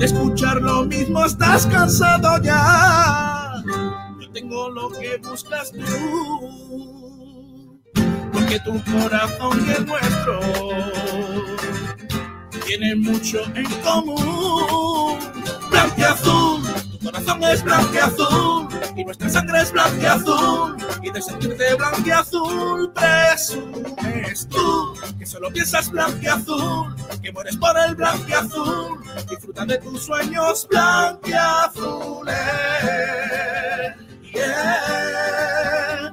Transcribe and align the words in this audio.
de 0.00 0.06
escuchar 0.06 0.62
lo 0.62 0.84
mismo 0.84 1.26
estás 1.26 1.66
cansado 1.66 2.42
ya. 2.42 3.52
Yo 4.18 4.32
tengo 4.32 4.70
lo 4.70 4.88
que 4.88 5.18
buscas 5.18 5.70
tú, 5.72 7.78
porque 8.32 8.58
tu 8.60 8.82
corazón 8.90 9.62
y 9.66 9.72
el 9.72 9.84
nuestro 9.84 10.40
tienen 12.64 13.02
mucho 13.02 13.42
en 13.54 13.66
común. 13.82 15.18
Blanqueazul, 15.70 16.62
tu 16.92 16.98
corazón 17.04 17.44
es 17.44 17.62
blanqueazul 17.62 18.68
y 19.00 19.04
nuestra 19.04 19.30
sangre 19.30 19.62
es 19.62 19.72
blanqueazul 19.72 20.76
y 21.02 21.10
de 21.10 21.22
sentirte 21.22 21.74
blanqueazul 21.74 22.92
presumes 22.92 24.46
tú 24.48 24.94
que 25.18 25.24
solo 25.24 25.50
piensas 25.50 25.90
blanqueazul, 25.90 26.94
que 27.22 27.32
mueres 27.32 27.56
por 27.56 27.74
el 27.78 27.94
blanqueazul, 27.94 29.00
disfruta 29.28 29.64
de 29.64 29.78
tus 29.78 30.04
sueños 30.04 30.68
blanqueazules. 30.68 32.36
Yeah, 34.32 36.12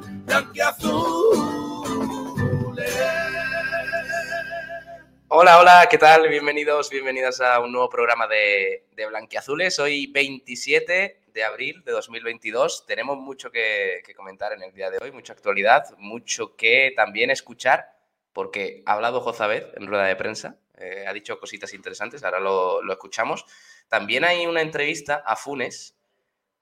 Hola, 5.30 5.59
hola, 5.59 5.88
¿qué 5.92 5.98
tal? 5.98 6.30
Bienvenidos, 6.30 6.90
bienvenidas 6.90 7.42
a 7.42 7.59
un 7.59 7.73
nuevo 7.73 7.90
programa 7.90 8.28
de, 8.28 8.86
de 8.95 9.06
Blanquiazules. 9.08 9.78
Hoy 9.78 10.08
27 10.08 11.27
de 11.38 11.44
abril 11.44 11.84
de 11.86 11.91
2022. 11.91 12.86
Tenemos 12.88 13.16
mucho 13.18 13.52
que, 13.52 14.02
comentar 14.16 14.54
en 14.54 14.64
el 14.64 14.73
día 14.73 14.90
de 14.90 14.98
hoy, 15.00 15.12
mucha 15.12 15.34
actualidad, 15.34 15.86
mucho 16.00 16.55
que 16.55 16.91
también 16.95 17.30
escuchar, 17.30 17.94
porque 18.34 18.82
ha 18.88 18.94
hablado 18.94 19.22
Jozabed 19.22 19.78
en 19.78 19.86
rueda 19.86 20.05
de 20.05 20.16
prensa, 20.16 20.58
eh, 20.78 21.05
ha 21.08 21.14
dicho 21.14 21.40
cositas 21.40 21.73
interesantes, 21.76 22.23
ahora 22.23 22.40
lo, 22.40 22.81
lo 22.81 22.92
escuchamos. 22.92 23.45
También 23.88 24.26
hay 24.26 24.48
una 24.48 24.62
entrevista 24.62 25.23
a 25.26 25.36
Funes 25.36 25.95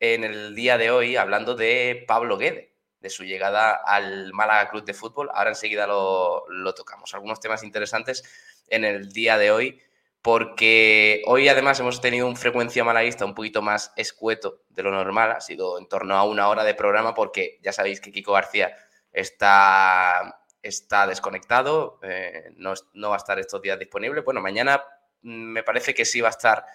en 0.01 0.25
el 0.25 0.53
día 0.55 0.77
de 0.77 0.91
hoy 0.91 1.15
hablando 1.15 1.55
de 1.55 2.03
Pablo 2.05 2.37
Guede 2.37 2.73
de 2.99 3.09
su 3.09 3.23
llegada 3.23 3.75
al 3.75 4.33
Málaga 4.33 4.69
Club 4.69 4.83
de 4.83 4.93
Fútbol. 4.93 5.29
Ahora 5.33 5.51
enseguida 5.51 5.87
lo, 5.87 6.45
lo, 6.49 6.73
tocamos. 6.73 7.13
Algunos 7.13 7.39
temas 7.39 7.63
interesantes 7.63 8.23
en 8.67 8.83
el 8.83 9.13
día 9.13 9.37
de 9.37 9.51
hoy 9.51 9.81
porque 10.25 11.21
hoy 11.27 11.47
además 11.49 11.79
hemos 11.79 12.01
tenido 12.01 12.25
un 12.25 12.35
frecuencia 12.35 12.83
malaguista 12.83 13.25
un 13.25 13.35
poquito 13.35 13.61
más 13.61 13.93
escueto 13.95 14.63
de 14.69 14.81
lo 14.81 14.89
normal, 14.89 15.33
ha 15.33 15.39
sido 15.39 15.77
en 15.77 15.87
torno 15.87 16.15
a 16.15 16.23
una 16.23 16.47
hora 16.47 16.63
de 16.63 16.73
programa 16.73 17.13
porque 17.13 17.59
ya 17.61 17.71
sabéis 17.71 18.01
que 18.01 18.11
Kiko 18.11 18.33
García 18.33 18.75
está, 19.13 20.41
está 20.63 21.05
desconectado, 21.05 21.99
eh, 22.01 22.49
no, 22.55 22.73
no, 22.95 23.09
va 23.09 23.17
a 23.17 23.19
estar 23.19 23.37
estos 23.37 23.61
días 23.61 23.77
disponible. 23.77 24.21
Bueno, 24.21 24.41
mañana 24.41 24.83
mm, 25.21 25.29
me 25.29 25.61
parece 25.61 25.93
que 25.93 26.05
sí 26.05 26.21
va 26.21 26.29
a 26.29 26.31
estar, 26.31 26.65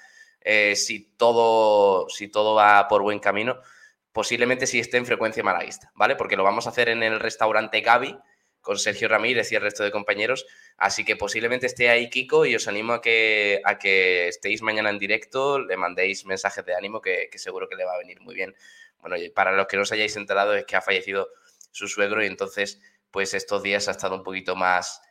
eh, 0.43 0.77
si, 0.77 1.17
todo, 1.17 2.09
si 2.09 2.29
todo 2.29 2.55
va 2.55 2.87
por 2.87 3.03
buen 3.03 3.19
camino, 3.19 3.59
posiblemente 4.13 4.69
sí 4.69 4.79
esté 4.79 4.97
en 4.97 5.07
frecuencia 5.07 5.43
malaguista, 5.43 5.91
¿vale? 5.97 6.15
Porque 6.15 6.37
lo 6.37 6.45
vamos 6.45 6.69
a 6.69 6.71
hacer 6.71 6.89
en 6.89 7.03
el 7.03 7.19
restaurante 7.19 7.81
Gaby 7.81 8.17
con 8.61 8.79
Sergio 8.79 9.09
Ramírez 9.09 9.51
y 9.53 9.55
el 9.55 9.63
resto 9.63 9.83
de 9.83 9.91
compañeros. 9.91 10.47
Así 10.77 11.05
que 11.05 11.17
posiblemente 11.17 11.67
esté 11.67 11.89
ahí 11.89 12.11
Kiko 12.11 12.47
y 12.47 12.55
os 12.55 12.69
animo 12.69 12.95
a 12.95 13.01
que, 13.01 13.61
a 13.65 13.79
que 13.79 14.29
estéis 14.29 14.63
mañana 14.63 14.91
en 14.91 14.99
directo, 14.99 15.59
le 15.59 15.77
mandéis 15.77 16.25
mensajes 16.27 16.65
de 16.65 16.75
ánimo 16.75 17.01
que, 17.01 17.29
seguro 17.37 17.69
que 17.69 17.77
le 17.77 17.85
va 17.85 17.95
a 17.95 17.99
venir 17.99 18.21
muy 18.21 18.35
bien. 18.35 18.55
Bueno, 19.01 19.17
para 19.35 19.53
los 19.53 19.67
que 19.67 19.77
no 19.77 19.83
os 19.83 19.93
hayáis 19.93 20.17
enterado 20.17 20.55
es 20.55 20.65
que 20.65 20.77
ha 20.77 20.83
fallecido 20.83 21.29
su 21.71 21.89
suegro 21.89 22.23
y 22.23 22.27
entonces 22.27 22.81
pues 23.11 23.35
estos 23.35 23.63
días 23.63 23.89
ha 23.89 23.93
estado 23.93 24.15
un 24.15 24.23
poquito 24.23 24.55
más 24.55 25.03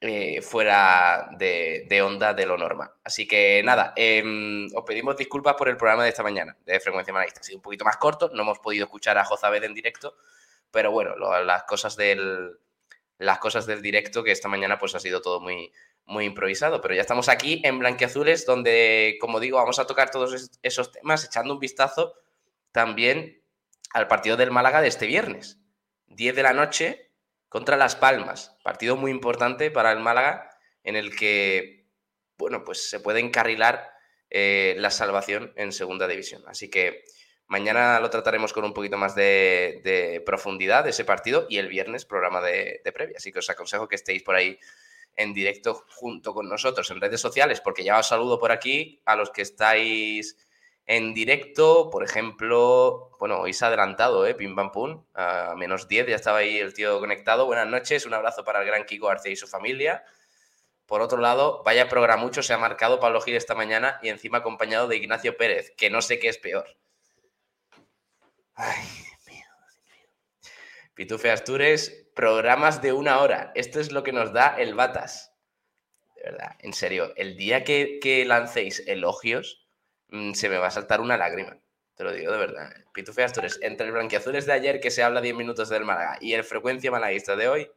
eh, 0.00 0.40
fuera 0.40 1.28
de, 1.38 2.02
onda 2.02 2.32
de 2.32 2.46
lo 2.46 2.56
normal. 2.56 2.90
Así 3.04 3.26
que 3.26 3.62
nada, 3.62 3.92
em, 3.96 4.66
os 4.74 4.84
pedimos 4.84 5.16
disculpas 5.16 5.54
por 5.54 5.68
el 5.68 5.76
programa 5.76 6.04
de 6.04 6.10
esta 6.10 6.22
mañana 6.22 6.56
de 6.64 6.80
Frecuencia 6.80 7.12
Manalista. 7.12 7.40
Ha 7.40 7.44
sido 7.44 7.58
un 7.58 7.62
poquito 7.62 7.84
más 7.84 7.96
corto, 7.96 8.30
no 8.32 8.42
hemos 8.42 8.58
podido 8.60 8.84
escuchar 8.84 9.18
a 9.18 9.24
Jozabed 9.24 9.64
en 9.64 9.74
directo, 9.74 10.16
pero 10.70 10.90
bueno, 10.90 11.16
las 11.44 11.64
cosas 11.64 11.96
del, 11.96 12.58
las 13.20 13.38
cosas 13.38 13.66
del 13.66 13.82
directo, 13.82 14.24
que 14.24 14.32
esta 14.32 14.48
mañana 14.48 14.78
pues 14.78 14.94
ha 14.94 15.00
sido 15.00 15.20
todo 15.20 15.40
muy, 15.40 15.72
muy 16.06 16.24
improvisado. 16.24 16.80
Pero 16.80 16.94
ya 16.94 17.02
estamos 17.02 17.28
aquí 17.28 17.60
en 17.64 17.78
Blanquiazules, 17.78 18.46
donde, 18.46 19.18
como 19.20 19.40
digo, 19.40 19.58
vamos 19.58 19.78
a 19.78 19.86
tocar 19.86 20.10
todos 20.10 20.50
esos 20.62 20.90
temas, 20.90 21.24
echando 21.24 21.52
un 21.52 21.60
vistazo 21.60 22.14
también 22.72 23.42
al 23.92 24.08
partido 24.08 24.38
del 24.38 24.50
Málaga 24.50 24.80
de 24.80 24.88
este 24.88 25.06
viernes. 25.06 25.58
10 26.06 26.34
de 26.34 26.42
la 26.42 26.54
noche 26.54 27.10
contra 27.50 27.76
Las 27.76 27.94
Palmas. 27.94 28.56
Partido 28.64 28.96
muy 28.96 29.10
importante 29.10 29.70
para 29.70 29.92
el 29.92 30.00
Málaga, 30.00 30.50
en 30.82 30.96
el 30.96 31.14
que, 31.14 31.86
bueno, 32.38 32.64
pues 32.64 32.88
se 32.88 33.00
puede 33.00 33.20
encarrilar 33.20 33.90
eh, 34.30 34.76
la 34.78 34.90
salvación 34.90 35.52
en 35.56 35.72
segunda 35.72 36.08
división. 36.08 36.42
Así 36.46 36.70
que 36.70 37.04
Mañana 37.50 37.98
lo 37.98 38.10
trataremos 38.10 38.52
con 38.52 38.64
un 38.64 38.72
poquito 38.72 38.96
más 38.96 39.16
de, 39.16 40.22
profundidad 40.24 40.84
de 40.84 40.90
ese 40.90 41.04
partido 41.04 41.46
y 41.48 41.58
el 41.58 41.66
viernes 41.66 42.04
programa 42.04 42.40
de, 42.40 42.80
previa. 42.94 43.16
Así 43.16 43.32
que 43.32 43.40
os 43.40 43.50
aconsejo 43.50 43.88
que 43.88 43.96
estéis 43.96 44.22
por 44.22 44.36
ahí 44.36 44.56
en 45.16 45.34
directo 45.34 45.84
junto 45.88 46.32
con 46.32 46.48
nosotros 46.48 46.88
en 46.92 47.00
redes 47.00 47.20
sociales, 47.20 47.60
porque 47.60 47.82
ya 47.82 47.98
os 47.98 48.06
saludo 48.06 48.38
por 48.38 48.52
aquí 48.52 49.02
a 49.04 49.16
los 49.16 49.30
que 49.30 49.42
estáis 49.42 50.36
en 50.86 51.12
directo. 51.12 51.90
Por 51.90 52.04
ejemplo, 52.04 53.10
bueno, 53.18 53.40
hoy 53.40 53.52
se 53.52 53.64
ha 53.64 53.68
adelantado, 53.68 54.24
¿eh? 54.28 54.36
Pim 54.36 54.54
Pam 54.54 54.70
Pum, 54.70 55.02
a 55.14 55.56
menos 55.56 55.88
10 55.88 56.06
ya 56.06 56.14
estaba 56.14 56.38
ahí 56.38 56.56
el 56.56 56.72
tío 56.72 57.00
conectado. 57.00 57.46
Buenas 57.46 57.66
noches, 57.66 58.06
un 58.06 58.14
abrazo 58.14 58.44
para 58.44 58.60
el 58.60 58.66
gran 58.66 58.84
Kiko 58.84 59.08
García 59.08 59.32
y 59.32 59.36
su 59.36 59.48
familia. 59.48 60.04
Por 60.86 61.02
otro 61.02 61.18
lado, 61.18 61.64
vaya 61.64 61.88
programa 61.88 62.22
mucho 62.22 62.44
se 62.44 62.52
ha 62.52 62.58
marcado 62.58 63.00
Pablo 63.00 63.20
Gil 63.20 63.34
esta 63.34 63.56
mañana 63.56 63.98
y 64.04 64.08
encima 64.08 64.38
acompañado 64.38 64.86
de 64.86 64.98
Ignacio 64.98 65.36
Pérez, 65.36 65.74
que 65.76 65.90
no 65.90 66.00
sé 66.00 66.20
qué 66.20 66.28
es 66.28 66.38
peor. 66.38 66.76
Ay, 68.62 68.84
Dios 68.84 69.26
mío, 69.26 69.46
Pitufe 70.92 71.30
Astures, 71.30 72.08
programas 72.14 72.82
de 72.82 72.92
una 72.92 73.20
hora. 73.20 73.52
Esto 73.54 73.80
es 73.80 73.90
lo 73.90 74.02
que 74.02 74.12
nos 74.12 74.34
da 74.34 74.54
el 74.58 74.74
Batas. 74.74 75.32
De 76.14 76.24
verdad, 76.24 76.56
en 76.58 76.74
serio, 76.74 77.14
el 77.16 77.38
día 77.38 77.64
que, 77.64 78.24
lancéis 78.26 78.86
elogios, 78.86 79.66
mm, 80.08 80.34
se 80.34 80.50
me 80.50 80.58
va 80.58 80.66
a 80.66 80.70
saltar 80.70 81.00
una 81.00 81.16
lágrima. 81.16 81.58
Te 81.94 82.04
lo 82.04 82.12
digo 82.12 82.32
de 82.32 82.36
verdad. 82.36 82.70
Pitufe 82.92 83.24
Astures, 83.24 83.58
entre 83.62 83.86
el 83.86 83.92
blanquiazules 83.92 84.44
de 84.44 84.52
ayer, 84.52 84.78
que 84.80 84.90
se 84.90 85.02
habla 85.02 85.22
10 85.22 85.34
minutos 85.34 85.70
del 85.70 85.86
Málaga, 85.86 86.18
y 86.20 86.34
el 86.34 86.44
frecuencia 86.44 86.90
malaguista 86.90 87.36
de 87.36 87.48
hoy, 87.48 87.70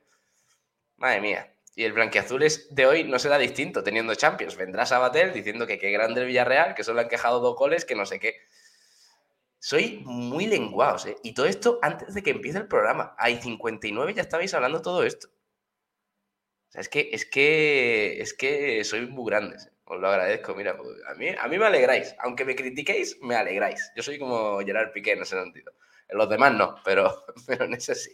madre 0.98 1.22
mía. 1.22 1.56
Y 1.76 1.86
el 1.86 1.94
blanquiazules 1.94 2.68
de 2.76 2.88
hoy 2.88 3.04
no 3.06 3.20
será 3.20 3.38
distinto, 3.38 3.84
teniendo 3.84 4.16
Champions. 4.16 4.58
Vendrá 4.58 4.86
Sabatel 4.86 5.32
diciendo 5.32 5.66
que 5.66 5.80
qué 5.80 5.92
grande 5.92 6.20
el 6.20 6.28
Villarreal, 6.28 6.76
que 6.76 6.84
solo 6.84 7.00
han 7.00 7.08
quejado 7.08 7.40
dos 7.40 7.56
goles, 7.56 7.86
que 7.86 7.96
no 7.96 8.06
sé 8.06 8.20
qué. 8.20 8.36
Soy 9.64 10.02
muy 10.04 10.46
lenguados, 10.46 11.06
¿eh? 11.06 11.16
Y 11.24 11.34
todo 11.34 11.46
esto 11.46 11.80
antes 11.82 12.14
de 12.14 12.22
que 12.22 12.32
empiece 12.32 12.58
el 12.58 12.68
programa. 12.68 13.16
Hay 13.18 13.42
59 13.42 14.14
ya 14.14 14.22
estabais 14.22 14.54
hablando 14.54 14.82
todo 14.82 15.06
esto. 15.06 15.30
O 15.30 16.72
sea, 16.74 16.82
es 16.82 16.90
que, 16.90 17.12
es 17.14 17.26
que, 17.26 18.20
es 18.20 18.34
que 18.34 18.84
sois 18.84 19.08
muy 19.08 19.26
grandes. 19.26 19.68
¿eh? 19.68 19.72
Os 19.86 20.02
lo 20.02 20.10
agradezco. 20.10 20.54
Mira, 20.54 20.78
a 21.08 21.14
mí, 21.14 21.30
a 21.30 21.48
mí 21.48 21.58
me 21.58 21.66
alegráis. 21.66 22.14
Aunque 22.20 22.44
me 22.44 22.58
critiquéis, 22.58 23.18
me 23.22 23.36
alegráis. 23.36 23.90
Yo 23.96 24.04
soy 24.04 24.20
como 24.20 24.60
Gerard 24.60 24.92
Piqué 24.92 25.14
en 25.14 25.22
ese 25.22 25.42
sentido. 25.42 25.72
En 26.10 26.18
los 26.18 26.30
demás 26.30 26.54
no, 26.54 26.76
pero, 26.84 27.24
pero 27.48 27.64
en 27.64 27.74
ese 27.76 27.96
sí. 27.96 28.12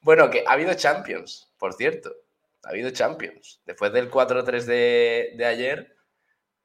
Bueno, 0.00 0.30
que 0.30 0.42
ha 0.48 0.54
habido 0.54 0.74
Champions, 0.74 1.48
por 1.58 1.74
cierto. 1.74 2.12
Ha 2.64 2.70
habido 2.70 2.90
Champions. 2.90 3.62
Después 3.66 3.92
del 3.92 4.10
4-3 4.10 4.64
de, 4.64 5.34
de 5.36 5.44
ayer, 5.44 5.96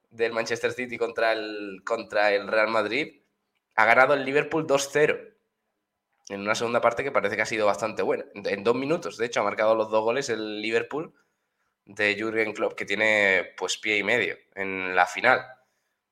del 0.09 0.33
Manchester 0.33 0.71
City 0.71 0.97
contra 0.97 1.33
el, 1.33 1.83
contra 1.85 2.33
el 2.33 2.47
Real 2.47 2.69
Madrid, 2.69 3.20
ha 3.75 3.85
ganado 3.85 4.13
el 4.13 4.25
Liverpool 4.25 4.67
2-0. 4.67 5.33
En 6.29 6.41
una 6.41 6.55
segunda 6.55 6.81
parte 6.81 7.03
que 7.03 7.11
parece 7.11 7.35
que 7.35 7.41
ha 7.41 7.45
sido 7.45 7.65
bastante 7.65 8.03
buena. 8.03 8.25
En 8.33 8.63
dos 8.63 8.75
minutos, 8.75 9.17
de 9.17 9.25
hecho, 9.25 9.41
ha 9.41 9.43
marcado 9.43 9.75
los 9.75 9.89
dos 9.89 10.03
goles 10.03 10.29
el 10.29 10.61
Liverpool 10.61 11.13
de 11.85 12.15
Jürgen 12.15 12.53
Klopp, 12.53 12.73
que 12.73 12.85
tiene 12.85 13.53
pues 13.57 13.77
pie 13.77 13.97
y 13.97 14.03
medio 14.03 14.37
en 14.55 14.95
la 14.95 15.05
final. 15.07 15.45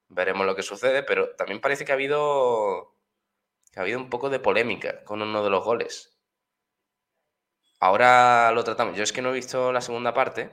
Veremos 0.10 0.46
lo 0.46 0.56
que 0.56 0.64
sucede, 0.64 1.04
pero 1.04 1.36
también 1.36 1.62
parece 1.62 1.86
que 1.86 1.92
ha 1.92 1.96
habido, 1.96 2.96
que 3.72 3.80
ha 3.80 3.84
habido 3.84 4.00
un 4.00 4.10
poco 4.10 4.30
de 4.30 4.40
polémica 4.40 5.04
con 5.06 5.22
uno 5.22 5.44
de 5.44 5.50
los 5.50 5.64
goles. 5.64 6.20
Ahora 7.80 8.52
lo 8.52 8.64
tratamos. 8.64 8.98
Yo 8.98 9.04
es 9.04 9.14
que 9.14 9.22
no 9.22 9.30
he 9.30 9.34
visto 9.34 9.72
la 9.72 9.82
segunda 9.82 10.14
parte. 10.14 10.50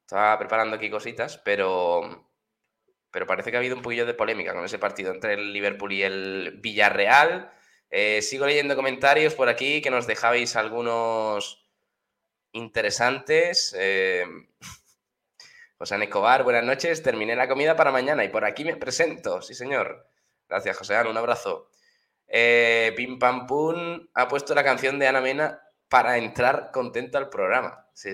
Estaba 0.00 0.38
preparando 0.38 0.76
aquí 0.76 0.90
cositas, 0.90 1.38
pero 1.38 2.31
pero 3.12 3.26
parece 3.26 3.50
que 3.50 3.56
ha 3.56 3.60
habido 3.60 3.76
un 3.76 3.82
poquillo 3.82 4.06
de 4.06 4.14
polémica 4.14 4.54
con 4.54 4.64
ese 4.64 4.78
partido 4.78 5.12
entre 5.12 5.34
el 5.34 5.52
Liverpool 5.52 5.92
y 5.92 6.02
el 6.02 6.58
Villarreal. 6.60 7.52
Eh, 7.90 8.22
sigo 8.22 8.46
leyendo 8.46 8.74
comentarios 8.74 9.34
por 9.34 9.50
aquí 9.50 9.82
que 9.82 9.90
nos 9.90 10.06
dejabais 10.06 10.56
algunos 10.56 11.68
interesantes. 12.52 13.76
Eh, 13.78 14.24
José 15.78 16.02
Escobar, 16.02 16.42
buenas 16.42 16.64
noches. 16.64 17.02
Terminé 17.02 17.36
la 17.36 17.48
comida 17.48 17.76
para 17.76 17.92
mañana 17.92 18.24
y 18.24 18.30
por 18.30 18.46
aquí 18.46 18.64
me 18.64 18.76
presento. 18.76 19.42
Sí, 19.42 19.54
señor. 19.54 20.08
Gracias, 20.48 20.78
José 20.78 20.98
Un 21.02 21.16
abrazo. 21.16 21.68
Eh, 22.26 22.94
Pim 22.96 23.18
Pam 23.18 23.46
Pum 23.46 24.08
ha 24.14 24.26
puesto 24.26 24.54
la 24.54 24.64
canción 24.64 24.98
de 24.98 25.06
Ana 25.06 25.20
Mena 25.20 25.60
para 25.90 26.16
entrar 26.16 26.70
contento 26.72 27.18
al 27.18 27.28
programa. 27.28 27.86
Sí. 27.92 28.10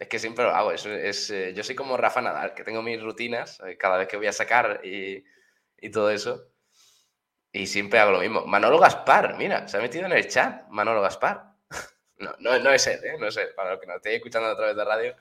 Es 0.00 0.08
que 0.08 0.18
siempre 0.18 0.44
lo 0.46 0.50
hago. 0.50 0.72
Es, 0.72 1.30
eh, 1.30 1.52
yo 1.54 1.62
soy 1.62 1.74
como 1.74 1.98
Rafa 1.98 2.22
Nadal, 2.22 2.54
que 2.54 2.64
tengo 2.64 2.80
mis 2.80 3.02
rutinas 3.02 3.60
eh, 3.66 3.76
cada 3.76 3.98
vez 3.98 4.08
que 4.08 4.16
voy 4.16 4.28
a 4.28 4.32
sacar 4.32 4.80
y, 4.82 5.22
todo 5.92 6.10
eso. 6.10 6.48
Y 7.52 7.66
siempre 7.66 7.98
hago 7.98 8.12
lo 8.12 8.20
mismo. 8.20 8.46
Manolo 8.46 8.78
Gaspar, 8.78 9.36
mira, 9.36 9.68
se 9.68 9.76
ha 9.76 9.80
metido 9.80 10.06
en 10.06 10.12
el 10.12 10.26
chat. 10.26 10.66
Manolo 10.70 11.02
Gaspar. 11.02 11.52
no, 12.16 12.34
no, 12.38 12.58
no 12.58 12.70
es 12.72 12.86
él, 12.86 13.04
¿eh? 13.04 13.16
No 13.18 13.30
sé, 13.30 13.48
para 13.48 13.72
los 13.72 13.80
que 13.80 13.86
nos 13.86 13.96
estéis 13.96 14.16
escuchando 14.16 14.48
a 14.48 14.56
través 14.56 14.74
de 14.74 14.84
radio. 14.86 15.16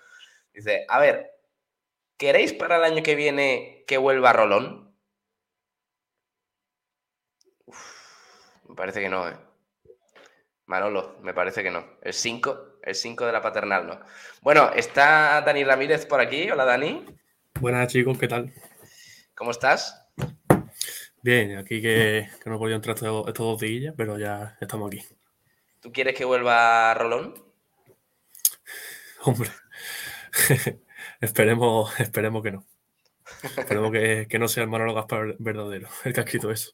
Dice, 0.54 0.86
a 0.88 0.98
ver, 0.98 1.30
¿queréis 2.18 2.54
para 2.54 2.78
el 2.78 2.86
año 2.86 3.04
que 3.04 3.16
viene 3.16 3.84
que 3.86 3.98
vuelva 3.98 4.31
Rolón? 4.31 4.96
me 8.70 8.76
parece 8.76 9.02
que 9.02 9.10
no, 9.10 9.28
¿eh? 9.28 9.36
Manolo, 10.68 11.18
me 11.22 11.34
parece 11.34 11.64
que 11.64 11.72
no. 11.72 11.98
El 12.02 12.14
5, 12.14 12.69
el 12.84 12.96
5 12.96 13.26
de 13.26 13.31
la 13.31 13.42
paternal, 13.42 13.88
¿no? 13.88 14.00
Bueno, 14.42 14.72
está 14.76 15.42
Dani 15.42 15.64
Ramírez 15.64 16.06
por 16.06 16.20
aquí. 16.20 16.50
Hola, 16.50 16.66
Dani. 16.66 17.06
Buenas, 17.60 17.92
chicos, 17.92 18.18
¿qué 18.18 18.28
tal? 18.28 18.54
¿Cómo 19.36 19.52
estás? 19.52 20.06
Bien, 21.22 21.58
aquí 21.58 21.81
que, 21.81 22.30
no 22.46 22.56
he 22.56 22.58
podido 22.58 22.78
entrar 22.78 22.96
estos, 22.96 23.34
dos 23.34 23.60
días, 23.60 23.94
pero 23.98 24.18
ya 24.18 24.58
estamos 24.62 24.88
aquí. 24.88 25.04
¿Tú 25.81 25.92
quieres 25.92 26.16
que 26.16 26.26
vuelva 26.26 26.94
Rolón? 26.94 27.34
Hombre, 29.24 29.50
esperemos, 31.22 32.00
esperemos 32.00 32.42
que 32.42 32.52
no. 32.52 32.66
Esperemos 33.58 33.92
que, 33.92 34.28
que 34.30 34.40
no 34.40 34.48
sea 34.48 34.64
el 34.64 34.70
Manolo 34.70 34.94
Gaspar 34.94 35.36
verdadero 35.40 35.90
el 36.06 36.14
que 36.14 36.20
ha 36.22 36.24
escrito 36.24 36.52
eso. 36.52 36.74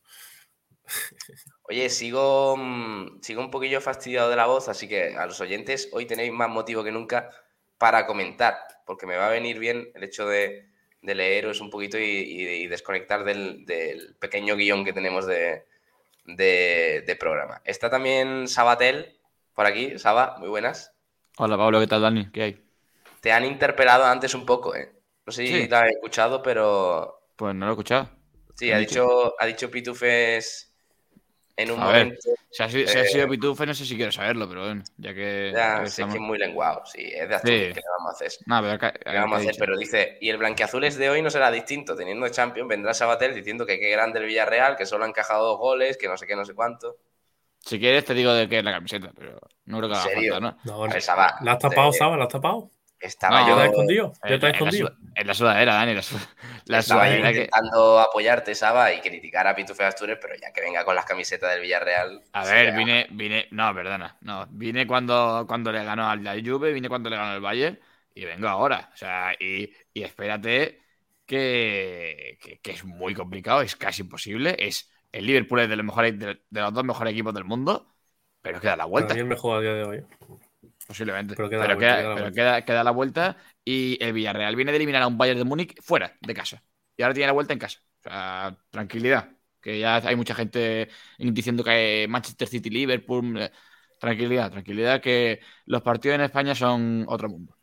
Oye, 1.68 1.90
sigo, 1.90 2.56
mm, 2.58 3.22
sigo 3.22 3.42
un 3.42 3.50
poquillo 3.50 3.82
fastidiado 3.82 4.30
de 4.30 4.36
la 4.36 4.46
voz, 4.46 4.70
así 4.70 4.88
que 4.88 5.16
a 5.16 5.26
los 5.26 5.42
oyentes 5.42 5.90
hoy 5.94 6.06
tenéis 6.06 6.32
más 6.32 6.50
motivo 6.50 6.84
que 6.84 6.92
nunca 6.92 7.32
para 7.80 8.06
comentar, 8.06 8.56
porque 8.86 9.08
me 9.08 9.18
va 9.18 9.28
a 9.28 9.32
venir 9.32 9.58
bien 9.58 9.90
el 9.96 10.04
hecho 10.04 10.28
de, 10.28 10.70
leeros 11.02 11.62
un 11.62 11.70
poquito 11.72 11.98
y, 11.98 12.68
desconectar 12.68 13.24
del, 13.24 14.16
pequeño 14.20 14.56
guion 14.56 14.86
que 14.86 14.94
tenemos 14.94 15.26
de, 15.26 15.66
programa. 17.20 17.62
Está 17.66 17.90
también 17.90 18.48
Sabatel 18.48 19.18
por 19.54 19.66
aquí. 19.66 19.98
Saba, 19.98 20.36
muy 20.40 20.50
buenas. 20.50 20.94
Hola 21.38 21.58
Pablo, 21.58 21.80
¿qué 21.80 21.88
tal 21.88 22.02
Dani? 22.02 22.32
¿Qué 22.32 22.44
hay? 22.44 22.64
Te 23.22 23.32
han 23.32 23.46
interpelado 23.46 24.06
antes 24.06 24.36
un 24.36 24.46
poco, 24.46 24.76
¿eh? 24.76 24.92
No 25.26 25.34
sé 25.34 25.48
si 25.48 25.68
te 25.68 25.76
has 25.76 25.90
escuchado, 25.90 26.44
pero... 26.44 27.22
Pues 27.36 27.56
no 27.56 27.66
lo 27.66 27.72
he 27.72 27.74
escuchado. 27.74 28.10
Sí, 28.54 28.72
ha 28.72 28.78
dicho, 28.78 29.34
ha 29.40 29.46
dicho 29.48 29.72
Pitufes 29.72 30.75
en 31.58 31.72
un 31.72 31.82
a 31.82 31.86
momento. 31.86 32.20
Ver, 32.26 32.38
si 32.52 32.64
ha, 32.64 32.70
sido, 32.70 33.26
eh, 33.26 33.28
Pitufe, 33.28 33.66
no 33.66 33.74
sé 33.74 33.86
si 33.86 33.96
quiero 33.96 34.12
saberlo, 34.12 34.48
pero 34.48 34.66
bueno, 34.66 34.84
ya 34.98 35.14
que. 35.14 35.52
Ya, 35.54 35.86
sé 35.88 36.04
que 36.06 36.16
es 36.16 36.20
muy 36.20 36.38
lenguado, 36.38 36.84
sí, 36.86 37.02
es 37.02 37.30
de 37.30 37.36
azul, 37.36 37.50
sí. 37.50 37.74
¿qué 37.74 37.82
vamos 37.98 38.12
a 38.12 38.16
hacer? 38.16 38.32
No, 38.46 38.62
pero, 38.62 38.94
¿Qué 38.94 39.18
vamos 39.18 39.38
a 39.38 39.42
hacer? 39.42 39.56
Pero 39.58 39.78
dice, 39.78 40.18
y 40.20 40.30
el 40.30 40.38
blanqueazules 40.38 40.98
de 40.98 41.10
hoy 41.10 41.22
no 41.22 41.30
será 41.30 41.52
distinto, 41.52 41.96
teniendo 41.96 42.28
Champions, 42.30 42.68
vendrá 42.68 42.94
Sabatel 42.94 43.34
diciendo 43.34 43.66
que 43.66 43.80
qué 43.80 43.90
grande 43.90 44.20
el 44.20 44.26
Villarreal, 44.26 44.76
que 44.76 44.86
solo 44.86 45.06
ha 45.06 45.08
encajado 45.08 45.46
dos 45.46 45.60
goles, 45.60 45.98
que 45.98 46.08
no 46.08 46.18
sé 46.18 46.28
qué, 46.28 46.36
no 46.36 46.46
sé 46.46 46.54
cuánto. 46.54 46.98
Si 47.60 47.80
quieres 47.80 48.06
te 48.06 48.14
digo 48.14 48.32
de 48.34 48.48
qué 48.48 48.60
es 48.60 48.64
la 48.64 48.74
camiseta, 48.74 49.12
pero 49.16 49.40
no 49.66 49.78
creo 49.80 49.90
que 49.90 49.96
haga 49.96 50.04
falta, 50.04 50.40
¿no? 50.40 50.58
no, 50.66 50.88
no. 50.88 50.94
¿La 51.42 51.52
has 51.54 51.60
tapado, 51.60 51.92
Saba? 51.92 52.18
¿La 52.18 52.26
has 52.26 52.30
tapado? 52.30 52.70
Estaba 53.00 53.48
yo. 53.48 53.64
escondido? 53.64 54.14
¿Yo 54.28 54.40
te 54.40 54.48
he 54.48 54.52
escondido? 54.52 54.92
En 55.16 55.28
la 55.28 55.34
sudadera, 55.34 55.76
Dani. 55.76 55.94
La, 55.94 56.02
la 56.66 56.80
Estaba 56.80 57.10
intentando 57.10 58.00
apoyarte, 58.00 58.56
Saba, 58.56 58.94
y 58.94 59.02
criticar 59.02 59.48
a 59.48 59.56
Pitufe 59.56 59.84
Asturias, 59.84 60.18
pero 60.22 60.36
ya 60.36 60.52
que 60.52 60.62
venga 60.62 60.84
con 60.84 60.96
las 60.96 61.06
camisetas 61.06 61.52
del 61.52 61.62
Villarreal. 61.62 62.24
A 62.34 62.46
ver, 62.46 62.76
vine, 62.76 63.08
vine. 63.12 63.48
No, 63.52 63.74
perdona. 63.74 64.18
No, 64.22 64.48
vine 64.50 64.88
cuando, 64.88 65.46
cuando 65.48 65.72
le 65.72 65.84
ganó 65.84 66.10
al 66.10 66.24
la 66.24 66.34
Juve, 66.34 66.74
vine 66.74 66.90
cuando 66.90 67.10
le 67.10 67.18
ganó 67.18 67.36
el 67.36 67.42
Bayern, 67.42 67.80
y 68.14 68.26
vengo 68.26 68.48
ahora. 68.48 68.90
O 68.94 68.98
sea, 68.98 69.34
y, 69.40 69.72
y 69.94 70.04
espérate 70.04 70.82
que, 71.26 72.40
que, 72.62 72.72
es 72.72 72.84
muy 72.84 73.14
complicado, 73.14 73.62
es 73.62 73.76
casi 73.76 74.04
imposible. 74.04 74.56
Es 74.58 74.90
el 75.12 75.26
Liverpool 75.26 75.62
es 75.62 75.70
de 75.70 75.76
los, 75.76 75.86
mejores, 75.86 76.18
de, 76.18 76.40
los 76.52 76.74
dos 76.74 76.84
mejores 76.84 77.14
equipos 77.14 77.34
del 77.34 77.46
mundo, 77.46 77.88
pero 78.42 78.60
queda 78.60 78.76
la 78.76 78.86
vuelta. 78.86 79.10
También 79.10 79.28
mejor 79.28 79.58
a 79.58 79.62
día 79.62 79.74
de 79.74 79.84
hoy. 79.84 80.04
Posiblemente. 80.86 81.36
Pero, 81.36 81.50
queda, 81.50 82.64
queda, 82.64 82.84
la 82.84 82.92
vuelta 82.92 83.38
y 83.64 83.98
el 84.04 84.14
Villarreal 84.14 84.56
viene 84.56 84.72
de 84.72 84.78
eliminar 84.78 85.02
a 85.02 85.08
un 85.08 85.18
Bayern 85.18 85.40
de 85.40 85.46
Múnich 85.46 85.82
fuera 85.82 86.16
de 86.22 86.34
casa. 86.34 86.64
Y 86.96 87.02
ahora 87.02 87.14
tiene 87.14 87.28
la 87.28 87.34
vuelta 87.34 87.54
en 87.54 87.60
casa. 87.60 87.80
O 88.00 88.04
sea, 88.04 88.58
tranquilidad. 88.70 89.32
Que 89.60 89.80
ya 89.80 89.96
hay 89.96 90.16
mucha 90.16 90.36
gente 90.36 90.90
diciendo 91.18 91.64
que 91.64 92.06
Manchester 92.08 92.48
City, 92.48 92.70
Liverpool. 92.70 93.42
Eh, 93.42 93.52
tranquilidad, 94.00 94.52
tranquilidad, 94.52 95.02
que 95.02 95.40
los 95.66 95.82
partidos 95.82 96.16
en 96.16 96.22
España 96.22 96.54
son 96.54 97.06
otro 97.08 97.30
mundo. 97.30 97.58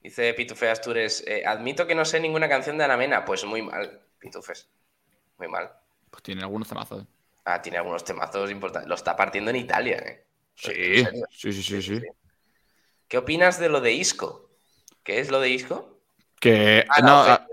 Dice 0.00 0.32
Pitufes 0.34 0.70
Astures, 0.70 1.24
eh, 1.26 1.42
admito 1.44 1.86
que 1.86 1.94
no 1.94 2.04
sé 2.04 2.20
ninguna 2.20 2.48
canción 2.48 2.78
de 2.78 2.84
Ana 2.84 2.96
Mena. 2.96 3.24
Pues 3.24 3.44
muy 3.44 3.60
mal, 3.60 4.00
Pitufes. 4.18 4.70
Muy 5.38 5.48
mal. 5.48 5.70
Pues 6.10 6.22
tiene 6.22 6.42
algunos 6.42 6.68
temazos. 6.68 7.04
Ah, 7.44 7.60
tiene 7.60 7.78
algunos 7.78 8.04
temazos 8.04 8.50
importantes. 8.50 8.88
Lo 8.88 8.94
está 8.94 9.16
partiendo 9.16 9.50
en 9.50 9.56
Italia, 9.56 9.96
¿eh? 9.96 10.26
Sí, 10.54 11.04
sí, 11.30 11.62
sí, 11.62 11.82
sí, 11.82 12.00
¿Qué 13.10 13.18
opinas 13.18 13.58
de 13.58 13.68
lo 13.68 13.80
de 13.80 13.92
Isco? 13.92 14.48
¿Qué 15.02 15.18
es 15.18 15.32
lo 15.32 15.40
de 15.40 15.50
Isco? 15.50 16.00
Que 16.38 16.86
ah, 16.88 17.02
no, 17.02 17.22
ah, 17.22 17.44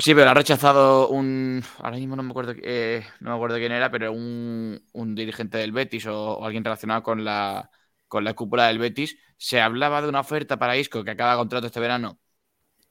sí, 0.00 0.16
pero 0.16 0.30
ha 0.30 0.34
rechazado 0.34 1.08
un. 1.10 1.62
Ahora 1.78 1.96
mismo 1.96 2.16
no 2.16 2.24
me 2.24 2.30
acuerdo, 2.30 2.54
eh, 2.60 3.06
no 3.20 3.30
me 3.30 3.36
acuerdo 3.36 3.56
quién 3.58 3.70
era, 3.70 3.88
pero 3.92 4.12
un, 4.12 4.82
dirigente 5.14 5.58
del 5.58 5.70
Betis 5.70 6.06
o, 6.06 6.44
alguien 6.44 6.64
relacionado 6.64 7.04
con 7.04 7.24
la, 7.24 7.70
con 8.08 8.24
la 8.24 8.34
cúpula 8.34 8.66
del 8.66 8.80
Betis. 8.80 9.16
Se 9.36 9.60
hablaba 9.60 10.02
de 10.02 10.08
una 10.08 10.20
oferta 10.20 10.58
para 10.58 10.76
Isco 10.76 11.04
que 11.04 11.12
acaba 11.12 11.36
contrato 11.36 11.68
este 11.68 11.78
verano 11.78 12.18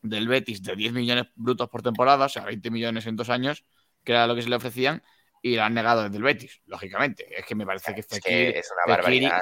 del 0.01 0.30
Betis 0.30 0.63
de 0.63 0.78
10 0.78 0.94
millones 0.94 1.25
brutos 1.36 1.68
por 1.68 1.81
temporada, 1.81 2.28
o 2.28 2.30
sea, 2.30 2.46
20 2.46 2.72
millones 2.72 3.07
en 3.07 3.18
dos 3.18 3.30
años, 3.30 3.66
que 4.06 4.13
era 4.13 4.25
lo 4.25 4.36
que 4.36 4.42
se 4.42 4.50
le 4.50 4.56
ofrecían, 4.56 5.04
y 5.41 5.56
lo 5.56 5.63
han 5.63 5.74
negado 5.74 6.03
desde 6.03 6.18
el 6.18 6.24
Betis, 6.24 6.62
lógicamente. 6.65 7.27
Es 7.38 7.45
que 7.45 7.56
me 7.56 7.65
parece 7.65 7.95
que 7.95 8.03
Fekir, 8.03 8.57
es 8.57 8.71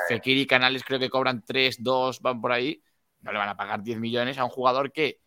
¿eh? 0.09 0.21
y 0.23 0.45
Canales 0.45 0.83
creo 0.83 0.99
que 0.99 1.09
cobran 1.09 1.43
3, 1.45 1.77
2, 1.81 2.21
van 2.21 2.41
por 2.41 2.51
ahí. 2.51 2.81
No 3.21 3.31
le 3.31 3.39
van 3.39 3.49
a 3.49 3.57
pagar 3.57 3.81
10 3.81 3.99
millones 3.99 4.37
a 4.37 4.43
un 4.43 4.49
jugador 4.49 4.91
que 4.91 5.19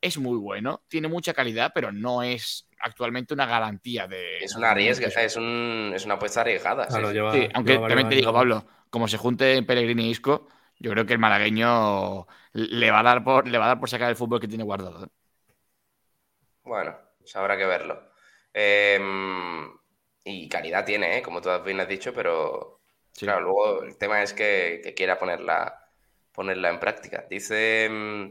es 0.00 0.18
muy 0.18 0.36
bueno, 0.36 0.82
tiene 0.88 1.08
mucha 1.08 1.32
calidad, 1.32 1.72
pero 1.74 1.90
no 1.92 2.22
es 2.22 2.68
actualmente 2.80 3.34
una 3.34 3.46
garantía 3.46 4.06
de. 4.06 4.38
Es 4.38 4.54
una 4.54 4.70
arriesga, 4.70 5.06
es, 5.06 5.36
un, 5.36 5.92
es 5.94 6.04
una 6.04 6.14
apuesta 6.14 6.42
arriesgada. 6.42 6.88
sí, 6.90 7.48
aunque 7.54 7.78
también 7.78 8.08
te 8.08 8.16
digo, 8.16 8.32
Pablo, 8.32 8.66
como 8.90 9.08
se 9.08 9.16
junte 9.16 9.62
Pellegrini 9.62 10.08
y 10.08 10.10
Isco, 10.10 10.48
yo 10.78 10.90
creo 10.90 11.06
que 11.06 11.14
el 11.14 11.18
malagueño 11.18 12.26
le 12.52 12.90
va 12.90 13.00
a 13.00 13.04
dar 13.04 13.24
por, 13.24 13.48
le 13.48 13.58
va 13.58 13.64
a 13.64 13.68
dar 13.68 13.80
por 13.80 13.88
sacar 13.88 14.10
el 14.10 14.16
fútbol 14.16 14.40
que 14.40 14.48
tiene 14.48 14.64
guardado. 14.64 15.04
¿eh? 15.04 15.08
Bueno, 16.64 16.96
pues 17.18 17.34
habrá 17.36 17.56
que 17.56 17.66
verlo. 17.66 18.10
Eh, 18.52 18.98
y 20.26 20.48
calidad 20.48 20.84
tiene, 20.84 21.18
¿eh? 21.18 21.22
como 21.22 21.40
tú 21.40 21.48
bien 21.64 21.80
has 21.80 21.88
dicho, 21.88 22.12
pero 22.12 22.80
claro, 23.16 23.42
luego 23.42 23.82
el 23.84 23.96
tema 23.96 24.22
es 24.22 24.32
que, 24.32 24.92
quiera 24.96 25.18
ponerla, 25.18 25.88
ponerla 26.32 26.70
en 26.70 26.80
práctica. 26.80 27.26
Dice 27.30 27.88
mm, 27.88 28.30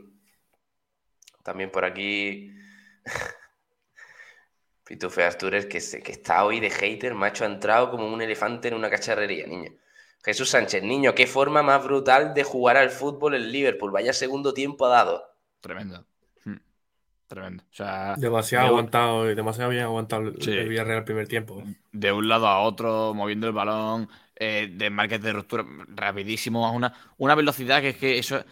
también 1.42 1.72
por 1.72 1.86
aquí 1.86 2.52
Pitufe 4.84 5.24
Astures 5.24 5.68
que, 5.68 5.80
que 6.02 6.12
está 6.12 6.44
hoy 6.44 6.60
de 6.60 6.70
hater, 6.70 7.14
macho, 7.14 7.46
ha 7.46 7.48
entrado 7.48 7.90
como 7.92 8.12
un 8.14 8.22
elefante 8.22 8.68
en 8.68 8.74
una 8.74 8.90
cacharrería, 8.90 9.48
niño. 9.48 9.72
Jesús 10.22 10.50
Sánchez, 10.50 10.84
niño, 10.84 11.16
qué 11.16 11.28
forma 11.28 11.64
más 11.64 11.84
brutal 11.84 12.34
de 12.34 12.44
jugar 12.44 12.76
al 12.78 12.90
fútbol 12.90 13.36
en 13.36 13.52
Liverpool. 13.52 13.92
Vaya 13.92 14.12
segundo 14.12 14.54
tiempo 14.54 14.86
ha 14.86 14.90
dado. 14.90 15.24
Tremendo. 15.62 16.06
Tremendo. 17.28 17.64
O 17.72 17.76
sea, 17.76 18.16
demasiado 18.18 18.68
aguantado, 18.68 19.26
demasiado 19.26 19.72
bien 19.72 19.84
aguantado 19.84 20.28
el, 20.28 20.70
Villarreal 20.70 21.00
el 21.00 21.04
primer 21.04 21.28
tiempo. 21.28 21.64
De 21.92 22.12
un 22.12 22.28
lado 22.30 22.48
a 22.48 22.60
otro, 22.60 23.14
moviendo 23.16 23.48
el 23.48 23.54
balón, 23.54 24.10
eh, 24.36 24.70
de 24.72 24.90
marques 24.90 25.22
de 25.22 25.34
ruptura 25.34 25.66
rapidísimo, 25.88 26.68
a 26.68 26.72
una, 26.72 26.94
una 27.18 27.36
velocidad 27.36 27.82
que 27.82 27.90
es 27.90 27.98
que 27.98 28.18
eso. 28.20 28.44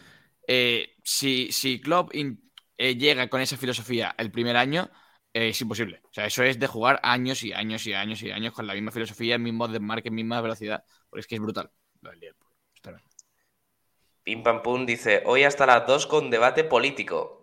Eh, 0.48 0.96
si, 1.04 1.52
si 1.52 1.80
Klopp 1.80 2.12
eh, 2.14 2.96
llega 2.96 3.30
con 3.30 3.42
esa 3.42 3.58
filosofía 3.58 4.16
el 4.18 4.32
primer 4.32 4.58
año, 4.58 4.90
es 5.32 5.62
imposible. 5.62 6.02
O 6.06 6.14
sea, 6.14 6.26
eso 6.26 6.44
es 6.44 6.60
de 6.60 6.68
jugar 6.68 7.00
años 7.04 7.44
y 7.44 7.54
años 7.54 7.86
y 7.86 7.94
años 7.94 8.22
y 8.24 8.32
años 8.32 8.54
con 8.54 8.68
la 8.68 8.74
misma 8.74 8.92
filosofía, 8.92 9.38
mismos 9.38 9.72
desmarques, 9.72 10.12
misma 10.12 10.42
velocidad. 10.42 10.84
Porque 11.10 11.22
es 11.22 11.28
que 11.28 11.36
es 11.36 11.42
brutal. 11.42 11.72
Pim 14.24 14.44
Pam 14.44 14.62
Pum 14.62 14.86
dice: 14.86 15.24
Hoy 15.26 15.44
hasta 15.44 15.66
las 15.66 15.86
2 15.86 16.08
con 16.08 16.30
debate 16.30 16.64
político. 16.64 17.43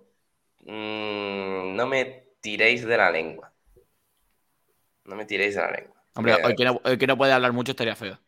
Mm, 0.65 1.75
no 1.75 1.87
me 1.87 2.27
tiréis 2.41 2.85
de 2.85 2.97
la 2.97 3.11
lengua. 3.11 3.53
No 5.05 5.17
me 5.17 5.25
tiréis 5.25 5.55
de 5.55 5.61
la 5.63 5.71
lengua. 5.71 6.03
Hombre, 6.15 6.37
hoy, 6.45 6.55
que 6.99 7.07
no, 7.07 7.17
puede 7.17 7.33
hablar 7.33 7.53
mucho 7.53 7.73
estaría 7.73 7.97
feo. 7.97 8.19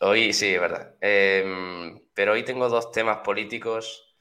Hoy 0.00 0.32
sí, 0.32 0.54
es 0.54 0.60
verdad. 0.60 0.94
Em, 1.00 2.00
pero 2.14 2.32
hoy 2.32 2.42
tengo 2.44 2.68
dos 2.68 2.90
temas 2.90 3.18
políticos. 3.18 4.14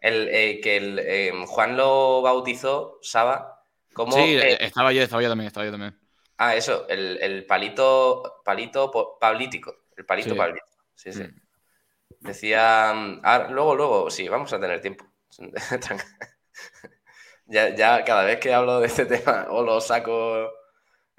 El, 0.00 0.28
eh, 0.28 0.60
que 0.60 0.76
el, 0.76 0.98
em, 0.98 1.46
Juan 1.46 1.76
lo 1.76 2.22
bautizó, 2.22 2.98
Saba, 3.02 3.64
como... 3.92 4.12
Sí, 4.12 4.36
eh, 4.36 4.58
estaba 4.60 4.92
yo, 4.92 5.02
estaba 5.02 5.22
yo 5.22 5.28
también, 5.28 5.48
estaba 5.48 5.66
yo 5.66 5.72
también. 5.72 5.98
Ah, 6.36 6.54
eso, 6.54 6.86
el, 6.88 7.44
palito, 7.46 8.42
palito 8.44 9.18
pablítico. 9.18 9.74
El 9.96 10.06
palito 10.06 10.36
pablítico. 10.36 10.68
Sí, 10.94 11.12
sí. 11.12 11.24
Mm. 11.24 11.48
Decía. 12.20 12.90
ah, 12.90 13.48
luego, 13.50 13.74
luego, 13.74 14.10
sí, 14.10 14.28
vamos 14.28 14.52
a 14.52 14.60
tener 14.60 14.80
tiempo. 14.80 15.04
ya, 17.46 18.04
cada 18.04 18.24
vez 18.24 18.38
que 18.40 18.52
hablo 18.52 18.80
de 18.80 18.86
este 18.86 19.06
tema 19.06 19.46
o 19.50 19.62
lo 19.62 19.80
saco 19.80 20.50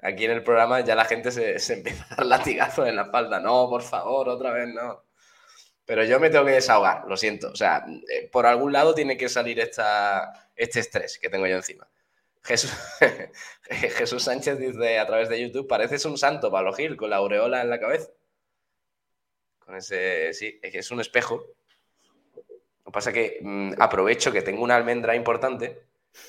aquí 0.00 0.24
en 0.24 0.32
el 0.32 0.42
programa, 0.42 0.80
ya 0.80 0.94
la 0.94 1.04
gente 1.04 1.30
se, 1.30 1.58
se 1.58 1.74
empieza 1.74 2.06
a 2.10 2.16
dar 2.16 2.26
latigazos 2.26 2.88
en 2.88 2.96
la 2.96 3.02
espalda. 3.02 3.40
No, 3.40 3.68
por 3.68 3.82
favor, 3.82 4.28
otra 4.28 4.52
vez 4.52 4.68
no. 4.68 5.04
Pero 5.90 6.04
yo 6.04 6.20
me 6.20 6.30
tengo 6.30 6.44
que 6.44 6.52
desahogar, 6.52 7.04
lo 7.08 7.16
siento. 7.16 7.50
O 7.50 7.56
sea, 7.56 7.84
eh, 8.08 8.28
por 8.30 8.46
algún 8.46 8.72
lado 8.72 8.94
tiene 8.94 9.16
que 9.16 9.28
salir 9.28 9.58
esta, 9.58 10.50
este 10.54 10.80
estrés 10.80 11.18
que 11.18 11.28
tengo 11.28 11.46
yo 11.48 11.56
encima. 11.56 11.88
Jesús, 12.44 12.72
Jesús 13.70 14.22
Sánchez 14.22 14.58
dice 14.58 14.98
a 14.98 15.06
través 15.06 15.28
de 15.28 15.40
YouTube, 15.40 15.66
pareces 15.66 16.04
un 16.04 16.16
santo, 16.16 16.50
Pablo 16.50 16.72
Gil, 16.72 16.96
con 16.96 17.10
la 17.10 17.16
aureola 17.16 17.60
en 17.62 17.70
la 17.70 17.80
cabeza. 17.80 18.08
Con 19.58 19.76
ese, 19.76 20.32
sí, 20.32 20.58
es 20.62 20.72
que 20.72 20.78
es 20.78 20.90
un 20.90 21.00
espejo. 21.00 21.44
Lo 22.90 22.92
que 22.92 22.96
pasa 22.96 23.10
es 23.10 23.14
que 23.14 23.38
mm, 23.40 23.74
aprovecho 23.78 24.32
que 24.32 24.42
tengo 24.42 24.64
una 24.64 24.74
almendra 24.74 25.14
importante 25.14 25.84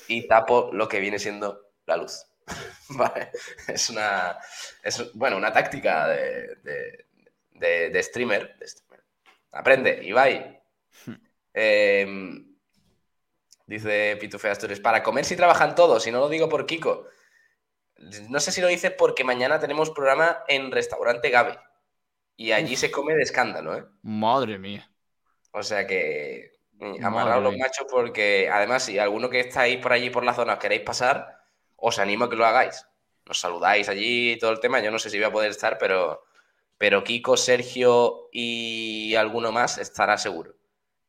y 0.06 0.28
tapo 0.28 0.70
lo 0.72 0.86
que 0.86 1.00
viene 1.00 1.18
siendo 1.18 1.72
la 1.86 1.96
luz. 1.96 2.24
vale. 2.90 3.32
Es 3.66 3.90
una, 3.90 4.38
es, 4.80 5.12
bueno, 5.12 5.36
una 5.36 5.52
táctica 5.52 6.06
de, 6.06 6.54
de, 6.62 7.06
de, 7.50 7.90
de 7.90 8.02
streamer, 8.04 8.56
de 8.58 8.68
streamer. 8.68 9.04
Aprende, 9.50 10.04
Ibai. 10.04 10.62
Eh, 11.52 12.06
dice 13.66 14.16
Pitufe 14.20 14.48
Astures, 14.48 14.78
para 14.78 15.02
comer 15.02 15.24
si 15.24 15.34
trabajan 15.34 15.74
todos, 15.74 16.06
y 16.06 16.12
no 16.12 16.20
lo 16.20 16.28
digo 16.28 16.48
por 16.48 16.64
Kiko. 16.64 17.08
No 18.28 18.38
sé 18.38 18.52
si 18.52 18.60
lo 18.60 18.68
dice 18.68 18.92
porque 18.92 19.24
mañana 19.24 19.58
tenemos 19.58 19.90
programa 19.90 20.44
en 20.46 20.70
Restaurante 20.70 21.28
Gabe. 21.28 21.58
Y 22.36 22.52
allí 22.52 22.76
se 22.76 22.92
come 22.92 23.16
de 23.16 23.22
escándalo, 23.22 23.76
¿eh? 23.76 23.84
Madre 24.02 24.60
mía. 24.60 24.88
O 25.52 25.62
sea 25.62 25.86
que 25.86 26.51
amarraos 27.02 27.42
los 27.42 27.56
machos 27.56 27.86
porque 27.90 28.48
además 28.50 28.84
si 28.84 28.98
alguno 28.98 29.30
que 29.30 29.40
estáis 29.40 29.78
por 29.78 29.92
allí 29.92 30.10
por 30.10 30.24
la 30.24 30.34
zona 30.34 30.58
queréis 30.58 30.82
pasar, 30.82 31.42
os 31.76 31.98
animo 31.98 32.24
a 32.24 32.30
que 32.30 32.36
lo 32.36 32.46
hagáis. 32.46 32.86
Nos 33.26 33.38
saludáis 33.38 33.88
allí 33.88 34.32
y 34.32 34.38
todo 34.38 34.52
el 34.52 34.60
tema. 34.60 34.80
Yo 34.80 34.90
no 34.90 34.98
sé 34.98 35.10
si 35.10 35.18
voy 35.18 35.26
a 35.26 35.32
poder 35.32 35.50
estar, 35.50 35.78
pero, 35.78 36.24
pero 36.78 37.04
Kiko, 37.04 37.36
Sergio 37.36 38.28
y 38.32 39.14
alguno 39.14 39.52
más 39.52 39.78
estará 39.78 40.18
seguro. 40.18 40.54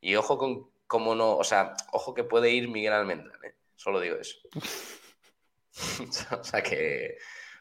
Y 0.02 0.16
ojo 0.16 0.38
con 0.38 0.70
cómo 0.88 1.16
no, 1.16 1.38
o 1.38 1.44
sea, 1.44 1.74
ojo 1.92 2.14
que 2.14 2.24
puede 2.24 2.52
ir 2.52 2.70
Miguel 2.70 2.94
Almendra, 2.94 3.34
¿eh? 3.44 3.56
Solo 3.76 4.00
digo 4.00 4.18
eso. 4.18 4.38
o 6.40 6.44
sea 6.44 6.62
que 6.62 7.18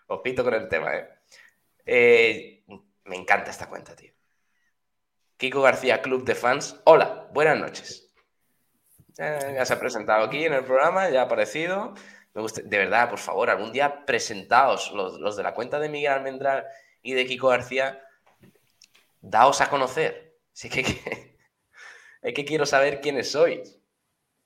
os 0.07 0.21
pito 0.21 0.45
con 0.45 0.55
el 0.55 0.69
tema, 0.69 0.95
¿eh? 0.95 1.09
Eh, 1.87 2.65
Me 3.05 3.17
encanta 3.17 3.51
esta 3.51 3.69
cuenta, 3.69 3.97
tío. 3.97 4.13
Kiko 5.37 5.63
García, 5.63 6.03
Club 6.03 6.25
de 6.25 6.35
Fans. 6.35 6.81
Hola, 6.85 7.22
buenas 7.33 7.59
noches. 7.59 8.13
Ya, 9.19 9.53
ya 9.53 9.65
se 9.65 9.75
ha 9.75 9.79
presentado 9.81 10.25
aquí 10.25 10.45
en 10.45 10.55
el 10.55 10.65
programa, 10.65 11.11
ya 11.11 11.21
ha 11.23 11.25
aparecido. 11.25 11.95
Me 12.35 12.41
gusta, 12.41 12.63
de 12.63 12.79
verdad, 12.79 13.11
por 13.11 13.19
favor, 13.19 13.51
algún 13.51 13.73
día 13.73 14.07
presentaos 14.07 14.91
los, 14.93 15.19
los 15.21 15.37
de 15.37 15.43
la 15.43 15.53
cuenta 15.55 15.79
de 15.79 15.89
Miguel 15.89 16.13
Almendral 16.13 16.65
y 17.03 17.13
de 17.13 17.27
Kiko 17.27 17.49
García, 17.49 18.03
daos 19.21 19.61
a 19.61 19.69
conocer. 19.69 20.37
Sí 20.53 20.69
que, 20.71 20.83
que- 20.85 21.37
es 22.23 22.35
que 22.35 22.45
quiero 22.45 22.65
saber 22.67 23.01
quiénes 23.01 23.33
sois. 23.33 23.79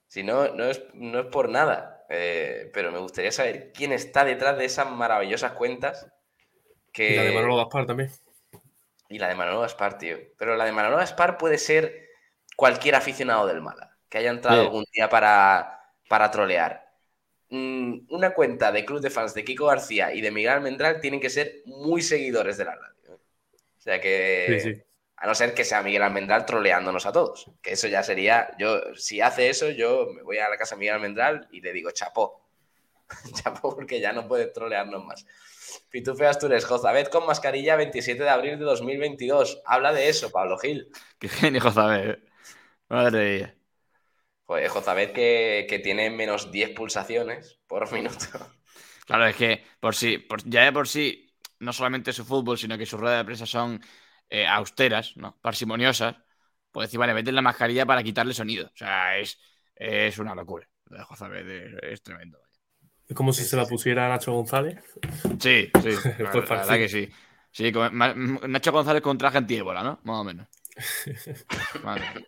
Si 0.09 0.23
no, 0.23 0.49
no 0.55 0.65
es, 0.65 0.83
no 0.95 1.21
es 1.21 1.27
por 1.27 1.49
nada, 1.49 2.05
eh, 2.09 2.71
pero 2.73 2.91
me 2.91 2.99
gustaría 2.99 3.31
saber 3.33 3.73
quién 3.73 3.93
está 3.93 4.25
detrás 4.25 4.57
de 4.57 4.65
esas 4.65 4.91
maravillosas 4.91 5.53
cuentas. 5.53 6.07
Que... 6.93 7.13
Y 7.13 7.17
la 7.17 7.23
de 7.25 7.35
Manolo 7.35 7.57
Gaspar 7.57 7.87
también. 7.87 8.11
Y 9.09 9.19
la 9.19 9.29
de 9.29 9.35
Manolo 9.35 9.61
Gaspar, 9.61 9.99
tío. 9.99 10.17
Pero 10.39 10.57
la 10.57 10.65
de 10.65 10.73
Manolo 10.73 10.97
Gaspar 10.97 11.37
puede 11.39 11.59
ser 11.59 12.06
cualquier 12.57 12.95
aficionado 12.97 13.47
del 13.47 13.61
Mala 13.63 13.97
que 14.09 14.19
haya 14.19 14.31
entrado 14.31 14.59
Sí. 14.61 14.67
algún 14.67 14.85
día 14.93 15.09
para, 15.09 15.81
para 16.09 16.31
trolear. 16.31 16.85
Mm, 17.51 18.07
una 18.11 18.31
cuenta 18.35 18.73
de 18.73 18.85
club 18.85 19.01
de 19.01 19.11
fans 19.11 19.35
de 19.35 19.45
Kiko 19.45 19.67
García 19.67 20.13
y 20.13 20.21
de 20.21 20.31
Miguel 20.33 20.53
Almendral 20.53 21.01
tienen 21.01 21.21
que 21.21 21.31
ser 21.31 21.63
muy 21.67 22.03
seguidores 22.03 22.57
de 22.57 22.65
la 22.65 22.75
radio. 22.75 22.95
¿eh? 23.09 23.19
O 23.79 23.81
sea 23.81 24.01
que, 24.01 24.59
Sí, 24.61 24.75
sí. 24.75 24.83
a 25.17 25.27
no 25.27 25.35
ser 25.35 25.55
que 25.55 25.65
sea 25.65 25.83
Miguel 25.83 26.03
Almendral 26.03 26.45
troleándonos 26.47 27.07
a 27.07 27.13
todos. 27.13 27.51
Que 27.63 27.73
eso 27.73 27.87
ya 27.89 28.03
sería, 28.03 28.51
yo, 28.59 28.95
si 28.97 29.21
hace 29.21 29.49
eso, 29.49 29.71
yo 29.71 30.09
me 30.15 30.23
voy 30.23 30.39
a 30.39 30.49
la 30.49 30.57
casa 30.57 30.75
de 30.75 30.81
Miguel 30.81 30.95
Almendral 30.97 31.47
y 31.53 31.61
le 31.61 31.73
digo 31.73 31.91
chapó. 31.93 32.49
chapó 33.45 33.75
porque 33.77 34.01
ya 34.01 34.13
no 34.13 34.27
puede 34.27 34.47
trolearnos 34.47 35.05
más. 35.05 35.25
Pitufe 35.91 36.27
Astures, 36.27 36.65
Jozabet 36.65 37.11
con 37.11 37.27
mascarilla 37.27 37.77
27 37.77 38.23
de 38.23 38.29
abril 38.29 38.59
de 38.59 38.65
2022. 38.65 39.63
Habla 39.67 39.93
de 39.93 40.09
eso, 40.09 40.31
Pablo 40.33 40.59
Gil. 40.59 40.91
Qué 41.19 41.29
genio, 41.29 41.61
Jozabet. 41.61 42.21
Madre 42.89 43.19
mía. 43.39 43.55
Joder, 44.47 44.69
Jozabet 44.69 45.13
que, 45.13 45.67
que 45.69 45.79
tiene 45.81 46.09
menos 46.11 46.53
10 46.53 46.71
pulsaciones 46.71 47.59
por 47.67 47.91
minuto. 47.93 48.27
Claro, 49.07 49.27
es 49.27 49.37
que 49.37 49.65
por 49.81 49.95
sí, 49.95 50.19
por- 50.19 50.43
ya 50.49 50.65
de 50.65 50.73
por 50.73 50.89
sí, 50.89 51.33
no 51.61 51.73
solamente 51.73 52.13
su 52.13 52.25
fútbol, 52.25 52.59
sino 52.59 52.77
que 52.79 52.87
sus 52.87 53.01
ruedas 53.01 53.19
de 53.21 53.25
prensa 53.25 53.47
son 53.47 53.81
eh, 54.29 54.47
austeras, 54.47 55.17
¿no? 55.17 55.39
Parsimoniosas. 55.41 56.17
Pues 56.71 56.89
decir, 56.89 56.99
vale, 56.99 57.15
meten 57.15 57.35
la 57.35 57.43
mascarilla 57.43 57.87
para 57.87 58.03
quitarle 58.03 58.35
sonido. 58.35 58.67
O 58.67 58.77
sea, 58.77 59.17
es, 59.19 59.39
es 59.75 60.19
una 60.19 60.35
locura. 60.35 60.69
Lo 60.87 60.99
de 60.99 61.05
Jozabet 61.05 61.47
es, 61.47 61.75
es 61.83 62.03
tremendo. 62.03 62.39
vaya. 62.39 62.53
Es 63.09 63.17
como 63.17 63.33
si 63.33 63.45
se 63.45 63.57
la 63.57 63.67
pusiera 63.67 64.07
a 64.07 64.09
Nacho 64.09 64.33
González. 64.33 64.79
Sí, 65.41 65.71
sí. 65.83 65.91
la, 66.19 66.31
Pues 66.33 66.51
la 66.51 66.57
verdad 66.57 66.75
que 66.77 66.89
sí. 66.89 67.09
Sí, 67.53 67.73
como- 67.73 67.89
Nacho 67.91 68.73
González 68.73 69.03
con 69.03 69.17
traje 69.19 69.39
antiébola, 69.39 69.83
¿no? 69.83 70.01
Más 70.05 70.17
o 70.21 70.25
menos. 70.25 70.49
Madre. 71.85 72.27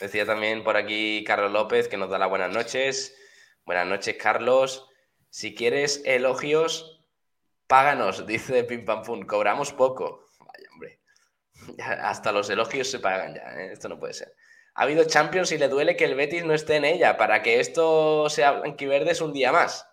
Decía 0.00 0.26
también 0.26 0.62
por 0.62 0.76
aquí 0.76 1.24
Carlos 1.24 1.52
López 1.52 1.88
que 1.88 1.96
nos 1.96 2.10
da 2.10 2.18
las 2.18 2.28
buenas 2.28 2.52
noches. 2.52 3.16
Buenas 3.64 3.86
noches, 3.86 4.16
Carlos. 4.20 4.88
Si 5.30 5.54
quieres 5.54 6.02
elogios, 6.04 7.02
páganos, 7.66 8.26
dice 8.26 8.64
Pim 8.64 8.84
Pam 8.84 9.02
Pum. 9.02 9.22
Cobramos 9.26 9.72
poco. 9.72 10.28
Vaya, 10.40 10.68
hombre. 10.72 11.00
Hasta 12.02 12.32
los 12.32 12.48
elogios 12.50 12.90
se 12.90 12.98
pagan 12.98 13.34
ya. 13.34 13.42
¿eh? 13.60 13.72
Esto 13.72 13.88
no 13.88 13.98
puede 13.98 14.12
ser. 14.14 14.34
Ha 14.74 14.82
habido 14.82 15.04
Champions 15.04 15.50
y 15.52 15.58
le 15.58 15.68
duele 15.68 15.96
que 15.96 16.04
el 16.04 16.14
Betis 16.14 16.44
no 16.44 16.52
esté 16.52 16.76
en 16.76 16.84
ella. 16.84 17.16
Para 17.16 17.42
que 17.42 17.60
esto 17.60 18.28
sea 18.28 18.52
blanquiverde 18.52 19.12
es 19.12 19.20
un 19.22 19.32
día 19.32 19.50
más. 19.52 19.88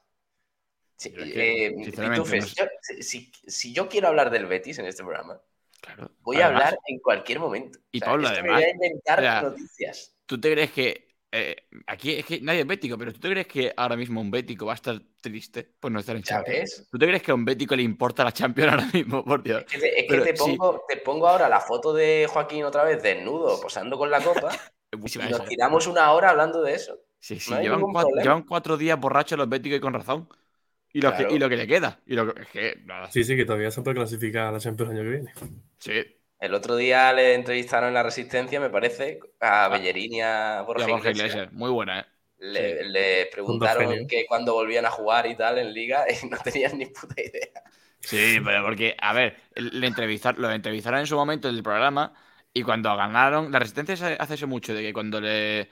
Sí, 0.98 1.13
eh, 1.17 1.74
Pitufes, 1.75 2.55
no 2.60 2.65
yo- 2.65 3.01
si- 3.01 3.31
si 3.48 3.74
yo 3.74 3.88
quiero 3.89 4.10
hablar 4.10 4.29
del 4.29 4.45
Betis 4.45 4.77
en 4.79 4.86
este 4.86 5.03
programa, 5.03 5.41
Claro. 5.85 6.11
voy 6.23 6.41
a 6.41 6.47
hablar 6.47 6.77
en 6.87 6.99
cualquier 6.99 7.39
momento. 7.39 7.79
Y 7.91 8.01
Pablo, 8.01 8.27
esto 8.27 8.41
me 8.41 8.49
además, 8.49 8.61
voy 8.61 8.63
a 8.63 8.71
inventar 8.71 9.19
o 9.19 9.21
sea, 9.21 9.41
noticias. 9.41 10.15
¿Tú 10.25 10.39
te 10.39 10.51
crees 10.51 10.71
que. 10.71 11.07
eh, 11.31 11.55
aquí 11.87 12.13
es 12.13 12.25
que 12.25 12.41
nadie 12.41 12.61
es 12.61 12.67
bético, 12.67 12.97
pero 12.97 13.13
¿tú 13.13 13.19
te 13.19 13.29
crees 13.29 13.47
que 13.47 13.73
ahora 13.75 13.95
mismo 13.97 14.21
un 14.21 14.31
bético 14.31 14.65
va 14.65 14.73
a 14.73 14.75
estar 14.75 15.01
triste 15.21 15.63
por 15.79 15.91
no 15.91 15.99
estar 15.99 16.15
en 16.15 16.23
Champions? 16.23 16.61
ves. 16.61 16.89
¿Tú 16.91 16.97
te 16.99 17.07
crees 17.07 17.23
que 17.23 17.31
a 17.31 17.35
un 17.35 17.45
bético 17.45 17.75
le 17.75 17.83
importa 17.83 18.23
la 18.23 18.31
Champions 18.31 18.71
ahora 18.71 18.89
mismo? 18.93 19.23
Por 19.25 19.43
Dios. 19.43 19.65
Es 19.65 19.71
que 19.71 19.79
te, 19.79 19.99
es 20.01 20.09
que 20.09 20.17
Pero 20.17 20.23
te 20.23 20.35
sí. 20.35 20.57
pongo, 20.57 20.85
te 20.87 20.97
pongo 20.97 21.27
ahora 21.27 21.49
la 21.49 21.59
foto 21.61 21.93
de 21.93 22.27
Joaquín 22.31 22.63
otra 22.65 22.83
vez 22.83 23.01
desnudo, 23.01 23.59
posando 23.61 23.97
con 23.97 24.11
la 24.11 24.21
copa, 24.21 24.49
y 24.91 25.27
nos 25.27 25.45
tiramos 25.45 25.87
una 25.87 26.11
hora 26.13 26.29
hablando 26.31 26.61
de 26.61 26.73
eso. 26.75 26.99
Sí, 27.19 27.39
sí, 27.39 27.59
no 27.61 27.61
llevan, 27.61 27.87
cuatro, 27.87 28.19
llevan 28.19 28.43
cuatro 28.43 28.77
días 28.77 28.99
borrachos 28.99 29.37
los 29.37 29.47
béticos 29.49 29.77
y 29.77 29.81
con 29.81 29.93
razón. 29.93 30.27
Y 30.93 31.01
lo, 31.01 31.09
Claro. 31.09 31.27
que, 31.29 31.35
y 31.35 31.39
lo 31.39 31.50
que 31.50 31.57
le 31.57 31.67
queda. 31.67 32.00
Y 32.05 32.15
lo 32.15 32.33
que, 32.33 32.41
es 32.43 32.47
que, 32.50 32.81
nada, 32.85 33.12
Sí, 33.12 33.23
sí, 33.23 33.35
que 33.35 33.45
todavía 33.45 33.71
se 33.71 33.81
puede 33.81 33.95
clasificar 33.97 34.47
a 34.47 34.51
la 34.51 34.59
Champions 34.59 34.91
el 34.91 34.97
año 35.00 35.05
que 35.09 35.15
viene. 35.17 35.33
sí. 35.79 36.19
El 36.39 36.53
otro 36.53 36.75
día 36.75 37.12
le 37.13 37.33
entrevistaron 37.33 37.88
en 37.89 37.93
La 37.95 38.03
Resistencia, 38.03 38.59
me 38.59 38.69
parece, 38.69 39.19
a 39.39 39.69
Ah. 39.69 39.69
Bellerín 39.69 40.13
y 40.13 40.21
a 40.21 40.62
Y 40.75 40.83
Borja 40.83 40.85
a 40.85 40.88
Borja 40.88 41.09
Iglesias. 41.09 41.12
Iglesias, 41.12 41.51
muy 41.51 41.71
buena, 41.71 42.01
¿eh? 42.01 42.05
Le, 42.39 42.83
le 42.85 43.27
preguntaron 43.31 44.07
que 44.07 44.25
cuando 44.27 44.53
volvían 44.53 44.85
a 44.85 44.91
jugar 44.91 45.25
y 45.27 45.35
tal 45.38 45.57
en 45.59 45.73
Liga 45.73 46.05
y 46.23 46.27
no 46.27 46.38
tenían 46.39 46.77
ni 46.77 46.85
puta 46.88 47.15
idea. 47.21 47.63
Sí, 48.00 48.39
pero 48.43 48.63
porque, 48.63 48.95
a 49.00 49.13
ver, 49.13 49.38
le 49.55 49.88
entrevistar, 49.88 50.38
lo 50.38 50.51
entrevistaron 50.51 51.00
en 51.00 51.07
su 51.07 51.15
momento 51.15 51.47
en 51.47 51.55
el 51.55 51.63
programa 51.63 52.13
y 52.53 52.63
cuando 52.63 52.95
ganaron, 52.97 53.51
la 53.51 53.59
resistencia 53.59 53.95
se- 53.95 54.17
hace 54.19 54.33
eso 54.33 54.47
mucho, 54.47 54.73
de 54.73 54.81
que 54.81 54.93
cuando 54.93 55.21
le... 55.21 55.69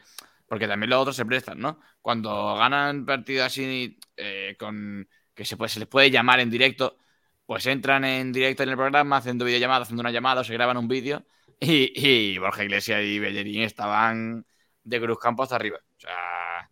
Porque 0.52 0.68
también 0.68 0.90
los 0.90 1.00
otros 1.00 1.16
se 1.16 1.26
prestan, 1.26 1.60
¿no? 1.60 1.80
Cuando 2.02 2.56
ganan 2.58 3.06
partidos 3.06 3.46
así 3.46 3.98
eh, 4.18 4.58
con... 4.60 5.08
que 5.34 5.46
se, 5.46 5.56
puede, 5.56 5.70
se 5.70 5.80
les 5.80 5.88
puede 5.88 6.12
llamar 6.12 6.42
en 6.42 6.50
directo, 6.50 6.98
pues 7.46 7.66
entran 7.68 8.04
en 8.04 8.34
directo 8.34 8.64
en 8.64 8.70
el 8.70 8.76
programa 8.76 9.16
haciendo 9.16 9.46
videollamada, 9.46 9.84
haciendo 9.84 10.02
una 10.02 10.12
llamada 10.12 10.42
o 10.42 10.44
se 10.44 10.52
graban 10.54 10.76
un 10.76 10.90
vídeo 10.90 11.26
y, 11.58 11.94
y 11.96 12.38
Borja 12.38 12.66
Iglesias 12.66 13.02
y 13.02 13.18
Bellerín 13.18 13.62
estaban 13.62 14.46
de 14.84 15.00
Cruz 15.00 15.20
Campo 15.20 15.44
hasta 15.44 15.56
arriba. 15.56 15.78
O 15.78 16.00
sea... 16.02 16.70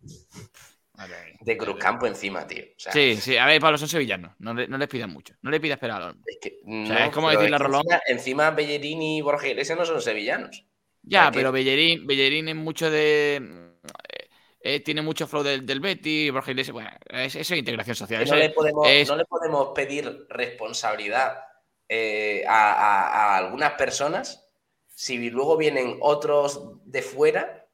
De 1.40 1.56
Cruzcampo 1.56 2.06
encima, 2.06 2.46
tío. 2.46 2.62
O 2.62 2.78
sea, 2.78 2.92
Sí, 2.92 3.16
sí, 3.16 3.36
a 3.38 3.46
ver, 3.46 3.58
Pablo, 3.60 3.78
son 3.78 3.88
sevillanos, 3.88 4.32
no, 4.38 4.52
le- 4.52 4.68
no 4.68 4.76
les 4.76 4.88
pidan 4.88 5.08
mucho, 5.08 5.34
no 5.40 5.50
le 5.50 5.58
pidas 5.58 5.76
esperar 5.76 6.02
hombre. 6.02 6.20
es 6.26 6.38
que 6.42 6.58
sea, 6.86 7.06
es 7.06 7.12
como 7.12 7.30
decirle 7.30 7.56
a 7.56 7.58
Rolón- 7.58 7.80
Encima, 7.80 8.00
encima 8.06 8.50
Bellerín 8.50 9.00
y 9.00 9.22
Borja 9.22 9.48
Iglesias 9.48 9.78
no 9.78 9.86
son 9.86 10.02
sevillanos. 10.02 10.66
Ya, 11.02 11.22
sea, 11.22 11.30
que- 11.30 11.38
pero 11.38 11.52
Bellerín, 11.52 12.06
Bellerín 12.06 12.48
es 12.48 12.56
mucho 12.56 12.90
de. 12.90 13.69
Eh, 14.08 14.28
eh, 14.62 14.80
tiene 14.80 15.02
mucho 15.02 15.26
flow 15.26 15.42
del, 15.42 15.64
del 15.66 15.80
Betty, 15.80 16.30
Borja 16.30 16.50
Iglesias. 16.52 16.72
Bueno, 16.74 16.90
es, 17.08 17.34
eso 17.36 17.54
es 17.54 17.58
integración 17.58 17.96
social. 17.96 18.22
No, 18.28 18.36
es- 18.36 18.36
le 18.36 18.50
podemos, 18.50 19.02
es- 19.02 19.08
no 19.08 19.16
le 19.16 19.24
podemos 19.24 19.68
pedir 19.74 20.26
responsabilidad 20.28 21.44
eh, 21.88 22.44
a, 22.46 22.72
a- 22.72 23.34
a 23.34 23.36
algunas 23.38 23.72
personas 23.72 24.46
si 24.88 25.30
luego 25.30 25.56
vienen 25.56 25.96
otros 26.00 26.60
de 26.84 27.02
fuera, 27.02 27.66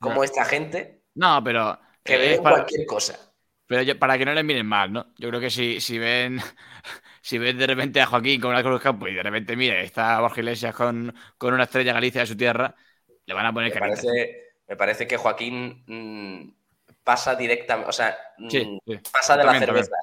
como 0.00 0.16
No. 0.16 0.24
esta 0.24 0.44
gente, 0.44 1.04
No, 1.14 1.42
pero. 1.44 1.78
que 2.04 2.18
ven 2.18 2.42
para, 2.42 2.56
cualquier 2.56 2.86
cosa. 2.86 3.18
pero 3.66 3.82
yo- 3.82 3.98
para 3.98 4.18
que 4.18 4.24
no 4.24 4.34
les 4.34 4.44
miren 4.44 4.66
mal, 4.66 4.92
¿no? 4.92 5.14
Yo 5.18 5.28
creo 5.28 5.40
que 5.40 5.50
si, 5.50 5.80
si 5.80 5.98
ven. 5.98 6.38
Si 7.22 7.38
ven 7.38 7.58
de 7.58 7.66
repente 7.66 8.00
a 8.02 8.06
Joaquín 8.06 8.40
con 8.40 8.50
una 8.52 8.62
Cruz 8.62 8.82
Campo 8.82 9.08
y 9.08 9.14
de 9.14 9.22
repente, 9.22 9.56
mire, 9.56 9.84
está 9.84 10.20
Borja 10.20 10.40
Iglesias 10.40 10.74
con, 10.74 11.14
con 11.38 11.54
una 11.54 11.64
estrella 11.64 11.92
Galicia 11.94 12.22
de 12.22 12.26
su 12.28 12.36
tierra, 12.36 12.74
le 13.26 13.34
van 13.34 13.46
a 13.46 13.52
poner 13.54 13.70
Me 13.70 13.74
caritas. 13.74 14.06
parece, 14.06 14.43
me 14.68 14.76
parece 14.76 15.06
que 15.06 15.16
Joaquín 15.16 15.84
mm, 15.86 16.54
pasa 17.02 17.34
directamente, 17.36 17.88
o 17.88 17.92
sea, 17.92 18.16
mm, 18.38 18.50
Sí, 18.50 18.78
sí. 18.86 18.98
pasa 19.12 19.36
de 19.36 19.44
la 19.44 19.52
También, 19.52 19.66
cerveza. 19.66 19.96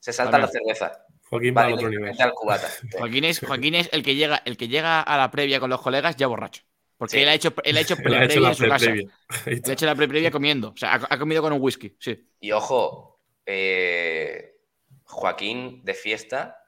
Se 0.00 0.12
salta 0.12 0.38
la 0.38 0.48
cerveza. 0.48 1.04
Joaquín 1.30 1.54
Va 1.56 1.62
va 1.62 1.66
al 1.68 1.72
otro 1.74 1.88
nivel. 1.88 2.04
directamente 2.04 2.22
al 2.22 2.32
cubata. 2.34 2.68
Joaquín 2.98 3.24
es, 3.24 3.40
Joaquín 3.40 3.74
es 3.74 3.88
el 3.92 4.02
que 4.02 4.14
llega, 4.14 4.42
el 4.44 4.56
que 4.56 4.68
llega 4.68 5.00
a 5.00 5.16
la 5.16 5.30
previa 5.30 5.58
con 5.60 5.70
los 5.70 5.80
colegas 5.80 6.16
ya 6.16 6.26
borracho. 6.26 6.62
Porque 6.96 7.16
Sí. 7.16 7.22
él 7.22 7.28
ha 7.28 7.34
hecho, 7.34 7.52
él 7.64 7.76
ha 7.76 7.80
hecho 7.80 7.96
Él 8.04 8.14
ha 8.14 8.24
hecho 8.24 8.36
pre-previa 8.36 8.40
la 8.40 8.48
en 8.50 8.54
su 8.54 8.68
casa. 8.68 8.84
previa. 8.86 9.10
Él 9.46 9.62
ha 9.66 9.72
hecho 9.72 9.86
la 9.86 9.94
pre-previa 9.94 10.30
comiendo. 10.30 10.68
O 10.70 10.76
sea, 10.76 10.94
ha, 10.94 11.06
ha 11.14 11.18
comido 11.18 11.42
con 11.42 11.52
un 11.52 11.60
whisky, 11.60 11.96
sí. 11.98 12.24
Y 12.40 12.52
ojo, 12.52 13.20
eh, 13.46 14.54
Joaquín 15.04 15.82
de 15.84 15.94
fiesta 15.94 16.58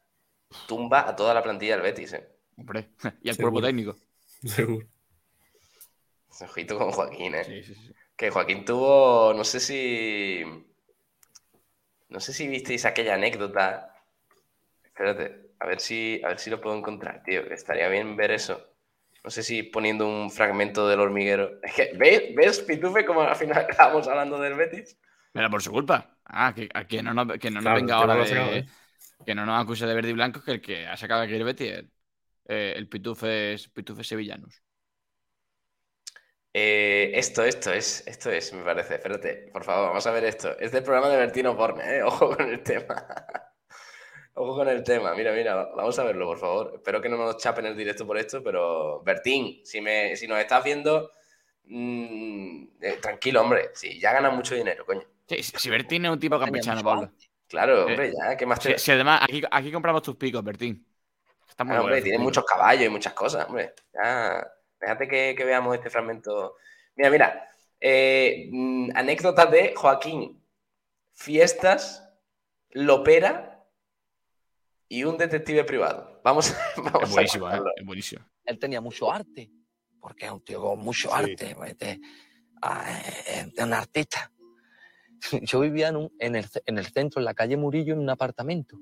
tumba 0.67 1.09
a 1.09 1.15
toda 1.15 1.33
la 1.35 1.43
plantilla 1.43 1.75
del 1.75 1.83
Betis. 1.83 2.13
eh. 2.15 2.27
Hombre. 2.57 2.91
Y 3.23 3.29
al 3.29 3.35
Seguro. 3.37 3.53
cuerpo 3.53 3.67
técnico. 3.69 3.97
Seguro. 4.45 4.87
Ojito 6.43 6.79
con 6.79 6.91
Joaquín, 6.93 7.35
¿eh? 7.35 7.45
Sí, 7.45 7.63
sí, 7.63 7.75
sí. 7.75 7.93
Que 8.17 8.31
Joaquín 8.31 8.65
tuvo, 8.65 9.33
no 9.35 9.45
sé 9.45 9.61
si... 9.61 10.43
No 12.09 12.21
sé 12.21 12.33
si 12.33 12.47
visteis 12.49 12.85
aquella 12.85 13.15
anécdota. 13.15 13.93
Espérate, 14.85 15.51
a 15.61 15.67
ver 15.67 15.81
si, 15.81 16.21
a 16.25 16.29
ver 16.29 16.39
si 16.39 16.51
lo 16.51 16.61
puedo 16.61 16.77
encontrar, 16.77 17.23
tío. 17.23 17.47
que 17.47 17.55
Estaría 17.55 17.89
bien 17.89 18.17
ver 18.17 18.31
eso. 18.31 18.61
No 19.25 19.31
sé 19.31 19.43
si 19.43 19.63
poniendo 19.65 20.07
un 20.09 20.31
fragmento 20.31 20.89
del 20.89 21.01
hormiguero. 21.01 21.61
Es 21.63 21.75
que, 21.75 21.91
¿ves, 21.97 22.35
¿ves 22.35 22.61
Pitufe, 22.61 23.05
como 23.05 23.23
al 23.23 23.37
final 23.37 23.59
acabamos 23.71 24.07
hablando 24.09 24.39
del 24.41 24.55
Betis? 24.55 24.97
Pero 25.33 25.51
por 25.51 25.63
su 25.63 25.71
culpa. 25.73 26.17
Ah, 26.25 26.53
que, 26.55 26.69
a 26.73 26.87
que 26.87 27.03
no 27.03 27.13
nos, 27.13 27.39
que 27.39 27.51
no 27.51 27.57
nos 27.57 27.65
Claro, 27.65 27.81
venga 27.81 27.95
ahora 27.97 28.15
de- 28.17 28.59
¿eh? 28.59 28.67
Que 29.25 29.35
no 29.35 29.45
nos 29.45 29.61
acuse 29.63 29.87
de 29.87 29.95
verde 29.95 30.11
y 30.11 30.13
blanco, 30.13 30.43
que 30.43 30.53
el 30.53 30.61
que 30.61 30.87
ha 30.87 30.97
sacado 30.97 31.23
aquí 31.23 31.35
el 31.35 31.45
Betis 31.45 31.73
es 31.73 31.85
eh, 32.47 32.75
el 32.77 32.89
Pitufes, 32.89 33.69
Pitufes 33.69 34.07
Sevillanos. 34.07 34.63
Eh, 36.59 37.11
esto, 37.13 37.45
esto 37.45 37.71
es, 37.71 38.03
esto 38.07 38.31
es, 38.31 38.51
me 38.55 38.63
parece. 38.63 38.95
Espérate, 38.95 39.51
por 39.53 39.63
favor, 39.63 39.89
vamos 39.89 40.07
a 40.07 40.11
ver 40.11 40.25
esto. 40.25 40.59
Es 40.59 40.73
del 40.73 40.83
programa 40.83 41.11
de 41.11 41.19
Bertino 41.19 41.55
Borne, 41.55 41.99
¿eh? 41.99 42.03
Ojo 42.03 42.35
con 42.35 42.49
el 42.49 42.63
tema. 42.63 43.07
Ojo 44.33 44.55
con 44.57 44.67
el 44.67 44.83
tema. 44.83 45.15
Mira, 45.15 45.35
mira, 45.35 45.55
vamos 45.77 45.99
a 45.99 46.05
verlo, 46.05 46.25
por 46.25 46.39
favor. 46.39 46.73
Espero 46.77 47.03
que 47.03 47.11
no 47.11 47.19
nos 47.19 47.37
chapen 47.37 47.67
el 47.67 47.77
directo 47.77 48.07
por 48.07 48.17
esto, 48.17 48.43
pero 48.43 49.03
Bertín, 49.03 49.61
si, 49.67 49.83
me, 49.83 50.17
si 50.17 50.27
nos 50.27 50.39
estás 50.39 50.65
viendo, 50.65 51.11
mm, 51.65 52.69
eh, 52.81 52.99
tranquilo, 53.03 53.43
hombre. 53.43 53.73
Sí, 53.75 54.01
ya 54.01 54.15
ganas 54.15 54.33
mucho 54.33 54.55
dinero, 54.55 54.87
coño. 54.87 55.03
Sí, 55.29 55.43
si 55.43 55.69
Bertín 55.69 56.07
es 56.07 56.11
un 56.11 56.19
tipo 56.19 56.41
campechano, 56.41 56.83
Pablo. 56.83 57.13
Claro, 57.49 57.85
hombre, 57.85 58.15
ya, 58.19 58.35
¿qué 58.35 58.47
más 58.47 58.61
te 58.61 58.79
Si, 58.79 58.87
si 58.87 58.93
además 58.93 59.21
aquí, 59.23 59.43
aquí 59.51 59.71
compramos 59.71 60.01
tus 60.01 60.17
picos, 60.17 60.43
Bertín. 60.43 60.87
Está 61.51 61.65
muy 61.65 61.77
Ah, 61.77 61.81
hombre, 61.81 61.97
bueno, 61.97 62.03
tiene 62.03 62.17
tus 62.17 62.25
muchos 62.25 62.47
caballos 62.47 62.87
y 62.87 62.89
muchas 62.89 63.13
cosas, 63.13 63.47
hombre. 63.47 63.75
Ya, 63.93 64.43
déjate 64.81 65.09
que, 65.09 65.35
que 65.37 65.45
veamos 65.45 65.75
este 65.75 65.91
fragmento. 65.91 66.55
Mira, 66.97 67.11
mira. 67.11 67.49
eh, 67.81 68.49
mm, 68.53 68.91
anécdotas 68.95 69.51
de 69.51 69.75
Joaquín. 69.77 70.43
Fiestas, 71.13 72.07
lopera 72.71 73.65
y 74.89 75.05
un 75.05 75.17
detective 75.17 75.65
privado. 75.65 76.21
Vamos, 76.23 76.55
vamos 76.77 77.03
Es 77.05 77.11
a 77.11 77.13
buenísimo, 77.13 77.47
¿eh? 77.47 77.51
escucharlo. 77.53 77.71
Es 77.77 77.85
buenísimo. 77.87 78.25
él 78.45 78.59
tenía 78.59 78.81
mucho 78.81 79.11
arte, 79.11 79.51
porque 80.01 80.27
es 80.27 80.31
un 80.33 80.45
tío 80.45 80.61
con 80.63 80.79
mucho 80.81 81.09
Sí. 81.09 81.15
arte, 81.15 81.55
pues, 81.57 81.71
este, 81.73 82.01
ah, 82.63 83.01
es 83.27 83.47
es 83.57 83.65
un 83.65 83.73
artista. 83.73 84.31
Yo 85.43 85.61
vivía 85.61 85.89
en, 85.89 85.97
un- 85.97 86.13
en, 86.19 86.37
el, 86.37 86.45
ce- 86.45 86.63
en 86.67 86.79
el 86.79 86.87
centro, 86.87 87.21
en 87.21 87.25
la 87.25 87.35
calle 87.35 87.57
Murillo, 87.57 87.95
en 87.95 88.01
un 88.01 88.11
apartamento 88.11 88.79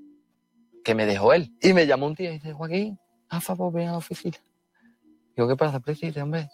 que 0.84 0.94
me 0.94 1.06
dejó 1.06 1.32
él. 1.32 1.52
Y 1.62 1.72
me 1.72 1.86
llamó 1.86 2.06
un 2.06 2.14
día 2.14 2.30
y 2.30 2.34
dice, 2.34 2.52
Joaquín, 2.52 2.98
a 3.28 3.40
favor, 3.40 3.72
ven 3.72 3.88
a 3.88 3.92
la 3.92 3.98
oficina. 3.98 4.36
Digo, 5.36 5.48
¿qué 5.48 5.56
pasa? 5.56 5.80
Dice, 5.84 6.22
hombre, 6.22 6.48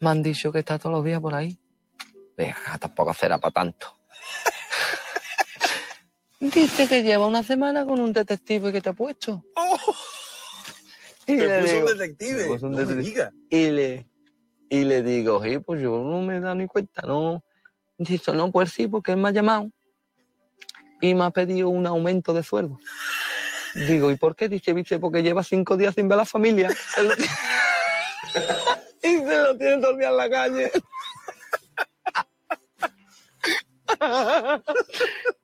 me 0.00 0.10
han 0.10 0.22
dicho 0.22 0.52
que 0.52 0.58
está 0.60 0.78
todos 0.78 0.96
los 0.96 1.04
días 1.04 1.20
por 1.20 1.34
ahí. 1.34 1.58
Venga, 2.36 2.78
tampoco 2.80 3.12
será 3.14 3.38
para 3.38 3.52
tanto. 3.52 3.98
Dice 6.40 6.88
que 6.88 7.02
lleva 7.02 7.26
una 7.26 7.42
semana 7.42 7.84
con 7.86 8.00
un 8.00 8.12
detective 8.12 8.72
que 8.72 8.80
te 8.80 8.90
ha 8.90 8.92
puesto. 8.92 9.44
Y 11.24 11.36
Te 11.36 11.46
le 11.46 11.60
puso 11.60 11.72
digo- 11.74 11.86
un 11.92 11.98
detective. 11.98 12.42
me 12.42 12.46
puso 12.48 12.66
un 12.66 12.72
no 12.72 12.78
me 12.78 12.84
detective. 12.84 13.08
digas. 13.10 13.32
y 13.48 13.70
le, 13.70 14.08
y 14.68 14.82
le 14.84 15.02
digo, 15.04 15.40
sí, 15.44 15.58
pues 15.60 15.80
yo 15.80 16.02
no 16.02 16.20
me 16.20 16.38
he 16.38 16.40
dado 16.40 16.56
ni 16.56 16.66
cuenta, 16.66 17.02
no. 17.02 17.44
Dice, 17.96 18.32
no, 18.32 18.50
pues 18.50 18.72
sí, 18.72 18.88
porque 18.88 19.12
él 19.12 19.18
me 19.18 19.28
ha 19.28 19.30
llamado 19.30 19.70
y 21.00 21.14
me 21.14 21.22
ha 21.22 21.30
pedido 21.30 21.68
un 21.68 21.86
aumento 21.86 22.34
de 22.34 22.42
sueldo. 22.42 22.76
Digo, 23.74 24.10
¿y 24.10 24.16
por 24.16 24.36
qué? 24.36 24.48
Dice, 24.48 24.72
viste, 24.72 24.98
porque 24.98 25.22
lleva 25.22 25.42
cinco 25.42 25.76
días 25.76 25.94
sin 25.94 26.08
ver 26.08 26.14
a 26.14 26.22
la 26.22 26.26
familia. 26.26 26.70
Y 29.04 29.16
se 29.18 29.36
lo 29.38 29.58
tiene 29.58 29.78
todo 29.82 29.90
el 29.90 29.98
día 29.98 30.10
en 30.10 30.16
la 30.16 30.30
calle. 30.30 30.70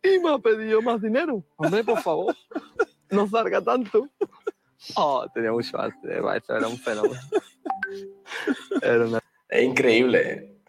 y 0.02 0.18
me 0.20 0.30
ha 0.32 0.38
pedido 0.38 0.80
más 0.82 1.00
dinero. 1.02 1.44
Hombre, 1.56 1.84
por 1.84 2.00
favor, 2.00 2.36
no 3.10 3.28
salga 3.28 3.60
tanto. 3.60 4.08
Oh, 4.94 5.26
tenía 5.34 5.50
mucho 5.52 5.78
arte, 5.78 6.20
va, 6.20 6.36
esto 6.36 6.56
era 6.56 6.68
un 6.68 6.78
fenómeno. 6.78 7.20
Era 8.80 9.04
una- 9.06 9.22
Es 9.48 9.64
increíble. 9.64 10.60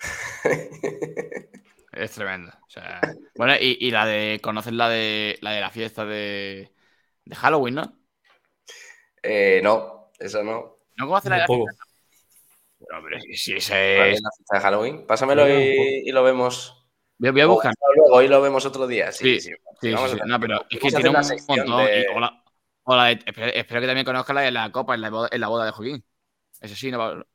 ¿eh? 0.44 1.50
Es 1.94 2.12
tremendo. 2.12 2.52
O 2.52 2.70
sea, 2.70 3.02
bueno, 3.36 3.54
y, 3.60 3.78
y 3.80 3.92
la 3.92 4.06
de. 4.06 4.40
¿Conoces 4.42 4.74
la 4.74 4.90
de 4.90 5.38
la 5.42 5.52
de 5.52 5.62
la 5.62 5.70
fiesta 5.70 6.06
de, 6.06 6.72
de 7.30 7.36
Halloween, 7.36 7.76
no? 7.76 8.00
Eh, 9.22 9.62
no, 9.64 10.12
eso 10.18 10.44
no. 10.44 10.80
¿No 10.98 11.08
la 11.08 11.20
de 11.22 11.30
la 11.30 11.38
Tampoco. 11.38 11.66
fiesta? 11.68 11.84
Pero, 12.80 12.98
hombre, 12.98 13.20
si, 13.22 13.34
si 13.36 13.52
¿Cuál 13.52 13.62
ese 13.62 14.12
es 14.14 14.22
la 14.22 14.30
fiesta 14.36 14.56
de 14.58 14.62
Halloween? 14.62 15.06
Pásamelo 15.06 15.44
No, 15.44 15.50
y, 15.50 16.04
y 16.06 16.12
lo 16.12 16.24
vemos. 16.24 16.88
Voy, 17.20 17.30
voy 17.32 17.42
a 17.42 17.48
O 17.48 17.50
buscar. 17.52 17.74
luego, 17.96 18.16
hoy 18.16 18.28
lo 18.28 18.42
vemos 18.42 18.66
otro 18.66 18.88
día. 18.88 19.12
Sí, 19.12 19.40
Sí, 19.40 19.52
sí. 19.52 19.54
Sí, 19.82 19.92
Vamos 19.94 20.10
sí, 20.12 20.16
a 20.16 20.18
sí. 20.18 20.22
hacer- 20.22 20.28
No, 20.28 20.40
pero 20.40 20.62
es 20.62 20.80
que 20.80 20.90
tiene 20.90 21.18
hacer 21.18 21.38
un 21.38 21.46
montón. 21.48 21.86
de- 21.86 22.02
y- 22.02 22.16
o 22.16 22.20
la- 22.20 22.44
o 22.84 22.96
la 22.96 23.06
de- 23.06 23.20
espero, 23.26 23.48
espero 23.54 23.82
que 23.82 23.88
también 23.88 24.06
conozcas 24.06 24.36
la 24.36 24.42
de 24.42 24.52
la 24.52 24.72
copa 24.72 24.96
en 24.96 25.02
la 25.02 25.10
boda, 25.12 25.30
en 25.32 25.42
la 25.42 25.48
boda 25.50 25.66
de 25.66 25.72
Joaquín. 25.72 26.04
Eso 26.62 26.76
sí, 26.76 26.90
no 26.92 26.98
va- 27.00 27.26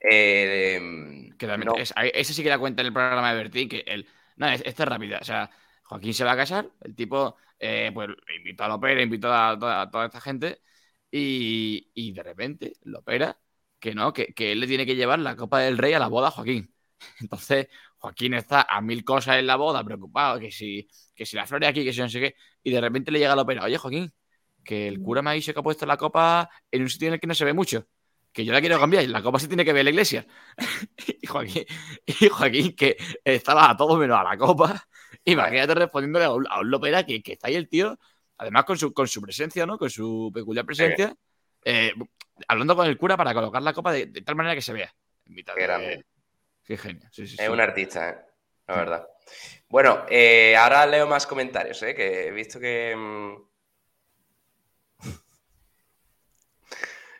Eh, 0.00 1.30
que 1.38 1.46
también 1.46 1.72
no. 1.74 1.80
es- 1.80 1.94
ese 1.96 2.34
sí 2.34 2.42
que 2.42 2.48
la 2.50 2.58
cuenta 2.58 2.82
en 2.82 2.86
el 2.88 2.92
programa 2.92 3.30
de 3.32 3.36
Bertín, 3.38 3.68
que 3.68 3.84
el, 3.86 4.06
no, 4.36 4.48
es- 4.48 4.62
esta 4.66 4.82
es 4.82 4.88
rápida. 4.88 5.18
O 5.20 5.24
sea, 5.24 5.50
Joaquín 5.92 6.14
se 6.14 6.24
va 6.24 6.32
a 6.32 6.36
casar, 6.36 6.70
el 6.80 6.94
tipo, 6.94 7.36
eh, 7.58 7.90
pues 7.92 8.08
invitó 8.38 8.64
a 8.64 8.68
Lopera, 8.68 9.02
invitó 9.02 9.30
a 9.32 9.58
toda, 9.58 10.06
esta 10.06 10.20
gente, 10.22 10.62
y, 11.10 11.90
y 11.94 12.12
de 12.12 12.22
repente 12.22 12.72
Lopera, 12.84 13.38
que 13.78 13.94
no, 13.94 14.12
que, 14.12 14.32
que 14.32 14.52
él 14.52 14.60
le 14.60 14.66
tiene 14.66 14.86
que 14.86 14.96
llevar 14.96 15.18
la 15.18 15.36
copa 15.36 15.60
del 15.60 15.76
rey 15.76 15.92
a 15.92 15.98
la 15.98 16.08
boda 16.08 16.28
a 16.28 16.30
Joaquín. 16.30 16.74
Entonces, 17.20 17.68
Joaquín 17.98 18.34
está 18.34 18.66
a 18.68 18.80
mil 18.80 19.04
cosas 19.04 19.38
en 19.38 19.46
la 19.46 19.56
boda, 19.56 19.84
preocupado, 19.84 20.40
que 20.40 20.50
si, 20.50 20.88
que 21.14 21.26
si 21.26 21.36
la 21.36 21.46
flor 21.46 21.62
es 21.64 21.68
aquí, 21.70 21.84
que 21.84 21.92
si 21.92 22.00
no 22.00 22.08
sé 22.08 22.20
qué, 22.20 22.36
y 22.62 22.70
de 22.70 22.80
repente 22.80 23.10
le 23.10 23.18
llega 23.18 23.36
Lopera, 23.36 23.64
oye 23.64 23.76
Joaquín, 23.76 24.10
que 24.64 24.88
el 24.88 25.00
cura 25.02 25.20
me 25.22 25.30
ha 25.30 25.32
dicho 25.34 25.52
que 25.52 25.60
ha 25.60 25.62
puesto 25.62 25.84
la 25.86 25.98
copa 25.98 26.48
en 26.70 26.82
un 26.82 26.88
sitio 26.88 27.08
en 27.08 27.14
el 27.14 27.20
que 27.20 27.26
no 27.26 27.34
se 27.34 27.44
ve 27.44 27.52
mucho. 27.52 27.86
Que 28.32 28.44
yo 28.46 28.52
la 28.54 28.60
quiero 28.60 28.80
cambiar 28.80 29.04
y 29.04 29.08
la 29.08 29.22
copa 29.22 29.38
se 29.38 29.46
tiene 29.48 29.62
que 29.64 29.72
ver 29.74 29.80
en 29.80 29.84
la 29.86 29.90
iglesia. 29.90 30.26
y, 31.20 31.26
Joaquín, 31.26 31.64
y 32.06 32.28
Joaquín, 32.28 32.74
que 32.74 32.96
estaba 33.24 33.70
a 33.70 33.76
todo 33.76 33.96
menos 33.98 34.18
a 34.18 34.24
la 34.24 34.38
copa. 34.38 34.88
Imagínate 35.24 35.74
respondiéndole 35.74 36.24
a 36.24 36.32
un, 36.32 36.46
a 36.48 36.60
un 36.60 36.70
Lopera 36.70 37.04
que, 37.04 37.22
que 37.22 37.32
está 37.32 37.48
ahí 37.48 37.54
el 37.54 37.68
tío, 37.68 37.98
además 38.38 38.64
con 38.64 38.76
su, 38.76 38.92
con 38.92 39.06
su 39.06 39.20
presencia, 39.22 39.66
¿no? 39.66 39.78
Con 39.78 39.88
su 39.90 40.30
peculiar 40.34 40.66
presencia, 40.66 41.14
eh, 41.64 41.92
hablando 42.48 42.74
con 42.74 42.86
el 42.86 42.98
cura 42.98 43.16
para 43.16 43.32
colocar 43.34 43.62
la 43.62 43.72
copa 43.72 43.92
de, 43.92 44.06
de 44.06 44.22
tal 44.22 44.34
manera 44.34 44.54
que 44.54 44.62
se 44.62 44.72
vea. 44.72 44.92
En 45.26 45.34
mitad 45.34 45.54
Qué 45.54 45.60
de- 45.60 45.66
grande. 45.66 46.04
Qué 46.64 46.76
genio. 46.76 47.08
Sí, 47.12 47.26
sí, 47.26 47.36
Es 47.38 47.48
un 47.48 47.60
artista, 47.60 48.10
¿eh? 48.10 48.18
la 48.68 48.76
verdad. 48.76 49.08
Bueno, 49.68 50.04
eh, 50.08 50.56
ahora 50.56 50.86
leo 50.86 51.06
más 51.06 51.26
comentarios, 51.26 51.82
¿eh? 51.82 51.94
que 51.94 52.26
he 52.28 52.30
visto 52.30 52.58
que. 52.60 52.94
mm, 52.96 53.34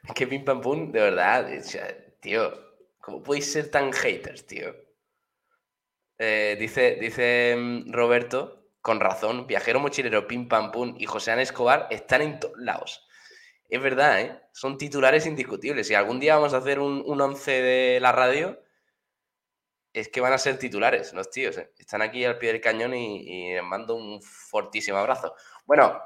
Es 0.09 0.13
que 0.15 0.27
Pim 0.27 0.45
Pam 0.45 0.61
Pum, 0.61 0.91
de 0.93 1.01
verdad, 1.01 1.49
tío, 2.21 2.53
¿cómo 3.01 3.23
podéis 3.23 3.53
ser 3.53 3.71
tan 3.71 3.93
haters, 3.93 4.47
tío? 4.47 4.75
Eh, 6.25 6.57
dice 6.57 6.99
dice 7.01 7.57
mm, 7.59 7.93
Roberto, 7.93 8.69
con 8.81 9.01
razón, 9.01 9.49
Viajero 9.49 9.81
Mochilero, 9.81 10.29
Pim 10.29 10.47
Pam 10.47 10.71
Pum 10.71 10.95
y 10.97 11.07
José 11.07 11.33
Ana 11.33 11.43
Escobar 11.43 11.89
están 11.91 12.23
en 12.23 12.39
todos 12.39 12.57
lados. 12.59 13.09
Es 13.69 13.83
verdad, 13.83 14.21
¿eh? 14.21 14.41
Son 14.53 14.79
titulares 14.79 15.27
indiscutibles. 15.27 15.89
Si 15.89 15.95
algún 15.97 16.21
día 16.21 16.37
vamos 16.37 16.55
a 16.55 16.59
hacer 16.59 16.79
un, 16.79 17.03
un 17.05 17.21
once 17.21 17.51
de 17.51 17.99
la 17.99 18.13
radio, 18.13 18.63
es 19.93 20.09
que 20.11 20.21
van 20.21 20.33
a 20.33 20.39
ser 20.39 20.61
titulares 20.61 21.13
los 21.13 21.29
tíos. 21.29 21.59
¿eh? 21.59 21.73
Están 21.77 22.03
aquí 22.03 22.25
al 22.25 22.39
pie 22.39 22.53
del 22.53 22.61
cañón 22.61 22.95
y, 22.95 23.49
y 23.51 23.55
les 23.55 23.65
mando 23.65 23.97
un 23.97 24.23
fortísimo 24.23 24.99
abrazo. 24.99 25.35
Bueno, 25.67 26.01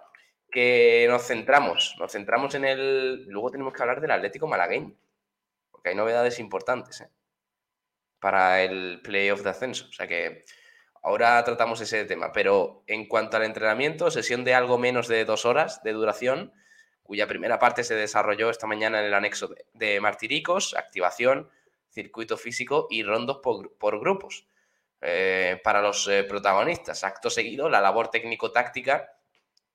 que 0.50 1.06
nos 1.10 1.26
centramos, 1.26 1.94
nos 1.98 2.10
centramos 2.10 2.54
en 2.54 2.64
el. 2.64 3.26
Luego 3.26 3.50
tenemos 3.50 3.74
que 3.74 3.82
hablar 3.82 4.00
del 4.00 4.12
Atlético 4.12 4.46
Malagueño, 4.46 4.94
porque 5.70 5.90
hay 5.90 5.94
novedades 5.94 6.38
importantes 6.38 7.02
¿eh? 7.02 7.10
Para 8.26 8.60
el 8.64 9.00
playoff 9.04 9.42
de 9.42 9.50
ascenso. 9.50 9.86
O 9.88 9.92
sea 9.92 10.08
que 10.08 10.44
ahora 11.04 11.44
tratamos 11.44 11.80
ese 11.80 12.04
tema. 12.06 12.32
Pero 12.32 12.82
en 12.88 13.06
cuanto 13.06 13.36
al 13.36 13.44
entrenamiento, 13.44 14.10
sesión 14.10 14.42
de 14.42 14.52
algo 14.52 14.78
menos 14.78 15.06
de 15.06 15.24
dos 15.24 15.44
horas 15.44 15.80
de 15.84 15.92
duración, 15.92 16.52
cuya 17.04 17.28
primera 17.28 17.60
parte 17.60 17.84
se 17.84 17.94
desarrolló 17.94 18.50
esta 18.50 18.66
mañana 18.66 18.98
en 18.98 19.06
el 19.06 19.14
anexo 19.14 19.54
de, 19.74 20.00
Martiricos, 20.00 20.74
activación, 20.74 21.48
circuito 21.88 22.36
físico 22.36 22.88
y 22.90 23.04
rondos 23.04 23.38
por, 23.44 24.00
grupos. 24.00 24.48
Eh, 25.02 25.60
para 25.62 25.80
los 25.80 26.08
eh, 26.08 26.24
protagonistas. 26.24 27.04
Acto 27.04 27.30
seguido, 27.30 27.68
la 27.68 27.80
labor 27.80 28.08
técnico-táctica 28.08 29.08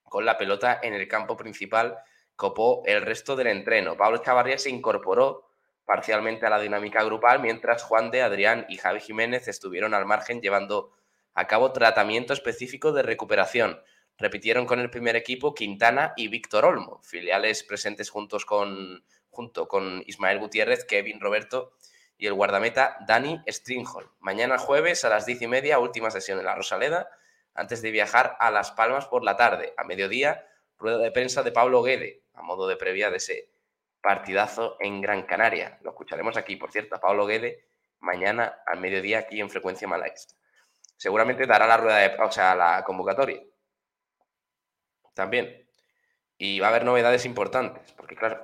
con 0.04 0.26
la 0.26 0.38
pelota 0.38 0.78
en 0.84 0.94
el 0.94 1.08
campo 1.08 1.38
principal 1.38 2.00
copó 2.36 2.84
el 2.86 3.02
resto 3.02 3.38
del 3.38 3.48
entreno. 3.48 3.96
Pablo 3.96 4.18
Chavarría 4.18 4.58
se 4.58 4.72
incorporó 4.72 5.51
parcialmente 5.86 6.46
a 6.46 6.50
la 6.50 6.60
dinámica 6.60 7.04
grupal, 7.04 7.42
mientras 7.42 7.84
Juan 7.84 8.12
de 8.12 8.22
Adrián 8.22 8.66
y 8.70 8.78
Javi 8.78 9.00
Jiménez 9.00 9.48
estuvieron 9.48 9.94
al 9.94 10.06
margen 10.06 10.42
llevando 10.42 10.94
a 11.34 11.48
cabo 11.48 11.72
tratamiento 11.72 12.34
específico 12.34 12.92
de 12.92 13.04
recuperación. 13.04 13.82
Repitieron 14.18 14.66
con 14.66 14.80
el 14.80 14.90
primer 14.90 15.16
equipo 15.16 15.54
Quintana 15.54 16.14
y 16.16 16.28
Víctor 16.28 16.66
Olmo, 16.66 17.02
filiales 17.04 17.64
presentes 17.64 18.10
juntos 18.10 18.46
con, 18.46 19.04
junto 19.30 19.68
con 19.68 20.04
Ismael 20.06 20.40
Gutiérrez, 20.40 20.86
Kevin 20.86 21.20
Roberto 21.20 21.74
y 22.18 22.28
el 22.28 22.34
guardameta 22.34 22.98
Dani 23.08 23.42
Stringhol. 23.48 24.12
Mañana 24.20 24.58
jueves 24.60 25.04
a 25.06 25.10
las 25.10 25.26
diez 25.26 25.42
y 25.42 25.48
media, 25.48 25.80
última 25.80 26.12
sesión 26.12 26.38
en 26.38 26.46
la 26.46 26.56
Rosaleda, 26.56 27.10
antes 27.56 27.82
de 27.82 27.92
viajar 27.92 28.38
a 28.40 28.52
Las 28.52 28.72
Palmas 28.72 29.08
por 29.08 29.24
la 29.24 29.36
tarde. 29.36 29.74
A 29.78 29.84
mediodía, 29.84 30.46
rueda 30.78 31.00
de 31.00 31.12
prensa 31.12 31.42
de 31.44 31.52
Pablo 31.52 31.82
Guede, 31.82 32.22
a 32.34 32.44
modo 32.44 32.68
de 32.68 32.76
previa 32.76 33.10
de 33.10 33.18
ese 33.18 33.50
partidazo 34.02 34.78
en 34.80 35.02
Gran 35.02 35.24
Canaria. 35.24 35.80
Lo 35.82 35.92
escucharemos 35.92 36.38
aquí, 36.38 36.56
por 36.56 36.72
cierto, 36.72 36.96
a 36.96 37.00
Pablo 37.00 37.26
Guede 37.26 37.66
mañana 38.02 38.62
al 38.66 38.80
mediodía 38.80 39.20
aquí 39.20 39.40
en 39.40 39.50
Frecuencia 39.50 39.88
Malaguista. 39.88 40.36
Seguramente 40.98 41.46
dará 41.46 41.68
la 41.68 41.78
rueda 41.78 41.98
de, 41.98 42.16
o 42.22 42.32
sea, 42.32 42.56
la 42.56 42.84
convocatoria. 42.84 43.42
También. 45.14 45.68
Y 46.38 46.60
va 46.60 46.68
a 46.68 46.70
haber 46.72 46.84
novedades 46.84 47.26
importantes, 47.26 47.92
porque 47.94 48.16
claro, 48.16 48.44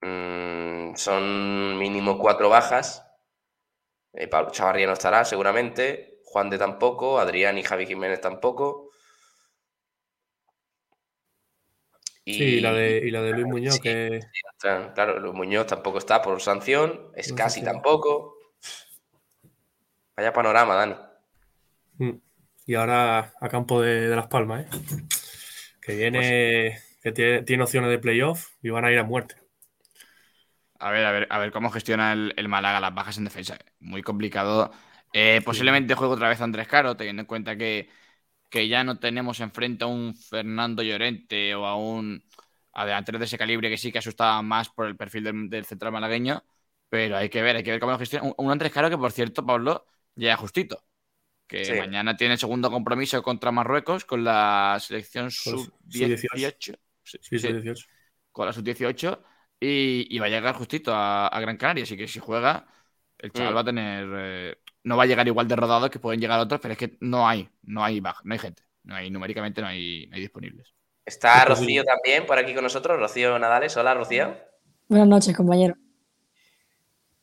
mm, 0.00 0.94
son 0.96 1.78
mínimo 1.78 2.18
cuatro 2.18 2.48
bajas. 2.48 3.06
Eh, 4.12 4.28
Pablo 4.28 4.50
Chavarría 4.50 4.86
no 4.86 4.94
estará 4.94 5.24
seguramente. 5.24 6.20
Juan 6.24 6.48
de 6.48 6.58
tampoco, 6.58 7.18
Adrián 7.18 7.58
y 7.58 7.62
Javi 7.62 7.86
Jiménez 7.86 8.20
tampoco. 8.20 8.89
Y, 12.24 12.34
sí, 12.34 12.60
la 12.60 12.72
de, 12.72 12.98
y 12.98 13.10
la 13.10 13.22
de 13.22 13.32
Luis 13.32 13.46
Muñoz, 13.46 13.80
que. 13.80 14.20
Claro, 14.58 15.18
Luis 15.18 15.34
Muñoz 15.34 15.66
tampoco 15.66 15.98
está 15.98 16.20
por 16.22 16.40
sanción, 16.40 17.10
es 17.14 17.32
casi 17.32 17.62
tampoco. 17.62 18.36
Vaya 20.16 20.32
panorama, 20.32 20.74
Dani. 20.74 20.94
Mm. 21.98 22.20
Y 22.66 22.74
ahora 22.74 23.32
a 23.40 23.48
campo 23.48 23.80
de, 23.80 24.14
Las 24.14 24.26
Palmas, 24.26 24.66
¿eh? 24.66 24.68
Que 25.80 25.96
viene. 25.96 26.18
Pues 26.18 26.90
que 27.02 27.42
tiene, 27.42 27.62
opciones 27.62 27.88
de 27.88 27.98
playoff 27.98 28.50
y 28.62 28.68
van 28.68 28.84
a 28.84 28.92
ir 28.92 28.98
a 28.98 29.04
muerte. 29.04 29.36
A 30.78 30.90
ver, 30.90 31.04
a 31.06 31.12
ver, 31.12 31.26
a 31.30 31.38
ver 31.38 31.50
cómo 31.50 31.70
gestiona 31.70 32.12
el, 32.12 32.34
el 32.36 32.48
Málaga 32.48 32.78
las 32.78 32.94
bajas 32.94 33.16
en 33.16 33.24
defensa. 33.24 33.58
Muy 33.78 34.02
complicado 34.02 34.70
eh, 35.12 35.40
posiblemente 35.44 35.94
juegue 35.94 36.14
otra 36.14 36.28
vez 36.28 36.40
Andrés 36.40 36.68
Caro, 36.68 36.96
teniendo 36.96 37.22
en 37.22 37.26
cuenta 37.26 37.56
que, 37.56 37.88
ya 38.50 38.84
no 38.84 38.98
tenemos 38.98 39.40
enfrente 39.40 39.84
a 39.84 39.86
un 39.86 40.14
Fernando 40.14 40.82
Llorente 40.82 41.54
o 41.54 41.66
a 41.66 41.76
un 41.76 42.22
a 42.72 43.02
de 43.02 43.24
ese 43.24 43.38
calibre 43.38 43.68
que 43.68 43.76
sí 43.76 43.92
que 43.92 43.98
asustaba 43.98 44.40
más 44.42 44.68
por 44.68 44.86
el 44.86 44.96
perfil 44.96 45.48
del, 45.50 45.64
central 45.64 45.92
malagueño. 45.92 46.44
Pero 46.88 47.16
hay 47.16 47.28
que 47.28 47.42
ver, 47.42 47.56
hay 47.56 47.62
que 47.62 47.70
ver 47.70 47.80
cómo 47.80 47.92
lo 47.92 47.98
gestiona. 47.98 48.32
Un, 48.36 48.50
Andrés 48.50 48.72
Caro 48.72 48.90
que, 48.90 48.98
por 48.98 49.12
cierto, 49.12 49.44
Pablo, 49.44 49.86
llega 50.14 50.36
justito. 50.36 50.84
Que 51.46 51.78
mañana 51.78 52.16
tiene 52.16 52.34
el 52.34 52.38
segundo 52.38 52.70
compromiso 52.70 53.22
contra 53.22 53.50
Marruecos 53.50 54.04
con 54.04 54.22
la 54.22 54.78
selección 54.80 55.30
sub-18. 55.30 56.78
Con 58.30 58.46
la 58.46 58.52
sub-18. 58.52 59.20
Y, 59.60 60.18
va 60.18 60.26
a 60.26 60.30
llegar 60.30 60.54
justito 60.54 60.92
a, 60.94 61.38
Gran 61.40 61.56
Canaria. 61.56 61.84
Así 61.84 61.96
que 61.96 62.08
si 62.08 62.18
juega, 62.18 62.66
el 63.18 63.32
chaval 63.32 63.52
mm. 63.52 63.56
va 63.56 63.60
a 63.60 63.64
tener 63.64 64.08
eh, 64.16 64.58
no 64.82 64.96
va 64.96 65.04
a 65.04 65.06
llegar 65.06 65.26
igual 65.26 65.48
de 65.48 65.56
rodado 65.56 65.90
que 65.90 65.98
pueden 65.98 66.20
llegar 66.20 66.40
otros, 66.40 66.60
pero 66.60 66.72
es 66.72 66.78
que 66.78 66.96
no 67.00 67.28
hay, 67.28 67.48
no 67.62 67.84
hay 67.84 68.00
no 68.00 68.14
hay 68.32 68.38
gente, 68.38 68.62
no 68.84 68.94
hay, 68.94 69.10
numéricamente 69.10 69.60
no 69.60 69.68
hay, 69.68 70.06
disponibles. 70.06 70.74
Está 71.04 71.44
Rocío 71.44 71.84
también 71.84 72.26
por 72.26 72.38
aquí 72.38 72.54
con 72.54 72.62
nosotros, 72.62 72.98
Rocío 72.98 73.38
Nadales. 73.38 73.76
Hola, 73.76 73.94
Rocío. 73.94 74.36
Buenas 74.88 75.08
noches, 75.08 75.36
compañero. 75.36 75.74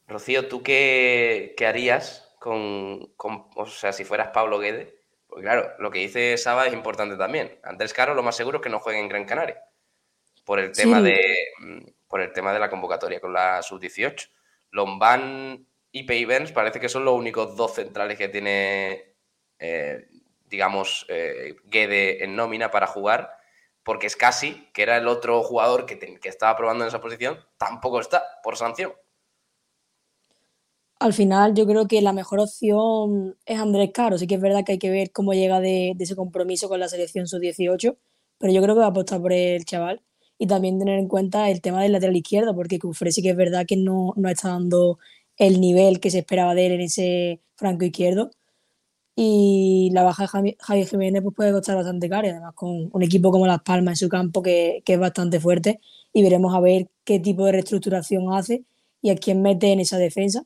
Rocío, 0.08 0.48
¿tú 0.48 0.64
qué, 0.64 1.56
harías 1.68 2.36
con, 2.40 3.14
o 3.18 3.66
sea, 3.66 3.94
si 3.94 4.04
fueras 4.04 4.30
Pablo 4.30 4.60
Guede? 4.60 4.96
Porque 5.28 5.44
claro, 5.44 5.74
lo 5.80 5.92
que 5.92 6.00
dice 6.00 6.38
Saba 6.38 6.66
es 6.66 6.74
importante 6.74 7.18
también. 7.18 7.60
Andrés 7.64 7.94
Caro, 7.94 8.14
lo 8.14 8.24
más 8.24 8.36
seguro 8.36 8.58
es 8.58 8.64
que 8.64 8.70
no 8.70 8.80
juegue 8.80 9.00
en 9.00 9.10
Gran 9.10 9.26
Canaria. 9.26 9.62
Por 10.46 10.60
el 10.60 10.72
tema 10.72 11.02
de 11.02 11.20
mm, 11.60 11.80
por 12.08 12.22
el 12.22 12.32
tema 12.32 12.54
de 12.54 12.60
la 12.60 12.70
convocatoria 12.70 13.20
con 13.20 13.34
la 13.34 13.62
sub-18. 13.62 14.30
Lombán 14.72 15.67
y 15.92 16.04
Payvens 16.04 16.52
parece 16.52 16.80
que 16.80 16.90
son 16.90 17.06
los 17.06 17.16
únicos 17.16 17.56
dos 17.56 17.76
centrales 17.76 18.18
que 18.18 18.28
tiene, 18.28 19.16
eh, 19.60 20.08
digamos, 20.46 21.06
eh, 21.10 21.56
Guede 21.66 22.24
en 22.24 22.36
nómina 22.36 22.72
para 22.72 22.88
jugar, 22.88 23.32
porque 23.84 24.08
es 24.08 24.16
casi, 24.16 24.70
que 24.74 24.84
era 24.84 24.98
el 24.98 25.08
otro 25.08 25.44
jugador 25.44 25.86
que, 25.86 25.98
que 25.98 26.30
estaba 26.30 26.56
probando 26.56 26.84
en 26.84 26.90
esa 26.90 27.02
posición, 27.02 27.40
tampoco 27.58 28.00
está 28.00 28.24
por 28.44 28.58
sanción. 28.58 28.94
Al 31.00 31.14
final 31.14 31.54
yo 31.54 31.68
creo 31.68 31.88
que 31.88 32.02
la 32.02 32.12
mejor 32.12 32.40
opción 32.40 33.38
es 33.46 33.60
Andrés 33.60 33.92
Caro. 33.94 34.18
Sí 34.18 34.26
que 34.26 34.36
es 34.36 34.42
verdad 34.42 34.64
que 34.66 34.74
hay 34.74 34.80
que 34.80 34.90
ver 34.90 35.12
cómo 35.12 35.34
llega 35.34 35.60
de, 35.60 35.96
ese 36.00 36.16
compromiso 36.16 36.70
con 36.70 36.80
la 36.80 36.90
selección 36.90 37.28
sub-18, 37.28 37.96
pero 38.40 38.54
yo 38.54 38.62
creo 38.64 38.74
que 38.76 38.80
va 38.80 38.88
a 38.88 38.90
apostar 38.90 39.22
por 39.22 39.32
el 39.32 39.64
chaval. 39.66 40.02
Y 40.40 40.48
también 40.48 40.80
tener 40.80 41.00
en 41.00 41.08
cuenta 41.08 41.50
el 41.50 41.62
tema 41.62 41.82
del 41.82 41.92
lateral 41.94 42.16
izquierdo, 42.16 42.56
porque 42.56 42.80
Cufré 42.80 43.12
sí 43.12 43.22
que 43.24 43.32
es 43.32 43.36
verdad 43.36 43.66
que 43.68 43.78
no, 43.78 44.14
no 44.18 44.30
está 44.30 44.50
dando 44.50 45.00
el 45.38 45.62
nivel 45.62 46.00
que 46.00 46.12
se 46.12 46.20
esperaba 46.20 46.56
de 46.56 46.68
él 46.68 46.72
en 46.74 46.82
ese 46.82 47.42
franco 47.56 47.86
izquierdo. 47.86 48.32
Y 49.16 49.90
la 49.94 50.04
baja 50.04 50.24
de 50.42 50.58
Javi 50.60 50.86
Jiménez 50.86 51.24
pues 51.24 51.36
puede 51.36 51.52
costar 51.52 51.76
bastante 51.76 52.08
caro, 52.10 52.28
además 52.30 52.54
con 52.56 52.90
un 52.94 53.04
equipo 53.04 53.32
como 53.32 53.48
Las 53.48 53.64
Palmas 53.64 53.94
en 53.94 54.08
su 54.08 54.10
campo 54.10 54.44
que, 54.44 54.84
que, 54.86 54.94
es 54.94 55.00
bastante 55.00 55.40
fuerte. 55.40 55.80
Y 56.14 56.24
veremos 56.24 56.54
a 56.56 56.60
ver 56.60 56.90
qué 57.04 57.20
tipo 57.20 57.46
de 57.46 57.54
reestructuración 57.54 58.34
hace 58.34 58.64
y 59.02 59.10
a 59.10 59.16
quién 59.16 59.42
mete 59.42 59.72
en 59.72 59.80
esa 59.80 59.98
defensa. 59.98 60.46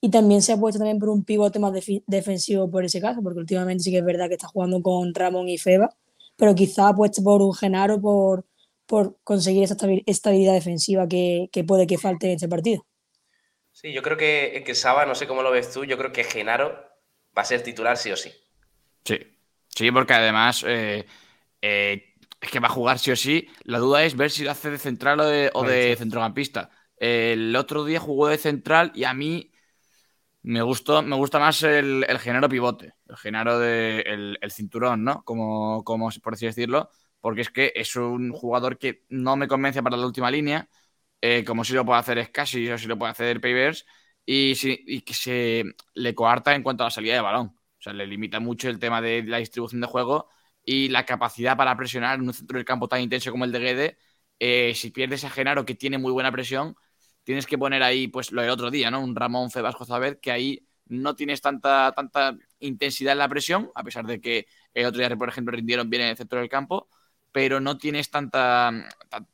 Y 0.00 0.10
también 0.10 0.42
se 0.42 0.52
ha 0.52 0.56
puesto 0.58 0.78
también 0.78 0.98
por 0.98 1.08
un 1.10 1.24
pivote 1.24 1.58
más 1.60 1.72
defensivo 2.06 2.70
por 2.70 2.84
ese 2.84 3.00
caso, 3.00 3.22
porque 3.22 3.38
últimamente 3.40 3.84
sí 3.84 3.92
que 3.92 3.98
es 3.98 4.04
verdad 4.04 4.28
que 4.28 4.34
está 4.34 4.48
jugando 4.48 4.82
con 4.82 5.14
Ramón 5.14 5.48
y 5.48 5.58
Feba, 5.58 5.90
pero 6.36 6.54
quizá 6.54 6.88
ha 6.88 6.94
puesto 6.94 7.22
por 7.22 7.40
un 7.42 7.54
Genaro 7.54 8.00
por, 8.00 8.44
por 8.86 9.16
conseguir 9.24 9.62
esa 9.64 9.76
estabilidad 10.06 10.54
defensiva 10.54 11.08
que, 11.08 11.48
que 11.52 11.64
puede 11.64 11.86
que 11.86 11.98
falte 11.98 12.26
en 12.26 12.32
este 12.34 12.48
partido. 12.48 12.84
Sí, 13.72 13.92
yo 13.92 14.02
creo 14.02 14.16
que, 14.16 14.62
que 14.64 14.74
Saba, 14.74 15.06
no 15.06 15.14
sé 15.14 15.26
cómo 15.26 15.42
lo 15.42 15.50
ves 15.50 15.72
tú, 15.72 15.84
yo 15.84 15.96
creo 15.96 16.12
que 16.12 16.24
Genaro 16.24 16.68
va 17.36 17.42
a 17.42 17.46
ser 17.46 17.62
titular 17.62 17.96
sí 17.96 18.12
o 18.12 18.16
sí. 18.16 18.30
Sí, 19.04 19.18
sí, 19.68 19.90
porque 19.90 20.12
además 20.12 20.62
eh, 20.66 21.06
eh, 21.60 22.14
es 22.40 22.50
que 22.50 22.60
va 22.60 22.68
a 22.68 22.72
jugar 22.72 22.98
sí 22.98 23.10
o 23.10 23.16
sí. 23.16 23.48
La 23.64 23.78
duda 23.78 24.04
es 24.04 24.14
ver 24.14 24.30
si 24.30 24.44
lo 24.44 24.50
hace 24.50 24.70
de 24.70 24.78
central 24.78 25.20
o 25.20 25.64
de, 25.64 25.96
centrocampista. 25.96 26.70
el 26.98 27.56
otro 27.56 27.84
día 27.84 27.98
jugó 27.98 28.28
de 28.28 28.38
central 28.38 28.92
y 28.94 29.04
a 29.04 29.14
mí 29.14 29.52
me 30.42 30.60
gustó, 30.60 31.02
me 31.02 31.16
gusta 31.16 31.38
más 31.38 31.62
el, 31.62 32.04
el 32.06 32.18
Genaro 32.18 32.48
pivote, 32.48 32.94
el 33.08 33.16
Genaro 33.16 33.58
de 33.58 34.00
el, 34.00 34.50
cinturón, 34.50 35.02
¿no? 35.04 35.24
Como, 35.24 35.82
como 35.84 36.10
por 36.22 36.34
así 36.34 36.46
decirlo, 36.46 36.90
porque 37.20 37.40
es 37.40 37.50
que 37.50 37.72
es 37.74 37.96
un 37.96 38.32
jugador 38.32 38.76
que 38.76 39.04
no 39.08 39.36
me 39.36 39.48
convence 39.48 39.82
para 39.82 39.96
la 39.96 40.06
última 40.06 40.30
línea 40.30 40.68
eh, 41.22 41.44
como 41.44 41.64
si 41.64 41.72
lo 41.74 41.84
puede 41.86 42.00
hacer 42.00 42.24
Scassi 42.26 42.68
o 42.70 42.78
si 42.78 42.86
lo 42.88 42.98
puede 42.98 43.12
hacer 43.12 43.40
Pavers, 43.40 43.86
y, 44.26 45.02
que 45.02 45.14
se 45.14 45.64
le 45.94 46.14
coarta 46.14 46.54
en 46.54 46.62
cuanto 46.62 46.84
a 46.84 46.86
la 46.86 46.90
salida 46.90 47.14
de 47.14 47.20
balón. 47.20 47.48
O 47.48 47.82
sea, 47.82 47.92
le 47.92 48.06
limita 48.06 48.40
mucho 48.40 48.68
el 48.68 48.78
tema 48.78 49.00
de 49.00 49.22
la 49.24 49.38
distribución 49.38 49.80
de 49.80 49.86
juego 49.88 50.28
y 50.64 50.88
la 50.88 51.04
capacidad 51.06 51.56
para 51.56 51.76
presionar 51.76 52.18
en 52.18 52.26
un 52.28 52.34
centro 52.34 52.58
del 52.58 52.64
campo 52.64 52.88
tan 52.88 53.00
intenso 53.00 53.30
como 53.30 53.44
el 53.44 53.52
de 53.52 53.58
Guede. 53.60 53.98
Eh, 54.38 54.74
si 54.74 54.90
pierdes 54.90 55.24
a 55.24 55.30
Genaro, 55.30 55.64
que 55.64 55.74
tiene 55.74 55.98
muy 55.98 56.12
buena 56.12 56.32
presión, 56.32 56.76
tienes 57.24 57.46
que 57.46 57.58
poner 57.58 57.82
ahí, 57.82 58.08
pues 58.08 58.32
lo 58.32 58.42
del 58.42 58.50
otro 58.50 58.70
día, 58.70 58.90
¿no? 58.90 59.00
Un 59.00 59.14
Ramón 59.16 59.50
Febasco 59.50 59.84
Zaber, 59.84 60.20
que 60.20 60.32
ahí 60.32 60.66
no 60.86 61.14
tienes 61.16 61.40
tanta, 61.40 61.92
tanta 61.94 62.36
intensidad 62.60 63.12
en 63.12 63.18
la 63.18 63.28
presión, 63.28 63.70
a 63.74 63.82
pesar 63.84 64.06
de 64.06 64.20
que 64.20 64.46
el 64.74 64.86
otro 64.86 65.00
día, 65.00 65.16
por 65.16 65.28
ejemplo, 65.28 65.54
rindieron 65.56 65.88
bien 65.90 66.02
en 66.02 66.08
el 66.10 66.16
centro 66.16 66.40
del 66.40 66.48
campo 66.48 66.88
pero 67.32 67.60
no 67.60 67.78
tienes 67.78 68.10
tanta, 68.10 68.70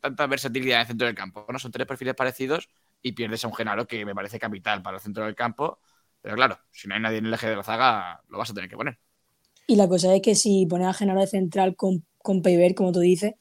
tanta 0.01 0.27
versatilidad 0.27 0.79
en 0.79 0.81
el 0.83 0.87
centro 0.87 1.07
del 1.07 1.17
campo. 1.17 1.45
¿no? 1.51 1.59
Son 1.59 1.73
tres 1.73 1.87
perfiles 1.87 2.15
parecidos 2.15 2.69
y 3.03 3.13
pierdes 3.13 3.45
a 3.45 3.49
un 3.49 3.55
Genaro 3.55 3.87
que 3.87 4.05
me 4.07 4.15
parece 4.15 4.39
capital 4.39 4.83
para 4.83 4.97
el 4.97 5.03
centro 5.03 5.25
del 5.25 5.35
campo. 5.35 5.79
Pero 6.23 6.37
claro, 6.37 6.59
si 6.71 6.89
no 6.89 6.95
hay 6.95 7.01
nadie 7.01 7.19
en 7.19 7.27
el 7.27 7.35
eje 7.35 7.49
de 7.49 7.57
la 7.57 7.63
zaga, 7.63 8.23
lo 8.29 8.39
vas 8.39 8.51
a 8.51 8.55
tener 8.55 8.71
que 8.71 8.77
poner. 8.77 8.99
Y 9.67 9.77
la 9.77 9.89
cosa 9.89 10.15
es 10.15 10.23
que 10.23 10.35
si 10.35 10.67
pones 10.67 10.87
a 10.87 10.95
Genaro 10.95 11.21
de 11.21 11.27
central 11.27 11.77
con, 11.77 12.07
con 12.19 12.41
Peiber, 12.41 12.75
como 12.75 12.93
tú 12.93 13.01
dices, 13.01 13.35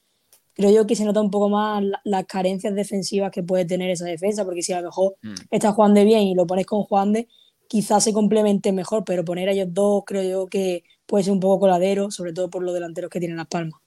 creo 0.54 0.72
yo 0.72 0.88
que 0.88 0.96
se 0.96 1.06
nota 1.06 1.22
un 1.22 1.32
poco 1.32 1.50
más 1.50 1.84
las 2.04 2.26
carencias 2.26 2.74
defensivas 2.76 3.32
que 3.32 3.43
puede 3.43 3.65
tener 3.65 3.91
esa 3.91 4.06
defensa, 4.06 4.43
porque 4.43 4.63
si 4.63 4.74
a 4.74 4.82
lo 4.82 4.88
mejor 4.88 5.15
mm. 5.22 5.36
está 5.52 5.72
Juan 5.72 5.93
de 5.93 6.04
bien 6.04 6.24
y 6.24 6.36
lo 6.36 6.48
pones 6.48 6.65
con 6.65 6.84
Juan 6.84 7.13
de, 7.13 7.28
quizás 7.67 8.04
se 8.04 8.13
complemente 8.13 8.72
mejor, 8.72 9.04
pero 9.06 9.24
poner 9.24 9.50
a 9.50 9.52
ellos 9.52 9.67
dos 9.72 10.04
creo 10.06 10.24
yo 10.24 10.48
que 10.48 10.84
puede 11.06 11.24
ser 11.24 11.34
un 11.34 11.39
poco 11.39 11.60
coladero, 11.62 12.12
sobre 12.12 12.34
todo 12.34 12.50
por 12.50 12.63
los 12.63 12.74
delanteros 12.74 13.10
que 13.10 13.20
tienen 13.20 13.38
las 13.38 13.48
palmas. 13.48 13.80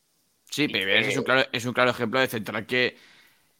Sí, 0.50 0.68
Peiber 0.68 1.04
es 1.04 1.16
un, 1.16 1.24
claro, 1.24 1.48
es 1.52 1.64
un 1.64 1.72
claro 1.72 1.90
ejemplo 1.90 2.20
de 2.20 2.26
central 2.26 2.66
que 2.66 2.96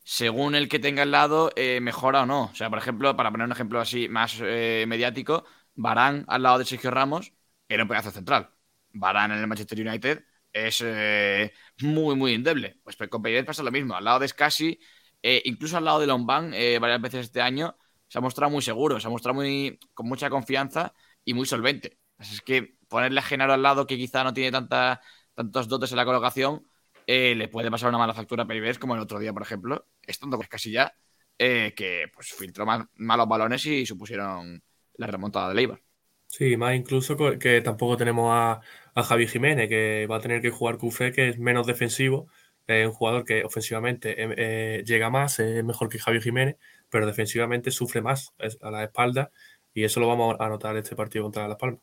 según 0.05 0.55
el 0.55 0.68
que 0.68 0.79
tenga 0.79 1.03
al 1.03 1.11
lado, 1.12 1.53
eh, 1.57 1.81
mejora 1.81 2.22
o 2.22 2.26
no. 2.26 2.44
O 2.46 2.55
sea, 2.55 2.70
por 2.70 2.79
ejemplo, 2.79 3.16
para 3.16 3.31
poner 3.31 3.46
un 3.46 3.53
ejemplo 3.53 3.81
así 3.81 4.09
más 4.09 4.38
eh, 4.42 4.85
mediático, 4.88 5.44
Barán 5.74 6.24
al 6.29 6.42
lado 6.42 6.59
de 6.59 6.64
Sergio 6.64 6.90
Ramos 6.90 7.33
era 7.68 7.85
un 7.85 7.88
pedazo 7.88 8.11
central. 8.11 8.50
Barán 8.92 9.33
en 9.33 9.38
el 9.38 9.46
Manchester 9.46 9.81
United 9.87 10.24
es 10.53 10.83
eh, 10.85 11.53
muy, 11.83 12.16
muy 12.16 12.35
endeble. 12.35 12.81
Pues 12.83 12.96
con 13.09 13.22
Peiret 13.22 13.46
pasa 13.46 13.62
lo 13.62 13.70
mismo. 13.70 13.94
Al 13.94 14.05
lado 14.05 14.18
de 14.20 14.29
Scassi, 14.29 14.79
incluso 15.22 15.76
al 15.76 15.85
lado 15.85 16.00
de 16.00 16.07
Lombán, 16.09 16.50
varias 16.81 17.00
veces 17.00 17.26
este 17.26 17.40
año, 17.40 17.76
se 18.09 18.18
ha 18.18 18.20
mostrado 18.20 18.50
muy 18.50 18.62
seguro, 18.62 18.98
se 18.98 19.07
ha 19.07 19.11
mostrado 19.11 19.35
muy, 19.37 19.79
con 19.94 20.09
mucha 20.09 20.29
confianza 20.31 20.92
y 21.24 21.35
muy 21.35 21.46
solvente. 21.46 21.98
Así 22.18 22.35
es 22.35 22.40
que 22.42 22.76
ponerle 22.88 23.20
a 23.20 23.22
Genaro 23.22 23.53
al 23.53 23.62
lado, 23.62 23.87
que 23.87 23.96
quizá 23.96 24.24
no 24.24 24.35
tiene 24.35 24.50
tanta, 24.50 25.00
tantos 25.35 25.68
dotes 25.68 25.92
en 25.92 25.96
la 25.98 26.05
colocación, 26.05 26.66
eh, 27.12 27.35
le 27.35 27.49
puede 27.49 27.73
pasar 27.73 27.88
una 27.88 27.99
mala 27.99 28.14
factura 28.14 28.44
a 28.44 28.46
Peribés, 28.46 28.79
como 28.79 28.94
el 28.94 29.01
otro 29.01 29.18
día, 29.18 29.33
por 29.33 29.42
ejemplo, 29.42 29.88
estando 30.01 30.37
con 30.37 30.46
Casilla, 30.46 30.94
eh, 31.37 31.75
que 31.77 32.05
pues 32.14 32.33
filtró 32.33 32.64
malos 32.64 33.29
balones 33.29 33.66
y 33.66 33.85
supusieron 33.85 34.62
la 34.94 35.07
remontada 35.09 35.49
de 35.49 35.57
Leibar. 35.57 35.81
Sí, 36.29 36.57
más 36.57 36.77
incluso 36.77 37.16
que 37.16 37.62
tampoco 37.62 37.96
tenemos 37.96 38.31
a, 38.33 38.61
Javi 39.03 39.27
Jiménez, 39.27 39.68
que 39.68 40.07
va 40.09 40.18
a 40.18 40.20
tener 40.20 40.40
que 40.40 40.51
jugar 40.51 40.79
Cufé, 40.79 41.11
que 41.11 41.31
es 41.31 41.38
menos 41.40 41.66
defensivo, 41.66 42.29
es 42.68 42.87
un 42.87 42.92
jugador 42.92 43.25
que 43.25 43.42
ofensivamente 43.42 44.14
eh, 44.16 44.85
llega 44.85 45.11
más, 45.11 45.40
es 45.40 45.64
mejor 45.64 45.88
que 45.88 45.99
Javi 45.99 46.20
Jiménez, 46.20 46.59
pero 46.88 47.07
defensivamente 47.07 47.73
sufre 47.73 48.03
más 48.03 48.33
a 48.61 48.70
la 48.70 48.85
espalda 48.85 49.33
y 49.75 49.83
eso 49.83 49.99
lo 49.99 50.07
vamos 50.07 50.37
a 50.38 50.49
notar 50.49 50.77
este 50.77 50.94
partido 50.94 51.25
contra 51.25 51.49
Las 51.49 51.59
Palmas. 51.59 51.81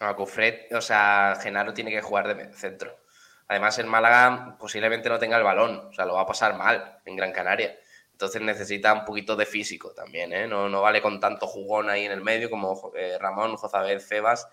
A 0.00 0.16
Cufré, 0.16 0.68
o 0.72 0.80
sea, 0.80 1.36
Genaro 1.42 1.74
tiene 1.74 1.90
que 1.90 2.00
jugar 2.00 2.34
de 2.34 2.50
centro. 2.54 3.03
Además, 3.48 3.78
el 3.78 3.86
Málaga 3.86 4.56
posiblemente 4.58 5.08
no 5.08 5.18
tenga 5.18 5.36
el 5.36 5.42
balón, 5.42 5.88
o 5.88 5.92
sea, 5.92 6.06
lo 6.06 6.14
va 6.14 6.22
a 6.22 6.26
pasar 6.26 6.56
mal 6.56 7.00
en 7.04 7.16
Gran 7.16 7.32
Canaria. 7.32 7.78
Entonces 8.12 8.40
necesita 8.40 8.92
un 8.92 9.04
poquito 9.04 9.36
de 9.36 9.44
físico 9.44 9.92
también, 9.92 10.32
¿eh? 10.32 10.46
No, 10.46 10.68
no 10.68 10.80
vale 10.80 11.02
con 11.02 11.18
tanto 11.20 11.46
jugón 11.46 11.90
ahí 11.90 12.04
en 12.04 12.12
el 12.12 12.22
medio 12.22 12.48
como 12.48 12.92
eh, 12.94 13.18
Ramón, 13.20 13.56
Jozabed, 13.56 14.00
Febas, 14.00 14.48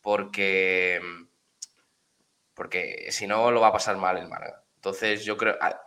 porque, 0.00 1.00
porque 2.54 3.08
si 3.10 3.26
no 3.26 3.50
lo 3.50 3.60
va 3.60 3.68
a 3.68 3.72
pasar 3.72 3.96
mal 3.96 4.18
el 4.18 4.28
Málaga. 4.28 4.62
Entonces 4.76 5.24
yo 5.24 5.36
creo, 5.36 5.56
ah 5.60 5.78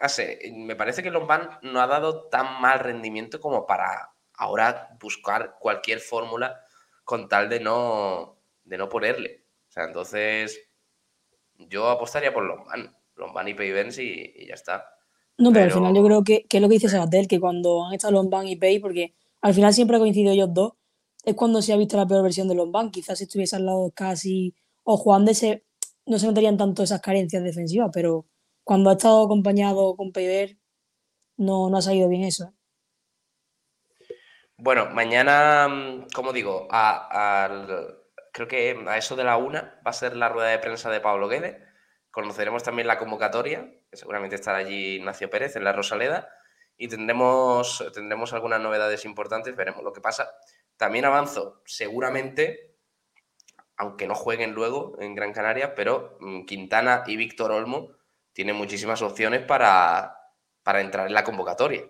me 0.54 0.76
parece 0.76 1.04
que 1.04 1.12
Lombán 1.12 1.60
no 1.64 1.82
ha 1.82 1.88
dado 1.88 2.30
tan 2.30 2.62
mal 2.62 2.80
rendimiento 2.80 3.42
como 3.42 3.66
para 3.66 4.12
ahora 4.34 4.90
buscar 5.00 5.58
cualquier 5.60 6.00
fórmula 6.00 6.62
con 7.04 7.28
tal 7.28 7.50
de 7.50 7.60
no, 7.60 8.38
de 8.64 8.78
no 8.78 8.90
ponerle. 8.90 9.44
O 9.68 9.72
sea, 9.72 9.84
entonces 9.84 10.65
yo 11.58 11.90
apostaría 11.90 12.34
por 12.34 12.44
Lombán, 12.44 12.96
Lombán 13.16 13.48
y 13.48 13.54
Pay 13.54 13.72
y, 13.98 14.44
y, 14.44 14.48
ya 14.48 14.54
está. 14.54 14.86
No, 15.38 15.52
pero, 15.52 15.66
al 15.66 15.72
final 15.72 15.96
yo 15.96 16.04
creo 16.04 16.24
que, 16.24 16.46
es 16.50 16.62
lo 16.62 16.68
que 16.68 16.76
dice 16.76 16.90
Sabatel, 16.90 17.28
que 17.28 17.40
cuando 17.40 17.86
han 17.86 17.94
estado 17.94 18.14
Lombán 18.14 18.48
y 18.48 18.56
Pay, 18.56 18.80
porque 18.80 19.14
al 19.42 19.54
final 19.54 19.74
siempre 19.74 19.98
ha 19.98 20.00
coincidido 20.00 20.32
ellos 20.32 20.54
dos, 20.54 20.74
es 21.24 21.36
cuando 21.36 21.62
se 21.62 21.74
ha 21.74 21.78
visto 21.78 21.98
la 21.98 22.08
peor 22.08 22.24
versión 22.24 22.48
de 22.48 22.56
Lombán. 22.56 22.92
Quizás 22.92 23.18
si 23.18 23.26
estuviese 23.26 23.56
al 23.56 23.66
lado 23.66 23.92
casi 23.94 24.56
o 24.84 24.98
Juan 24.98 25.26
de 25.26 25.32
ese, 25.32 25.66
no 26.06 26.20
se 26.20 26.28
notarían 26.28 26.58
tanto 26.58 26.84
esas 26.84 27.02
carencias 27.02 27.44
defensivas, 27.44 27.90
pero 27.94 28.26
cuando 28.64 28.90
ha 28.90 28.94
estado 28.94 29.26
acompañado 29.26 29.96
con 29.96 30.12
Peiber, 30.12 30.58
no, 31.38 31.70
no 31.70 31.78
ha 31.78 31.82
salido 31.82 32.08
bien 32.08 32.24
eso. 32.24 32.46
¿eh? 32.46 32.52
Bueno, 34.58 34.88
mañana, 34.92 35.68
mm, 35.68 36.08
como 36.14 36.32
digo, 36.32 36.68
al 36.70 38.05
creo 38.36 38.50
que 38.50 38.78
a 38.88 38.98
eso 38.98 39.16
de 39.16 39.24
la 39.24 39.38
una 39.38 39.80
va 39.88 39.92
a 39.92 39.94
ser 39.94 40.18
la 40.18 40.28
rueda 40.28 40.50
de 40.50 40.60
prensa 40.60 40.90
de 40.90 41.00
Pablo 41.00 41.30
Guede. 41.30 41.66
Conoceremos 42.12 42.64
también 42.64 42.86
la 42.86 42.98
convocatoria, 42.98 43.72
que 43.90 43.96
seguramente 43.96 44.36
estará 44.36 44.58
allí 44.58 44.98
Ignacio 44.98 45.30
Pérez 45.30 45.56
en 45.56 45.64
la 45.64 45.72
Rosaleda. 45.72 46.28
Y 46.76 46.90
tendremos, 46.90 47.90
tendremos 47.94 48.34
algunas 48.34 48.60
novedades 48.60 49.06
importantes, 49.06 49.56
veremos 49.56 49.84
lo 49.86 49.94
que 49.94 50.02
pasa. 50.02 50.36
También 50.76 51.06
avanzo, 51.06 51.62
seguramente, 51.66 52.76
aunque 53.78 54.06
no 54.06 54.16
jueguen 54.16 54.52
luego 54.52 54.98
en 55.00 55.16
Gran 55.16 55.32
Canaria, 55.32 55.74
pero 55.74 56.18
mm, 56.20 56.44
Quintana 56.44 57.06
y 57.08 57.16
Víctor 57.16 57.54
Olmo 57.54 57.92
tienen 58.34 58.58
muchísimas 58.58 59.02
opciones 59.02 59.44
para, 59.44 60.34
para 60.62 60.82
entrar 60.82 61.08
en 61.08 61.14
la 61.14 61.24
convocatoria. 61.24 61.86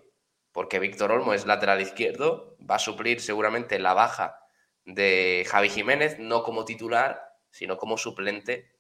Porque 0.52 0.78
Víctor 0.78 1.12
Olmo 1.12 1.34
es 1.34 1.48
lateral 1.48 1.82
izquierdo, 1.82 2.56
va 2.62 2.76
a 2.76 2.80
suplir 2.80 3.20
seguramente 3.20 3.80
la 3.80 3.96
baja 3.96 4.45
de 4.86 5.46
Javi 5.50 5.70
Jiménez, 5.70 6.20
no 6.20 6.44
como 6.44 6.66
titular, 6.66 7.22
sino 7.50 7.78
como 7.78 7.98
suplente 7.98 8.72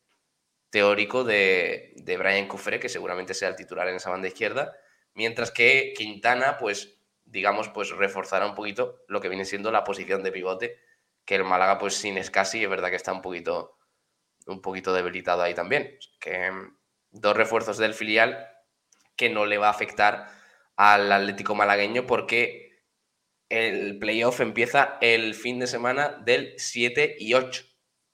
teórico 0.69 1.23
de, 1.23 1.93
de 1.95 2.17
Brian 2.17 2.47
Cufré, 2.47 2.79
que 2.79 2.89
seguramente 2.89 3.33
sea 3.33 3.49
el 3.49 3.55
titular 3.55 3.87
en 3.87 3.95
esa 3.95 4.09
banda 4.09 4.27
izquierda, 4.27 4.75
mientras 5.13 5.51
que 5.51 5.93
Quintana, 5.95 6.57
pues, 6.57 6.99
digamos, 7.23 7.69
pues 7.69 7.89
reforzará 7.89 8.45
un 8.45 8.55
poquito 8.55 9.03
lo 9.07 9.21
que 9.21 9.29
viene 9.29 9.45
siendo 9.45 9.71
la 9.71 9.83
posición 9.83 10.23
de 10.23 10.31
pivote, 10.31 10.77
que 11.25 11.35
el 11.35 11.43
Málaga, 11.43 11.79
pues 11.79 11.95
sin 11.95 12.17
Escasi, 12.17 12.63
es 12.63 12.69
verdad 12.69 12.89
que 12.89 12.95
está 12.95 13.11
un 13.11 13.21
poquito, 13.21 13.77
un 14.45 14.61
poquito 14.61 14.93
debilitado 14.93 15.41
ahí 15.41 15.53
también. 15.53 15.97
Que 16.19 16.51
mm, 16.51 16.77
dos 17.11 17.35
refuerzos 17.35 17.77
del 17.77 17.93
filial 17.93 18.47
que 19.15 19.29
no 19.29 19.45
le 19.45 19.57
va 19.57 19.67
a 19.67 19.71
afectar 19.71 20.29
al 20.75 21.11
Atlético 21.11 21.55
malagueño 21.55 22.05
porque 22.05 22.64
el 23.49 23.99
playoff 23.99 24.39
empieza 24.41 24.97
el 25.01 25.35
fin 25.35 25.59
de 25.59 25.67
semana 25.67 26.21
del 26.23 26.53
7 26.57 27.15
y 27.19 27.33
8 27.33 27.63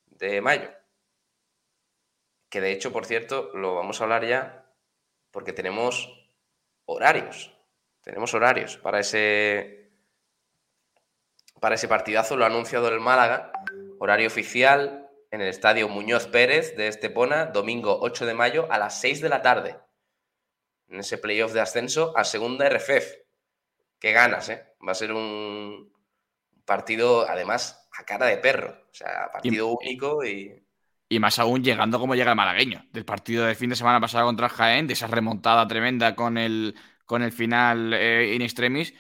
de 0.08 0.42
mayo. 0.42 0.70
Que 2.50 2.62
de 2.62 2.72
hecho, 2.72 2.92
por 2.92 3.06
cierto, 3.06 3.50
lo 3.54 3.76
vamos 3.76 4.02
a 4.02 4.04
hablar 4.04 4.28
ya 4.28 4.70
porque 5.32 5.54
tenemos 5.54 6.10
horarios. 6.86 7.56
Tenemos 8.02 8.34
horarios 8.34 8.78
para 8.78 9.00
ese, 9.00 9.92
para 11.60 11.76
ese 11.76 11.88
partidazo. 11.88 12.36
Lo 12.36 12.44
ha 12.44 12.48
anunciado 12.48 12.90
el 12.90 13.00
Málaga. 13.00 13.54
Horario 14.00 14.28
oficial 14.28 15.10
en 15.30 15.42
el 15.42 15.48
estadio 15.48 15.88
Muñoz 15.88 16.28
Pérez 16.28 16.76
de 16.76 16.88
Estepona, 16.88 17.46
domingo 17.46 18.00
8 18.02 18.26
de 18.26 18.34
mayo 18.34 18.68
a 18.70 18.78
las 18.78 19.00
6 19.00 19.22
de 19.22 19.30
la 19.30 19.42
tarde. 19.42 19.78
En 20.90 21.00
ese 21.00 21.18
playoff 21.18 21.54
de 21.54 21.62
ascenso 21.62 22.12
a 22.18 22.26
segunda 22.26 22.68
RFEF 22.68 23.21
qué 24.02 24.12
ganas, 24.12 24.50
¿eh? 24.50 24.66
Va 24.86 24.92
a 24.92 24.96
ser 24.96 25.14
un 25.14 25.94
partido, 26.66 27.30
además, 27.30 27.88
a 27.98 28.04
cara 28.04 28.26
de 28.26 28.38
perro. 28.38 28.72
O 28.92 28.94
sea, 28.94 29.30
partido 29.32 29.68
único 29.70 30.26
y. 30.26 30.62
Y 31.08 31.20
más 31.20 31.40
aún 31.40 31.64
llegando 31.64 32.00
como 32.00 32.16
llega 32.16 32.32
el 32.32 32.38
malagueño, 32.38 32.86
del 32.92 33.06
partido 33.06 33.46
del 33.46 33.56
fin 33.56 33.70
de 33.70 33.76
semana 33.76 34.00
pasado 34.00 34.26
contra 34.26 34.48
el 34.48 34.54
Jaén, 34.54 34.88
de 34.88 34.94
esa 34.94 35.08
remontada 35.08 35.68
tremenda 35.68 36.16
con 36.16 36.38
el, 36.38 36.74
con 37.06 37.22
el 37.22 37.34
final 37.34 37.94
eh, 37.94 38.34
in 38.34 38.42
extremis, 38.42 38.94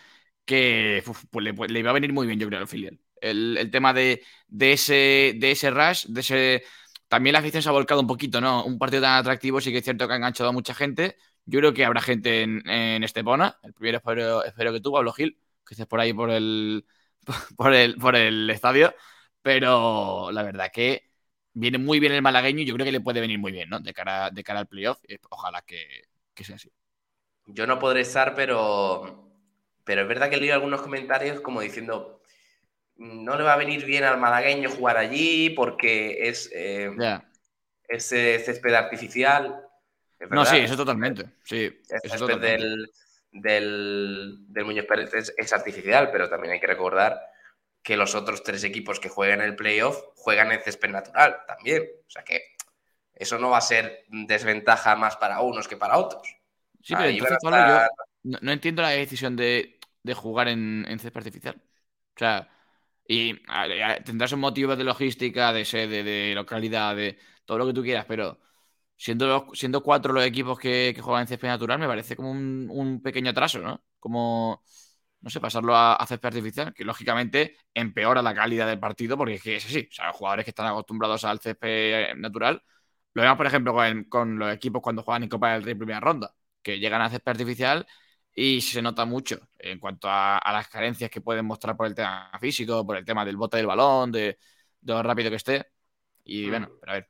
que 0.46 1.04
pues 1.30 1.44
le, 1.44 1.54
le, 1.54 1.80
iba 1.80 1.90
a 1.90 1.94
venir 1.94 2.12
muy 2.12 2.28
bien, 2.28 2.38
yo 2.38 2.48
creo, 2.48 2.60
al 2.60 2.68
filial. 2.68 3.00
El, 3.22 3.70
tema 3.72 3.94
de, 3.94 4.22
ese, 4.60 5.34
de 5.38 5.52
ese 5.52 5.72
rush, 5.72 6.06
de 6.08 6.20
ese. 6.22 6.64
También 7.08 7.34
la 7.34 7.40
afición 7.40 7.64
se 7.64 7.70
ha 7.70 7.72
volcado 7.72 8.02
un 8.02 8.08
poquito, 8.08 8.42
¿no? 8.42 8.66
Un 8.66 8.78
partido 8.78 9.04
tan 9.04 9.18
atractivo, 9.18 9.62
sí 9.62 9.72
que 9.72 9.78
es 9.78 9.84
cierto 9.84 10.06
que 10.08 10.14
ha 10.14 10.18
enganchado 10.18 10.50
a 10.50 10.54
mucha 10.54 10.74
gente, 10.74 11.16
yo 11.46 11.60
creo 11.60 11.74
que 11.74 11.86
habrá 11.86 12.02
gente 12.02 12.42
en, 12.44 13.04
Estepona. 13.04 13.60
El 13.64 13.74
primero 13.74 13.98
espero, 13.98 14.44
espero, 14.44 14.74
que 14.74 14.82
tú, 14.82 14.92
Pablo 14.92 15.12
Gil, 15.14 15.38
que 15.66 15.74
estés 15.74 15.88
por 15.88 16.00
ahí 16.00 16.14
por 16.14 16.30
el, 16.30 16.86
por 17.58 17.74
el, 17.74 17.96
por 17.96 18.16
el 18.16 18.50
estadio. 18.50 18.94
Pero 19.42 20.32
la 20.32 20.44
verdad 20.44 20.72
que 20.72 21.12
viene 21.54 21.78
muy 21.78 22.00
bien 22.00 22.14
el 22.14 22.22
malagueño 22.22 22.62
y 22.62 22.66
yo 22.66 22.74
creo 22.76 22.86
que 22.86 22.92
le 22.92 23.02
puede 23.02 23.22
venir 23.22 23.40
muy 23.40 23.52
bien, 23.52 23.70
¿no? 23.70 23.80
De 23.80 23.94
cara, 23.94 24.30
de 24.30 24.44
cara 24.44 24.60
al 24.60 24.68
playoff. 24.68 25.00
Ojalá 25.30 25.62
que, 25.64 26.04
sea 26.44 26.56
así. 26.56 26.72
Yo 27.48 27.68
no 27.68 27.80
podré 27.80 28.02
estar, 28.02 28.36
pero, 28.36 29.30
pero 29.84 30.02
es 30.02 30.08
verdad 30.08 30.30
que 30.30 30.38
leído 30.38 30.56
algunos 30.56 30.82
comentarios 30.82 31.42
como 31.42 31.62
diciendo 31.62 32.22
no 32.96 33.36
le 33.36 33.44
va 33.44 33.54
a 33.54 33.58
venir 33.58 33.84
bien 33.86 34.04
al 34.04 34.20
malagueño 34.20 34.70
jugar 34.70 34.98
allí 34.98 35.50
porque 35.50 36.30
es, 36.30 36.52
eh, 36.54 36.92
es 37.88 38.12
eh, 38.12 38.40
césped 38.40 38.76
artificial 38.76 39.71
no, 40.30 40.46
sí, 40.46 40.58
eso 40.58 40.76
totalmente. 40.76 41.26
Sí, 41.44 41.82
eso 42.04 42.28
Del, 42.28 42.90
del, 43.32 44.38
del, 44.48 44.66
Muñoz 44.66 44.86
Pérez 44.86 45.34
es, 45.38 45.54
artificial, 45.54 46.10
pero 46.12 46.30
también 46.30 46.54
hay 46.54 46.60
que 46.60 46.68
recordar 46.68 47.20
que 47.82 47.98
los 47.98 48.14
otros 48.14 48.44
tres 48.44 48.64
equipos 48.64 49.00
que 49.00 49.10
juegan 49.10 49.42
el 49.42 49.56
playoff 49.56 49.98
juegan 50.16 50.52
en 50.52 50.62
césped 50.62 50.90
natural 50.90 51.38
también. 51.48 51.84
O 52.06 52.10
sea 52.10 52.24
que 52.24 52.56
eso 53.14 53.40
no 53.40 53.50
va 53.50 53.58
a 53.58 53.62
ser 53.62 54.06
desventaja 54.10 54.96
más 54.96 55.18
para 55.18 55.42
unos 55.42 55.68
que 55.68 55.78
para 55.78 55.98
otros. 55.98 56.28
Sí, 56.84 56.94
pero 56.96 57.10
entonces, 57.10 57.40
yo 57.42 58.40
no, 58.42 58.52
entiendo 58.52 58.82
la 58.82 58.90
decisión 58.90 59.36
de, 59.36 59.80
jugar 60.16 60.48
en, 60.48 60.86
césped 61.00 61.18
artificial. 61.18 61.56
O 62.16 62.20
sea, 62.20 62.50
y 63.08 63.42
tendrás 64.06 64.32
un 64.32 64.40
motivo 64.40 64.76
de 64.76 64.84
logística, 64.84 65.54
de 65.54 65.66
sede, 65.66 66.04
de 66.04 66.34
localidad, 66.36 66.96
de 66.96 67.18
todo 67.46 67.58
lo 67.58 67.68
que 67.68 67.74
tú 67.74 67.84
quieras, 67.84 68.06
pero 68.08 68.40
siendo, 69.02 69.48
siendo 69.54 69.82
cuatro 69.82 70.14
los 70.14 70.24
equipos 70.26 70.60
que, 70.60 70.96
juegan 71.02 71.24
en 71.24 71.28
césped 71.28 71.48
natural, 71.48 71.80
me 71.80 71.88
parece 71.88 72.16
como 72.16 72.32
un, 72.32 73.02
pequeño 73.04 73.32
atraso, 73.32 73.60
¿no? 73.60 73.84
Como, 74.00 74.64
no 75.22 75.30
sé, 75.32 75.40
pasarlo 75.40 75.76
a, 75.76 75.96
a, 75.96 76.06
césped 76.08 76.28
artificial, 76.28 76.74
que 76.74 76.86
lógicamente 76.86 77.58
empeora 77.74 78.22
la 78.22 78.36
calidad 78.36 78.68
del 78.68 78.80
partido, 78.80 79.18
porque 79.18 79.36
es 79.36 79.44
que 79.44 79.56
es 79.58 79.66
así. 79.66 79.88
O 79.90 79.94
sea, 79.94 80.08
los 80.08 80.16
jugadores 80.18 80.46
que 80.46 80.52
están 80.52 80.68
acostumbrados 80.68 81.24
al 81.26 81.40
césped 81.40 82.16
natural, 82.18 82.64
lo 83.14 83.22
vemos, 83.24 83.38
por 83.38 83.48
ejemplo, 83.48 83.76
con, 84.10 84.40
los 84.40 84.54
equipos 84.54 84.82
cuando 84.84 85.04
juegan 85.04 85.24
en 85.24 85.30
Copa 85.30 85.54
del 85.54 85.64
Rey 85.64 85.76
primera 85.76 86.00
ronda, 86.00 86.36
que 86.62 86.80
llegan 86.80 87.02
a 87.02 87.10
césped 87.10 87.32
artificial 87.32 87.88
y 88.36 88.62
se 88.62 88.82
nota 88.82 89.06
mucho 89.06 89.40
en 89.60 89.80
cuanto 89.80 90.08
a, 90.10 90.40
las 90.54 90.68
carencias 90.70 91.10
que 91.10 91.22
pueden 91.22 91.46
mostrar 91.46 91.76
por 91.76 91.88
el 91.88 91.96
tema 91.96 92.32
físico, 92.40 92.86
por 92.86 92.98
el 92.98 93.06
tema 93.06 93.26
del 93.26 93.38
bote 93.38 93.58
del 93.58 93.68
balón, 93.68 94.12
de, 94.12 94.38
de 94.82 94.94
lo 94.94 95.04
rápido 95.04 95.30
que 95.32 95.38
esté. 95.38 95.68
Y 96.24 96.50
bueno, 96.50 96.70
pero 96.80 96.92
a 96.94 96.96
ver, 96.96 97.10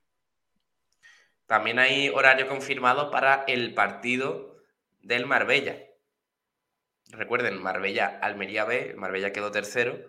también 1.51 1.79
hay 1.79 2.07
horario 2.07 2.47
confirmado 2.47 3.11
para 3.11 3.43
el 3.45 3.73
partido 3.73 4.55
del 5.01 5.25
Marbella. 5.25 5.85
Recuerden, 7.09 7.61
Marbella-Almería 7.61 8.63
B, 8.63 8.93
Marbella 8.95 9.33
quedó 9.33 9.51
tercero, 9.51 9.99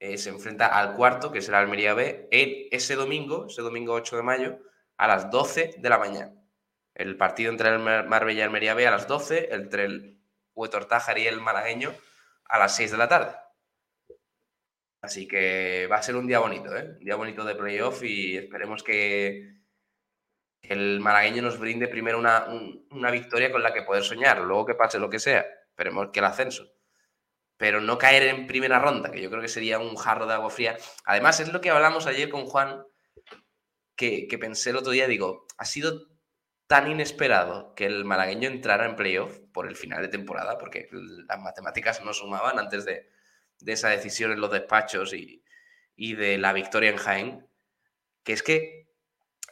eh, 0.00 0.18
se 0.18 0.30
enfrenta 0.30 0.66
al 0.66 0.96
cuarto, 0.96 1.30
que 1.30 1.40
será 1.40 1.60
Almería 1.60 1.94
B, 1.94 2.26
ese 2.32 2.96
domingo, 2.96 3.46
ese 3.46 3.62
domingo 3.62 3.92
8 3.92 4.16
de 4.16 4.22
mayo, 4.24 4.58
a 4.96 5.06
las 5.06 5.30
12 5.30 5.76
de 5.78 5.88
la 5.88 5.98
mañana. 5.98 6.34
El 6.96 7.16
partido 7.16 7.52
entre 7.52 7.68
el 7.68 7.78
Marbella 7.78 8.40
y 8.40 8.42
Almería 8.42 8.74
B 8.74 8.88
a 8.88 8.90
las 8.90 9.06
12, 9.06 9.54
entre 9.54 9.84
el 9.84 10.18
Huetortájar 10.56 11.16
y 11.18 11.28
el 11.28 11.40
Malagueño 11.40 11.94
a 12.46 12.58
las 12.58 12.74
6 12.74 12.90
de 12.90 12.96
la 12.96 13.06
tarde. 13.06 13.36
Así 15.00 15.28
que 15.28 15.86
va 15.86 15.98
a 15.98 16.02
ser 16.02 16.16
un 16.16 16.26
día 16.26 16.40
bonito, 16.40 16.76
¿eh? 16.76 16.96
Un 16.98 17.04
día 17.04 17.14
bonito 17.14 17.44
de 17.44 17.54
playoff 17.54 18.02
y 18.02 18.36
esperemos 18.36 18.82
que, 18.82 19.56
el 20.68 21.00
malagueño 21.00 21.42
nos 21.42 21.58
brinde 21.58 21.88
primero 21.88 22.18
una, 22.18 23.10
victoria 23.10 23.52
con 23.52 23.62
la 23.62 23.72
que 23.72 23.82
poder 23.82 24.04
soñar, 24.04 24.40
luego 24.40 24.66
que 24.66 24.74
pase 24.74 24.98
lo 24.98 25.10
que 25.10 25.18
sea, 25.18 25.46
esperemos 25.70 26.08
que 26.12 26.20
el 26.20 26.24
ascenso. 26.24 26.72
Pero 27.56 27.80
no 27.80 27.98
caer 27.98 28.24
en 28.24 28.46
primera 28.46 28.78
ronda, 28.78 29.10
que 29.10 29.20
yo 29.20 29.30
creo 29.30 29.40
que 29.40 29.48
sería 29.48 29.78
un 29.78 29.96
jarro 29.96 30.26
de 30.26 30.34
agua 30.34 30.50
fría. 30.50 30.76
Además, 31.04 31.40
es 31.40 31.52
lo 31.52 31.60
que 31.60 31.70
hablamos 31.70 32.06
ayer 32.06 32.28
con 32.28 32.44
Juan, 32.46 32.84
que, 33.96 34.28
pensé 34.38 34.70
el 34.70 34.76
otro 34.76 34.92
día, 34.92 35.06
digo, 35.06 35.46
ha 35.56 35.64
sido 35.64 36.08
tan 36.66 36.90
inesperado 36.90 37.74
que 37.74 37.86
el 37.86 38.04
malagueño 38.04 38.48
entrara 38.48 38.86
en 38.86 38.96
playoff 38.96 39.38
por 39.52 39.66
el 39.66 39.76
final 39.76 40.02
de 40.02 40.08
temporada, 40.08 40.58
porque 40.58 40.88
las 40.90 41.40
matemáticas 41.40 42.04
no 42.04 42.12
sumaban 42.12 42.58
antes 42.58 42.84
de, 42.84 43.08
esa 43.64 43.88
decisión 43.88 44.32
en 44.32 44.40
los 44.40 44.50
despachos 44.50 45.14
y, 45.14 45.42
y 45.94 46.14
de 46.14 46.36
la 46.36 46.52
victoria 46.52 46.90
en 46.90 46.98
Jaén, 46.98 47.48
que 48.22 48.34
es 48.34 48.42
que 48.42 48.85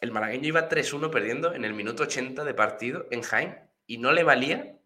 el 0.05 0.13
malagueño 0.13 0.49
iba 0.49 0.69
3-1 0.69 1.11
perdiendo 1.11 1.55
en 1.55 1.65
el 1.65 1.73
minuto 1.73 2.03
80 2.03 2.45
de 2.45 2.55
partido 2.55 3.07
en 3.11 3.23
Jaén 3.23 3.71
y 3.87 3.99
no 3.99 4.13
le 4.13 4.23
valía 4.23 4.79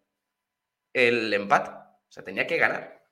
el 0.93 1.33
empate. 1.33 1.71
O 1.71 2.11
sea, 2.11 2.23
tenía 2.23 2.47
que 2.47 2.57
ganar. 2.57 3.03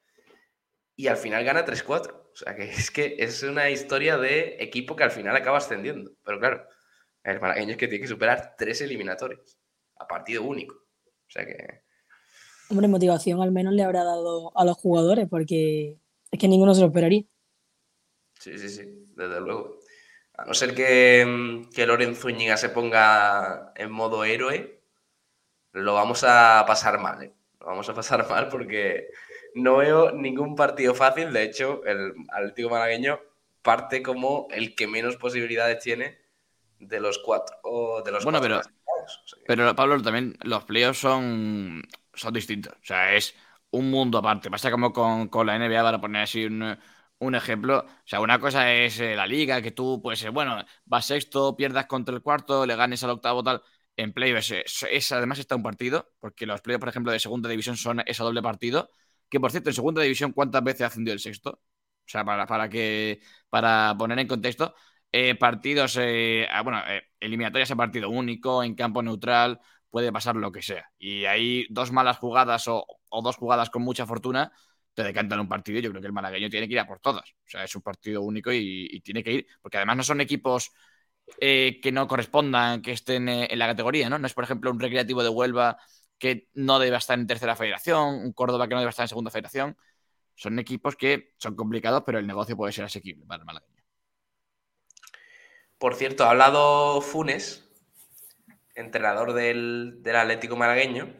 Y 0.95 1.07
al 1.07 1.17
final 1.17 1.43
gana 1.43 1.65
3-4. 1.65 2.11
O 2.11 2.35
sea, 2.35 2.55
que 2.55 2.63
es 2.63 2.91
que 2.91 3.17
es 3.19 3.43
una 3.43 3.69
historia 3.69 4.17
de 4.17 4.55
equipo 4.59 4.95
que 4.95 5.03
al 5.03 5.11
final 5.11 5.35
acaba 5.35 5.57
ascendiendo. 5.57 6.11
Pero 6.23 6.39
claro, 6.39 6.67
el 7.23 7.41
malagueño 7.41 7.71
es 7.71 7.77
que 7.77 7.87
tiene 7.87 8.01
que 8.01 8.07
superar 8.07 8.55
tres 8.57 8.79
eliminatorios 8.81 9.59
a 9.97 10.07
partido 10.07 10.43
único. 10.43 10.75
O 10.75 11.29
sea 11.29 11.45
que. 11.45 11.83
Hombre, 12.69 12.87
motivación 12.87 13.41
al 13.41 13.51
menos 13.51 13.73
le 13.73 13.83
habrá 13.83 14.03
dado 14.03 14.57
a 14.57 14.63
los 14.65 14.77
jugadores 14.77 15.27
porque 15.29 15.99
es 16.31 16.39
que 16.39 16.47
ninguno 16.47 16.73
se 16.73 16.81
lo 16.81 16.87
esperaría. 16.87 17.23
Sí, 18.39 18.57
sí, 18.57 18.69
sí, 18.69 18.83
desde 19.15 19.41
luego. 19.41 19.79
A 20.37 20.45
no 20.45 20.53
ser 20.53 20.75
que, 20.75 21.25
mm, 21.25 21.69
que 21.73 21.87
Lorenzo 21.87 22.21
Zúñiga 22.21 22.57
se 22.57 22.69
ponga 22.69 23.73
en 23.75 23.91
modo 23.91 24.23
héroe, 24.23 24.81
lo 25.73 25.93
vamos 25.95 26.23
a 26.23 26.63
pasar 26.67 26.99
mal. 26.99 27.23
¿eh? 27.23 27.33
Lo 27.59 27.67
vamos 27.67 27.89
a 27.89 27.93
pasar 27.93 28.27
mal 28.29 28.47
porque 28.47 29.09
no 29.55 29.77
veo 29.77 30.11
ningún 30.11 30.55
partido 30.55 30.93
fácil. 30.93 31.33
De 31.33 31.43
hecho, 31.43 31.83
el 31.85 32.13
Atlético 32.29 32.69
Malagueño 32.69 33.19
parte 33.61 34.01
como 34.01 34.47
el 34.51 34.75
que 34.75 34.87
menos 34.87 35.17
posibilidades 35.17 35.79
tiene 35.83 36.19
de 36.79 36.99
los 36.99 37.19
cuatro. 37.19 37.57
de 38.05 38.11
los 38.11 38.23
bueno, 38.23 38.39
pero, 38.39 38.61
pero 39.45 39.75
Pablo, 39.75 40.01
también 40.01 40.37
los 40.43 40.63
playoffs 40.65 40.99
son, 40.99 41.81
son 42.13 42.33
distintos. 42.33 42.73
O 42.73 42.85
sea, 42.85 43.13
es 43.15 43.35
un 43.71 43.89
mundo 43.89 44.19
aparte. 44.19 44.51
Pasa 44.51 44.71
como 44.71 44.93
con, 44.93 45.27
con 45.29 45.47
la 45.47 45.57
NBA, 45.57 45.81
para 45.81 45.99
poner 45.99 46.21
así 46.23 46.45
un 46.45 46.77
un 47.19 47.35
ejemplo. 47.35 47.79
O 47.79 47.87
sea, 48.05 48.19
una 48.21 48.39
cosa 48.39 48.71
es 48.73 48.99
eh, 48.99 49.15
la 49.15 49.27
liga, 49.27 49.61
que 49.61 49.71
tú, 49.71 50.01
pues, 50.01 50.29
bueno, 50.31 50.63
vas 50.85 51.05
sexto, 51.05 51.55
pierdas 51.55 51.85
contra 51.87 52.15
el 52.15 52.21
cuarto, 52.21 52.65
le 52.65 52.75
ganes 52.75 53.03
al 53.03 53.11
octavo, 53.11 53.43
tal. 53.43 53.61
En 53.95 54.13
playoffs 54.13 54.51
es, 54.91 55.11
además 55.11 55.39
está 55.39 55.55
un 55.55 55.63
partido, 55.63 56.11
porque 56.19 56.45
los 56.45 56.61
playoffs, 56.61 56.81
por 56.81 56.89
ejemplo, 56.89 57.11
de 57.11 57.19
segunda 57.19 57.49
división 57.49 57.77
son 57.77 58.01
ese 58.05 58.23
doble 58.23 58.41
partido. 58.43 58.89
Que 59.29 59.39
por 59.39 59.51
cierto, 59.51 59.69
en 59.69 59.73
segunda 59.75 60.01
división, 60.03 60.31
¿cuántas 60.33 60.63
veces 60.63 60.81
ha 60.81 60.85
ascendido 60.87 61.13
el 61.13 61.19
sexto? 61.19 61.49
O 61.51 61.59
sea, 62.09 62.23
para, 62.23 62.45
para 62.45 62.69
que. 62.69 63.19
Para 63.49 63.95
poner 63.97 64.19
en 64.19 64.27
contexto. 64.27 64.73
Eh, 65.11 65.35
partidos, 65.35 65.97
eh, 65.99 66.47
ah, 66.51 66.61
bueno, 66.61 66.81
eliminatorias 67.19 67.71
en 67.71 67.77
partido 67.77 68.09
único, 68.09 68.61
en 68.63 68.75
campo 68.75 69.01
neutral, 69.01 69.59
puede 69.89 70.11
pasar 70.11 70.35
lo 70.35 70.51
que 70.51 70.61
sea. 70.61 70.91
Y 70.99 71.25
hay 71.25 71.65
dos 71.69 71.91
malas 71.91 72.17
jugadas 72.17 72.67
o, 72.67 72.85
o 73.09 73.21
dos 73.21 73.35
jugadas 73.37 73.69
con 73.69 73.81
mucha 73.83 74.05
fortuna 74.05 74.51
te 74.97 75.03
decantan 75.03 75.39
un 75.39 75.47
partido, 75.47 75.79
yo 75.79 75.91
creo 75.91 76.01
que 76.01 76.07
el 76.07 76.13
malagueño 76.13 76.49
tiene 76.49 76.67
que 76.67 76.73
ir 76.73 76.79
a 76.79 76.87
por 76.87 76.99
todas. 76.99 77.29
O 77.29 77.47
sea, 77.47 77.63
es 77.63 77.75
un 77.75 77.83
partido 77.83 78.23
único 78.23 78.51
y, 78.51 78.99
tiene 79.01 79.23
que 79.23 79.31
ir, 79.31 79.47
porque 79.61 79.77
además 79.77 79.97
no 79.97 80.01
son 80.03 80.21
equipos 80.21 80.71
eh, 81.39 81.79
que 81.83 81.91
no 81.91 82.07
correspondan, 82.07 82.81
que 82.81 82.93
estén 82.93 83.29
eh, 83.29 83.47
en 83.51 83.59
la 83.59 83.67
categoría, 83.67 84.09
¿no? 84.09 84.17
No 84.17 84.25
es, 84.25 84.33
por 84.33 84.43
ejemplo, 84.43 84.71
un 84.71 84.79
recreativo 84.79 85.21
de 85.21 85.29
Huelva 85.29 85.77
que 86.17 86.49
no 86.55 86.79
debe 86.79 86.97
estar 86.97 87.19
en 87.19 87.27
tercera 87.27 87.55
federación, 87.55 88.15
un 88.15 88.33
Córdoba 88.33 88.67
que 88.67 88.73
no 88.73 88.79
debe 88.79 88.89
estar 88.89 89.03
en 89.03 89.09
segunda 89.09 89.29
federación. 89.29 89.77
Son 90.33 90.57
equipos 90.57 90.95
que 90.95 91.35
son 91.37 91.55
complicados, 91.55 92.01
pero 92.03 92.17
el 92.17 92.25
negocio 92.25 92.57
puede 92.57 92.73
ser 92.73 92.85
asequible 92.85 93.23
para 93.27 93.41
el 93.41 93.45
malagueño. 93.45 93.83
Por 95.77 95.93
cierto, 95.93 96.23
ha 96.23 96.31
hablado 96.31 97.01
Funes, 97.01 97.69
entrenador 98.73 99.33
del 99.33 100.01
Atlético 100.15 100.55
Malagueño, 100.55 101.13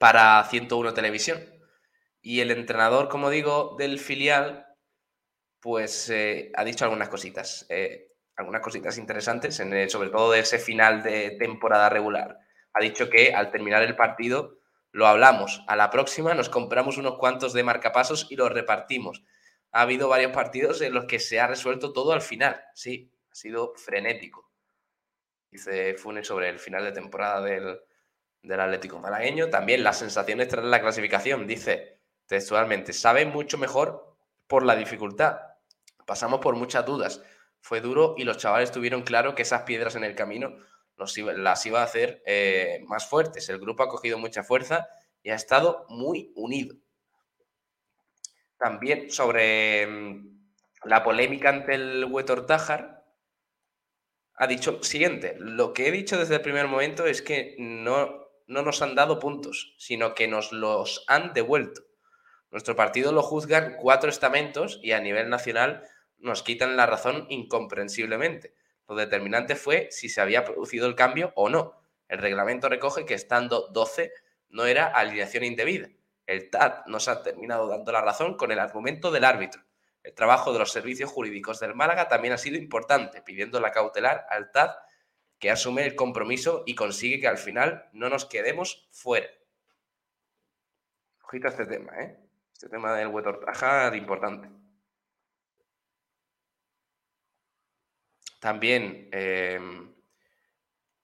para 0.00 0.42
101 0.50 0.94
Televisión 0.94 1.57
y 2.20 2.40
el 2.40 2.50
entrenador, 2.50 3.08
como 3.08 3.30
digo, 3.30 3.76
del 3.78 3.98
filial, 3.98 4.66
pues 5.60 6.10
eh, 6.10 6.52
ha 6.54 6.64
dicho 6.64 6.84
algunas 6.84 7.08
cositas, 7.08 7.66
eh, 7.68 8.12
algunas 8.36 8.62
cositas 8.62 8.98
interesantes, 8.98 9.56
sobre 9.56 10.10
todo 10.10 10.32
de 10.32 10.40
ese 10.40 10.58
final 10.58 11.02
de 11.02 11.32
temporada 11.32 11.88
regular. 11.88 12.38
Ha 12.72 12.80
dicho 12.80 13.10
que 13.10 13.34
al 13.34 13.50
terminar 13.50 13.82
el 13.82 13.96
partido 13.96 14.58
lo 14.92 15.06
hablamos, 15.06 15.62
a 15.66 15.76
la 15.76 15.90
próxima 15.90 16.34
nos 16.34 16.48
compramos 16.48 16.96
unos 16.96 17.18
cuantos 17.18 17.52
de 17.52 17.62
marcapasos 17.62 18.26
y 18.30 18.36
los 18.36 18.52
repartimos. 18.52 19.24
Ha 19.72 19.82
habido 19.82 20.08
varios 20.08 20.32
partidos 20.32 20.80
en 20.80 20.94
los 20.94 21.04
que 21.04 21.20
se 21.20 21.40
ha 21.40 21.46
resuelto 21.46 21.92
todo 21.92 22.12
al 22.12 22.22
final, 22.22 22.60
sí, 22.74 23.12
ha 23.30 23.34
sido 23.34 23.74
frenético. 23.76 24.50
Dice 25.50 25.94
Funes 25.94 26.26
sobre 26.26 26.48
el 26.48 26.58
final 26.58 26.84
de 26.84 26.92
temporada 26.92 27.40
del, 27.40 27.80
del 28.42 28.60
Atlético 28.60 28.98
Malagueño. 28.98 29.48
También 29.48 29.82
las 29.82 29.98
sensaciones 29.98 30.48
tras 30.48 30.64
la 30.64 30.80
clasificación. 30.80 31.46
Dice, 31.46 31.97
textualmente, 32.28 32.92
sabe 32.92 33.26
mucho 33.26 33.58
mejor 33.58 34.16
por 34.46 34.64
la 34.64 34.76
dificultad. 34.76 35.40
Pasamos 36.06 36.40
por 36.40 36.54
muchas 36.54 36.86
dudas. 36.86 37.22
Fue 37.60 37.80
duro 37.80 38.14
y 38.16 38.24
los 38.24 38.38
chavales 38.38 38.70
tuvieron 38.70 39.02
claro 39.02 39.34
que 39.34 39.42
esas 39.42 39.62
piedras 39.62 39.96
en 39.96 40.04
el 40.04 40.14
camino 40.14 40.54
las 40.96 41.66
iba 41.66 41.80
a 41.80 41.84
hacer 41.84 42.22
eh, 42.26 42.84
más 42.86 43.08
fuertes. 43.08 43.48
El 43.48 43.58
grupo 43.58 43.82
ha 43.82 43.88
cogido 43.88 44.18
mucha 44.18 44.44
fuerza 44.44 44.88
y 45.22 45.30
ha 45.30 45.34
estado 45.34 45.86
muy 45.88 46.32
unido. 46.36 46.76
También 48.58 49.10
sobre 49.10 49.86
mm, 49.86 50.38
la 50.84 51.02
polémica 51.02 51.48
ante 51.48 51.74
el 51.74 52.04
Huetor 52.04 52.46
Tájar, 52.46 53.04
ha 54.34 54.46
dicho 54.46 54.82
siguiente, 54.82 55.34
lo 55.38 55.72
que 55.72 55.88
he 55.88 55.90
dicho 55.90 56.16
desde 56.16 56.36
el 56.36 56.42
primer 56.42 56.68
momento 56.68 57.06
es 57.06 57.22
que 57.22 57.56
no, 57.58 58.28
no 58.46 58.62
nos 58.62 58.82
han 58.82 58.94
dado 58.94 59.18
puntos, 59.18 59.74
sino 59.78 60.14
que 60.14 60.28
nos 60.28 60.52
los 60.52 61.04
han 61.08 61.32
devuelto. 61.32 61.87
Nuestro 62.50 62.76
partido 62.76 63.12
lo 63.12 63.22
juzgan 63.22 63.76
cuatro 63.78 64.08
estamentos 64.08 64.80
y 64.82 64.92
a 64.92 65.00
nivel 65.00 65.28
nacional 65.28 65.84
nos 66.18 66.42
quitan 66.42 66.76
la 66.76 66.86
razón 66.86 67.26
incomprensiblemente. 67.28 68.54
Lo 68.88 68.96
determinante 68.96 69.54
fue 69.54 69.88
si 69.90 70.08
se 70.08 70.20
había 70.20 70.44
producido 70.44 70.86
el 70.86 70.94
cambio 70.94 71.32
o 71.36 71.48
no. 71.50 71.80
El 72.08 72.18
reglamento 72.18 72.68
recoge 72.68 73.04
que 73.04 73.14
estando 73.14 73.68
12 73.68 74.12
no 74.48 74.64
era 74.64 74.86
alineación 74.86 75.44
indebida. 75.44 75.88
El 76.26 76.50
TAT 76.50 76.86
nos 76.86 77.08
ha 77.08 77.22
terminado 77.22 77.68
dando 77.68 77.92
la 77.92 78.00
razón 78.00 78.36
con 78.36 78.50
el 78.50 78.58
argumento 78.58 79.10
del 79.10 79.24
árbitro. 79.24 79.62
El 80.02 80.14
trabajo 80.14 80.52
de 80.52 80.58
los 80.58 80.72
servicios 80.72 81.10
jurídicos 81.10 81.60
del 81.60 81.74
Málaga 81.74 82.08
también 82.08 82.32
ha 82.32 82.38
sido 82.38 82.56
importante, 82.56 83.20
pidiendo 83.20 83.60
la 83.60 83.72
cautelar 83.72 84.26
al 84.30 84.50
TAT 84.50 84.74
que 85.38 85.50
asume 85.50 85.84
el 85.84 85.94
compromiso 85.94 86.62
y 86.66 86.74
consigue 86.74 87.20
que 87.20 87.28
al 87.28 87.38
final 87.38 87.88
no 87.92 88.08
nos 88.08 88.24
quedemos 88.24 88.88
fuera. 88.90 89.28
Ojito 91.22 91.48
este 91.48 91.66
tema, 91.66 91.92
¿eh? 92.00 92.27
Este 92.58 92.70
tema 92.70 92.92
del 92.96 93.06
Huetortajar, 93.06 93.94
importante. 93.94 94.48
También 98.40 99.08
em, 99.12 99.94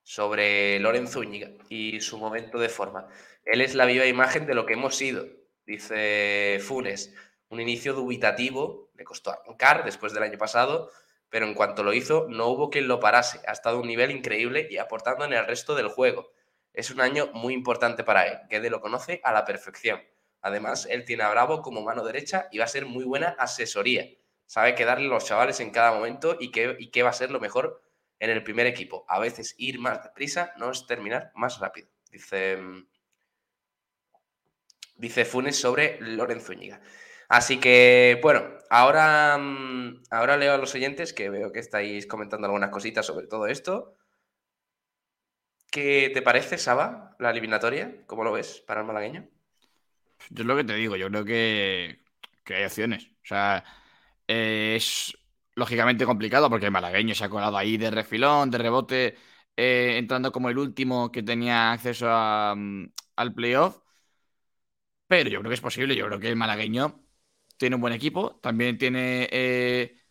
sobre 0.03 0.77
Lorenzo 0.81 1.21
Úñiga 1.21 1.51
y 1.69 2.01
su 2.01 2.17
momento 2.17 2.59
de 2.59 2.67
forma. 2.67 3.07
Él 3.45 3.61
es 3.61 3.73
la 3.73 3.85
viva 3.85 4.05
imagen 4.05 4.45
de 4.45 4.53
lo 4.53 4.65
que 4.65 4.73
hemos 4.73 4.97
sido, 4.97 5.27
dice 5.65 6.59
Funes. 6.61 7.13
Un 7.47 7.61
inicio 7.61 7.93
dubitativo, 7.93 8.91
le 8.93 9.05
costó 9.05 9.31
arrancar 9.31 9.85
después 9.85 10.11
del 10.11 10.23
año 10.23 10.37
pasado, 10.37 10.91
pero 11.29 11.45
en 11.45 11.53
cuanto 11.53 11.83
lo 11.83 11.93
hizo, 11.93 12.27
no 12.27 12.47
hubo 12.47 12.69
quien 12.69 12.89
lo 12.89 12.99
parase. 12.99 13.39
Ha 13.47 13.53
estado 13.53 13.77
a 13.77 13.81
un 13.81 13.87
nivel 13.87 14.11
increíble 14.11 14.67
y 14.69 14.77
aportando 14.77 15.23
en 15.23 15.31
el 15.31 15.47
resto 15.47 15.73
del 15.73 15.87
juego. 15.87 16.33
Es 16.73 16.91
un 16.91 16.99
año 16.99 17.29
muy 17.33 17.53
importante 17.53 18.03
para 18.03 18.27
él, 18.27 18.39
que 18.49 18.59
lo 18.69 18.81
conoce 18.81 19.21
a 19.23 19.31
la 19.31 19.45
perfección. 19.45 20.01
Además, 20.45 20.87
él 20.91 21.05
tiene 21.05 21.23
a 21.23 21.31
Bravo 21.31 21.63
como 21.63 21.81
mano 21.81 22.05
derecha 22.05 22.49
y 22.51 22.59
va 22.59 22.65
a 22.65 22.67
ser 22.67 22.85
muy 22.85 23.03
buena 23.03 23.29
asesoría. 23.39 24.07
Sabe 24.45 24.75
qué 24.75 24.85
darle 24.85 25.07
a 25.07 25.09
los 25.09 25.25
chavales 25.25 25.59
en 25.59 25.71
cada 25.71 25.91
momento 25.91 26.37
y 26.39 26.51
qué, 26.51 27.01
va 27.01 27.09
a 27.09 27.13
ser 27.13 27.31
lo 27.31 27.39
mejor 27.39 27.81
en 28.19 28.29
el 28.29 28.43
primer 28.43 28.67
equipo. 28.67 29.05
A 29.07 29.17
veces 29.17 29.55
ir 29.57 29.79
más 29.79 30.03
deprisa 30.03 30.53
no 30.57 30.69
es 30.69 30.85
terminar 30.85 31.31
más 31.33 31.57
rápido. 31.57 31.87
Dice, 32.11 32.57
mm, 32.57 32.87
dice 34.97 35.25
Funes 35.25 35.55
sobre 35.59 35.99
Lorenzo 35.99 36.53
Ñiga. 36.53 36.79
Así 37.27 37.59
que, 37.59 38.19
bueno, 38.21 38.43
ahora, 38.69 39.39
mm, 39.39 40.03
ahora 40.11 40.37
leo 40.37 40.53
a 40.53 40.57
los 40.59 40.75
oyentes 40.75 41.11
que 41.11 41.31
veo 41.31 41.51
que 41.51 41.59
estáis 41.59 42.05
comentando 42.05 42.45
algunas 42.45 42.69
cositas 42.69 43.03
sobre 43.03 43.25
todo 43.25 43.47
esto. 43.47 43.95
¿Qué 45.71 46.11
te 46.13 46.21
parece, 46.21 46.59
Saba, 46.59 47.15
la 47.17 47.31
eliminatoria? 47.31 48.03
¿Cómo 48.05 48.23
lo 48.23 48.31
ves 48.31 48.61
para 48.67 48.81
el 48.81 48.85
malagueño? 48.85 49.27
Yo 50.29 50.41
es 50.43 50.47
lo 50.47 50.55
que 50.55 50.63
te 50.63 50.75
digo, 50.75 50.95
yo 50.95 51.09
creo 51.09 51.25
que, 51.25 51.99
hay 52.47 52.63
opciones. 52.65 53.05
O 53.23 53.25
sea, 53.27 53.63
es 54.27 55.17
lógicamente 55.55 56.05
complicado 56.05 56.49
porque 56.49 56.67
el 56.67 56.71
malagueño 56.71 57.15
se 57.15 57.25
ha 57.25 57.29
colado 57.29 57.57
ahí 57.57 57.77
de 57.77 57.91
refilón, 57.91 58.51
de 58.51 58.57
rebote, 58.57 59.17
eh, 59.55 59.97
entrando 59.97 60.31
como 60.31 60.49
el 60.49 60.57
último 60.57 61.11
que 61.11 61.23
tenía 61.23 61.71
acceso 61.71 62.07
mm, 62.55 62.85
al 63.15 63.33
playoff. 63.33 63.79
Pero 65.07 65.29
yo 65.29 65.39
creo 65.39 65.49
que 65.49 65.55
es 65.55 65.61
posible, 65.61 65.95
yo 65.95 66.05
creo 66.07 66.19
que 66.19 66.29
el 66.29 66.35
malagueño 66.35 67.05
tiene 67.57 67.75
un 67.75 67.81
buen 67.81 67.93
equipo, 67.93 68.39
también 68.41 68.77
tiene 68.77 69.29
eh, 69.31 70.01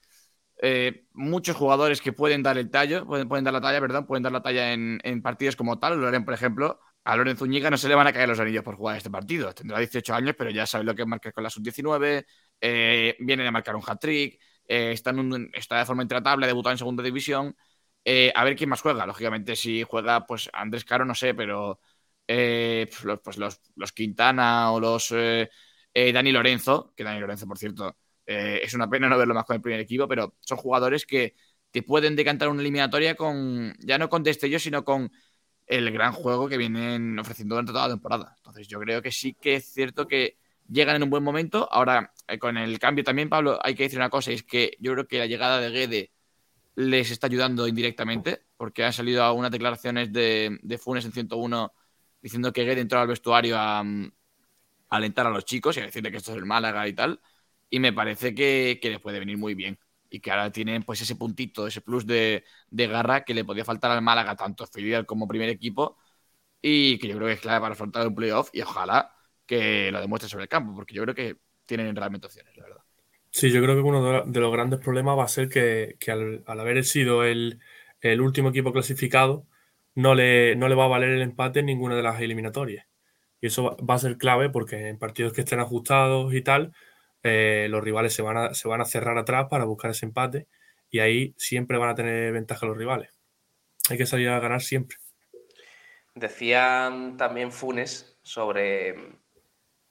eh, 0.63 1.07
muchos 1.13 1.57
jugadores 1.57 2.01
que 2.01 2.13
pueden 2.13 2.43
dar 2.43 2.59
el 2.59 2.71
tallo, 2.71 3.07
pueden, 3.07 3.45
dar 3.45 3.53
la 3.53 3.61
talla, 3.61 3.81
perdón, 3.81 4.07
pueden 4.07 4.23
dar 4.23 4.33
la 4.33 4.43
talla 4.43 4.73
en, 4.73 5.23
partidos 5.23 5.57
como 5.57 5.79
tal. 5.79 6.01
Loren, 6.01 6.25
por 6.25 6.35
ejemplo, 6.35 6.81
a 7.05 7.17
Loren 7.17 7.37
Zúñiga 7.37 7.71
no 7.71 7.77
se 7.77 7.89
le 7.89 7.95
van 7.95 8.07
a 8.07 8.13
caer 8.13 8.29
los 8.29 8.41
anillos 8.41 8.65
por 8.65 8.77
jugar 8.77 8.97
este 8.97 9.11
partido. 9.11 9.55
Tendrá 9.55 9.79
18 9.79 10.15
años, 10.15 10.35
pero 10.37 10.51
ya 10.51 10.67
sabe 10.67 10.85
lo 10.85 10.95
que 10.95 11.03
es 11.03 11.09
marcar 11.09 11.33
con 11.33 11.45
la 11.45 11.51
sub-19, 11.51 12.27
eh, 12.61 13.17
viene 13.21 13.45
de 13.45 13.51
marcar 13.51 13.77
un 13.77 13.83
hat-trick, 13.87 14.41
está, 14.67 15.15
está 15.53 15.79
de 15.79 15.85
forma 15.85 16.03
intratable, 16.03 16.47
debutado 16.47 16.73
en 16.73 16.79
segunda 16.79 17.03
división. 17.03 17.57
a 18.35 18.45
ver 18.45 18.57
quién 18.57 18.71
más 18.71 18.81
juega. 18.81 19.07
Lógicamente, 19.07 19.57
si 19.57 19.83
juega, 19.83 20.27
pues 20.27 20.51
Andrés 20.53 20.85
Caro, 20.85 21.05
no 21.05 21.15
sé, 21.15 21.35
pero 21.35 21.81
pues, 22.27 23.05
los, 23.05 23.21
pues 23.21 23.39
los, 23.39 23.93
Quintana 23.93 24.73
o 24.73 24.81
los 24.81 25.13
eh, 25.95 26.13
Dani 26.13 26.33
Lorenzo, 26.33 26.93
que 26.97 27.05
Dani 27.05 27.21
Lorenzo, 27.21 27.47
por 27.47 27.59
cierto, 27.59 27.97
eh, 28.27 28.61
es 28.63 28.75
una 28.75 28.89
pena 28.89 29.09
no 29.09 29.17
verlo 29.19 29.35
más 29.35 29.45
con 29.45 29.57
el 29.57 29.63
primer 29.63 29.81
equipo, 29.81 30.09
pero 30.09 30.37
son 30.41 30.59
jugadores 30.59 31.07
que 31.07 31.35
te 31.71 31.83
pueden 31.83 32.17
decantar 32.17 32.49
una 32.49 32.61
eliminatoria 32.61 33.15
con, 33.15 33.75
ya 33.81 33.99
no 33.99 34.09
con 34.09 34.23
destellos, 34.23 34.63
sino 34.63 34.85
con 34.85 35.13
el 35.67 35.91
gran 35.91 36.13
juego 36.13 36.49
que 36.49 36.57
vienen 36.59 37.19
ofreciendo 37.19 37.55
durante 37.55 37.73
toda 37.73 37.89
la 37.89 37.95
temporada. 37.95 38.35
Entonces 38.37 38.69
yo 38.69 38.79
creo 38.81 39.03
que 39.03 39.11
sí 39.11 39.35
que 39.35 39.57
es 39.57 39.67
cierto 39.67 40.07
que 40.07 40.37
llegan 40.69 40.97
en 40.97 41.05
un 41.05 41.11
buen 41.11 41.23
momento. 41.23 41.69
Ahora, 41.71 42.13
eh, 42.29 42.39
con 42.39 42.57
el 42.57 42.79
cambio 42.79 43.05
también, 43.05 43.29
Pablo, 43.29 43.59
hay 43.63 43.75
que 43.75 43.85
decir 43.85 43.99
una 43.99 44.11
cosa, 44.11 44.31
y 44.33 44.35
es 44.35 44.43
que 44.43 44.77
yo 44.81 44.93
creo 44.93 45.07
que 45.07 45.19
la 45.19 45.27
llegada 45.27 45.61
de 45.61 45.71
Guede 45.71 46.13
les 46.77 47.11
está 47.11 47.27
ayudando 47.29 47.69
indirectamente, 47.69 48.43
porque 48.57 48.85
han 48.85 48.93
salido 48.93 49.25
algunas 49.25 49.51
declaraciones 49.51 50.13
de, 50.13 50.59
de 50.63 50.79
Funes 50.79 51.05
en 51.05 51.13
101 51.13 51.73
diciendo 52.23 52.53
que 52.53 52.65
Guede 52.65 52.81
entró 52.81 53.01
al 53.01 53.09
vestuario 53.09 53.57
a, 53.59 53.85
alentar 54.89 55.27
a 55.27 55.31
los 55.31 55.45
chicos 55.45 55.77
y 55.77 55.81
a 55.81 55.87
decirle 55.87 56.11
que 56.11 56.19
esto 56.19 56.33
es 56.33 56.39
el 56.39 56.47
Málaga 56.47 56.87
y 56.89 56.93
tal. 56.95 57.21
Y 57.71 57.81
me 57.81 57.93
parece 57.93 58.35
que, 58.35 58.79
que 58.81 58.91
les 58.91 59.01
puede 59.01 59.19
venir 59.19 59.37
muy 59.39 59.55
bien. 59.55 59.79
Y 60.15 60.21
que 60.21 60.31
ahora 60.31 60.53
tienen 60.53 60.85
pues 60.85 61.01
ese 61.01 61.17
puntito, 61.17 61.67
ese 61.67 61.81
plus 61.81 62.07
de, 62.07 62.45
garra 62.71 63.25
que 63.25 63.35
le 63.35 63.45
podía 63.45 63.65
faltar 63.65 63.91
al 63.91 64.01
Málaga, 64.01 64.37
tanto 64.37 64.65
filial 64.65 65.07
como 65.07 65.27
primer 65.27 65.49
equipo. 65.49 65.97
Y 66.63 66.99
que 66.99 67.09
yo 67.09 67.17
creo 67.17 67.27
que 67.27 67.35
es 67.35 67.41
clave 67.41 67.61
para 67.61 67.73
afrontar 67.73 68.07
un 68.07 68.15
playoff. 68.15 68.49
Y 68.53 68.63
ojalá 68.63 69.13
que 69.45 69.91
lo 69.91 70.01
demuestre 70.01 70.29
sobre 70.29 70.45
el 70.45 70.49
campo, 70.49 70.73
porque 70.73 70.95
yo 70.95 71.03
creo 71.03 71.17
que 71.17 71.37
tienen 71.67 71.97
realmente 71.97 72.29
opciones, 72.29 72.57
la 72.57 72.63
verdad. 72.63 72.83
Sí, 73.31 73.51
yo 73.51 73.61
creo 73.61 73.75
que 73.75 73.81
uno 73.81 74.23
de 74.25 74.41
los 74.41 74.53
grandes 74.53 74.79
problemas 74.79 75.19
va 75.19 75.25
a 75.25 75.29
ser 75.29 75.49
que, 75.49 75.97
al, 76.13 76.45
haber 76.47 76.85
sido 76.85 77.25
el, 77.25 77.61
último 78.21 78.51
equipo 78.51 78.73
clasificado, 78.73 79.49
no 79.97 80.15
le, 80.15 80.55
no 80.55 80.69
le 80.69 80.77
va 80.77 80.85
a 80.85 80.89
valer 80.89 81.11
el 81.11 81.23
empate 81.23 81.59
en 81.59 81.67
ninguna 81.67 81.97
de 81.97 82.05
las 82.05 82.21
eliminatorias. 82.21 82.87
Y 83.41 83.49
eso 83.49 83.77
va 83.79 83.95
a 83.97 83.99
ser 83.99 84.17
clave 84.17 84.49
porque 84.49 84.89
en 84.89 84.97
partidos 84.97 85.33
que 85.33 85.41
estén 85.41 85.59
ajustados 85.59 86.33
y 86.33 86.43
tal, 86.43 86.73
eh, 87.25 87.67
los 87.71 87.83
rivales 87.83 88.13
se 88.13 88.23
van, 88.23 88.37
a, 88.37 88.55
se 88.55 88.69
van 88.69 88.83
a 88.83 88.85
cerrar 88.85 89.17
atrás 89.19 89.47
para 89.51 89.65
buscar 89.65 89.91
ese 89.91 90.07
empate 90.07 90.47
y 90.91 91.01
ahí 91.01 91.35
siempre 91.39 91.79
van 91.79 91.89
a 91.89 91.95
tener 91.95 92.33
ventaja 92.33 92.67
los 92.67 92.77
rivales. 92.77 93.11
Hay 93.91 93.97
que 93.97 94.07
salir 94.07 94.29
a 94.29 94.39
ganar 94.39 94.61
siempre. 94.61 94.99
Decían 96.15 97.17
también 97.17 97.51
Funes 97.51 98.19
sobre, 98.23 98.95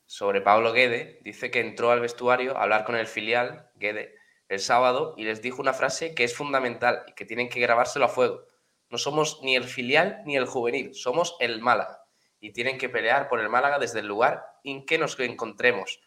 sobre 0.06 0.42
Pablo 0.42 0.72
Guede. 0.72 1.20
Dice 1.24 1.52
que 1.52 1.60
entró 1.60 1.92
al 1.92 2.00
vestuario 2.00 2.56
a 2.56 2.64
hablar 2.64 2.86
con 2.86 2.96
el 2.96 3.08
filial, 3.08 3.70
Guede, 3.76 4.16
el 4.48 4.60
sábado 4.60 5.16
y 5.18 5.26
les 5.26 5.42
dijo 5.42 5.62
una 5.62 5.74
frase 5.74 6.14
que 6.14 6.24
es 6.24 6.36
fundamental 6.36 7.04
y 7.08 7.14
que 7.14 7.26
tienen 7.26 7.50
que 7.50 7.60
grabárselo 7.60 8.06
a 8.06 8.10
fuego. 8.10 8.46
No 8.90 9.00
somos 9.00 9.40
ni 9.42 9.56
el 9.56 9.64
filial 9.64 10.22
ni 10.26 10.38
el 10.38 10.46
juvenil, 10.46 10.94
somos 10.94 11.36
el 11.40 11.62
Málaga 11.62 12.00
y 12.40 12.54
tienen 12.54 12.78
que 12.78 12.90
pelear 12.90 13.28
por 13.28 13.40
el 13.40 13.50
Málaga 13.50 13.80
desde 13.80 14.02
el 14.02 14.08
lugar 14.08 14.46
en 14.64 14.86
que 14.86 15.00
nos 15.00 15.20
encontremos. 15.20 16.00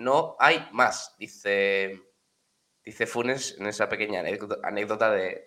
No 0.00 0.36
hay 0.38 0.66
más, 0.72 1.14
dice, 1.18 2.00
dice 2.84 3.06
Funes 3.06 3.56
en 3.58 3.66
esa 3.66 3.88
pequeña 3.88 4.20
anécdota, 4.20 5.10
de, 5.12 5.44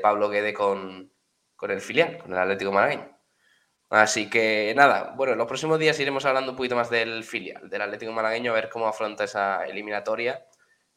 Pablo 0.00 0.28
Guede 0.30 0.54
con, 0.54 1.12
con 1.56 1.70
el 1.70 1.80
filial, 1.80 2.18
con 2.18 2.32
el 2.32 2.38
Atlético 2.38 2.72
Malagueño. 2.72 3.18
Así 3.90 4.30
que 4.30 4.72
nada, 4.74 5.12
bueno, 5.16 5.34
en 5.34 5.38
los 5.38 5.46
próximos 5.46 5.78
días 5.78 6.00
iremos 6.00 6.24
hablando 6.24 6.52
un 6.52 6.56
poquito 6.56 6.76
más 6.76 6.88
del 6.88 7.24
filial, 7.24 7.68
del 7.68 7.82
Atlético 7.82 8.12
Malagueño, 8.12 8.52
a 8.52 8.54
ver 8.54 8.70
cómo 8.70 8.86
afronta 8.86 9.24
esa 9.24 9.66
eliminatoria 9.66 10.46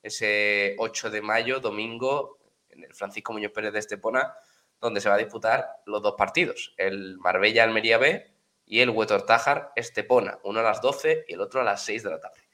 ese 0.06 0.76
8 0.78 1.10
de 1.10 1.22
mayo, 1.24 1.60
domingo, 1.60 2.38
en 2.70 2.84
el 2.84 2.94
Francisco 2.94 3.34
Muñoz 3.34 3.52
Pérez 3.52 3.74
de 3.74 3.80
Estepona, 3.80 4.36
donde 4.80 5.02
se 5.02 5.10
va 5.10 5.16
a 5.16 5.18
disputar 5.18 5.68
los 5.88 6.04
dos 6.04 6.14
partidos, 6.16 6.76
el 6.78 7.18
Marbella-Almería 7.18 7.98
B 7.98 8.32
y 8.66 8.82
el 8.82 8.92
Huetor 8.92 9.26
Tájar 9.26 9.72
Estepona, 9.76 10.38
uno 10.44 10.60
a 10.60 10.64
las 10.64 10.80
12 10.80 11.26
y 11.28 11.34
el 11.34 11.42
otro 11.42 11.62
a 11.62 11.64
las 11.64 11.84
6 11.84 12.04
de 12.04 12.10
la 12.12 12.20
tarde. 12.20 12.45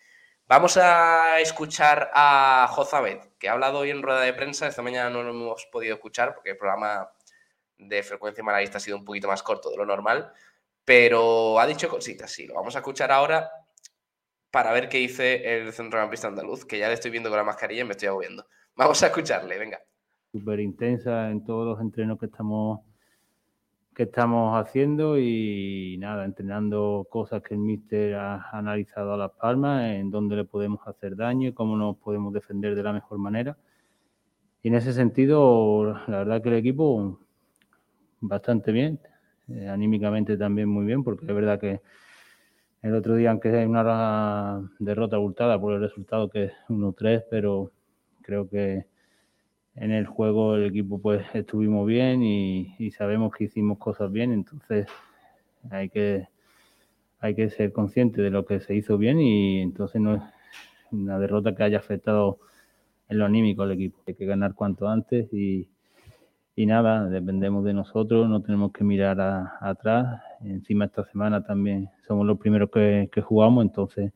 Vamos 0.52 0.76
a 0.76 1.40
escuchar 1.40 2.12
a 2.14 2.68
Jozabed, 2.70 3.20
que 3.40 3.48
ha 3.48 3.54
hablado 3.54 3.80
hoy 3.80 3.90
en 3.90 4.02
rueda 4.02 4.20
de 4.20 4.34
prensa. 4.34 4.68
Esta 4.68 4.82
mañana 4.82 5.10
no 5.10 5.24
lo 5.24 5.30
hemos 5.30 5.66
podido 5.72 5.94
escuchar 5.96 6.36
porque 6.36 6.50
el 6.50 6.58
programa 6.58 7.10
de 7.78 8.04
frecuencia 8.04 8.44
malaguista 8.44 8.78
ha 8.78 8.82
sido 8.82 8.98
un 8.98 9.06
poquito 9.06 9.30
más 9.30 9.44
corto 9.44 9.70
de 9.70 9.78
lo 9.78 9.86
normal, 9.86 10.34
pero 10.84 11.58
ha 11.58 11.66
dicho 11.66 11.88
cositas, 11.88 12.30
sí. 12.30 12.48
Lo 12.48 12.56
vamos 12.56 12.76
a 12.76 12.80
escuchar 12.80 13.14
ahora 13.14 13.50
para 14.52 14.74
ver 14.74 14.90
qué 14.90 14.98
dice 14.98 15.56
el 15.56 15.72
centrocampista 15.72 16.28
andaluz, 16.28 16.66
que 16.66 16.80
ya 16.80 16.90
le 16.90 16.96
estoy 16.96 17.12
viendo 17.12 17.30
con 17.30 17.38
la 17.38 17.46
mascarilla 17.46 17.84
y 17.84 17.86
me 17.86 17.92
estoy 17.92 18.10
agobiando. 18.10 18.46
Vamos 18.76 19.02
a 19.04 19.08
escucharle, 19.08 19.58
venga. 19.58 19.82
Súper 20.34 20.60
intensa 20.60 21.30
en 21.30 21.46
todos 21.46 21.66
los 21.66 21.80
entrenos 21.80 22.20
que 22.20 22.26
estamos 22.26 22.82
estamos 24.04 24.60
haciendo 24.60 25.20
y 25.20 25.98
nada, 26.00 26.26
entrenando 26.26 27.08
cosas 27.10 27.42
que 27.44 27.54
el 27.54 27.60
míster 27.60 28.16
ha 28.16 28.50
analizado 28.52 29.14
a 29.14 29.18
Las 29.18 29.32
Palmas, 29.32 29.94
en 29.94 30.10
dónde 30.10 30.36
le 30.36 30.46
podemos 30.46 30.80
hacer 30.88 31.16
daño 31.16 31.50
y 31.50 31.54
cómo 31.54 31.78
nos 31.78 31.98
podemos 31.98 32.34
defender 32.34 32.76
de 32.76 32.84
la 32.84 32.94
mejor 32.94 33.18
manera. 33.20 33.58
Y 34.64 34.70
en 34.70 34.76
ese 34.76 34.94
sentido, 34.94 35.94
la 36.08 36.20
verdad 36.20 36.42
que 36.42 36.50
el 36.50 36.56
equipo 36.56 37.20
bastante 38.20 38.72
bien, 38.72 39.00
eh, 39.48 39.68
anímicamente 39.68 40.38
también 40.38 40.70
muy 40.70 40.86
bien, 40.86 41.04
porque 41.04 41.26
es 41.26 41.34
verdad 41.34 41.60
que 41.60 41.82
el 42.82 42.96
otro 42.96 43.16
día, 43.16 43.32
aunque 43.32 43.50
es 43.50 43.68
una 43.68 44.70
derrota 44.80 45.16
abultada 45.16 45.60
por 45.60 45.74
el 45.74 45.82
resultado 45.82 46.30
que 46.30 46.46
es 46.46 46.54
1-3, 46.70 47.24
pero 47.30 47.72
creo 48.22 48.50
que 48.50 48.86
en 49.82 49.92
el 49.92 50.06
juego 50.06 50.56
el 50.56 50.66
equipo 50.66 51.02
pues 51.02 51.26
estuvimos 51.34 51.88
bien 51.88 52.22
y, 52.22 52.92
sabemos 52.92 53.34
que 53.34 53.46
hicimos 53.46 53.80
cosas 53.80 54.12
bien, 54.12 54.32
entonces 54.32 54.86
hay 55.72 55.90
que 55.90 56.28
hay 57.20 57.36
que 57.36 57.50
ser 57.50 57.72
consciente 57.74 58.22
de 58.22 58.30
lo 58.30 58.46
que 58.46 58.60
se 58.60 58.76
hizo 58.76 59.00
bien 59.00 59.20
y 59.20 59.60
entonces 59.62 60.00
no 60.00 60.16
es 60.16 60.22
una 60.92 61.18
derrota 61.18 61.56
que 61.56 61.64
haya 61.64 61.80
afectado 61.80 62.40
en 63.10 63.20
lo 63.20 63.26
anímico 63.26 63.64
al 63.64 63.72
equipo. 63.72 64.00
Hay 64.08 64.16
que 64.16 64.26
ganar 64.26 64.54
cuanto 64.56 64.88
antes 64.88 65.32
y, 65.34 65.68
y 66.56 66.66
nada, 66.68 67.10
dependemos 67.10 67.64
de 67.64 67.74
nosotros, 67.74 68.30
no 68.30 68.42
tenemos 68.42 68.72
que 68.72 68.84
mirar 68.84 69.20
atrás. 69.62 70.22
Encima 70.44 70.86
esta 70.86 71.06
semana 71.06 71.44
también 71.44 71.90
somos 72.08 72.26
los 72.28 72.40
primeros 72.40 72.70
que 72.72 73.22
jugamos, 73.24 73.64
entonces 73.66 74.14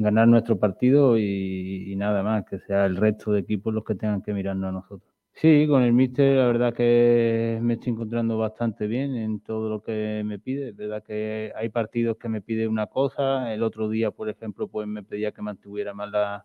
ganar 0.00 0.26
nuestro 0.26 0.58
partido 0.58 1.18
y, 1.18 1.94
nada 1.96 2.22
más, 2.22 2.44
que 2.46 2.58
sea 2.60 2.86
el 2.86 2.96
resto 2.96 3.32
de 3.32 3.40
equipos 3.40 3.72
los 3.74 3.84
que 3.84 3.94
tengan 3.94 4.22
que 4.22 4.32
mirarnos 4.32 4.68
a 4.70 4.72
nosotros. 4.72 5.10
Sí, 5.34 5.66
con 5.68 5.82
el 5.82 5.92
míster 5.92 6.36
la 6.36 6.46
verdad 6.46 6.74
que 6.74 7.58
me 7.62 7.74
estoy 7.74 7.92
encontrando 7.92 8.36
bastante 8.36 8.86
bien 8.86 9.14
en 9.14 9.40
todo 9.40 9.68
lo 9.68 9.82
que 9.82 10.22
me 10.24 10.38
pide. 10.38 10.70
Es 10.70 10.76
verdad 10.76 11.02
que 11.02 11.52
hay 11.54 11.68
partidos 11.68 12.16
que 12.16 12.28
me 12.28 12.40
pide 12.40 12.66
una 12.66 12.86
cosa. 12.86 13.52
El 13.52 13.62
otro 13.62 13.88
día, 13.88 14.10
por 14.10 14.28
ejemplo, 14.28 14.68
pues 14.68 14.88
me 14.88 15.02
pedía 15.02 15.32
que 15.32 15.42
mantuviera 15.42 15.94
más 15.94 16.10
la, 16.10 16.44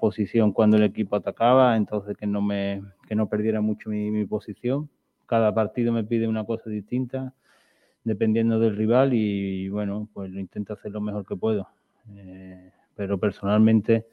posición 0.00 0.52
cuando 0.52 0.76
el 0.76 0.82
equipo 0.82 1.16
atacaba, 1.16 1.76
entonces 1.76 2.16
que 2.16 2.26
no 2.26 2.42
me 2.42 2.82
que 3.08 3.14
no 3.14 3.28
perdiera 3.28 3.60
mucho 3.60 3.90
mi 3.90 4.24
posición. 4.26 4.88
Cada 5.26 5.54
partido 5.54 5.92
me 5.92 6.04
pide 6.04 6.26
una 6.28 6.44
cosa 6.44 6.70
distinta, 6.70 7.34
dependiendo 8.04 8.58
del 8.60 8.76
rival 8.76 9.12
y, 9.14 9.68
bueno, 9.68 10.08
pues 10.14 10.30
lo 10.30 10.40
intento 10.40 10.74
hacer 10.74 10.92
lo 10.92 11.00
mejor 11.00 11.26
que 11.26 11.36
puedo. 11.36 11.68
Eh, 12.14 12.72
pero 12.94 13.18
personalmente 13.18 14.06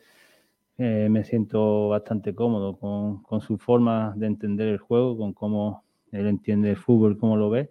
eh, 0.77 1.07
me 1.09 1.23
siento 1.23 1.89
bastante 1.89 2.33
cómodo 2.33 2.77
con, 2.77 3.21
con, 3.23 3.41
su 3.41 3.57
forma 3.57 4.13
de 4.15 4.27
entender 4.27 4.67
el 4.69 4.79
juego, 4.79 5.17
con 5.17 5.33
cómo 5.33 5.83
él 6.11 6.27
entiende 6.27 6.71
el 6.71 6.77
fútbol, 6.77 7.17
cómo 7.17 7.37
lo 7.37 7.49
ve 7.49 7.69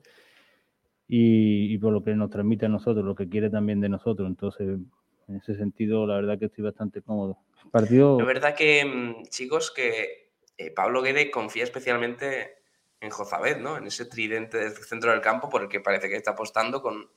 y, 1.14 1.76
por 1.76 1.92
lo 1.92 2.02
que 2.02 2.14
nos 2.14 2.30
transmite 2.30 2.64
a 2.64 2.70
nosotros, 2.70 3.04
lo 3.04 3.14
que 3.14 3.28
quiere 3.28 3.50
también 3.50 3.82
de 3.82 3.88
nosotros. 3.90 4.26
Entonces, 4.26 4.66
en 5.28 5.36
ese 5.36 5.54
sentido, 5.56 6.06
la 6.06 6.14
verdad 6.14 6.38
que 6.38 6.46
estoy 6.46 6.64
bastante 6.64 7.02
cómodo. 7.02 7.38
Partido... 7.70 8.18
La 8.18 8.24
verdad 8.24 8.54
que, 8.54 8.82
mm, 8.84 9.24
chicos, 9.28 9.70
que 9.70 10.30
eh, 10.56 10.70
Pablo 10.70 11.02
Guede 11.02 11.30
confía 11.30 11.64
especialmente 11.64 12.62
en 12.98 13.10
Jozabed, 13.10 13.58
¿no? 13.58 13.76
En 13.76 13.86
ese 13.86 14.06
tridente 14.06 14.56
del 14.56 14.72
centro 14.72 15.10
del 15.10 15.20
campo 15.20 15.50
por 15.50 15.60
el 15.60 15.68
que 15.68 15.80
parece 15.80 16.08
que 16.08 16.16
está 16.16 16.30
apostando 16.30 16.80
con, 16.80 17.10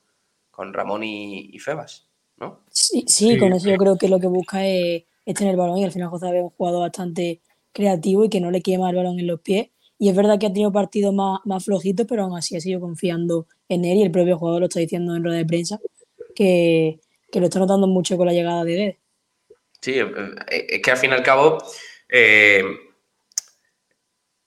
con 0.51 0.73
Ramón 0.73 1.03
y 1.05 1.57
Febas, 1.59 2.11
¿no? 2.37 2.61
Sí, 2.69 3.05
sí, 3.07 3.31
sí, 3.31 3.37
con 3.37 3.53
eso 3.53 3.69
yo 3.69 3.77
creo 3.77 3.97
que 3.97 4.09
lo 4.09 4.19
que 4.19 4.27
busca 4.27 4.65
es 4.65 5.03
es 5.25 5.35
tener 5.35 5.51
el 5.51 5.57
balón 5.57 5.77
y 5.79 5.83
al 5.83 5.91
final 5.91 6.09
José 6.09 6.27
es 6.37 6.43
un 6.43 6.49
jugador 6.51 6.81
bastante 6.81 7.41
creativo 7.73 8.25
y 8.25 8.29
que 8.29 8.39
no 8.39 8.51
le 8.51 8.61
quema 8.61 8.89
el 8.89 8.95
balón 8.95 9.19
en 9.19 9.27
los 9.27 9.41
pies. 9.41 9.69
Y 9.97 10.09
es 10.09 10.15
verdad 10.15 10.37
que 10.39 10.45
ha 10.45 10.53
tenido 10.53 10.71
partidos 10.71 11.13
más, 11.13 11.39
más 11.45 11.65
flojitos, 11.65 12.05
pero 12.07 12.23
aún 12.23 12.37
así 12.37 12.55
ha 12.55 12.61
sido 12.61 12.79
confiando 12.79 13.47
en 13.69 13.85
él 13.85 13.97
y 13.97 14.03
el 14.03 14.11
propio 14.11 14.37
jugador 14.37 14.61
lo 14.61 14.67
está 14.67 14.79
diciendo 14.79 15.15
en 15.15 15.23
rueda 15.23 15.37
de 15.37 15.45
prensa, 15.45 15.79
que, 16.35 16.99
que 17.31 17.39
lo 17.39 17.45
está 17.45 17.59
notando 17.59 17.87
mucho 17.87 18.17
con 18.17 18.27
la 18.27 18.33
llegada 18.33 18.63
de 18.63 18.75
Guedes. 18.75 18.97
Sí, 19.81 19.93
eh, 19.97 20.65
es 20.69 20.81
que 20.81 20.91
al 20.91 20.97
fin 20.97 21.11
y 21.11 21.13
al 21.13 21.23
cabo 21.23 21.57
eh, 22.09 22.63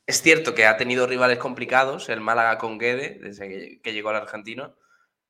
es 0.07 0.22
cierto 0.22 0.55
que 0.55 0.66
ha 0.66 0.76
tenido 0.76 1.07
rivales 1.07 1.39
complicados, 1.39 2.09
el 2.11 2.20
Málaga 2.20 2.59
con 2.59 2.78
Guede, 2.78 3.18
desde 3.20 3.80
que 3.80 3.93
llegó 3.93 4.11
al 4.11 4.16
argentino, 4.16 4.74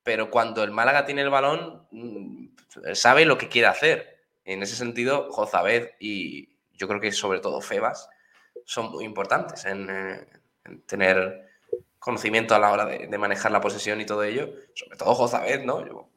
pero 0.03 0.29
cuando 0.29 0.63
el 0.63 0.71
Málaga 0.71 1.05
tiene 1.05 1.21
el 1.21 1.29
balón, 1.29 1.87
mm, 1.91 2.47
sabe 2.93 3.25
lo 3.25 3.37
que 3.37 3.49
quiere 3.49 3.67
hacer. 3.67 4.23
En 4.45 4.63
ese 4.63 4.75
sentido, 4.75 5.29
Jozabed 5.31 5.91
y 5.99 6.57
yo 6.73 6.87
creo 6.87 6.99
que 6.99 7.11
sobre 7.11 7.39
todo 7.39 7.61
Febas 7.61 8.09
son 8.65 8.91
muy 8.91 9.05
importantes 9.05 9.65
en, 9.65 9.89
eh, 9.89 10.27
en 10.65 10.81
tener 10.83 11.49
conocimiento 11.99 12.55
a 12.55 12.59
la 12.59 12.71
hora 12.71 12.85
de, 12.85 13.17
manejar 13.17 13.51
la 13.51 13.61
posesión 13.61 14.01
y 14.01 14.05
todo 14.05 14.23
ello. 14.23 14.53
Sobre 14.73 14.97
todo 14.97 15.13
Jozabed, 15.13 15.63
¿no? 15.63 16.09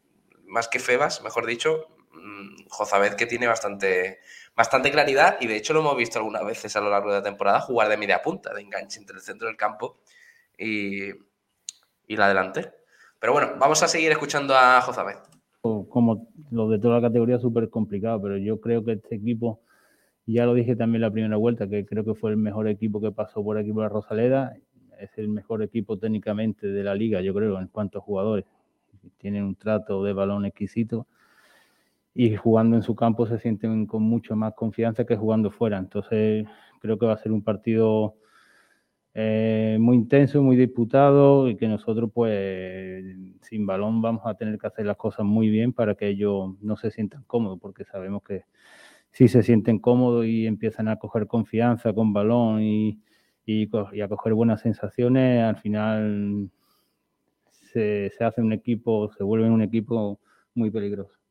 Más 0.47 0.69
que 0.69 0.79
Febas, 0.79 1.23
mejor 1.23 1.47
dicho, 1.47 1.89
mmm, 2.13 2.69
Jozabed 2.71 3.15
que 3.15 3.27
tiene 3.27 3.47
bastante, 3.47 4.21
bastante 4.55 4.91
claridad 4.91 5.39
y 5.41 5.47
de 5.49 5.57
hecho 5.57 5.73
lo 5.73 5.81
hemos 5.81 5.97
visto 5.97 6.19
algunas 6.19 6.45
veces 6.45 6.75
a 6.77 6.81
lo 6.81 6.91
largo 6.91 7.11
de 7.11 7.19
la 7.19 7.23
temporada 7.23 7.61
jugar 7.61 7.89
de 7.89 7.97
media 7.97 8.23
punta, 8.23 8.55
de 8.55 8.63
enganche 8.63 9.01
entre 9.01 9.17
el 9.17 9.23
centro 9.23 9.49
del 9.49 9.57
campo 9.57 10.01
y, 10.57 11.11
y 12.07 12.17
la 12.17 12.29
delantera. 12.29 12.73
Pero 13.23 13.33
bueno, 13.35 13.53
vamos 13.59 13.81
a 13.85 13.89
seguir 13.89 14.11
escuchando 14.11 14.53
a 14.55 14.83
Jozabed 14.83 15.15
como 15.63 16.27
los 16.51 16.71
de 16.71 16.81
toda 16.81 16.97
la 16.97 17.07
categoría, 17.07 17.39
súper 17.39 17.71
complicado, 17.71 18.21
pero 18.21 18.37
yo 18.37 18.61
creo 18.61 18.85
que 18.85 18.93
este 18.93 19.15
equipo, 19.15 19.61
ya 20.27 20.45
lo 20.45 20.55
dije 20.55 20.75
también 20.75 21.03
la 21.03 21.11
primera 21.13 21.37
vuelta, 21.37 21.69
que 21.69 21.87
creo 21.87 22.05
que 22.05 22.15
fue 22.15 22.33
el 22.33 22.37
mejor 22.37 22.67
equipo 22.67 23.01
que 23.01 23.13
pasó 23.13 23.45
por 23.45 23.59
aquí 23.59 23.73
por 23.73 23.85
la 23.85 23.89
Rosaleda, 23.89 24.57
es 24.99 25.11
el 25.19 25.29
mejor 25.29 25.63
equipo 25.63 25.99
técnicamente 25.99 26.67
de 26.67 26.83
la 26.83 26.97
liga, 26.97 27.21
yo 27.21 27.33
creo, 27.33 27.61
en 27.61 27.69
cuanto 27.69 27.99
a 27.99 28.01
jugadores. 28.01 28.45
Tienen 29.19 29.45
un 29.45 29.55
trato 29.55 30.03
de 30.03 30.13
balón 30.13 30.47
exquisito 30.47 31.07
y 32.15 32.35
jugando 32.35 32.75
en 32.75 32.83
su 32.83 32.97
campo 32.97 33.27
se 33.29 33.39
sienten 33.39 33.87
con 33.87 34.03
mucho 34.03 34.35
más 34.35 34.55
confianza 34.55 35.05
que 35.05 35.17
jugando 35.17 35.53
fuera. 35.53 35.79
Entonces, 35.79 36.45
creo 36.81 36.99
que 36.99 37.07
va 37.07 37.13
a 37.13 37.19
ser 37.19 37.31
un 37.31 37.43
partido 37.43 38.17
eh, 39.15 39.77
muy 39.81 39.97
intenso, 39.97 40.43
muy 40.43 40.57
disputado 40.57 41.49
y 41.49 41.57
que 41.57 41.69
nosotros 41.69 42.11
pues 42.15 43.05
sin 43.43 43.67
balón 43.67 44.01
vamos 44.01 44.23
a 44.25 44.35
tener 44.35 44.59
que 44.59 44.67
hacer 44.67 44.87
las 44.87 44.97
cosas 44.97 45.27
muy 45.27 45.51
bien 45.51 45.73
para 45.73 45.95
que 45.95 46.09
ellos 46.09 46.55
no 46.63 46.77
se 46.77 46.91
sientan 46.91 47.25
cómodos, 47.25 47.59
porque 47.61 47.85
sabemos 47.85 48.23
que 48.23 48.45
si 49.11 49.29
se 49.29 49.43
sienten 49.43 49.79
cómodos 49.79 50.27
y 50.27 50.47
empiezan 50.47 50.89
a 50.89 50.97
coger 50.99 51.27
confianza 51.27 51.93
con 51.93 52.13
balón 52.15 52.63
y, 52.63 53.01
y, 53.45 53.69
y 53.93 54.01
a 54.01 54.09
coger 54.09 54.35
buenas 54.35 54.63
sensaciones, 54.63 55.43
al 55.43 55.57
final 55.59 56.51
se, 57.51 58.11
se 58.17 58.25
hace 58.25 58.41
un 58.41 58.53
equipo, 58.53 59.11
se 59.13 59.25
vuelve 59.25 59.51
un 59.51 59.63
equipo 59.63 60.21
muy 60.55 60.71
peligroso 60.71 61.22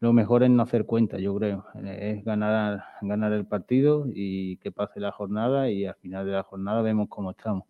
lo 0.00 0.12
mejor 0.14 0.42
es 0.42 0.50
no 0.50 0.62
hacer 0.62 0.86
cuenta, 0.86 1.18
yo 1.18 1.34
creo. 1.36 1.66
Es 1.84 2.24
ganar, 2.24 2.84
ganar 3.02 3.32
el 3.32 3.46
partido 3.46 4.06
y 4.12 4.56
que 4.58 4.72
pase 4.72 4.98
la 4.98 5.12
jornada 5.12 5.70
y 5.70 5.86
al 5.86 5.94
final 5.96 6.26
de 6.26 6.32
la 6.32 6.42
jornada 6.42 6.82
vemos 6.82 7.08
cómo 7.08 7.32
estamos. 7.32 7.64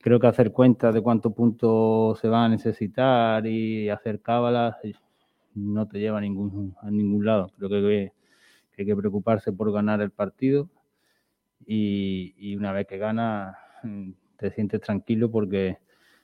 Creo 0.00 0.20
que 0.20 0.26
hacer 0.26 0.52
cuenta 0.52 0.92
de 0.92 1.00
cuántos 1.02 1.32
puntos 1.34 2.18
se 2.20 2.28
van 2.28 2.44
a 2.44 2.48
necesitar 2.50 3.46
y 3.46 3.88
hacer 3.90 4.20
cábalas 4.20 4.76
no 5.54 5.86
te 5.88 6.00
lleva 6.00 6.18
a 6.18 6.20
ningún, 6.20 6.76
a 6.82 6.90
ningún 6.90 7.24
lado. 7.24 7.52
Creo 7.58 7.70
que, 7.70 8.12
hay 8.78 8.86
que 8.86 8.96
preocuparse 8.96 9.52
por 9.52 9.72
ganar 9.72 10.00
el 10.00 10.10
partido 10.10 10.68
y, 11.66 12.34
y 12.38 12.56
una 12.56 12.72
vez 12.72 12.86
que 12.88 12.98
gana 12.98 13.56
te 14.36 14.50
sientes 14.50 14.80
tranquilo 14.80 15.30
porque 15.30 15.78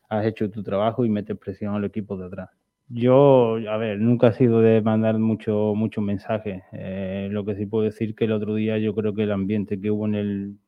has 0.09 0.27
hecho 0.27 0.51
tu 0.51 0.63
trabajo 0.63 1.05
y 1.05 1.11
metes 1.11 1.39
presión 1.39 1.75
al 1.75 1.85
equipo 1.85 2.17
de 2.17 2.27
atrás. 2.27 2.58
Yo, 2.91 3.57
a 3.71 3.77
ver, 3.77 4.01
nunca 4.01 4.29
he 4.29 4.33
sido 4.33 4.61
de 4.61 4.81
mandar 4.81 5.19
mucho, 5.19 5.75
mucho 5.75 6.01
mensaje. 6.01 6.65
Eh, 6.73 7.29
lo 7.31 7.45
que 7.45 7.55
sí 7.55 7.67
puedo 7.67 7.85
decir 7.85 8.15
que 8.15 8.25
el 8.25 8.33
otro 8.33 8.55
día 8.55 8.79
yo 8.79 8.95
creo 8.95 9.15
que 9.15 9.25
el 9.25 9.33
ambiente 9.33 9.79
que 9.81 9.91
hubo 9.91 10.07
en 10.07 10.15
el, 10.15 10.59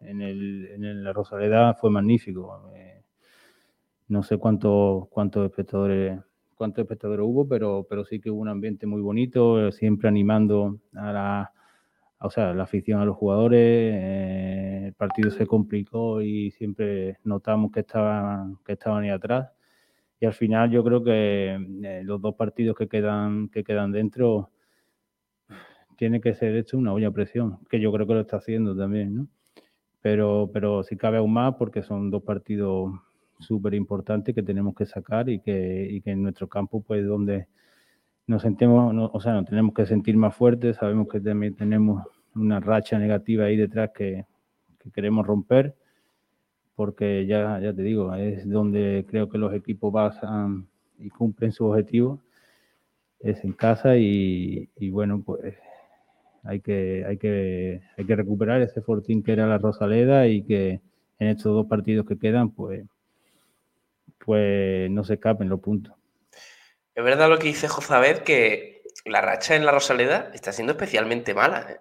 en 0.00 0.22
el, 0.22 0.66
en 0.74 1.04
la 1.04 1.12
Rosaleda 1.12 1.74
fue 1.74 1.90
magnífico. 1.90 2.70
Eh, 2.74 3.02
no 4.08 4.22
sé 4.22 4.38
cuántos 4.38 5.08
cuántos 5.08 5.46
espectadores 5.46 6.20
cuántos 6.56 6.82
espectadores 6.82 7.24
hubo, 7.24 7.48
pero, 7.48 7.86
pero 7.88 8.04
sí 8.04 8.20
que 8.20 8.30
hubo 8.30 8.40
un 8.42 8.48
ambiente 8.48 8.86
muy 8.86 9.00
bonito, 9.00 9.72
siempre 9.72 10.08
animando 10.08 10.78
a 10.94 11.12
la, 11.12 11.52
o 12.20 12.30
sea, 12.30 12.52
la 12.54 12.64
afición 12.64 13.00
a 13.00 13.06
los 13.06 13.16
jugadores. 13.16 13.58
Eh, 13.94 14.82
el 14.88 14.94
partido 14.94 15.30
se 15.30 15.46
complicó 15.46 16.20
y 16.22 16.50
siempre 16.50 17.18
notamos 17.24 17.72
que 17.72 17.80
estaban, 17.80 18.58
que 18.66 18.72
estaban 18.74 19.04
ahí 19.04 19.10
atrás 19.10 19.50
y 20.20 20.26
al 20.26 20.34
final 20.34 20.70
yo 20.70 20.84
creo 20.84 21.02
que 21.02 21.54
eh, 21.82 22.02
los 22.04 22.20
dos 22.20 22.34
partidos 22.34 22.76
que 22.76 22.88
quedan, 22.88 23.48
que 23.48 23.64
quedan 23.64 23.90
dentro 23.90 24.50
tiene 25.96 26.20
que 26.20 26.34
ser 26.34 26.54
hecho 26.56 26.76
una 26.78 26.92
olla 26.92 27.10
presión, 27.10 27.58
que 27.70 27.80
yo 27.80 27.90
creo 27.90 28.06
que 28.06 28.14
lo 28.14 28.20
está 28.20 28.36
haciendo 28.36 28.76
también, 28.76 29.14
¿no? 29.14 29.28
Pero, 30.02 30.50
pero 30.52 30.82
si 30.82 30.96
cabe 30.96 31.18
aún 31.18 31.32
más 31.32 31.54
porque 31.56 31.82
son 31.82 32.10
dos 32.10 32.22
partidos 32.22 32.92
súper 33.38 33.74
importantes 33.74 34.34
que 34.34 34.42
tenemos 34.42 34.74
que 34.74 34.86
sacar 34.86 35.28
y 35.28 35.40
que, 35.40 35.88
y 35.90 36.00
que 36.02 36.10
en 36.10 36.22
nuestro 36.22 36.48
campo, 36.48 36.82
pues, 36.82 37.06
donde 37.06 37.48
nos 38.26 38.42
sentimos, 38.42 38.94
no, 38.94 39.10
o 39.12 39.20
sea, 39.20 39.32
nos 39.34 39.46
tenemos 39.46 39.74
que 39.74 39.86
sentir 39.86 40.16
más 40.16 40.34
fuertes, 40.34 40.76
sabemos 40.76 41.08
que 41.08 41.20
también 41.20 41.54
tenemos 41.54 42.04
una 42.34 42.60
racha 42.60 42.98
negativa 42.98 43.46
ahí 43.46 43.56
detrás 43.56 43.90
que, 43.94 44.26
que 44.78 44.90
queremos 44.90 45.26
romper 45.26 45.76
porque 46.80 47.26
ya, 47.26 47.60
ya 47.60 47.74
te 47.74 47.82
digo, 47.82 48.14
es 48.14 48.48
donde 48.48 49.04
creo 49.06 49.28
que 49.28 49.36
los 49.36 49.52
equipos 49.52 49.92
pasan 49.92 50.66
y 50.98 51.10
cumplen 51.10 51.52
su 51.52 51.66
objetivo, 51.66 52.22
es 53.18 53.44
en 53.44 53.52
casa 53.52 53.98
y, 53.98 54.70
y, 54.76 54.88
bueno, 54.88 55.22
pues 55.22 55.56
hay 56.42 56.60
que, 56.60 57.04
hay, 57.06 57.18
que, 57.18 57.82
hay 57.98 58.04
que 58.06 58.16
recuperar 58.16 58.62
ese 58.62 58.80
fortín 58.80 59.22
que 59.22 59.32
era 59.32 59.46
la 59.46 59.58
Rosaleda 59.58 60.26
y 60.26 60.42
que 60.42 60.80
en 61.18 61.28
estos 61.28 61.52
dos 61.52 61.66
partidos 61.66 62.06
que 62.06 62.18
quedan, 62.18 62.48
pues, 62.48 62.86
pues 64.24 64.90
no 64.90 65.04
se 65.04 65.14
escapen 65.14 65.50
los 65.50 65.60
puntos. 65.60 65.92
Es 66.94 67.04
verdad 67.04 67.28
lo 67.28 67.38
que 67.38 67.48
dice 67.48 67.68
Jozabed, 67.68 68.20
que 68.20 68.84
la 69.04 69.20
racha 69.20 69.54
en 69.54 69.66
la 69.66 69.72
Rosaleda 69.72 70.30
está 70.32 70.50
siendo 70.50 70.72
especialmente 70.72 71.34
mala. 71.34 71.60
¿eh? 71.72 71.80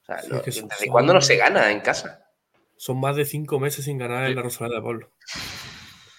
O 0.00 0.04
sea, 0.06 0.22
sí, 0.22 0.30
¿desde 0.30 0.52
son... 0.52 0.70
cuándo 0.90 1.12
no 1.12 1.20
se 1.20 1.36
gana 1.36 1.70
en 1.70 1.80
casa? 1.80 2.31
Son 2.82 2.98
más 2.98 3.14
de 3.14 3.24
cinco 3.24 3.60
meses 3.60 3.84
sin 3.84 3.96
ganar 3.96 4.28
en 4.28 4.34
la 4.34 4.42
Rosaleda 4.42 4.80
de 4.80 4.82
Pablo. 4.82 5.12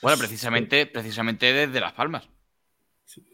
Bueno, 0.01 0.17
precisamente, 0.17 0.85
precisamente 0.85 1.51
desde 1.51 1.81
Las 1.81 1.91
Palmas. 1.91 2.29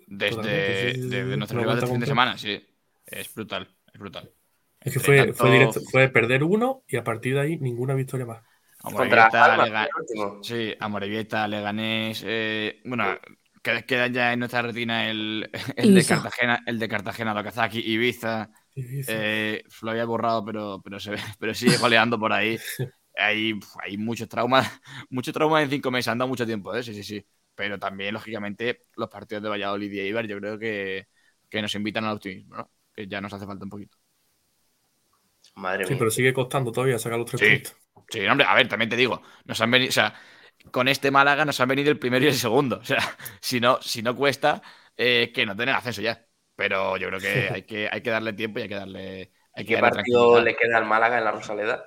Desde, 0.07 0.95
sí, 0.95 1.01
sí, 1.03 1.09
desde 1.09 1.37
nuestro 1.37 1.59
rival 1.59 1.79
de 1.79 1.85
fin 1.85 1.99
de 1.99 2.07
semana, 2.07 2.39
sí. 2.39 2.59
Es 3.05 3.31
brutal, 3.35 3.69
es 3.93 3.99
brutal. 3.99 4.31
Es 4.79 4.93
que 4.93 4.99
fue, 4.99 5.17
tanto... 5.17 5.33
fue, 5.35 5.51
directo, 5.51 5.79
fue 5.91 6.09
perder 6.09 6.43
uno 6.43 6.81
y 6.87 6.97
a 6.97 7.03
partir 7.03 7.35
de 7.35 7.41
ahí 7.41 7.57
ninguna 7.59 7.93
victoria 7.93 8.25
más. 8.25 8.41
Amorebieta, 8.79 9.63
Lega... 9.63 9.87
sí, 10.41 10.73
Amorebieta, 10.79 11.47
Leganés, 11.47 12.23
eh, 12.25 12.81
bueno, 12.85 13.15
queda 13.61 14.07
ya 14.07 14.33
en 14.33 14.39
nuestra 14.39 14.63
retina 14.63 15.07
el, 15.07 15.51
el 15.75 15.93
de 15.93 16.03
Cartagena, 16.03 16.63
el 16.65 16.79
de 16.79 16.89
Cartagena, 16.89 17.35
Lokazaki, 17.35 17.79
Ibiza. 17.79 18.49
Ibiza. 18.73 19.11
Eh, 19.13 19.63
lo 19.83 19.91
había 19.91 20.05
borrado, 20.05 20.43
pero, 20.43 20.81
pero, 20.83 20.99
se, 20.99 21.13
pero 21.39 21.53
sigue 21.53 21.77
goleando 21.77 22.17
por 22.17 22.33
ahí. 22.33 22.57
hay, 23.19 23.53
hay 23.83 23.97
muchos 23.97 24.27
traumas, 24.29 24.67
muchos 25.09 25.33
traumas 25.33 25.63
en 25.63 25.69
cinco 25.69 25.91
meses, 25.91 26.09
han 26.09 26.17
dado 26.17 26.29
mucho 26.29 26.45
tiempo, 26.45 26.73
¿eh? 26.75 26.83
sí, 26.83 26.93
sí, 26.93 27.03
sí. 27.03 27.25
Pero 27.55 27.77
también, 27.77 28.13
lógicamente, 28.13 28.85
los 28.95 29.09
partidos 29.09 29.43
de 29.43 29.49
Valladolid 29.49 29.91
y 29.91 29.99
Eibar 29.99 30.25
yo 30.27 30.37
creo 30.39 30.57
que, 30.57 31.07
que 31.49 31.61
nos 31.61 31.75
invitan 31.75 32.05
al 32.05 32.15
optimismo, 32.15 32.55
¿no? 32.55 32.71
Que 32.93 33.07
ya 33.07 33.19
nos 33.19 33.33
hace 33.33 33.45
falta 33.45 33.65
un 33.65 33.69
poquito. 33.69 33.97
Madre 35.55 35.85
sí, 35.85 35.95
pero 35.97 36.09
sigue 36.09 36.33
costando 36.33 36.71
todavía 36.71 36.97
sacar 36.97 37.19
los 37.19 37.29
tres 37.29 37.41
puntos. 37.41 37.75
Sí, 38.09 38.25
hombre, 38.25 38.47
a 38.47 38.55
ver, 38.55 38.67
también 38.67 38.89
te 38.89 38.95
digo, 38.95 39.21
nos 39.45 39.59
han 39.61 39.71
venido, 39.71 39.89
o 39.89 39.91
sea, 39.91 40.15
con 40.71 40.87
este 40.87 41.11
Málaga 41.11 41.45
nos 41.45 41.59
han 41.59 41.67
venido 41.67 41.91
el 41.91 41.99
primero 41.99 42.25
y 42.25 42.29
el 42.29 42.33
segundo. 42.33 42.79
O 42.81 42.85
sea, 42.85 42.99
si 43.41 43.59
no, 43.59 43.81
si 43.81 44.01
no 44.01 44.15
cuesta, 44.15 44.61
eh, 44.97 45.31
que 45.33 45.45
no 45.45 45.55
tengan 45.55 45.75
ascenso 45.75 46.01
ya. 46.01 46.25
Pero 46.55 46.97
yo 46.97 47.07
creo 47.07 47.19
que 47.19 47.49
hay 47.53 47.63
que, 47.63 47.89
hay 47.91 48.01
que 48.01 48.09
darle 48.09 48.33
tiempo 48.33 48.59
y 48.59 48.63
hay 48.63 48.69
que 48.69 48.75
darle. 48.75 49.31
Hay 49.53 49.65
¿Qué 49.65 49.77
partido 49.77 50.41
le 50.41 50.55
queda 50.55 50.77
al 50.77 50.85
Málaga 50.85 51.17
en 51.17 51.23
la 51.23 51.31
Rosaleda? 51.31 51.85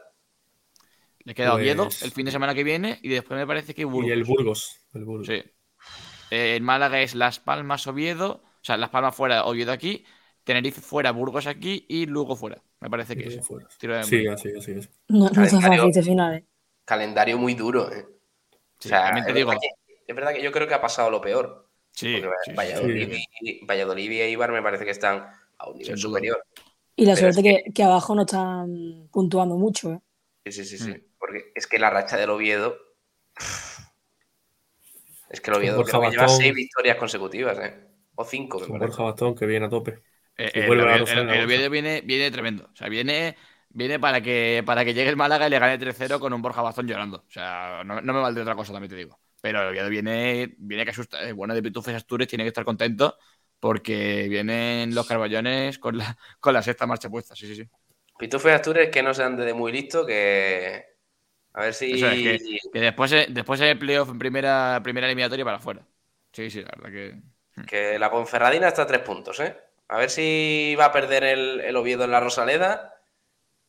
Le 1.24 1.34
queda 1.34 1.54
Oviedo 1.54 1.88
el 2.02 2.10
fin 2.10 2.26
de 2.26 2.32
semana 2.32 2.54
que 2.54 2.64
viene 2.64 2.98
y 3.02 3.08
después 3.08 3.38
me 3.38 3.46
parece 3.46 3.74
que 3.74 3.84
Burgos. 3.84 4.08
Y 4.08 4.12
el 4.12 4.24
Burgos. 4.24 4.80
El 4.92 5.04
Burgos. 5.04 5.26
Sí. 5.26 5.42
Eh, 6.30 6.56
en 6.56 6.64
Málaga 6.64 7.00
es 7.00 7.14
Las 7.14 7.38
Palmas, 7.38 7.86
Oviedo. 7.86 8.42
O 8.44 8.64
sea, 8.64 8.76
Las 8.76 8.90
Palmas 8.90 9.14
fuera, 9.14 9.44
Oviedo 9.44 9.72
aquí. 9.72 10.04
Tenerife 10.44 10.80
fuera, 10.80 11.12
Burgos 11.12 11.46
aquí 11.46 11.86
y 11.88 12.06
Lugo 12.06 12.34
fuera. 12.34 12.62
Me 12.80 12.90
parece 12.90 13.16
que 13.16 13.28
es. 13.28 13.46
Sí, 14.04 14.26
así, 14.26 14.50
así 14.56 14.72
es. 14.72 14.90
No, 15.08 15.28
no 15.28 15.46
fácil 15.46 16.04
final, 16.04 16.34
¿eh? 16.34 16.44
Calendario 16.84 17.38
muy 17.38 17.54
duro, 17.54 17.92
¿eh? 17.92 18.04
o 18.04 18.88
sea, 18.88 19.10
es, 19.10 19.34
digo... 19.34 19.50
verdad 19.50 19.60
que, 19.60 19.94
es 20.08 20.16
verdad 20.16 20.32
que 20.32 20.42
yo 20.42 20.50
creo 20.50 20.66
que 20.66 20.74
ha 20.74 20.80
pasado 20.80 21.10
lo 21.10 21.20
peor. 21.20 21.68
Sí. 21.92 22.20
Valladolid, 22.56 23.18
Y, 23.40 23.64
Valladolid 23.64 24.10
y 24.10 24.20
Eibar 24.22 24.50
me 24.50 24.62
parece 24.62 24.84
que 24.84 24.90
están 24.90 25.28
a 25.58 25.68
un 25.68 25.78
nivel 25.78 25.96
superior. 25.96 26.44
Y 26.96 27.06
la 27.06 27.14
suerte 27.14 27.42
que, 27.42 27.64
que, 27.72 27.82
abajo 27.84 28.14
no 28.14 28.22
están 28.22 29.08
puntuando 29.12 29.56
mucho, 29.56 29.92
¿eh? 29.92 30.00
Sí, 30.46 30.52
sí, 30.52 30.64
sí, 30.64 30.78
sí. 30.78 31.11
Porque 31.32 31.50
es 31.54 31.66
que 31.66 31.78
la 31.78 31.88
racha 31.88 32.18
del 32.18 32.28
Oviedo. 32.28 32.76
Es 35.30 35.40
que 35.40 35.50
el 35.50 35.56
Oviedo 35.56 35.82
creo 35.82 36.02
que 36.02 36.10
lleva 36.10 36.28
seis 36.28 36.54
victorias 36.54 36.96
consecutivas, 36.98 37.58
¿eh? 37.58 37.88
O 38.14 38.24
cinco, 38.24 38.60
me 38.60 38.66
parece. 38.66 38.86
Borja 38.86 39.02
Bastón, 39.04 39.34
que 39.34 39.46
viene 39.46 39.64
a 39.64 39.68
tope. 39.70 40.02
Eh, 40.36 40.50
el, 40.52 40.78
Oviedo, 40.78 41.70
viene, 41.70 42.02
viene 42.02 42.30
tremendo. 42.30 42.68
O 42.70 42.76
sea, 42.76 42.90
viene, 42.90 43.34
viene 43.70 43.98
para, 43.98 44.20
que, 44.20 44.62
para 44.66 44.84
que 44.84 44.92
llegue 44.92 45.08
el 45.08 45.16
Málaga 45.16 45.46
y 45.46 45.50
le 45.50 45.58
gane 45.58 45.78
3-0 45.78 46.20
con 46.20 46.34
un 46.34 46.42
Borja 46.42 46.60
Bastón 46.60 46.86
llorando. 46.86 47.24
O 47.26 47.30
sea, 47.30 47.82
no, 47.82 48.02
me 48.02 48.12
vale 48.12 48.42
otra 48.42 48.54
cosa, 48.54 48.74
también 48.74 48.90
te 48.90 48.96
digo. 48.96 49.18
Pero 49.40 49.62
el 49.62 49.68
Oviedo 49.68 49.88
viene, 49.88 50.54
viene 50.58 50.84
que 50.84 50.90
asusta. 50.90 51.26
Eh, 51.26 51.32
bueno, 51.32 51.54
de 51.54 51.62
Pitufes 51.62 51.94
Astures 51.94 52.28
tiene 52.28 52.44
que 52.44 52.48
estar 52.48 52.66
contento 52.66 53.16
porque 53.58 54.26
vienen 54.28 54.94
los 54.94 55.08
carballones 55.08 55.78
con 55.78 55.96
la, 55.96 56.18
con 56.40 56.52
la 56.52 56.62
sexta 56.62 56.86
marcha 56.86 57.08
puesta. 57.08 57.34
Sí, 57.34 57.46
sí, 57.46 57.56
sí. 57.56 57.70
Pitufes 58.18 58.52
Astures 58.52 58.90
que 58.90 59.02
no 59.02 59.14
se 59.14 59.22
ande 59.22 59.46
de 59.46 59.54
muy 59.54 59.72
listo, 59.72 60.04
que 60.04 60.91
a 61.54 61.62
ver 61.62 61.74
si. 61.74 62.00
que, 62.00 62.80
después, 62.80 63.10
después 63.28 63.60
hay 63.60 63.70
el 63.70 63.78
playoff 63.78 64.08
en 64.08 64.18
primera, 64.18 64.80
primera 64.82 65.06
eliminatoria 65.06 65.44
para 65.44 65.58
afuera. 65.58 65.86
Sí, 66.32 66.50
sí, 66.50 66.62
la 66.62 66.70
verdad 66.76 66.90
que. 66.90 67.14
Hmm. 67.54 67.64
Que 67.64 67.98
la 67.98 68.10
Ponferradina 68.10 68.68
está 68.68 68.82
a 68.82 68.86
tres 68.86 69.00
puntos, 69.00 69.38
¿eh? 69.40 69.56
A 69.88 69.98
ver 69.98 70.08
si 70.08 70.74
va 70.78 70.86
a 70.86 70.92
perder 70.92 71.24
el, 71.24 71.76
Oviedo 71.76 72.04
en 72.04 72.12
la 72.12 72.20
Rosaleda 72.20 72.94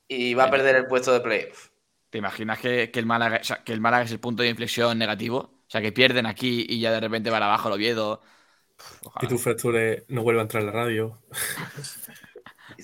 y 0.08 0.34
va 0.36 0.46
a 0.46 0.52
perder 0.52 0.78
el 0.78 0.88
puesto 0.88 1.12
de 1.12 1.20
playoff. 1.20 1.70
¿Te 2.10 2.20
imaginas 2.20 2.60
que, 2.60 2.90
el 2.94 3.06
Málaga, 3.06 3.42
que 3.66 3.74
el 3.74 3.82
Málaga 3.82 4.06
es 4.06 4.12
el 4.12 4.22
punto 4.22 4.42
de 4.44 4.50
inflexión 4.50 4.98
negativo? 4.98 5.38
O 5.40 5.66
sea, 5.68 5.82
que 5.82 5.92
pierden 5.92 6.26
aquí 6.26 6.66
y 6.70 6.80
ya 6.80 6.92
de 6.92 7.02
repente 7.02 7.30
van 7.30 7.44
abajo 7.44 7.68
el 7.68 7.74
Oviedo. 7.74 8.22
Y 9.22 9.28
tu 9.28 9.38
Festure 9.38 10.06
no 10.08 10.24
vuelve 10.24 10.40
a 10.40 10.44
entrar 10.44 10.62
en 10.62 10.68
la 10.68 10.74
radio. 10.74 11.20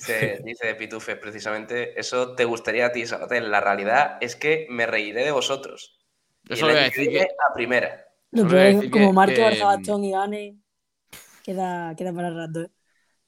Dice, 0.00 0.40
dice 0.44 0.74
Pitufes 0.74 1.16
precisamente, 1.16 1.98
eso 1.98 2.34
te 2.34 2.44
gustaría 2.44 2.86
a 2.86 2.92
ti, 2.92 3.04
La 3.30 3.60
realidad 3.60 4.16
es 4.20 4.34
que 4.34 4.66
me 4.70 4.86
reiré 4.86 5.24
de 5.24 5.30
vosotros. 5.30 5.98
Eso 6.48 6.66
voy 6.66 6.76
a 6.76 6.82
decir 6.82 7.10
que... 7.10 7.22
a 7.22 7.54
primera. 7.54 8.06
como 8.90 9.12
marque 9.12 9.34
que... 9.34 9.42
Barça 9.42 10.04
y 10.04 10.10
gane, 10.10 10.56
queda, 11.44 11.94
queda 11.94 12.12
para 12.12 12.28
el 12.28 12.36
rato. 12.36 12.62
¿eh? 12.62 12.70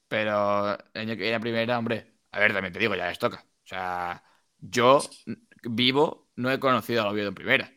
Pero 0.09 0.79
en 0.95 1.33
la 1.33 1.41
primera, 1.41 1.79
hombre, 1.79 2.07
a 2.31 2.41
ver, 2.41 2.53
también 2.53 2.73
te 2.73 2.79
digo, 2.79 2.95
ya 2.95 3.09
les 3.09 3.19
toca. 3.19 3.45
O 3.65 3.67
sea, 3.67 4.23
yo 4.59 5.01
vivo 5.65 6.31
no 6.37 6.51
he 6.51 6.59
conocido 6.59 7.03
al 7.03 7.09
Oviedo 7.09 7.29
en 7.29 7.35
primera. 7.35 7.71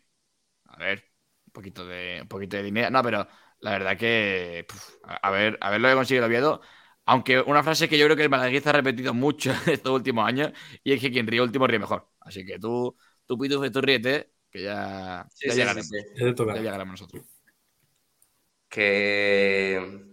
A 0.66 0.78
ver, 0.78 1.04
un 1.48 1.52
poquito 1.54 1.86
de, 1.86 2.20
un 2.22 2.28
poquito 2.28 2.58
de 2.58 2.64
dinero. 2.64 2.90
No, 2.90 3.04
pero 3.04 3.28
la 3.60 3.72
verdad 3.72 3.98
que, 3.98 4.66
a 5.04 5.30
ver, 5.30 5.58
a 5.62 5.70
ver 5.70 5.82
lo 5.82 5.90
que 5.90 5.96
consigue 5.96 6.18
el 6.20 6.26
Oviedo. 6.26 6.62
Aunque 7.06 7.40
una 7.40 7.64
frase 7.64 7.88
que 7.88 7.98
yo 7.98 8.06
creo 8.06 8.18
que 8.18 8.24
el 8.24 8.30
malaguista 8.30 8.72
ha 8.72 8.74
repetido 8.74 9.14
mucho 9.14 9.52
estos 9.68 9.92
últimos 9.92 10.28
años 10.28 10.52
y 10.84 10.94
es 10.94 11.02
que 11.02 11.12
quien 11.12 11.28
ríe 11.28 11.42
último 11.42 11.68
ríe 11.68 11.80
mejor. 11.80 12.10
Así 12.20 12.46
que 12.46 12.60
tú, 12.60 12.96
tú 13.26 13.38
Pitufes, 13.38 13.72
tú 13.72 13.82
ríete, 13.82 14.32
que 14.50 14.64
ya, 14.64 15.28
ya, 15.44 15.54
llegaremos, 15.54 15.90
ya 15.90 16.62
llegaremos 16.62 17.02
nosotros. 17.02 17.24
Que, 18.68 20.04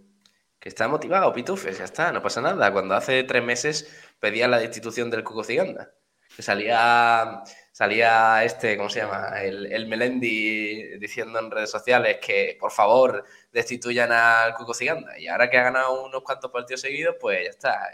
que 0.59 0.69
está 0.69 0.87
motivado, 0.87 1.33
Pitufes, 1.33 1.79
ya 1.79 1.85
está, 1.85 2.13
no 2.13 2.23
pasa 2.23 2.41
nada. 2.41 2.73
Cuando 2.73 2.95
hace 2.95 3.25
tres 3.25 3.43
meses 3.43 3.91
pedía 4.21 4.47
la 4.47 4.59
destitución 4.59 5.11
del 5.11 5.25
Cuco 5.25 5.45
Ciganda, 5.45 5.95
que 6.37 6.43
salía 6.43 7.43
salía 7.73 8.45
este, 8.45 8.77
¿cómo 8.77 8.91
se 8.91 9.01
llama? 9.01 9.41
El, 9.41 9.73
el, 9.73 9.87
Melendi 9.87 10.99
diciendo 10.99 11.39
en 11.39 11.51
redes 11.51 11.71
sociales 11.71 12.19
que 12.25 12.57
por 12.61 12.71
favor 12.71 13.25
destituyan 13.51 14.13
al 14.13 14.55
Cuco 14.55 14.75
Ciganda. 14.75 15.19
Y 15.19 15.27
ahora 15.27 15.51
que 15.51 15.59
ha 15.59 15.65
ganado 15.65 16.05
unos 16.05 16.23
cuantos 16.23 16.51
partidos 16.51 16.83
seguidos, 16.83 17.17
pues 17.19 17.45
ya 17.45 17.51
está. 17.51 17.91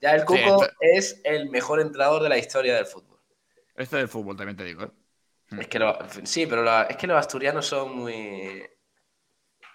Ya, 0.00 0.14
el 0.14 0.24
Cuco 0.24 0.64
es 0.80 1.20
el 1.24 1.50
mejor 1.50 1.80
entrenador 1.80 2.22
de 2.22 2.28
la 2.28 2.38
historia 2.38 2.76
del 2.76 2.86
fútbol. 2.86 3.18
Este 3.76 3.96
del 3.96 4.08
fútbol 4.08 4.36
también 4.36 4.56
te 4.56 4.64
digo. 4.64 4.84
¿eh? 4.84 4.90
Es 5.60 5.68
que 5.68 5.78
lo, 5.78 5.98
sí, 6.24 6.46
pero 6.46 6.82
es 6.82 6.96
que 6.96 7.06
los 7.06 7.18
asturianos 7.18 7.66
son 7.66 7.96
muy. 7.96 8.64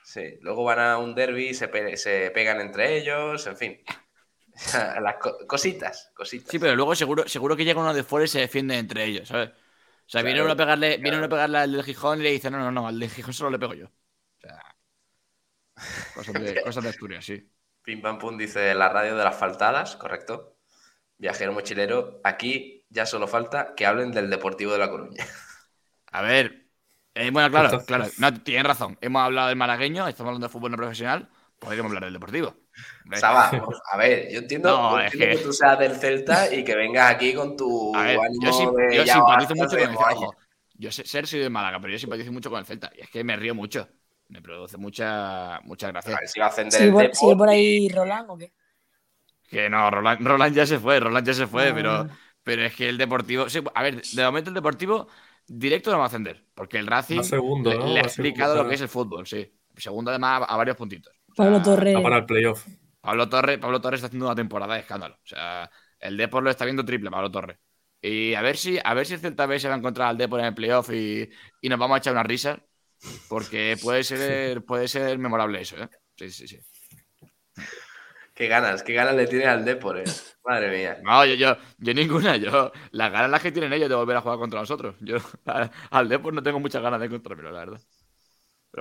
Sí, 0.04 0.38
luego 0.42 0.64
van 0.64 0.80
a 0.80 0.98
un 0.98 1.16
derby, 1.16 1.54
se, 1.54 1.98
se 1.98 2.32
pegan 2.32 2.62
entre 2.62 2.98
ellos, 2.98 3.48
en 3.48 3.58
fin. 3.58 3.84
Las 5.02 5.16
cositas, 5.48 6.12
cositas. 6.14 6.52
Sí, 6.52 6.60
pero 6.60 6.76
luego 6.76 6.96
seguro, 6.96 7.28
seguro 7.28 7.56
que 7.56 7.66
llega 7.66 7.82
uno 7.82 7.94
de 7.94 8.04
fuera 8.04 8.26
y 8.26 8.28
se 8.28 8.40
defiende 8.40 8.78
entre 8.78 9.06
ellos, 9.06 9.28
¿sabes? 9.28 9.50
O 9.50 10.10
sea, 10.10 10.22
viene 10.22 10.42
uno 10.42 10.52
a 10.52 10.56
pegarle, 10.56 10.98
viene 10.98 11.18
uno 11.18 11.26
a 11.26 11.30
pegarle 11.30 11.58
al 11.60 11.72
del 11.72 11.84
Gijón 11.84 12.20
y 12.20 12.24
le 12.24 12.32
dice, 12.32 12.52
no, 12.52 12.60
no, 12.60 12.72
no, 12.72 12.88
al 12.88 13.00
del 13.00 13.10
Gijón 13.10 13.34
solo 13.34 13.50
le 13.50 13.60
pego 13.60 13.74
yo. 13.74 13.86
O 13.86 14.40
sea, 14.40 14.60
cosas 16.14 16.34
de, 16.34 16.62
cosas 16.64 16.84
de 16.84 16.90
Asturias, 16.90 17.26
sí. 17.26 17.50
Pim 17.82 18.02
Pam 18.02 18.20
Pum 18.20 18.38
dice 18.38 18.74
la 18.76 18.90
radio 18.90 19.16
de 19.16 19.24
las 19.24 19.36
faltadas, 19.36 19.96
correcto. 19.96 20.58
Viajero 21.18 21.54
mochilero, 21.54 22.22
aquí 22.24 22.86
ya 22.90 23.06
solo 23.06 23.28
falta 23.28 23.74
que 23.76 23.86
hablen 23.86 24.12
del 24.12 24.30
Deportivo 24.30 24.74
de 24.74 24.78
La 24.78 24.90
Coruña. 24.90 25.26
A 26.12 26.22
ver, 26.22 26.68
eh, 27.16 27.30
bueno, 27.32 27.50
claro, 27.50 27.84
claro, 27.86 28.06
no, 28.18 28.44
tienen 28.44 28.66
razón. 28.66 28.98
Hemos 29.02 29.24
hablado 29.24 29.48
del 29.50 29.58
malagueño, 29.58 30.08
estamos 30.08 30.30
hablando 30.30 30.48
de 30.48 30.54
fútbol 30.54 30.72
no 30.72 30.78
profesional, 30.78 31.30
podríamos 31.64 31.90
hablar 31.90 32.06
del 32.06 32.14
Deportivo. 32.14 32.56
Saba, 33.14 33.52
a 33.92 33.98
ver, 33.98 34.32
yo 34.32 34.40
entiendo, 34.40 34.98
que... 35.12 35.38
tú 35.38 35.54
seas 35.54 35.80
del 35.80 35.96
Celta 35.96 36.54
y 36.54 36.64
que 36.64 36.76
vengas 36.76 37.12
aquí 37.12 37.34
con 37.34 37.56
tu 37.56 37.96
ánimo 37.96 38.24
yo, 38.42 38.52
yo 38.92 39.06
simpatizo 39.06 39.56
mucho 39.56 39.78
con 39.78 39.90
el 39.90 39.98
Celta. 39.98 40.38
Yo 40.76 40.92
sé 40.92 41.06
ser 41.06 41.28
soy 41.28 41.40
de 41.40 41.50
Málaga, 41.50 41.80
pero 41.80 41.94
yo 41.94 42.00
simpatizo 42.00 42.32
mucho 42.32 42.50
con 42.50 42.60
el 42.60 42.66
Celta. 42.66 42.92
Y 42.96 43.02
es 43.02 43.10
que 43.10 43.24
me 43.24 43.36
río 43.36 43.56
mucho. 43.56 43.88
Me 44.30 44.42
produce 44.42 44.78
mucha, 44.78 45.60
mucha 45.64 45.90
gracia. 45.90 46.16
A 46.16 46.20
ver 46.20 46.28
si 46.28 46.40
va 46.40 46.48
a 46.48 46.50
ascender 46.50 46.80
¿Sigue, 46.80 46.92
por, 46.92 47.16
¿Sigue 47.16 47.36
por 47.36 47.50
ahí 47.50 47.90
Roland 47.90 48.30
o 48.30 48.38
qué? 48.38 48.52
Que 49.48 49.70
no, 49.70 49.92
Roland, 49.92 50.26
Roland 50.26 50.56
ya 50.56 50.66
se 50.66 50.80
fue, 50.80 51.00
Roland 51.00 51.28
ya 51.28 51.34
se 51.34 51.46
fue, 51.46 51.70
ah. 51.70 51.74
pero, 51.76 52.08
pero 52.44 52.66
es 52.66 52.76
que 52.76 52.90
el 52.90 52.98
Deportivo. 52.98 53.46
a 53.76 53.84
ver, 53.84 54.02
de 54.02 54.24
momento 54.24 54.50
el 54.50 54.56
Deportivo 54.56 55.08
directo 55.48 55.92
no 55.92 56.00
va 56.00 56.06
a 56.06 56.08
ascender, 56.08 56.46
porque 56.56 56.80
el 56.80 56.88
Racing 56.88 57.22
le, 57.64 58.00
ha 58.00 58.04
explicado 58.04 58.56
lo 58.56 58.68
que 58.68 58.76
es 58.76 58.82
el 58.82 58.90
fútbol, 58.90 59.28
sí. 59.28 59.54
Segundo, 59.78 60.12
además, 60.12 60.44
a 60.48 60.56
varios 60.56 60.78
puntitos. 60.78 61.14
Pablo 61.36 61.62
Torres. 61.62 62.02
para 62.02 62.18
el 62.18 62.26
playoff. 62.26 62.66
Pablo 63.02 63.28
Torres, 63.30 63.58
Pablo 63.60 63.82
Torres 63.82 64.00
está 64.00 64.08
haciendo 64.08 64.28
una 64.28 64.36
temporada 64.36 64.76
de 64.76 64.82
escándalo. 64.82 65.16
O 65.16 65.26
sea, 65.28 65.70
el 66.00 66.18
Depor 66.18 66.44
lo 66.44 66.50
está 66.50 66.66
viendo 66.66 66.86
triple, 66.86 67.12
Pablo 67.12 67.32
Torres. 67.32 67.58
Y 68.02 68.34
a 68.34 68.42
ver 68.42 68.58
si, 68.58 68.80
a 68.84 68.94
ver 68.94 69.06
si 69.06 69.14
el 69.14 69.20
Celta 69.20 69.46
B 69.46 69.60
se 69.60 69.68
va 69.68 69.76
a 69.76 69.78
encontrar 69.78 70.10
al 70.10 70.18
Depor 70.18 70.40
en 70.40 70.48
el 70.48 70.54
playoff 70.54 70.90
y, 70.92 71.30
y 71.62 71.70
nos 71.70 71.80
vamos 71.80 71.96
a 71.96 71.98
echar 72.00 72.14
una 72.14 72.24
risa. 72.24 72.60
Porque 73.28 73.78
puede 73.82 74.04
ser, 74.06 74.64
puede 74.64 74.88
ser 74.88 75.18
memorable 75.18 75.62
eso, 75.62 75.78
¿eh? 75.78 75.90
Sí, 76.18 76.30
sí, 76.32 76.48
sí. 76.48 76.60
Qué 78.34 78.48
ganas, 78.48 78.82
qué 78.84 78.94
ganas 78.94 79.16
le 79.16 79.28
tiene 79.28 79.46
al 79.46 79.64
Depor, 79.64 80.00
¿eh? 80.00 80.04
Madre 80.46 80.76
mía. 80.76 80.98
No, 81.04 81.26
yo, 81.26 81.36
yo, 81.36 81.58
yo 81.78 81.94
ninguna. 81.94 82.38
Yo, 82.38 82.72
las 82.92 83.12
ganas 83.12 83.30
las 83.30 83.42
que 83.42 83.52
tienen 83.52 83.74
ellos 83.74 83.90
de 83.90 83.96
volver 83.96 84.18
a 84.18 84.22
jugar 84.22 84.40
contra 84.40 84.60
nosotros. 84.60 84.96
Yo 85.02 85.18
al 85.92 86.10
Depor 86.10 86.34
no 86.34 86.42
tengo 86.42 86.60
muchas 86.60 86.82
ganas 86.82 87.00
de 87.00 87.08
encontrarme, 87.08 87.44
la 87.44 87.52
verdad 87.52 87.82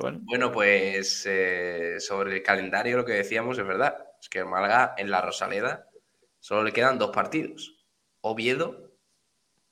bueno. 0.01 0.53
pues 0.53 1.27
eh, 1.27 1.97
sobre 2.01 2.37
el 2.37 2.43
calendario 2.43 2.97
lo 2.97 3.05
que 3.05 3.13
decíamos 3.13 3.59
es 3.59 3.67
verdad. 3.67 3.97
Es 4.21 4.29
que 4.29 4.39
el 4.39 4.47
Málaga 4.47 4.95
en 4.97 5.11
la 5.11 5.21
Rosaleda 5.21 5.89
solo 6.41 6.63
le 6.63 6.73
quedan 6.73 6.99
dos 6.99 7.11
partidos. 7.11 7.85
Oviedo 8.21 8.93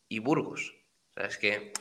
y 0.09 0.19
Burgos. 0.19 0.75
O 1.11 1.13
sea, 1.15 1.25
es 1.25 1.39
que 1.39 1.73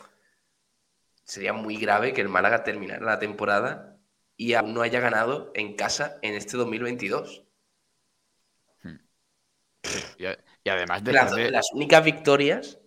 sería 1.24 1.54
muy 1.54 1.78
grave 1.78 2.14
que 2.14 2.22
el 2.22 2.30
Málaga 2.30 2.64
terminara 2.64 3.06
la 3.06 3.20
temporada 3.20 3.98
y 4.38 4.54
aún 4.54 4.74
no 4.74 4.82
haya 4.82 5.02
ganado 5.02 5.52
en 5.54 5.76
casa 5.76 6.18
en 6.22 6.36
este 6.36 6.56
2022. 6.56 7.44
Hmm. 8.84 9.00
Y, 10.18 10.70
además 10.70 11.04
de 11.04 11.14
las, 11.52 11.74
únicas 11.74 12.04
victorias 12.04 12.80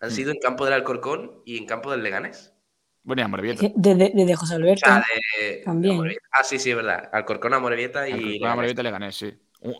Han 0.00 0.10
sido 0.10 0.32
en 0.32 0.38
campo 0.38 0.64
del 0.64 0.74
Alcorcón 0.74 1.42
y 1.44 1.58
en 1.58 1.66
campo 1.66 1.90
del 1.90 2.02
Leganés. 2.02 2.54
Bueno, 3.02 3.22
y 3.22 3.24
a 3.24 3.28
Morevieta. 3.28 3.72
Desde, 3.74 4.12
desde 4.14 4.34
José 4.36 4.54
O 4.72 4.76
Alberto. 4.76 4.90
sea, 4.90 5.02
de, 5.40 5.46
de 5.56 5.64
También. 5.64 5.90
Amorebieta. 5.90 6.26
Ah, 6.32 6.44
sí, 6.44 6.58
sí, 6.58 6.70
es 6.70 6.76
verdad. 6.76 7.08
Alcorcón, 7.12 7.54
Amorebieta 7.54 8.08
y. 8.08 8.38
Alcorcón, 8.38 8.38
Leganés. 8.38 8.54
Morevieta 8.54 8.80
y 8.82 8.84
Leganés, 8.84 9.16
sí. 9.16 9.32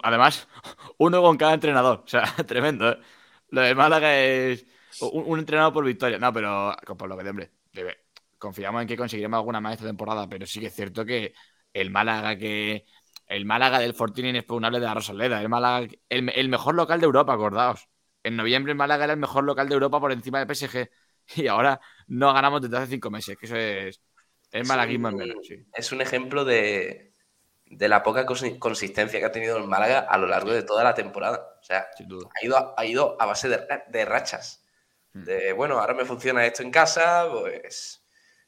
Además, 0.02 0.48
uno 0.98 1.22
con 1.22 1.36
cada 1.36 1.54
entrenador. 1.54 2.02
O 2.04 2.08
sea, 2.08 2.24
tremendo, 2.46 2.90
¿eh? 2.90 2.98
Lo 3.48 3.62
de 3.62 3.74
Málaga 3.74 4.16
es 4.16 4.66
un, 5.00 5.24
un 5.26 5.38
entrenador 5.40 5.72
por 5.72 5.84
victoria. 5.84 6.18
No, 6.18 6.32
pero 6.32 6.74
por 6.96 7.08
lo 7.08 7.16
que 7.16 7.24
de 7.24 7.30
hombre. 7.30 7.52
debe- 7.72 7.98
Confiamos 8.38 8.80
en 8.82 8.88
que 8.88 8.96
conseguiremos 8.96 9.36
alguna 9.38 9.60
más 9.60 9.74
esta 9.74 9.86
temporada, 9.86 10.26
pero 10.28 10.46
sí 10.46 10.60
que 10.60 10.66
es 10.68 10.74
cierto 10.74 11.04
que 11.04 11.34
el 11.72 11.90
Málaga 11.90 12.36
que. 12.38 12.86
El 13.26 13.44
Málaga 13.46 13.78
del 13.78 13.94
Fortín 13.94 14.26
inexpugnable 14.26 14.80
de 14.80 14.86
la 14.86 14.94
Rosaleda. 14.94 15.40
El 15.40 15.48
Málaga, 15.48 15.86
el, 16.08 16.28
el 16.34 16.48
mejor 16.48 16.74
local 16.74 16.98
de 17.00 17.06
Europa, 17.06 17.32
acordaos. 17.32 17.88
En 18.24 18.36
noviembre 18.36 18.72
el 18.72 18.78
Málaga 18.78 19.04
era 19.04 19.12
el 19.12 19.20
mejor 19.20 19.44
local 19.44 19.68
de 19.68 19.74
Europa 19.74 20.00
por 20.00 20.10
encima 20.12 20.38
del 20.38 20.46
PSG. 20.48 20.90
Y 21.36 21.46
ahora 21.46 21.80
no 22.10 22.32
ganamos 22.34 22.60
desde 22.62 22.76
hace 22.76 22.86
cinco 22.92 23.10
meses, 23.10 23.36
que 23.38 23.46
eso 23.46 23.56
es. 23.56 24.00
Es 24.52 24.66
malaguismo 24.68 25.08
en 25.08 25.14
un- 25.14 25.20
menos, 25.20 25.46
sí. 25.46 25.64
Es 25.74 25.92
un 25.92 26.00
ejemplo 26.00 26.44
de, 26.44 27.12
de 27.66 27.88
la 27.88 28.02
poca 28.02 28.26
consi- 28.26 28.58
consistencia 28.58 29.18
que 29.20 29.24
ha 29.26 29.32
tenido 29.32 29.56
el 29.56 29.64
Málaga 29.68 30.00
a 30.00 30.18
lo 30.18 30.26
largo 30.26 30.52
de 30.52 30.62
toda 30.64 30.82
la 30.84 30.94
temporada. 30.94 31.56
O 31.60 31.64
sea, 31.64 31.86
Sin 31.96 32.08
duda. 32.08 32.28
ha 32.34 32.44
ido, 32.44 32.56
a- 32.56 32.74
ha 32.76 32.84
ido 32.84 33.16
a 33.20 33.26
base 33.26 33.48
de, 33.48 33.60
de 33.88 34.04
rachas. 34.04 34.64
Hmm. 35.12 35.24
De, 35.24 35.52
bueno, 35.52 35.78
ahora 35.78 35.94
me 35.94 36.04
funciona 36.04 36.44
esto 36.44 36.62
en 36.62 36.70
casa, 36.70 37.28
pues 37.32 38.02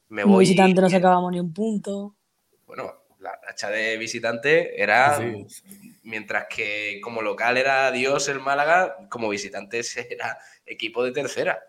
me 0.08 0.22
Como 0.22 0.34
voy. 0.34 0.44
visitante 0.44 0.80
no 0.80 0.90
sacábamos 0.90 1.30
ni 1.32 1.40
un 1.40 1.52
punto. 1.54 2.16
Bueno, 2.66 3.04
la 3.20 3.38
racha 3.40 3.70
de 3.70 3.96
visitante 3.96 4.80
era. 4.82 5.16
Sí. 5.18 5.46
Mientras 6.04 6.46
que 6.48 7.00
como 7.00 7.22
local 7.22 7.56
era 7.56 7.92
Dios 7.92 8.28
el 8.28 8.40
Málaga, 8.40 8.96
como 9.08 9.28
visitante 9.28 9.82
era 10.10 10.36
equipo 10.66 11.04
de 11.04 11.12
tercera. 11.12 11.62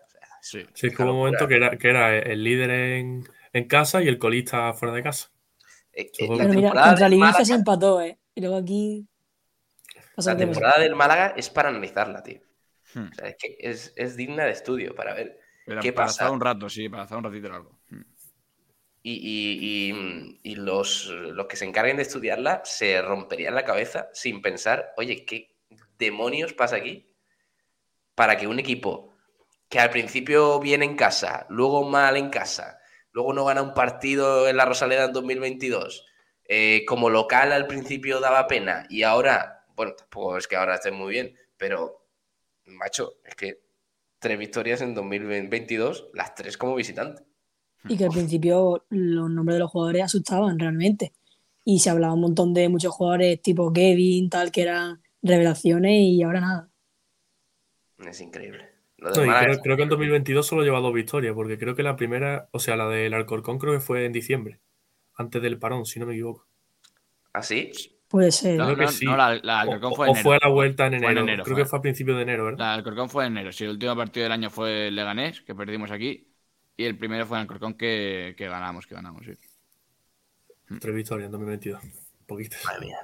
O 0.44 0.46
Sí. 0.46 0.66
Sí, 0.74 0.88
es 0.88 0.94
como 0.96 1.12
un 1.12 1.16
momento 1.16 1.48
que 1.48 1.56
era, 1.56 1.70
que 1.78 1.88
era 1.88 2.18
el 2.18 2.44
líder 2.44 2.70
en, 2.70 3.24
en 3.54 3.64
casa 3.66 4.02
y 4.02 4.08
el 4.08 4.18
colista 4.18 4.74
fuera 4.74 4.94
de 4.94 5.02
casa. 5.02 5.30
eh, 5.94 6.10
eh, 6.18 6.28
la 6.28 6.36
Pero 6.36 6.52
mira, 6.52 6.70
contra 6.70 7.06
el 7.06 7.14
Ibiza 7.14 7.44
se 7.46 7.54
empató, 7.54 8.02
¿eh? 8.02 8.18
Y 8.34 8.40
luego 8.42 8.56
aquí. 8.58 9.06
La 10.16 10.36
temporada 10.36 10.80
del 10.82 10.94
Málaga 10.94 11.32
es 11.34 11.48
para 11.48 11.70
analizarla, 11.70 12.22
tío. 12.22 12.40
Hmm. 12.94 13.08
O 13.10 13.14
sea, 13.14 13.28
es 13.28 13.36
que 13.38 13.56
es, 13.58 13.92
es 13.96 14.16
digna 14.16 14.44
de 14.44 14.50
estudio 14.52 14.94
para 14.94 15.14
ver 15.14 15.40
Pero 15.64 15.80
qué 15.80 15.92
para 15.94 16.06
pasa. 16.08 16.24
estar 16.24 16.30
un 16.32 16.40
rato, 16.40 16.68
sí, 16.68 16.90
para 16.90 17.04
estar 17.04 17.16
un 17.16 17.24
ratito 17.24 17.48
largo. 17.48 17.80
Mm. 17.88 18.02
Y, 19.02 19.12
y- 19.12 19.90
y- 19.92 20.40
y 20.42 20.54
los, 20.56 21.06
los 21.06 21.46
que 21.46 21.56
se 21.56 21.64
encarguen 21.64 21.96
de 21.96 22.02
estudiarla 22.02 22.60
se 22.64 23.00
romperían 23.02 23.54
la 23.54 23.64
cabeza 23.64 24.08
sin 24.12 24.42
pensar, 24.42 24.92
oye, 24.98 25.24
¿qué 25.24 25.56
demonios 25.98 26.52
pasa 26.52 26.76
aquí? 26.76 27.10
Para 28.14 28.36
que 28.36 28.46
un 28.46 28.58
equipo 28.58 29.13
que 29.74 29.80
al 29.80 29.90
principio 29.90 30.60
viene 30.60 30.84
en 30.84 30.94
casa, 30.94 31.46
luego 31.48 31.82
mal 31.82 32.16
en 32.16 32.30
casa, 32.30 32.78
luego 33.10 33.32
no 33.32 33.44
gana 33.44 33.60
un 33.60 33.74
partido 33.74 34.46
en 34.46 34.56
la 34.56 34.66
Rosaleda 34.66 35.06
en 35.06 35.12
2022, 35.12 36.06
eh, 36.44 36.84
como 36.86 37.10
local 37.10 37.50
al 37.50 37.66
principio 37.66 38.20
daba 38.20 38.46
pena 38.46 38.86
y 38.88 39.02
ahora, 39.02 39.64
bueno, 39.74 39.94
tampoco 39.98 40.38
es 40.38 40.46
que 40.46 40.54
ahora 40.54 40.76
esté 40.76 40.92
muy 40.92 41.10
bien, 41.10 41.34
pero, 41.56 42.06
macho, 42.66 43.14
es 43.24 43.34
que 43.34 43.62
tres 44.20 44.38
victorias 44.38 44.80
en 44.80 44.94
2022, 44.94 46.10
las 46.14 46.36
tres 46.36 46.56
como 46.56 46.76
visitante. 46.76 47.24
Y 47.88 47.96
que 47.96 48.04
al 48.04 48.10
principio 48.10 48.86
los 48.90 49.28
nombres 49.28 49.56
de 49.56 49.58
los 49.58 49.72
jugadores 49.72 50.04
asustaban 50.04 50.56
realmente. 50.56 51.14
Y 51.64 51.80
se 51.80 51.90
hablaba 51.90 52.14
un 52.14 52.20
montón 52.20 52.54
de 52.54 52.68
muchos 52.68 52.94
jugadores 52.94 53.42
tipo 53.42 53.72
Kevin, 53.72 54.30
tal, 54.30 54.52
que 54.52 54.62
eran 54.62 55.02
revelaciones 55.20 55.98
y 55.98 56.22
ahora 56.22 56.40
nada. 56.40 56.70
Es 57.98 58.20
increíble. 58.20 58.73
No, 59.10 59.12
creo, 59.40 59.52
es- 59.52 59.60
creo 59.62 59.76
que 59.76 59.82
en 59.84 59.88
2022 59.88 60.46
solo 60.46 60.62
lleva 60.62 60.80
dos 60.80 60.92
victorias, 60.94 61.34
porque 61.34 61.58
creo 61.58 61.74
que 61.74 61.82
la 61.82 61.96
primera, 61.96 62.48
o 62.52 62.58
sea, 62.58 62.76
la 62.76 62.88
del 62.88 63.14
Alcorcón 63.14 63.58
creo 63.58 63.72
que 63.74 63.80
fue 63.80 64.04
en 64.06 64.12
diciembre, 64.12 64.60
antes 65.14 65.42
del 65.42 65.58
parón, 65.58 65.86
si 65.86 66.00
no 66.00 66.06
me 66.06 66.14
equivoco. 66.14 66.46
¿Ah, 67.32 67.42
sí? 67.42 67.72
Puede 68.08 68.30
ser. 68.32 68.56
No, 68.58 68.66
Creo 68.66 68.76
que 68.76 68.88
sí. 68.88 69.04
no, 69.06 69.16
la, 69.16 69.34
la 69.42 69.64
O, 69.66 69.72
Alcorcón 69.72 69.94
fue 69.94 70.06
o 70.06 70.10
en 70.10 70.16
enero. 70.16 70.22
fue 70.22 70.36
a 70.36 70.38
la 70.42 70.48
vuelta 70.48 70.86
en 70.86 70.94
enero. 70.94 71.20
enero, 71.22 71.44
creo 71.44 71.56
fue. 71.56 71.64
que 71.64 71.68
fue 71.68 71.78
a 71.78 71.82
principios 71.82 72.16
de 72.16 72.22
enero, 72.22 72.44
¿verdad? 72.44 72.58
La 72.58 72.74
Alcorcón 72.74 73.10
fue 73.10 73.26
en 73.26 73.32
enero. 73.32 73.52
Sí, 73.52 73.64
el 73.64 73.70
último 73.70 73.96
partido 73.96 74.24
del 74.24 74.32
año 74.32 74.50
fue 74.50 74.88
el 74.88 74.94
Leganés, 74.96 75.40
que 75.42 75.54
perdimos 75.54 75.90
aquí. 75.90 76.30
Y 76.76 76.84
el 76.84 76.96
primero 76.98 77.26
fue 77.26 77.38
en 77.38 77.42
Alcorcón 77.42 77.74
que, 77.74 78.34
que 78.36 78.48
ganamos, 78.48 78.86
que 78.86 78.94
ganamos, 78.94 79.24
sí. 79.24 79.32
Tres 80.80 80.94
victorias 80.94 81.26
en 81.26 81.32
2022. 81.32 81.80
Poquitas. 82.26 82.64
Madre 82.64 82.86
mía. 82.86 82.98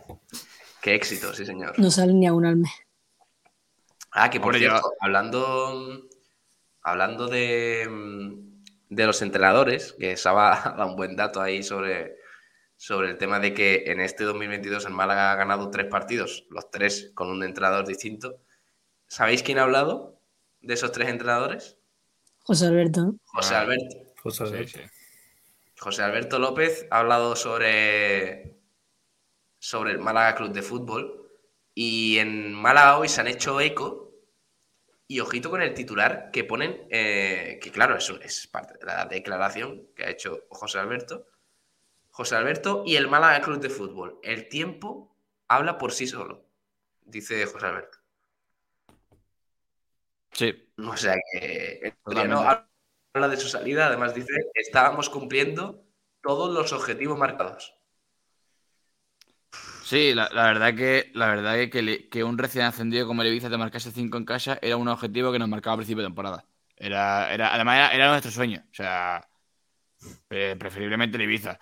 Qué 0.83 0.95
éxito, 0.95 1.33
sí, 1.35 1.45
señor. 1.45 1.79
No 1.79 1.91
sale 1.91 2.13
ni 2.15 2.27
a 2.27 2.33
un 2.33 2.47
al 2.47 2.57
mes. 2.57 2.71
Ah, 4.13 4.31
que 4.31 4.41
por 4.41 4.55
Hombre, 4.55 4.69
cierto, 4.69 4.93
hablando, 5.01 6.09
hablando 6.83 7.29
de, 7.29 7.89
de 8.89 9.07
los 9.07 9.23
entrenadores, 9.23 9.95
que 9.99 10.17
Saba 10.17 10.75
dado 10.77 10.87
un 10.91 10.97
buen 10.97 11.15
dato 11.17 11.41
ahí 11.41 11.63
sobre, 11.63 12.17
sobre 12.77 13.11
el 13.11 13.19
tema 13.19 13.39
de 13.39 13.55
que 13.55 13.85
en 13.87 14.01
este 14.01 14.25
2022 14.25 14.87
el 14.87 14.93
Málaga 14.93 15.33
ha 15.33 15.37
ganado 15.37 15.71
tres 15.71 15.87
partidos, 15.87 16.47
los 16.51 16.71
tres 16.71 17.13
con 17.15 17.29
un 17.29 17.43
entrenador 17.45 17.87
distinto. 17.87 18.39
¿Sabéis 19.07 19.43
quién 19.43 19.59
ha 19.59 19.63
hablado 19.63 20.21
de 20.61 20.75
esos 20.75 20.93
tres 20.93 21.09
entrenadores? 21.09 21.79
José 22.43 22.67
Alberto. 22.67 23.15
José 23.25 23.55
Ah. 23.55 23.61
Alberto. 23.61 23.97
José 24.23 24.47
Sí, 24.47 24.53
Alberto. 24.53 24.79
sí. 24.79 24.85
José 25.79 26.03
Alberto 26.03 26.39
López 26.39 26.87
ha 26.91 26.99
hablado 26.99 27.35
sobre, 27.37 28.59
sobre 29.59 29.93
el 29.93 29.99
Málaga 29.99 30.35
Club 30.35 30.53
de 30.53 30.61
Fútbol 30.63 31.20
y 31.75 32.19
en 32.19 32.53
Málaga 32.55 32.99
hoy 32.99 33.09
se 33.09 33.21
han 33.21 33.29
hecho 33.29 33.61
eco 33.61 34.11
y 35.07 35.21
ojito 35.21 35.51
con 35.51 35.61
el 35.61 35.75
titular 35.75 36.31
que 36.33 36.45
ponen, 36.45 36.87
eh, 36.91 37.59
que 37.61 37.73
claro, 37.73 37.97
eso 37.97 38.21
es 38.21 38.47
parte 38.47 38.79
de 38.79 38.87
la 38.87 39.07
declaración 39.07 39.89
que 39.97 40.05
ha 40.05 40.11
hecho 40.11 40.47
José 40.51 40.79
Alberto. 40.79 41.27
José 42.11 42.37
Alberto 42.37 42.85
y 42.87 42.97
el 42.97 43.09
Málaga 43.09 43.41
Club 43.41 43.61
de 43.61 43.71
Fútbol. 43.71 44.21
El 44.23 44.49
tiempo 44.49 45.17
habla 45.49 45.79
por 45.79 45.93
sí 45.93 46.07
solo, 46.07 46.47
dice 47.03 47.45
José 47.47 47.67
Alberto. 47.67 47.99
Sí, 50.33 50.71
O 50.79 50.97
sea 50.97 51.17
que. 51.33 51.95
Adriano 52.05 52.45
habla 53.13 53.29
de 53.29 53.37
su 53.37 53.49
salida, 53.49 53.87
además 53.87 54.15
dice, 54.15 54.33
estábamos 54.55 55.11
cumpliendo 55.11 55.85
todos 56.23 56.55
los 56.55 56.73
objetivos 56.73 57.19
marcados. 57.19 57.80
Sí, 59.91 60.15
la, 60.15 60.29
verdad 60.45 60.75
que 60.77 61.11
la 61.15 61.27
verdad 61.27 61.55
que, 61.57 61.69
que, 61.71 61.83
le- 61.83 62.09
que 62.09 62.23
un 62.23 62.39
recién 62.39 62.65
ascendido 62.65 63.07
como 63.09 63.23
el 63.23 63.29
te 63.51 63.57
marcase 63.59 63.91
5 63.91 64.19
en 64.19 64.25
casa 64.25 64.57
era 64.63 64.77
un 64.77 64.87
objetivo 64.89 65.33
que 65.33 65.39
nos 65.41 65.49
marcaba 65.49 65.75
a 65.75 65.77
principio 65.79 66.03
de 66.03 66.09
temporada. 66.09 66.45
Era, 66.77 67.33
era, 67.33 67.53
además 67.55 67.91
era, 67.93 67.95
nuestro 68.11 68.31
sueño. 68.31 68.63
O 68.71 68.75
sea, 68.75 69.27
eh, 70.31 70.57
preferiblemente 70.59 71.19
el. 71.19 71.59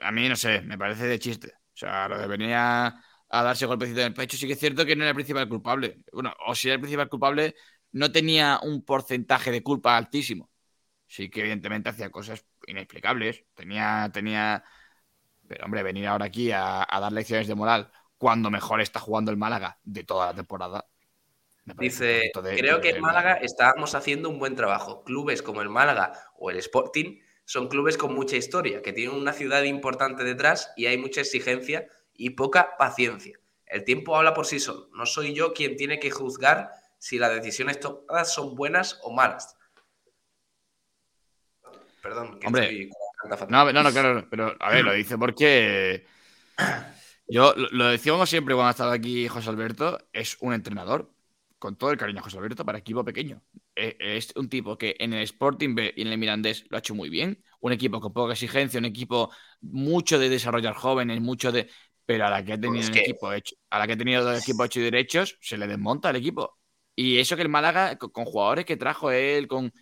A 0.00 0.12
mí, 0.12 0.28
no 0.28 0.36
sé, 0.36 0.62
me 0.62 0.78
parece 0.78 1.06
de 1.06 1.18
chiste. 1.18 1.48
O 1.74 1.76
sea, 1.76 2.08
lo 2.08 2.18
de 2.18 2.26
venir 2.26 2.52
a, 2.54 2.88
a 3.28 3.42
darse 3.42 3.66
golpecito 3.66 4.00
en 4.00 4.08
el 4.08 4.14
pecho, 4.14 4.36
sí 4.36 4.46
que 4.46 4.54
es 4.54 4.60
cierto 4.60 4.84
que 4.86 4.96
no 4.96 5.02
era 5.04 5.10
el 5.10 5.14
principal 5.16 5.48
culpable. 5.48 6.04
Bueno, 6.12 6.34
o 6.46 6.54
si 6.54 6.68
era 6.68 6.74
el 6.76 6.80
principal 6.80 7.08
culpable, 7.08 7.54
no 7.92 8.12
tenía 8.12 8.60
un 8.62 8.84
porcentaje 8.84 9.50
de 9.50 9.62
culpa 9.62 9.96
altísimo. 9.96 10.50
Sí 11.08 11.30
que 11.30 11.40
evidentemente 11.40 11.90
hacía 11.90 12.10
cosas 12.10 12.46
inexplicables. 12.66 13.44
Tenía, 13.54 14.10
tenía 14.12 14.64
pero 15.46 15.64
hombre, 15.64 15.82
venir 15.82 16.06
ahora 16.06 16.26
aquí 16.26 16.50
a, 16.52 16.86
a 16.88 17.00
dar 17.00 17.12
lecciones 17.12 17.46
de 17.46 17.54
moral 17.54 17.90
cuando 18.18 18.50
mejor 18.50 18.80
está 18.80 19.00
jugando 19.00 19.30
el 19.30 19.36
Málaga 19.36 19.78
de 19.82 20.04
toda 20.04 20.26
la 20.26 20.34
temporada. 20.34 20.86
Dice, 21.64 22.30
de- 22.42 22.56
creo 22.56 22.80
que 22.80 22.90
en 22.90 23.00
Málaga 23.00 23.34
estábamos 23.34 23.94
haciendo 23.94 24.28
un 24.28 24.38
buen 24.38 24.56
trabajo. 24.56 25.04
Clubes 25.04 25.42
como 25.42 25.62
el 25.62 25.68
Málaga 25.68 26.12
o 26.36 26.50
el 26.50 26.56
Sporting 26.58 27.20
son 27.44 27.68
clubes 27.68 27.96
con 27.96 28.14
mucha 28.14 28.36
historia, 28.36 28.82
que 28.82 28.92
tienen 28.92 29.16
una 29.16 29.32
ciudad 29.32 29.62
importante 29.62 30.24
detrás 30.24 30.72
y 30.76 30.86
hay 30.86 30.98
mucha 30.98 31.20
exigencia 31.20 31.86
y 32.14 32.30
poca 32.30 32.76
paciencia. 32.78 33.38
El 33.66 33.84
tiempo 33.84 34.16
habla 34.16 34.34
por 34.34 34.46
sí 34.46 34.60
solo. 34.60 34.88
No 34.92 35.06
soy 35.06 35.34
yo 35.34 35.52
quien 35.52 35.76
tiene 35.76 35.98
que 35.98 36.10
juzgar 36.10 36.70
si 36.98 37.18
las 37.18 37.34
decisiones 37.34 37.80
tomadas 37.80 38.32
son 38.32 38.54
buenas 38.54 39.00
o 39.02 39.12
malas. 39.12 39.56
Perdón, 42.02 42.38
que 42.38 42.46
Hombre, 42.46 42.64
estoy 42.64 42.90
No, 43.48 43.70
no, 43.72 43.82
no, 43.82 43.92
claro, 43.92 44.26
pero 44.30 44.56
a 44.60 44.70
ver, 44.70 44.84
lo 44.84 44.92
dice 44.92 45.16
porque 45.16 46.04
yo 47.28 47.54
lo, 47.56 47.86
decíamos 47.88 48.28
siempre 48.30 48.54
cuando 48.54 48.70
estaba 48.70 48.92
aquí 48.94 49.28
José 49.28 49.50
Alberto, 49.50 49.98
es 50.12 50.36
un 50.40 50.52
entrenador, 50.54 51.12
con 51.58 51.76
todo 51.76 51.90
el 51.92 51.96
cariño 51.98 52.20
a 52.20 52.22
José 52.24 52.38
Alberto, 52.38 52.64
para 52.64 52.78
equipo 52.78 53.04
pequeño. 53.04 53.42
Eh, 53.76 53.96
Es 54.00 54.32
un 54.36 54.48
tipo 54.48 54.76
que 54.76 54.96
en 54.98 55.12
el 55.12 55.22
Sporting 55.22 55.74
B 55.74 55.94
y 55.96 56.02
en 56.02 56.08
el 56.08 56.18
Mirandés 56.18 56.64
lo 56.70 56.76
ha 56.76 56.80
hecho 56.80 56.94
muy 56.94 57.08
bien, 57.10 57.42
un 57.60 57.72
equipo 57.72 58.00
con 58.00 58.12
poca 58.12 58.32
exigencia, 58.32 58.78
un 58.78 58.86
equipo 58.86 59.30
mucho 59.60 60.18
de 60.18 60.28
desarrollar 60.28 60.74
jóvenes, 60.74 61.20
mucho 61.20 61.52
de... 61.52 61.70
Pero 62.04 62.26
a 62.26 62.30
la 62.30 62.44
que 62.44 62.54
ha 62.54 62.60
tenido 62.60 62.84
Pues 62.84 62.88
el 62.88 62.94
que- 62.94 63.00
equipo 63.02 63.32
hecho, 63.32 63.54
a 63.70 63.78
la 63.78 63.86
que 63.86 63.92
ha 63.92 63.96
tenido 63.96 64.28
el 64.30 64.38
equipo 64.38 64.64
hecho 64.64 64.80
y 64.80 64.82
derechos, 64.82 65.38
se 65.40 65.56
le 65.56 65.66
desmonta 65.68 66.10
el 66.10 66.16
equipo. 66.16 66.58
Y 66.96 67.18
eso 67.18 67.36
que 67.36 67.42
el 67.42 67.48
Málaga, 67.48 67.96
con 67.96 68.24
jugadores 68.24 68.64
que 68.66 68.76
trajo 68.76 69.10
él, 69.12 69.46
con 69.48 69.72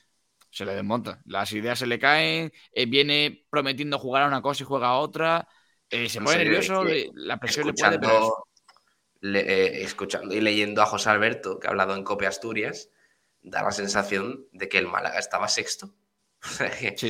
se 0.51 0.65
le 0.65 0.75
desmonta. 0.75 1.21
Las 1.27 1.53
ideas 1.53 1.79
se 1.79 1.87
le 1.87 1.99
caen, 1.99 2.53
eh, 2.73 2.87
viene 2.87 3.47
prometiendo 3.51 3.99
jugar 3.99 4.23
a 4.25 4.27
una 4.29 4.43
cosa 4.43 4.63
y 4.63 4.67
juega 4.67 4.89
a 4.89 4.99
otra, 4.99 5.49
eh, 5.91 6.09
se 6.09 6.21
pone 6.21 6.39
nervioso, 6.39 6.85
le- 6.85 7.11
la 7.15 7.39
presión 7.39 7.67
le 7.67 7.75
puede, 7.75 7.99
pero 7.99 8.47
le- 9.21 9.41
eh, 9.41 9.83
escuchando 9.85 10.35
y 10.35 10.41
leyendo 10.41 10.83
a 10.83 10.87
José 10.87 11.11
Alberto, 11.11 11.59
que 11.59 11.67
ha 11.69 11.71
hablado 11.71 11.95
en 11.95 12.05
Cope 12.05 12.27
Asturias, 12.27 12.91
da 13.43 13.63
la 13.63 13.73
sensación 13.73 14.47
de 14.53 14.69
que 14.69 14.79
el 14.79 14.89
Málaga 14.89 15.19
estaba 15.19 15.49
sexto. 15.49 15.95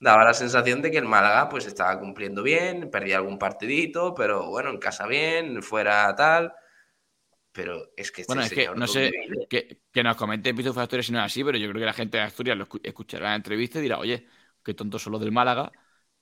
Daba 0.00 0.24
la 0.24 0.34
sensación 0.34 0.82
de 0.82 0.90
que 0.90 0.98
el 0.98 1.04
Málaga 1.06 1.48
pues 1.48 1.66
estaba 1.66 1.98
cumpliendo 2.00 2.42
bien, 2.42 2.90
perdía 2.90 3.16
algún 3.18 3.38
partidito, 3.38 4.14
pero 4.14 4.48
bueno, 4.48 4.70
en 4.70 4.78
casa 4.78 5.06
bien, 5.06 5.62
fuera 5.62 6.14
tal. 6.16 6.54
Pero 7.52 7.92
es 7.96 8.12
que 8.12 8.22
este 8.22 8.32
Bueno, 8.32 8.42
es 8.42 8.52
que 8.52 8.68
no 8.74 8.86
sé 8.86 9.10
que, 9.48 9.80
que, 9.90 10.02
nos 10.02 10.16
comente 10.16 10.54
Piso 10.54 10.72
Factoría 10.72 11.02
si 11.02 11.12
no 11.12 11.18
es 11.18 11.24
así, 11.24 11.42
pero 11.42 11.58
yo 11.58 11.68
creo 11.68 11.80
que 11.80 11.86
la 11.86 11.92
gente 11.92 12.18
de 12.18 12.24
Asturias 12.24 12.56
lo 12.56 12.68
escuchará 12.82 13.26
en 13.26 13.30
la 13.30 13.36
entrevista 13.36 13.78
y 13.78 13.82
dirá, 13.82 13.98
oye, 13.98 14.26
qué 14.62 14.74
tontos 14.74 15.02
son 15.02 15.12
los 15.12 15.20
del 15.20 15.32
Málaga 15.32 15.72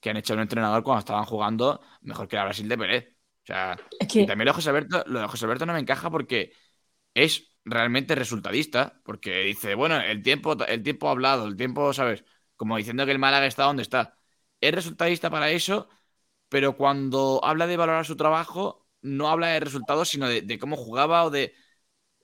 que 0.01 0.11
han 0.11 0.17
hecho 0.17 0.35
un 0.35 0.41
entrenador 0.41 0.83
cuando 0.83 1.01
estaban 1.01 1.25
jugando 1.25 1.81
mejor 2.03 2.29
que 2.29 2.37
la 2.37 2.45
Brasil 2.45 2.69
de 2.69 2.79
Pérez. 2.79 3.17
O 3.43 3.47
sea, 3.47 3.77
y 4.01 4.27
también 4.27 4.47
lo 4.47 4.53
de 4.53 4.55
José 4.55 4.71
Alberto, 4.71 5.05
lo 5.07 5.21
de 5.21 5.27
José 5.29 5.45
Alberto 5.45 5.67
no 5.67 5.73
me 5.73 5.81
encaja 5.81 6.11
porque 6.11 6.53
es 7.15 7.57
realmente 7.65 8.15
resultadista, 8.15 9.01
porque 9.05 9.43
dice, 9.45 9.75
bueno, 9.75 10.01
el 10.01 10.23
tiempo, 10.23 10.57
el 10.67 10.83
tiempo 10.83 11.09
ha 11.09 11.13
hablado, 11.13 11.47
el 11.47 11.57
tiempo, 11.57 11.93
¿sabes? 11.93 12.25
Como 12.57 12.77
diciendo 12.77 13.07
que 13.07 13.13
el 13.13 13.19
Málaga 13.19 13.47
está 13.47 13.65
donde 13.65 13.83
está. 13.83 14.19
Es 14.61 14.75
resultadista 14.75 15.31
para 15.31 15.51
eso, 15.51 15.89
pero 16.49 16.77
cuando 16.77 17.41
habla 17.45 17.67
de 17.67 17.77
valorar 17.77 18.07
su 18.07 18.17
trabajo, 18.17 18.86
no 19.07 19.29
habla 19.29 19.49
de 19.49 19.61
resultados, 19.61 20.09
sino 20.09 20.29
de, 20.29 20.59
cómo 20.59 20.77
jugaba 20.77 21.25
o 21.25 21.31
de. 21.31 21.55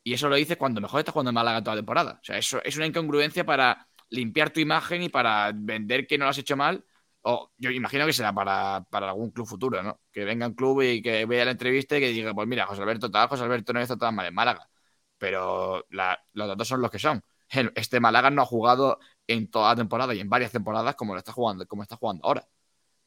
Y 0.04 0.14
eso 0.14 0.28
lo 0.28 0.36
dice 0.36 0.56
cuando 0.58 0.80
mejor 0.80 1.00
está 1.00 1.12
jugando 1.12 1.30
el 1.30 1.34
Málaga 1.34 1.62
toda 1.62 1.76
la 1.76 1.80
temporada. 1.80 2.18
O 2.20 2.24
sea, 2.24 2.38
eso 2.38 2.62
es 2.64 2.76
una 2.76 2.86
incongruencia 2.86 3.44
para 3.46 3.88
limpiar 4.10 4.50
tu 4.50 4.60
imagen 4.60 5.02
y 5.02 5.08
para 5.08 5.52
vender 5.54 6.06
que 6.06 6.18
no 6.18 6.24
lo 6.24 6.30
has 6.30 6.38
hecho 6.38 6.56
mal. 6.56 6.84
O 7.22 7.52
yo 7.56 7.70
imagino 7.70 8.04
que 8.06 8.12
será 8.12 8.32
para, 8.32 8.84
para 8.90 9.08
algún 9.10 9.30
club 9.30 9.46
futuro, 9.46 9.82
¿no? 9.82 10.00
Que 10.12 10.24
venga 10.24 10.46
un 10.46 10.54
club 10.54 10.82
y 10.82 11.02
que 11.02 11.24
vea 11.26 11.44
la 11.44 11.52
entrevista 11.52 11.96
y 11.96 12.00
que 12.00 12.08
diga, 12.08 12.34
pues 12.34 12.48
mira, 12.48 12.66
José 12.66 12.82
Alberto 12.82 13.10
tal, 13.10 13.28
José 13.28 13.44
Alberto 13.44 13.72
no 13.72 13.80
hizo 13.82 13.96
tan 13.96 14.14
mal 14.14 14.26
en 14.26 14.34
Málaga 14.34 14.68
pero 15.22 15.86
los 15.88 16.48
datos 16.48 16.66
son 16.66 16.80
los 16.82 16.90
que 16.90 16.98
son. 16.98 17.22
Este 17.76 18.00
Málaga 18.00 18.28
no 18.30 18.42
ha 18.42 18.44
jugado 18.46 18.98
en 19.28 19.48
toda 19.50 19.70
la 19.70 19.76
temporada 19.76 20.14
y 20.14 20.20
en 20.20 20.28
varias 20.28 20.50
temporadas 20.50 20.96
como 20.96 21.14
lo 21.14 21.18
está 21.20 21.30
jugando, 21.32 21.64
como 21.66 21.82
está 21.82 21.96
jugando 21.96 22.26
ahora. 22.26 22.48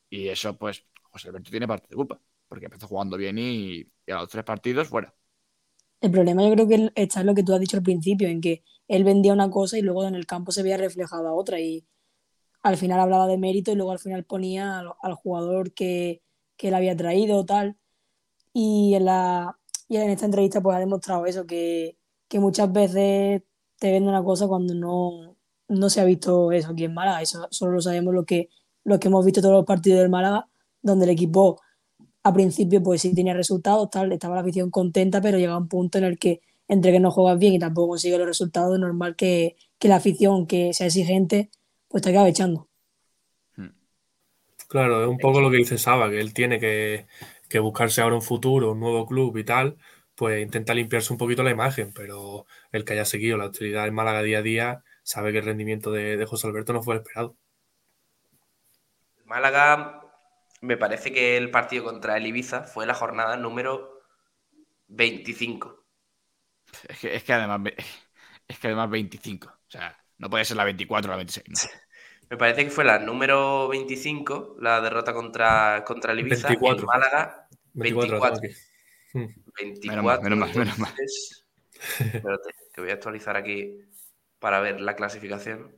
Y 0.10 0.30
eso, 0.30 0.58
pues, 0.58 0.86
José 1.04 1.30
Alberto 1.30 1.52
tiene 1.52 1.68
parte 1.68 1.88
de 1.90 1.96
culpa, 1.96 2.22
porque 2.56 2.68
empezó 2.68 2.88
jugando 2.88 3.18
bien 3.18 3.38
y, 3.38 3.82
a 4.08 4.22
los 4.22 4.30
tres 4.30 4.46
partidos 4.46 4.88
fuera. 4.88 5.14
El 6.00 6.10
problema 6.10 6.42
yo 6.48 6.54
creo 6.54 6.68
que 6.70 6.92
está 6.96 7.20
en 7.20 7.28
lo 7.28 7.36
que 7.36 7.44
tú 7.44 7.54
has 7.54 7.60
dicho 7.60 7.76
al 7.76 7.84
principio, 7.84 8.30
en 8.30 8.40
que 8.40 8.64
él 8.88 9.04
vendía 9.04 9.34
una 9.34 9.50
cosa 9.50 9.78
y 9.78 9.82
luego 9.82 10.08
en 10.08 10.16
el 10.16 10.26
campo 10.26 10.54
se 10.54 10.64
veía 10.64 10.78
reflejada 10.78 11.34
otra 11.34 11.60
y 11.60 11.86
al 12.64 12.78
final 12.78 13.02
hablaba 13.02 13.28
de 13.28 13.38
mérito 13.38 13.72
y 13.72 13.76
luego 13.76 13.92
al 13.92 14.00
final 14.00 14.24
ponía 14.24 14.80
al, 14.80 15.14
jugador 15.16 15.74
que, 15.74 16.22
que 16.56 16.70
él 16.70 16.76
había 16.76 16.96
traído 16.96 17.46
tal. 17.46 17.78
Y 18.54 18.94
en, 18.96 19.04
la, 19.04 19.60
y 19.90 19.98
en 19.98 20.10
esta 20.10 20.26
entrevista 20.26 20.62
pues 20.62 20.78
ha 20.78 20.80
demostrado 20.80 21.26
eso, 21.26 21.46
que, 21.46 21.98
que 22.30 22.40
muchas 22.40 22.72
veces 22.72 23.44
te 23.80 23.92
vende 23.92 24.08
una 24.08 24.24
cosa 24.24 24.48
cuando 24.48 24.74
no, 24.74 25.36
no 25.68 25.90
se 25.90 26.00
ha 26.00 26.06
visto 26.06 26.54
eso 26.54 26.72
aquí 26.72 26.86
en 26.86 26.94
Málaga. 26.94 27.22
Eso 27.22 27.48
solo 27.52 27.74
lo 27.74 27.82
sabemos 27.82 28.14
lo 28.14 28.24
que, 28.24 28.48
lo 28.86 28.98
que 28.98 29.10
hemos 29.10 29.26
visto 29.26 29.42
todos 29.42 29.56
los 29.56 29.66
partidos 29.66 30.00
del 30.00 30.10
Málaga, 30.10 30.48
donde 30.82 31.04
el 31.04 31.12
equipo 31.12 31.60
a 32.26 32.34
principio 32.34 32.82
pues 32.82 33.02
sí 33.02 33.14
tenía 33.14 33.36
resultados, 33.36 33.90
tal, 33.92 34.12
estaba 34.12 34.34
la 34.34 34.42
afición 34.42 34.72
contenta, 34.72 35.22
pero 35.22 35.38
llega 35.38 35.56
un 35.56 35.68
punto 35.68 36.00
en 36.00 36.06
el 36.06 36.18
que 36.18 36.42
entre 36.68 36.92
que 36.92 37.00
no 37.00 37.12
juegas 37.12 37.38
bien 37.38 37.54
y 37.54 37.60
tampoco 37.60 37.90
consigues 37.90 38.18
los 38.18 38.28
resultados, 38.28 38.74
es 38.74 38.80
normal 38.80 39.16
que, 39.16 39.56
que 39.78 39.88
la 39.88 39.98
afición, 39.98 40.48
que 40.48 40.74
sea 40.74 40.88
exigente, 40.88 41.52
pues 41.88 42.02
te 42.02 42.10
acabe 42.10 42.30
echando. 42.30 42.68
Hmm. 43.56 43.70
Claro, 44.68 45.04
es 45.04 45.08
un 45.08 45.20
poco 45.20 45.40
lo 45.40 45.52
que 45.52 45.58
dice 45.58 45.78
Saba, 45.78 46.10
que 46.10 46.20
él 46.20 46.34
tiene 46.34 46.60
que, 46.60 47.06
que 47.48 47.60
buscarse 47.60 48.02
ahora 48.02 48.16
un 48.16 48.24
futuro, 48.24 48.72
un 48.72 48.80
nuevo 48.80 49.06
club 49.06 49.38
y 49.38 49.44
tal, 49.44 49.78
pues 50.16 50.42
intenta 50.42 50.74
limpiarse 50.74 51.14
un 51.14 51.20
poquito 51.20 51.44
la 51.44 51.52
imagen, 51.52 51.94
pero 51.94 52.48
el 52.72 52.86
que 52.86 52.94
haya 52.94 53.06
seguido 53.06 53.38
la 53.38 53.46
actividad 53.46 53.86
en 53.86 53.94
Málaga 53.94 54.24
día 54.24 54.40
a 54.40 54.42
día 54.42 54.84
sabe 55.04 55.32
que 55.32 55.38
el 55.38 55.46
rendimiento 55.46 55.92
de, 55.92 56.26
José 56.26 56.48
Alberto 56.48 56.74
no 56.74 56.82
fue 56.82 56.96
el 56.96 57.02
esperado. 57.02 57.36
Málaga, 59.26 60.05
me 60.66 60.78
parece 60.78 61.12
que 61.12 61.38
el 61.38 61.52
partido 61.52 61.84
contra 61.84 62.18
el 62.18 62.26
Ibiza 62.26 62.64
fue 62.64 62.86
la 62.86 62.94
jornada 62.94 63.38
número 63.38 64.02
25. 64.88 65.86
Es 66.88 67.24
que, 67.24 67.34
además 67.34 67.74
es 68.48 68.60
que 68.60 68.68
además 68.68 68.90
25, 68.90 69.48
o 69.48 69.70
sea, 69.70 69.98
no 70.18 70.30
puede 70.30 70.46
ser 70.46 70.58
la 70.58 70.66
24 70.66 71.10
o 71.10 71.12
la 71.12 71.18
26. 71.18 71.70
Me 72.30 72.38
parece 72.38 72.66
que 72.66 72.72
fue 72.72 72.84
la 72.84 72.98
número 72.98 73.68
25, 73.68 74.58
la 74.60 74.82
derrota 74.82 75.14
contra, 75.14 75.84
contra 75.86 76.12
el 76.12 76.22
Ibiza 76.22 76.48
24. 76.48 76.82
en 76.82 76.86
Málaga 76.86 77.48
24. 77.74 78.42
24. 79.14 80.22
Menos 80.24 80.56
menos 80.56 80.80
mal, 80.80 80.94
Espérate, 81.00 82.50
que 82.74 82.82
voy 82.82 82.90
a 82.90 82.94
actualizar 82.94 83.38
aquí 83.38 83.80
para 84.40 84.60
ver 84.60 84.82
la 84.82 84.96
clasificación. 84.96 85.78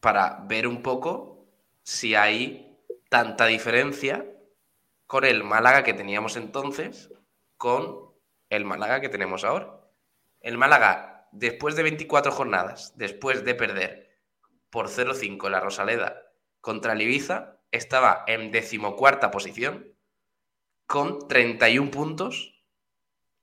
Para 0.00 0.44
ver 0.46 0.68
un 0.68 0.82
poco 0.82 1.37
si 1.88 2.14
hay 2.14 2.78
tanta 3.08 3.46
diferencia 3.46 4.26
con 5.06 5.24
el 5.24 5.42
Málaga 5.42 5.84
que 5.84 5.94
teníamos 5.94 6.36
entonces 6.36 7.10
con 7.56 8.12
el 8.50 8.66
Málaga 8.66 9.00
que 9.00 9.08
tenemos 9.08 9.42
ahora. 9.42 9.80
El 10.42 10.58
Málaga, 10.58 11.30
después 11.32 11.76
de 11.76 11.84
24 11.84 12.30
jornadas, 12.30 12.92
después 12.96 13.42
de 13.42 13.54
perder 13.54 14.20
por 14.68 14.88
0-5 14.90 15.48
la 15.48 15.60
Rosaleda 15.60 16.30
contra 16.60 16.92
el 16.92 17.00
Ibiza, 17.00 17.56
estaba 17.70 18.22
en 18.26 18.50
decimocuarta 18.50 19.30
posición 19.30 19.96
con 20.84 21.26
31 21.26 21.90
puntos 21.90 22.62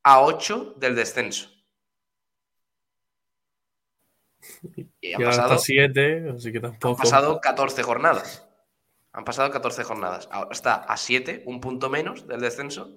a 0.04 0.20
8 0.22 0.74
del 0.76 0.94
descenso. 0.94 1.50
Y 5.00 5.12
han 5.12 5.22
pasado 5.22 5.58
7, 5.58 6.32
así 6.36 6.52
que 6.52 6.60
tampoco. 6.60 6.88
Han 6.88 6.96
pasado 6.96 7.40
14 7.40 7.82
jornadas. 7.82 8.46
Han 9.12 9.24
pasado 9.24 9.50
14 9.50 9.84
jornadas. 9.84 10.28
Ahora 10.30 10.50
está 10.52 10.74
a 10.74 10.96
7, 10.96 11.44
un 11.46 11.60
punto 11.60 11.88
menos 11.88 12.26
del 12.26 12.40
descenso. 12.40 12.96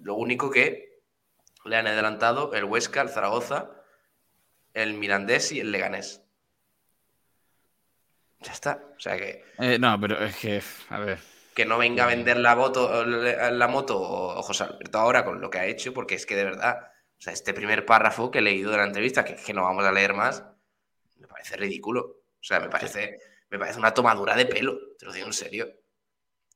Lo 0.00 0.14
único 0.14 0.50
que 0.50 1.02
le 1.64 1.76
han 1.76 1.86
adelantado 1.86 2.52
el 2.54 2.64
Huesca, 2.64 3.02
el 3.02 3.08
Zaragoza, 3.08 3.70
el 4.72 4.94
Mirandés 4.94 5.52
y 5.52 5.60
el 5.60 5.72
Leganés. 5.72 6.22
Ya 8.40 8.52
está. 8.52 8.82
O 8.96 9.00
sea 9.00 9.16
que. 9.16 9.44
Eh, 9.58 9.78
no, 9.78 9.98
pero 10.00 10.22
es 10.24 10.36
que, 10.36 10.62
a 10.88 10.98
ver 10.98 11.18
que 11.54 11.64
no 11.64 11.78
venga 11.78 12.04
a 12.04 12.08
vender 12.08 12.36
la 12.38 12.56
moto, 12.56 13.04
la 13.06 13.68
moto 13.68 14.00
o 14.00 14.42
José 14.42 14.64
Alberto 14.64 14.98
ahora 14.98 15.24
con 15.24 15.40
lo 15.40 15.50
que 15.50 15.58
ha 15.58 15.66
hecho, 15.66 15.94
porque 15.94 16.16
es 16.16 16.26
que 16.26 16.34
de 16.34 16.44
verdad, 16.44 16.90
o 17.16 17.20
sea, 17.20 17.32
este 17.32 17.54
primer 17.54 17.86
párrafo 17.86 18.30
que 18.30 18.38
he 18.40 18.42
leído 18.42 18.72
de 18.72 18.78
la 18.78 18.84
entrevista, 18.84 19.24
que, 19.24 19.36
que 19.36 19.54
no 19.54 19.62
vamos 19.62 19.84
a 19.84 19.92
leer 19.92 20.14
más, 20.14 20.44
parece 21.44 21.56
ridículo. 21.56 22.00
O 22.40 22.42
sea, 22.42 22.60
me 22.60 22.68
parece, 22.68 23.18
me 23.50 23.58
parece 23.58 23.78
una 23.78 23.92
tomadura 23.92 24.34
de 24.34 24.46
pelo, 24.46 24.78
te 24.98 25.06
lo 25.06 25.12
digo 25.12 25.26
en 25.26 25.32
serio. 25.32 25.68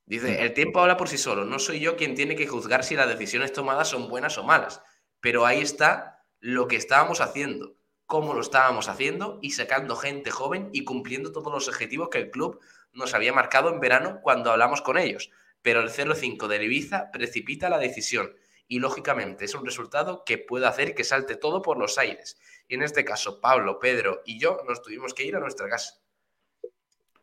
Dice, 0.06 0.42
el 0.42 0.54
tiempo 0.54 0.80
habla 0.80 0.96
por 0.96 1.08
sí 1.08 1.18
solo, 1.18 1.44
no 1.44 1.58
soy 1.58 1.80
yo 1.80 1.96
quien 1.96 2.14
tiene 2.14 2.34
que 2.34 2.46
juzgar 2.46 2.82
si 2.82 2.96
las 2.96 3.08
decisiones 3.08 3.52
tomadas 3.52 3.88
son 3.88 4.08
buenas 4.08 4.38
o 4.38 4.42
malas, 4.42 4.80
pero 5.20 5.44
ahí 5.44 5.60
está 5.60 6.24
lo 6.40 6.66
que 6.66 6.76
estábamos 6.76 7.20
haciendo, 7.20 7.76
cómo 8.06 8.32
lo 8.32 8.40
estábamos 8.40 8.88
haciendo 8.88 9.38
y 9.42 9.50
sacando 9.50 9.96
gente 9.96 10.30
joven 10.30 10.70
y 10.72 10.84
cumpliendo 10.84 11.30
todos 11.30 11.52
los 11.52 11.68
objetivos 11.68 12.08
que 12.08 12.18
el 12.18 12.30
club 12.30 12.58
nos 12.94 13.12
había 13.12 13.34
marcado 13.34 13.68
en 13.68 13.80
verano 13.80 14.20
cuando 14.22 14.50
hablamos 14.50 14.80
con 14.80 14.96
ellos, 14.96 15.30
pero 15.60 15.80
el 15.80 15.90
0-5 15.90 16.46
de 16.46 16.64
Ibiza 16.64 17.10
precipita 17.12 17.68
la 17.68 17.78
decisión 17.78 18.34
y 18.68 18.78
lógicamente 18.78 19.46
es 19.46 19.54
un 19.54 19.64
resultado 19.64 20.22
que 20.24 20.38
puede 20.38 20.66
hacer 20.66 20.94
que 20.94 21.02
salte 21.02 21.36
todo 21.36 21.62
por 21.62 21.78
los 21.78 21.96
aires. 21.98 22.38
Y 22.68 22.74
en 22.74 22.82
este 22.82 23.04
caso, 23.04 23.40
Pablo, 23.40 23.78
Pedro 23.78 24.22
y 24.26 24.38
yo 24.38 24.60
nos 24.68 24.82
tuvimos 24.82 25.14
que 25.14 25.24
ir 25.24 25.34
a 25.34 25.40
nuestra 25.40 25.68
casa. 25.68 25.94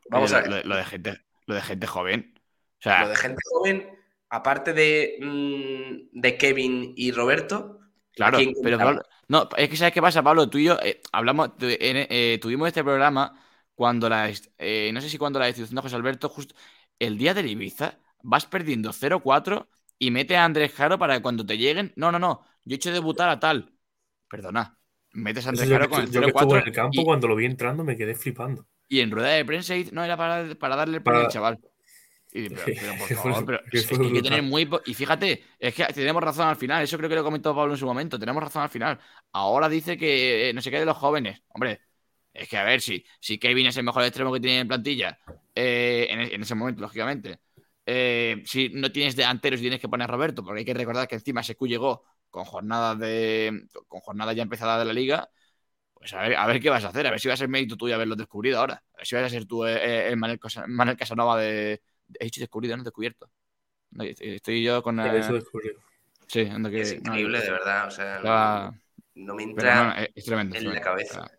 Vamos 0.10 0.34
a 0.34 0.41
ver. 0.41 0.66
Lo, 0.66 0.76
de 0.76 0.84
gente, 0.84 1.22
lo 1.46 1.56
de 1.56 1.62
gente 1.62 1.88
joven. 1.88 2.39
Lo 2.84 3.10
de 3.10 3.16
gente 3.16 3.41
joven, 3.52 4.00
aparte 4.30 4.74
de, 4.74 5.18
mm, 5.22 6.20
de 6.20 6.38
Kevin 6.38 6.93
y 6.96 7.12
Roberto. 7.12 7.80
Claro, 8.12 8.39
pero 8.64 9.02
no, 9.28 9.50
es 9.58 9.70
que 9.70 9.76
sabes 9.76 9.93
qué 9.93 10.02
pasa, 10.02 10.24
Pablo, 10.24 10.50
tú 10.50 10.58
y 10.58 10.66
yo 10.66 10.78
eh, 10.82 11.02
hablamos, 11.12 11.52
eh, 11.60 12.39
tuvimos 12.41 12.68
este 12.68 12.84
programa 12.84 13.38
cuando 13.74 14.08
la, 14.08 14.32
eh, 14.58 14.91
no 14.93 15.02
sé 15.02 15.10
si 15.10 15.18
cuando 15.18 15.39
la 15.39 15.48
destitución 15.48 15.76
de 15.76 15.82
José 15.82 15.96
Alberto, 15.96 16.30
justo 16.30 16.56
el 16.98 17.18
día 17.18 17.34
del 17.34 17.48
Ibiza, 17.48 18.00
vas 18.24 18.46
perdiendo 18.46 18.91
0-4 18.93 19.68
y 20.00 20.12
mete 20.12 20.38
a 20.38 20.46
Andrés 20.46 20.74
Jaro 20.74 20.98
para 20.98 21.16
que 21.16 21.22
cuando 21.22 21.46
te 21.46 21.58
lleguen, 21.58 21.93
no, 21.96 22.12
no, 22.12 22.20
no, 22.20 22.46
yo 22.64 22.74
he 22.74 22.78
hecho 22.78 22.91
debutar 22.91 23.30
a 23.30 23.39
tal. 23.39 23.74
Perdona, 24.30 24.78
metes 25.12 25.46
a 25.46 25.50
Andrés 25.50 25.70
Jaro 25.70 25.89
con 25.89 26.02
el 26.02 26.12
0-4. 26.12 26.62
en 26.62 26.68
el 26.68 26.74
campo 26.74 27.04
cuando 27.04 27.28
lo 27.28 27.36
vi 27.36 27.46
entrando 27.46 27.84
me 27.84 27.96
quedé 27.96 28.16
flipando. 28.16 28.68
Y 28.88 29.00
en 29.00 29.12
rueda 29.12 29.30
de 29.30 29.46
prensa 29.46 29.74
no 29.91 30.04
era 30.04 30.16
para, 30.16 30.56
para 30.56 30.76
darle 30.76 30.98
el 30.98 31.04
para... 31.04 31.22
al 31.22 31.28
chaval. 31.28 31.60
Y, 32.32 32.50
pero, 32.50 32.98
por 32.98 33.08
favor, 33.16 33.46
pero 33.46 33.60
es, 33.72 33.88
que 33.88 33.96
hay 33.96 34.12
que 34.12 34.22
tener 34.22 34.43
muy. 34.43 34.70
Y 34.86 34.93
fíjate, 34.93 35.41
es 35.58 35.74
que 35.74 35.86
tenemos 35.86 36.22
razón 36.22 36.48
al 36.50 36.58
final. 36.58 36.84
Eso 36.84 36.98
creo 36.98 37.10
que 37.10 37.16
lo 37.16 37.24
comentó 37.24 37.56
Pablo 37.56 37.74
en 37.74 37.80
su 37.80 37.86
momento. 37.86 38.20
Tenemos 38.20 38.43
razón 38.43 38.62
al 38.62 38.70
final. 38.70 39.00
Ahora 39.32 39.70
dice 39.70 39.98
que 39.98 40.50
eh, 40.50 40.54
no 40.54 40.62
se 40.62 40.70
qué 40.70 40.80
de 40.80 40.86
los 40.86 40.98
jóvenes. 40.98 41.41
Hombre, 41.48 41.80
es 42.34 42.50
que 42.50 42.58
a 42.58 42.66
ver, 42.66 42.82
si, 42.82 43.06
si 43.22 43.38
Kevin 43.38 43.68
es 43.68 43.78
el 43.78 43.86
mejor 43.86 44.04
extremo 44.04 44.34
que 44.34 44.41
tiene 44.41 44.60
en 44.60 44.68
plantilla, 44.68 45.18
eh, 45.56 46.08
en, 46.10 46.41
ese 46.41 46.56
momento, 46.56 46.82
lógicamente. 46.82 47.39
Eh, 47.86 48.42
si 48.46 48.70
no 48.70 48.92
tienes 48.92 49.16
delanteros 49.16 49.60
y 49.60 49.64
tienes 49.64 49.80
que 49.80 49.90
poner 49.90 50.10
a 50.10 50.12
Roberto, 50.12 50.44
porque 50.44 50.60
hay 50.60 50.66
que 50.66 50.74
recordar 50.74 51.08
que 51.08 51.16
encima 51.16 51.44
Secu 51.44 51.68
llegó 51.68 52.04
con 52.30 52.46
jornadas 52.46 52.98
de. 53.00 53.68
con 53.88 54.00
jornadas 54.02 54.36
ya 54.36 54.44
empezadas 54.44 54.80
de 54.80 54.86
la 54.86 54.94
liga, 54.94 55.30
pues 55.94 56.14
a 56.14 56.22
ver, 56.22 56.36
a 56.36 56.48
ver 56.48 56.60
qué 56.60 56.70
vas 56.70 56.84
a 56.84 56.90
hacer, 56.90 57.08
a 57.08 57.12
ver 57.12 57.20
si 57.20 57.28
va 57.28 57.36
a 57.36 57.38
ser 57.38 57.48
mérito 57.48 57.78
tuyo 57.78 57.96
haberlo 57.96 58.16
descubrido 58.16 58.60
ahora. 58.60 58.84
A 58.94 58.98
ver 58.98 59.08
si 59.08 59.16
vas 59.16 59.26
a 59.26 59.30
ser 59.30 59.46
tú 59.46 59.66
eh, 59.66 59.76
eh, 59.76 60.10
el 60.10 60.18
Manuel, 60.18 60.40
Casanova 60.98 61.40
de. 61.40 61.82
He 62.20 62.26
dicho 62.26 62.42
descubrido, 62.42 62.76
no 62.78 62.84
descubierto. 62.84 63.30
Estoy 63.98 64.64
yo 64.64 64.82
con. 64.84 65.00
Eso 65.00 65.34
descubrido. 65.34 65.80
Sí, 66.28 66.42
es 66.42 66.92
increíble, 66.94 67.40
de 67.40 67.52
verdad. 67.52 67.88
O 67.88 67.92
sea, 67.92 68.74
no, 69.16 69.36
me 69.36 69.44
entra 69.44 70.10
en 70.14 70.74
la 70.74 70.82
cabeza. 70.82 71.32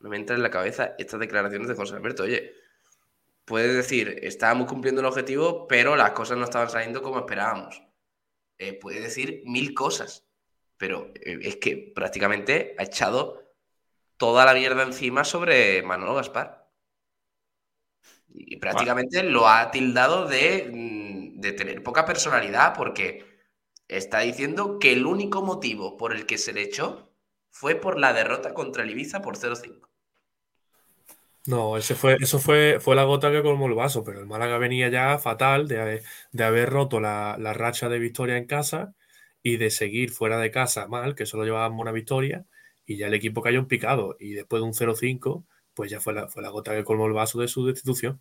No 0.00 0.10
me 0.10 0.16
entra 0.16 0.36
en 0.36 0.42
la 0.42 0.50
cabeza 0.50 0.94
estas 0.98 1.18
declaraciones 1.18 1.68
de 1.68 1.74
José 1.74 1.96
Alberto. 1.96 2.22
Oye, 2.22 2.52
puedes 3.48 3.74
decir, 3.74 4.20
estábamos 4.22 4.68
cumpliendo 4.68 5.00
el 5.00 5.06
objetivo, 5.06 5.66
pero 5.66 5.96
las 5.96 6.10
cosas 6.10 6.36
no 6.36 6.44
estaban 6.44 6.68
saliendo 6.68 7.02
como 7.02 7.18
esperábamos. 7.18 7.82
Eh, 8.58 8.74
puede 8.74 9.00
decir 9.00 9.42
mil 9.46 9.72
cosas, 9.72 10.26
pero 10.76 11.12
eh, 11.14 11.38
es 11.42 11.56
que 11.56 11.92
prácticamente 11.94 12.76
ha 12.78 12.82
echado 12.82 13.42
toda 14.18 14.44
la 14.44 14.52
mierda 14.54 14.82
encima 14.82 15.24
sobre 15.24 15.82
Manolo 15.82 16.14
Gaspar. 16.14 16.68
Y 18.28 18.58
prácticamente 18.58 19.22
lo 19.22 19.48
ha 19.48 19.70
tildado 19.70 20.26
de, 20.26 20.70
mm, 20.70 21.40
de 21.40 21.52
tener 21.52 21.82
poca 21.82 22.04
personalidad 22.04 22.74
porque 22.76 23.26
está 23.88 24.20
diciendo 24.20 24.78
que 24.78 24.92
el 24.92 25.06
único 25.06 25.42
motivo 25.42 25.96
por 25.96 26.12
el 26.12 26.26
que 26.26 26.36
se 26.36 26.52
le 26.52 26.62
echó 26.62 27.10
fue 27.50 27.74
por 27.76 27.98
la 27.98 28.12
derrota 28.12 28.52
contra 28.52 28.82
el 28.82 28.90
Ibiza 28.90 29.22
por 29.22 29.38
0-5. 29.38 29.87
No, 31.46 31.76
ese 31.76 31.94
fue, 31.94 32.16
eso 32.20 32.38
fue, 32.38 32.78
fue 32.80 32.94
la 32.94 33.04
gota 33.04 33.30
que 33.30 33.42
colmó 33.42 33.66
el 33.66 33.74
vaso, 33.74 34.04
pero 34.04 34.20
el 34.20 34.26
Málaga 34.26 34.58
venía 34.58 34.88
ya 34.88 35.18
fatal 35.18 35.66
de, 35.66 36.02
de 36.32 36.44
haber 36.44 36.68
roto 36.68 37.00
la, 37.00 37.36
racha 37.54 37.88
de 37.88 37.98
victoria 37.98 38.36
en 38.36 38.46
casa 38.46 38.94
y 39.42 39.56
de 39.56 39.70
seguir 39.70 40.10
fuera 40.10 40.38
de 40.38 40.50
casa 40.50 40.88
mal, 40.88 41.14
que 41.14 41.26
solo 41.26 41.44
llevábamos 41.44 41.80
una 41.80 41.92
victoria, 41.92 42.44
y 42.84 42.96
ya 42.96 43.06
el 43.06 43.14
equipo 43.14 43.40
cayó 43.40 43.60
en 43.60 43.66
picado. 43.66 44.16
Y 44.18 44.32
después 44.32 44.60
de 44.60 44.66
un 44.66 44.74
0-5, 44.74 45.44
pues 45.74 45.90
ya 45.90 46.00
fue 46.00 46.12
la, 46.12 46.28
fue 46.28 46.42
la 46.42 46.50
gota 46.50 46.74
que 46.74 46.84
colmó 46.84 47.06
el 47.06 47.12
vaso 47.12 47.40
de 47.40 47.48
su 47.48 47.64
destitución. 47.64 48.20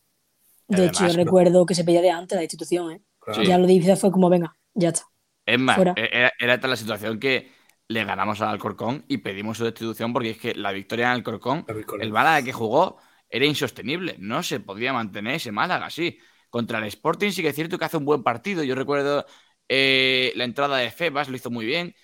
De 0.67 0.85
hecho, 0.85 1.07
yo 1.07 1.13
recuerdo 1.13 1.65
que 1.65 1.75
se 1.75 1.83
pedía 1.83 2.01
de 2.01 2.11
antes 2.11 2.35
la 2.35 2.41
destitución, 2.41 2.91
¿eh? 2.91 3.01
Ya 3.43 3.57
lo 3.57 3.67
difícil 3.67 3.97
fue 3.97 4.11
como, 4.11 4.29
venga, 4.29 4.55
ya 4.73 4.89
está. 4.89 5.03
Es 5.45 5.59
más, 5.59 5.77
e, 5.79 6.09
era, 6.11 6.31
era 6.39 6.53
esta 6.53 6.67
la 6.67 6.75
situación 6.75 7.19
que 7.19 7.51
le 7.87 8.03
ganamos 8.03 8.41
al 8.41 8.49
Alcorcón 8.49 9.05
y 9.07 9.17
pedimos 9.17 9.57
su 9.57 9.63
destitución 9.63 10.13
porque 10.13 10.31
es 10.31 10.37
que 10.37 10.55
la 10.55 10.71
victoria 10.71 11.07
en 11.07 11.11
Alcorcón, 11.11 11.65
el 11.99 12.11
Málaga 12.11 12.43
que 12.43 12.53
jugó 12.53 12.97
era 13.29 13.45
insostenible. 13.45 14.15
No 14.19 14.43
se 14.43 14.59
podía 14.59 14.93
mantener 14.93 15.35
ese 15.35 15.51
Málaga 15.51 15.87
así. 15.87 16.19
Contra 16.49 16.79
el 16.79 16.85
Sporting 16.85 17.31
sí 17.31 17.41
que 17.41 17.49
es 17.49 17.55
cierto 17.55 17.77
que 17.77 17.85
hace 17.85 17.97
un 17.97 18.05
buen 18.05 18.23
partido. 18.23 18.63
Yo 18.63 18.75
recuerdo 18.75 19.25
eh, 19.67 20.31
la 20.35 20.43
entrada 20.45 20.77
de 20.77 20.91
Febas, 20.91 21.29
lo 21.29 21.35
hizo 21.35 21.49
muy 21.51 21.65
bien, 21.65 21.95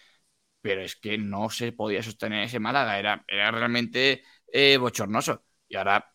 pero 0.62 0.82
es 0.82 0.96
que 0.96 1.18
no 1.18 1.50
se 1.50 1.72
podía 1.74 2.04
sostener 2.04 2.44
ese 2.46 2.60
Málaga. 2.60 3.00
Era, 3.00 3.26
era 3.28 3.52
realmente 3.52 4.24
eh, 4.52 4.78
bochornoso. 4.78 5.44
Y 5.68 5.76
ahora, 5.78 6.14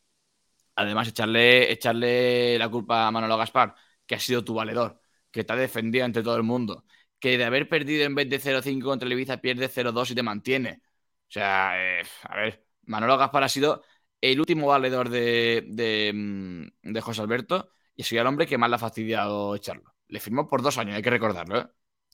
además, 0.77 1.09
echarle, 1.09 1.71
echarle 1.73 2.59
la 2.59 2.69
culpa 2.69 3.07
a 3.07 3.11
Manolo 3.11 3.37
Gaspar, 3.37 3.75
que 4.07 4.15
ha 4.15 4.21
sido 4.21 4.45
tu 4.45 4.55
valedor, 4.55 5.01
que 5.31 5.45
te 5.45 5.53
ha 5.53 5.57
defendido 5.57 6.05
ante 6.05 6.23
todo 6.23 6.37
el 6.37 6.43
mundo, 6.43 6.85
que 7.19 7.37
de 7.39 7.45
haber 7.45 7.69
perdido 7.69 8.05
en 8.05 8.15
vez 8.15 8.29
de 8.29 8.39
0-5 8.39 8.89
contra 8.89 9.07
el 9.07 9.13
Ibiza 9.13 9.39
pierde 9.39 9.69
0-2 9.69 10.11
y 10.11 10.15
te 10.15 10.23
mantiene. 10.23 10.83
O 11.29 11.31
sea, 11.31 11.73
eh, 12.01 12.03
a 12.23 12.37
ver, 12.37 12.65
Manolo 12.85 13.19
Gaspar 13.19 13.43
ha 13.45 13.49
sido 13.49 13.83
el 14.21 14.41
último 14.41 14.69
valedor 14.69 15.09
de, 15.11 16.13
mm, 16.15 16.93
de, 16.93 17.01
José 17.01 17.23
Alberto 17.23 17.71
y 17.95 18.03
soy 18.05 18.19
el 18.19 18.27
hombre 18.27 18.47
que 18.47 18.59
más 18.59 18.71
le 18.71 18.77
ha 18.77 18.79
fastidiado 18.79 19.55
echarlo. 19.55 19.95
Le 20.09 20.21
firmó 20.21 20.49
por 20.49 20.63
dos 20.63 20.79
años, 20.79 20.97
hay 20.97 21.03
que 21.03 21.11
recordarlo. 21.11 21.59
¿eh? 21.61 21.67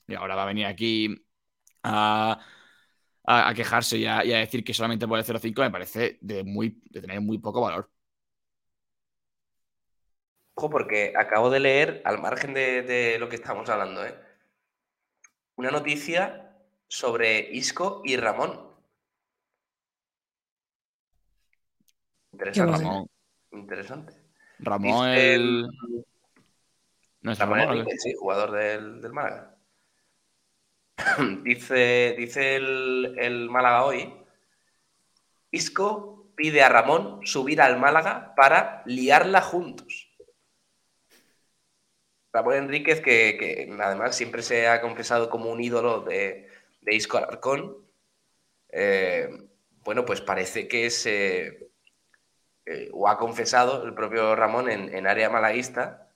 Y 0.07 0.15
ahora 0.15 0.35
va 0.35 0.43
a 0.43 0.47
venir 0.47 0.65
aquí 0.65 1.15
a, 1.83 2.39
quejarse 3.55 3.97
y 3.97 4.05
a, 4.05 4.21
decir 4.21 4.63
que 4.63 4.73
solamente 4.73 5.07
por 5.07 5.19
el 5.19 5.25
0,5 5.25 5.61
me 5.61 5.71
parece 5.71 6.17
de, 6.21 6.43
muy, 6.43 6.81
de 6.89 7.01
tener 7.01 7.21
muy 7.21 7.39
poco 7.39 7.61
valor. 7.61 7.89
Ojo, 10.55 10.69
porque 10.69 11.13
acabo 11.17 11.49
de 11.49 11.59
leer, 11.59 12.01
al 12.05 12.21
margen 12.21 12.53
de, 12.53 12.81
de 12.81 13.19
lo 13.19 13.27
que 13.27 13.35
estamos 13.35 13.67
hablando, 13.69 14.05
¿eh? 14.05 14.15
una 15.55 15.71
noticia 15.71 16.45
sobre 16.87 17.39
Isco 17.51 18.01
y 18.03 18.17
Ramón. 18.17 18.64
Interesante. 22.35 22.83
Ramón. 22.83 23.09
Interesante. 23.51 24.13
Ramón, 24.59 25.07
el. 25.07 25.67
No 27.21 27.31
es 27.31 27.39
Ramón, 27.39 27.87
sí, 27.97 28.13
jugador 28.13 28.51
del, 28.51 29.01
del 29.01 29.13
Málaga. 29.13 29.55
dice 31.43 32.13
dice 32.17 32.57
el, 32.57 33.15
el 33.17 33.49
Málaga 33.49 33.85
hoy. 33.85 34.13
Isco 35.49 36.33
pide 36.35 36.61
a 36.61 36.69
Ramón 36.69 37.25
subir 37.25 37.61
al 37.61 37.79
Málaga 37.79 38.35
para 38.35 38.83
liarla 38.85 39.41
juntos. 39.41 40.11
Ramón 42.33 42.55
Enríquez, 42.55 42.99
que, 42.99 43.37
que, 43.39 43.73
además 43.81 44.13
siempre 44.13 44.41
se 44.41 44.67
ha 44.67 44.81
confesado 44.81 45.29
como 45.29 45.49
un 45.49 45.63
ídolo 45.63 46.01
de, 46.01 46.49
de 46.81 46.95
Isco 46.95 47.17
Alarcón, 47.17 47.77
eh, 48.69 49.29
bueno, 49.85 50.03
pues 50.03 50.19
parece 50.19 50.67
que 50.67 50.89
se, 50.89 51.69
eh, 52.65 52.89
o 52.93 53.07
ha 53.07 53.17
confesado 53.17 53.83
el 53.83 53.93
propio 53.93 54.35
Ramón 54.35 54.69
en, 54.69 55.07
área 55.07 55.29
malaguista, 55.29 56.09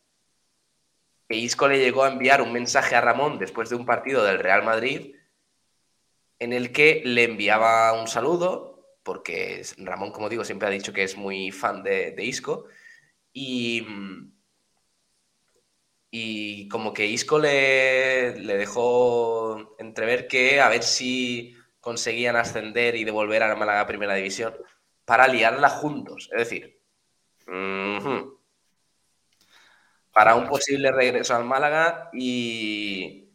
que 1.27 1.35
Isco 1.35 1.67
le 1.67 1.79
llegó 1.79 2.03
a 2.03 2.09
enviar 2.09 2.41
un 2.41 2.51
mensaje 2.51 2.95
a 2.95 3.01
Ramón 3.01 3.37
después 3.37 3.69
de 3.69 3.75
un 3.75 3.85
partido 3.85 4.23
del 4.23 4.39
Real 4.39 4.63
Madrid 4.63 5.15
en 6.39 6.53
el 6.53 6.71
que 6.71 7.03
le 7.05 7.25
enviaba 7.25 7.93
un 7.99 8.07
saludo, 8.07 8.97
porque 9.03 9.61
Ramón, 9.77 10.11
como 10.11 10.29
digo, 10.29 10.43
siempre 10.43 10.67
ha 10.67 10.71
dicho 10.71 10.93
que 10.93 11.03
es 11.03 11.17
muy 11.17 11.51
fan 11.51 11.83
de, 11.83 12.15
Isco, 12.17 12.65
y, 13.33 13.85
y 16.09 16.67
como 16.69 16.93
que 16.93 17.05
Isco 17.05 17.37
le, 17.37 18.39
le 18.39 18.57
dejó 18.57 19.75
entrever 19.77 20.27
que 20.27 20.61
a 20.61 20.69
ver 20.69 20.81
si 20.83 21.55
conseguían 21.79 22.37
ascender 22.37 22.95
y 22.95 23.03
devolver 23.03 23.43
a 23.43 23.49
la 23.49 23.55
Málaga 23.55 23.85
Primera 23.85 24.15
División 24.15 24.55
para 25.09 25.27
liarla 25.27 25.69
juntos. 25.69 26.29
Es 26.31 26.37
decir, 26.37 26.79
para 30.13 30.35
un 30.35 30.47
posible 30.47 30.91
regreso 30.91 31.35
al 31.35 31.45
Málaga 31.45 32.11
y, 32.13 33.27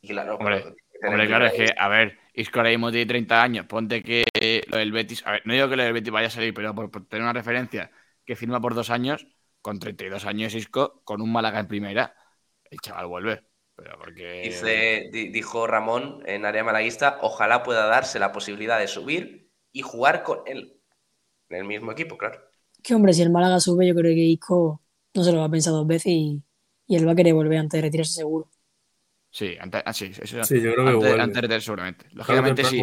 claro, 0.00 0.36
hombre, 0.36 0.64
claro, 0.98 1.44
es 1.44 1.52
que, 1.52 1.74
a 1.76 1.88
ver, 1.88 2.18
Isco 2.32 2.60
ahora 2.60 2.70
mismo 2.70 2.90
tiene 2.90 3.04
30 3.04 3.42
años, 3.42 3.66
ponte 3.66 4.02
que 4.02 4.24
lo 4.68 4.78
del 4.78 4.92
Betis, 4.92 5.26
a 5.26 5.32
ver, 5.32 5.42
no 5.44 5.52
digo 5.52 5.68
que 5.68 5.76
lo 5.76 5.82
del 5.82 5.92
Betis 5.92 6.10
vaya 6.10 6.28
a 6.28 6.30
salir, 6.30 6.54
pero 6.54 6.74
por, 6.74 6.90
tener 7.06 7.22
una 7.22 7.34
referencia 7.34 7.90
que 8.24 8.34
firma 8.34 8.58
por 8.58 8.74
dos 8.74 8.88
años, 8.88 9.26
con 9.60 9.78
32 9.80 10.24
años 10.24 10.54
Isco, 10.54 11.02
con 11.04 11.20
un 11.20 11.30
Málaga 11.30 11.60
en 11.60 11.68
primera, 11.68 12.14
el 12.70 12.80
chaval 12.80 13.08
vuelve. 13.08 13.44
Pero 13.76 13.98
porque... 13.98 14.40
Dice, 14.42 15.10
dijo 15.12 15.66
Ramón 15.66 16.22
en 16.24 16.46
área 16.46 16.64
malaguista, 16.64 17.18
ojalá 17.20 17.62
pueda 17.62 17.84
darse 17.84 18.18
la 18.18 18.32
posibilidad 18.32 18.78
de 18.78 18.88
subir 18.88 19.50
y 19.70 19.82
jugar 19.82 20.22
con 20.22 20.40
él 20.46 20.77
en 21.50 21.56
el 21.56 21.64
mismo 21.64 21.92
equipo, 21.92 22.16
claro. 22.16 22.40
Que 22.82 22.94
hombre, 22.94 23.12
si 23.12 23.22
el 23.22 23.30
Málaga 23.30 23.60
sube, 23.60 23.86
yo 23.86 23.94
creo 23.94 24.14
que 24.14 24.20
Isco 24.20 24.82
no 25.14 25.24
se 25.24 25.32
lo 25.32 25.38
va 25.38 25.46
a 25.46 25.50
pensar 25.50 25.72
dos 25.72 25.86
veces 25.86 26.12
y, 26.12 26.42
él 26.88 27.06
va 27.06 27.12
a 27.12 27.14
querer 27.14 27.34
volver 27.34 27.58
antes 27.58 27.78
de 27.78 27.82
retirarse 27.82 28.14
seguro. 28.14 28.50
Sí, 29.30 29.56
antes, 29.60 29.82
ah, 29.84 29.92
sí, 29.92 30.06
eso, 30.06 30.42
sí, 30.44 30.60
yo 30.60 30.74
creo 30.74 31.00
que 31.00 31.20
antes, 31.20 31.48
de 31.48 31.60
seguramente. 31.60 32.06
Lógicamente, 32.12 32.64
si, 32.64 32.82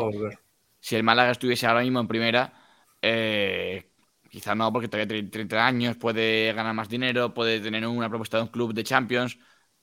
si 0.79 0.95
el 0.95 1.03
Málaga 1.03 1.31
estuviese 1.31 1.65
ahora 1.65 1.81
mismo 1.81 1.99
en 1.99 2.07
primera, 2.07 2.53
eh, 3.01 3.91
quizás 4.29 4.55
no, 4.55 4.71
porque 4.71 4.87
todavía 4.87 5.07
tiene 5.07 5.29
30 5.29 5.65
años, 5.65 5.97
puede 5.97 6.53
ganar 6.53 6.75
más 6.75 6.87
dinero, 6.87 7.33
puede 7.33 7.59
tener 7.59 7.87
una 7.87 8.09
propuesta 8.09 8.37
de 8.37 8.43
un 8.43 8.49
club 8.49 8.73
de 8.73 8.83
Champions, 8.83 9.39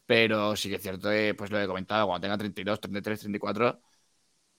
pero 0.07 0.55
sí 0.55 0.69
que 0.69 0.77
es 0.77 0.83
cierto, 0.83 1.11
eh, 1.11 1.35
pues 1.35 1.51
lo 1.51 1.61
he 1.61 1.67
comentado, 1.67 2.07
cuando 2.07 2.23
tenga 2.23 2.39
32, 2.39 2.81
33, 2.81 3.21
34 3.21 3.81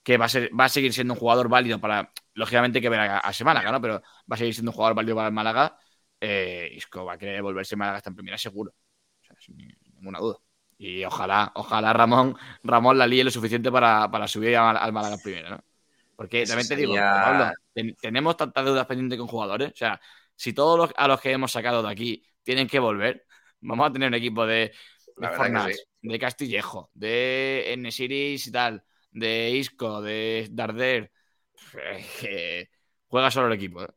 que 0.04 0.18
va 0.18 0.26
a, 0.26 0.28
ser, 0.28 0.50
va 0.58 0.66
a 0.66 0.68
seguir 0.68 0.92
siendo 0.92 1.14
un 1.14 1.18
jugador 1.18 1.48
válido 1.48 1.80
para, 1.80 2.12
lógicamente 2.34 2.80
que 2.80 2.90
ver 2.90 3.00
a, 3.00 3.30
ese 3.30 3.42
Málaga, 3.42 3.72
¿no? 3.72 3.80
Pero 3.80 4.00
va 4.00 4.34
a 4.34 4.36
seguir 4.36 4.52
siendo 4.52 4.70
un 4.70 4.76
jugador 4.76 4.94
válido 4.94 5.16
para 5.16 5.28
el 5.28 5.34
Málaga. 5.34 5.78
Eh, 6.20 6.70
Isco 6.76 7.06
va 7.06 7.14
a 7.14 7.18
querer 7.18 7.40
volverse 7.42 7.74
Málaga 7.74 7.96
hasta 7.96 8.10
en 8.10 8.16
primera, 8.16 8.36
seguro. 8.36 8.72
O 8.72 9.24
sea, 9.24 9.34
sin 9.40 9.56
ninguna 9.94 10.18
duda. 10.18 10.36
Y 10.76 11.04
ojalá, 11.04 11.50
ojalá 11.54 11.94
Ramón, 11.94 12.36
Ramón 12.62 12.98
la 12.98 13.06
líe 13.06 13.24
lo 13.24 13.30
suficiente 13.30 13.72
para, 13.72 14.28
subir 14.28 14.56
al, 14.56 14.92
Málaga 14.92 15.14
en 15.14 15.22
primera, 15.22 15.50
¿no? 15.50 15.64
Porque 16.14 16.44
también 16.44 16.68
te 16.68 16.76
digo, 16.76 16.94
Pablo, 16.94 17.52
tenemos 18.00 18.36
tantas 18.36 18.64
deudas 18.64 18.86
pendientes 18.86 19.18
con 19.18 19.26
jugadores. 19.26 19.72
O 19.72 19.76
sea, 19.76 20.00
si 20.36 20.52
todos 20.52 20.78
los, 20.78 20.90
a 20.96 21.08
los 21.08 21.20
que 21.20 21.32
hemos 21.32 21.50
sacado 21.50 21.82
de 21.82 21.90
aquí 21.90 22.22
tienen 22.42 22.68
que 22.68 22.78
volver, 22.78 23.24
vamos 23.60 23.88
a 23.88 23.92
tener 23.92 24.08
un 24.08 24.14
equipo 24.14 24.46
de, 24.46 24.72
de 25.16 25.76
de 26.02 26.18
Castillejo, 26.18 26.90
de 26.92 27.72
N-Series 27.72 28.46
y 28.46 28.52
tal 28.52 28.84
de 29.14 29.50
Isco, 29.50 30.02
de 30.02 30.48
Darder, 30.50 31.10
juega 33.08 33.30
solo 33.30 33.46
el 33.46 33.54
equipo. 33.54 33.82
¿eh? 33.82 33.88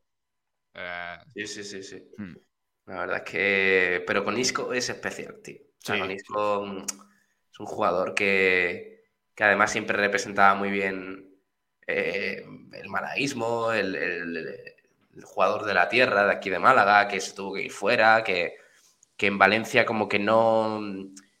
Eh, 0.74 1.16
sí, 1.34 1.46
sí, 1.46 1.64
sí, 1.64 1.82
sí. 1.82 2.08
Hmm. 2.16 2.36
La 2.86 3.00
verdad 3.00 3.16
es 3.18 3.30
que. 3.30 4.04
Pero 4.06 4.24
con 4.24 4.38
Isco 4.38 4.72
es 4.72 4.88
especial, 4.88 5.40
tío. 5.42 5.60
O 5.60 5.80
sea, 5.80 5.98
con 5.98 6.10
Isco 6.10 6.64
mm, 6.66 6.82
es 7.52 7.60
un 7.60 7.66
jugador 7.66 8.14
que, 8.14 9.04
que 9.34 9.44
además 9.44 9.72
siempre 9.72 9.96
representaba 9.96 10.54
muy 10.54 10.70
bien 10.70 11.36
eh, 11.86 12.44
el 12.72 12.88
malaguismo, 12.88 13.72
el, 13.72 13.96
jugador 15.24 15.64
de 15.64 15.74
la 15.74 15.88
tierra 15.88 16.26
de 16.26 16.32
aquí 16.32 16.48
de 16.48 16.60
Málaga, 16.60 17.08
que 17.08 17.20
se 17.20 17.34
tuvo 17.34 17.54
que 17.54 17.62
ir 17.62 17.72
fuera, 17.72 18.22
que, 18.22 18.56
que 19.16 19.26
en 19.26 19.36
Valencia 19.36 19.84
como 19.84 20.08
que 20.08 20.20
no 20.20 20.80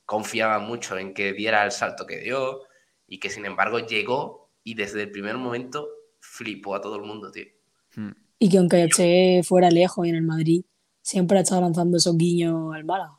confiaba 0.04 0.58
mucho 0.58 0.98
en 0.98 1.14
que 1.14 1.32
diera 1.32 1.64
el 1.64 1.70
salto 1.70 2.04
que 2.04 2.18
dio 2.18 2.67
y 3.08 3.18
que 3.18 3.30
sin 3.30 3.46
embargo 3.46 3.80
llegó 3.80 4.50
y 4.62 4.74
desde 4.74 5.02
el 5.02 5.10
primer 5.10 5.36
momento 5.36 5.88
flipó 6.20 6.74
a 6.74 6.80
todo 6.80 6.96
el 6.96 7.02
mundo, 7.02 7.32
tío. 7.32 7.46
Hmm. 7.96 8.12
Y 8.38 8.48
que 8.48 8.58
aunque 8.58 8.84
esté 8.84 9.42
fuera 9.42 9.70
lejos 9.70 10.06
y 10.06 10.10
en 10.10 10.16
el 10.16 10.22
Madrid, 10.22 10.62
siempre 11.02 11.38
ha 11.38 11.40
estado 11.40 11.62
lanzando 11.62 11.96
esos 11.96 12.16
guiños 12.16 12.74
al 12.74 12.84
Málaga. 12.84 13.18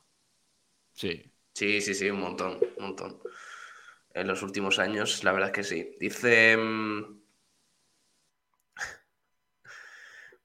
Sí. 0.94 1.26
Sí, 1.54 1.82
sí, 1.82 1.94
sí, 1.94 2.10
un 2.10 2.22
montón, 2.22 2.58
un 2.78 2.84
montón. 2.86 3.20
En 4.14 4.28
los 4.28 4.44
últimos 4.44 4.80
años, 4.80 5.24
la 5.26 5.34
verdad 5.34 5.50
es 5.50 5.56
que 5.56 5.64
sí. 5.64 5.98
Dice... 6.00 6.56
Mm, 6.56 7.20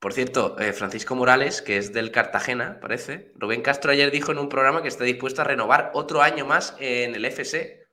por 0.05 0.12
cierto, 0.12 0.59
eh, 0.59 0.72
Francisco 0.72 1.14
Morales, 1.14 1.62
que 1.62 1.76
es 1.78 1.92
del 1.92 2.11
Cartagena, 2.11 2.78
parece. 2.80 3.32
Rubén 3.36 3.62
Castro 3.62 3.90
ayer 3.90 4.11
dijo 4.11 4.32
en 4.32 4.38
un 4.38 4.49
programa 4.49 4.82
que 4.82 4.88
está 4.88 5.05
dispuesto 5.05 5.40
a 5.40 5.45
renovar 5.45 5.92
otro 5.95 6.20
año 6.20 6.45
más 6.45 6.76
en 6.78 7.14
el 7.14 7.24
FC, 7.24 7.86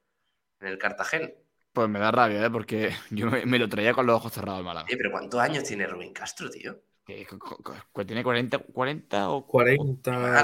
en 0.60 0.68
el 0.68 0.78
Cartagena. 0.78 1.30
Pues 1.74 1.88
me 1.88 1.99
da 1.99 2.11
rabia, 2.11 2.45
¿eh? 2.45 2.49
porque 2.49 2.91
yo 3.11 3.28
me, 3.30 3.59
lo 3.59 3.69
traía 3.69 3.93
con 3.93 4.05
los 4.05 4.17
ojos 4.17 4.34
cerrados 4.34 4.59
el 4.59 4.65
Málaga. 4.65 4.88
Sí, 4.89 4.95
pero 4.95 5.11
¿cuántos 5.11 5.39
años 5.39 5.63
tiene 5.63 5.88
Rubén 5.88 6.13
Castro, 6.13 6.49
tío? 6.49 6.78
¿Tiene 7.05 8.24
40, 8.24 8.59
40 8.59 9.30
o 9.32 9.45
40? 9.45 10.43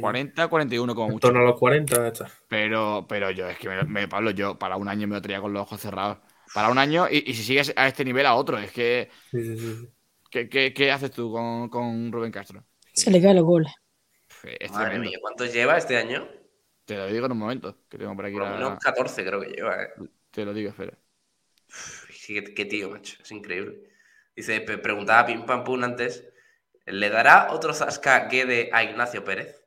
40, 0.00 0.48
41 0.48 0.94
como 0.94 1.08
mucho. 1.08 1.16
En 1.28 1.32
torno 1.32 1.40
a 1.40 1.50
los 1.50 1.58
40 1.58 2.12
Pero, 2.46 3.06
pero 3.08 3.30
yo, 3.30 3.48
es 3.48 3.58
que, 3.58 3.68
me, 3.68 4.06
Pablo, 4.06 4.30
yo 4.30 4.58
para 4.58 4.76
un 4.76 4.88
año 4.88 5.08
me 5.08 5.16
lo 5.16 5.22
traía 5.22 5.40
con 5.40 5.52
los 5.52 5.62
ojos 5.62 5.80
cerrados. 5.80 6.18
Para 6.54 6.70
un 6.70 6.78
año, 6.78 7.08
y, 7.10 7.20
si 7.34 7.42
sigues 7.42 7.72
a 7.76 7.88
este 7.88 8.04
nivel, 8.04 8.26
a 8.26 8.34
otro. 8.34 8.58
Es 8.58 8.70
que. 8.70 9.10
¿qué, 10.30 10.92
haces 10.92 11.10
tú 11.10 11.32
con, 11.32 12.12
Rubén 12.12 12.32
Castro? 12.32 12.64
Se 12.92 13.10
le 13.10 13.20
caen 13.20 13.36
los 13.36 13.44
goles. 13.44 13.72
Madre 14.70 14.98
mía, 14.98 15.18
¿cuántos 15.20 15.52
lleva 15.52 15.76
este 15.76 15.96
año? 15.96 16.28
Te 16.84 16.96
lo 16.96 17.06
digo 17.06 17.26
en 17.26 17.32
un 17.32 17.38
momento, 17.38 17.76
que 17.88 17.98
tengo 17.98 18.14
por 18.14 18.24
aquí. 18.24 18.36
Por 18.36 18.58
lo 18.58 18.78
14 18.78 19.24
creo 19.24 19.40
que 19.40 19.48
lleva, 19.48 19.82
¿eh? 19.82 19.88
Te 20.30 20.44
lo 20.44 20.54
digo, 20.54 20.70
espera. 20.70 20.98
Qué, 22.26 22.44
qué 22.54 22.64
tío, 22.64 22.90
macho. 22.90 23.16
Es 23.22 23.30
increíble. 23.30 23.88
Dice, 24.36 24.60
preguntaba 24.60 25.26
Pim 25.26 25.44
Pam 25.44 25.64
Pum 25.64 25.82
antes, 25.82 26.24
¿le 26.86 27.10
dará 27.10 27.48
otro 27.50 27.74
Zasca 27.74 28.28
Guede 28.28 28.70
a 28.72 28.84
Ignacio 28.84 29.24
Pérez? 29.24 29.64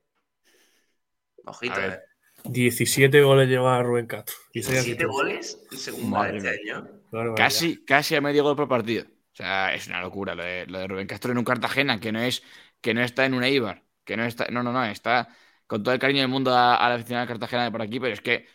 Ojito, 1.44 1.82
eh. 1.82 2.00
17 2.46 3.22
goles 3.22 3.50
lleva 3.50 3.82
Rubén 3.84 4.08
Castro. 4.08 4.36
¿17 4.54 5.06
goles? 5.08 5.62
Segundo 5.72 6.24
este 6.26 6.50
año. 6.50 6.88
casi, 7.36 7.84
casi 7.84 8.16
a 8.16 8.22
medio 8.22 8.44
gol 8.44 8.56
por 8.56 8.68
partido. 8.68 9.06
O 9.06 9.36
sea, 9.36 9.74
es 9.74 9.88
una 9.88 10.02
locura 10.02 10.36
lo 10.36 10.44
de, 10.44 10.88
Rubén 10.88 11.08
Castro 11.08 11.32
en 11.32 11.38
un 11.38 11.44
Cartagena, 11.44 12.00
que 12.00 12.12
no 12.12 12.22
es 12.22 12.44
que 12.80 12.94
no 12.94 13.02
está 13.02 13.26
en 13.26 13.34
un 13.34 13.44
Eibar, 13.44 13.84
que 14.04 14.18
no 14.18 14.26
está, 14.26 14.48
no, 14.50 14.64
no, 14.64 14.72
no, 14.72 14.84
está 14.86 15.30
con 15.68 15.84
todo 15.84 15.94
el 15.94 16.00
cariño 16.00 16.22
del 16.22 16.30
mundo 16.30 16.52
a, 16.52 16.78
la 16.90 16.96
aficionada 16.96 17.28
Cartagena 17.28 17.66
de 17.66 17.72
por 17.72 17.82
aquí, 17.82 18.00
pero 18.00 18.14
es 18.14 18.22
que, 18.22 18.48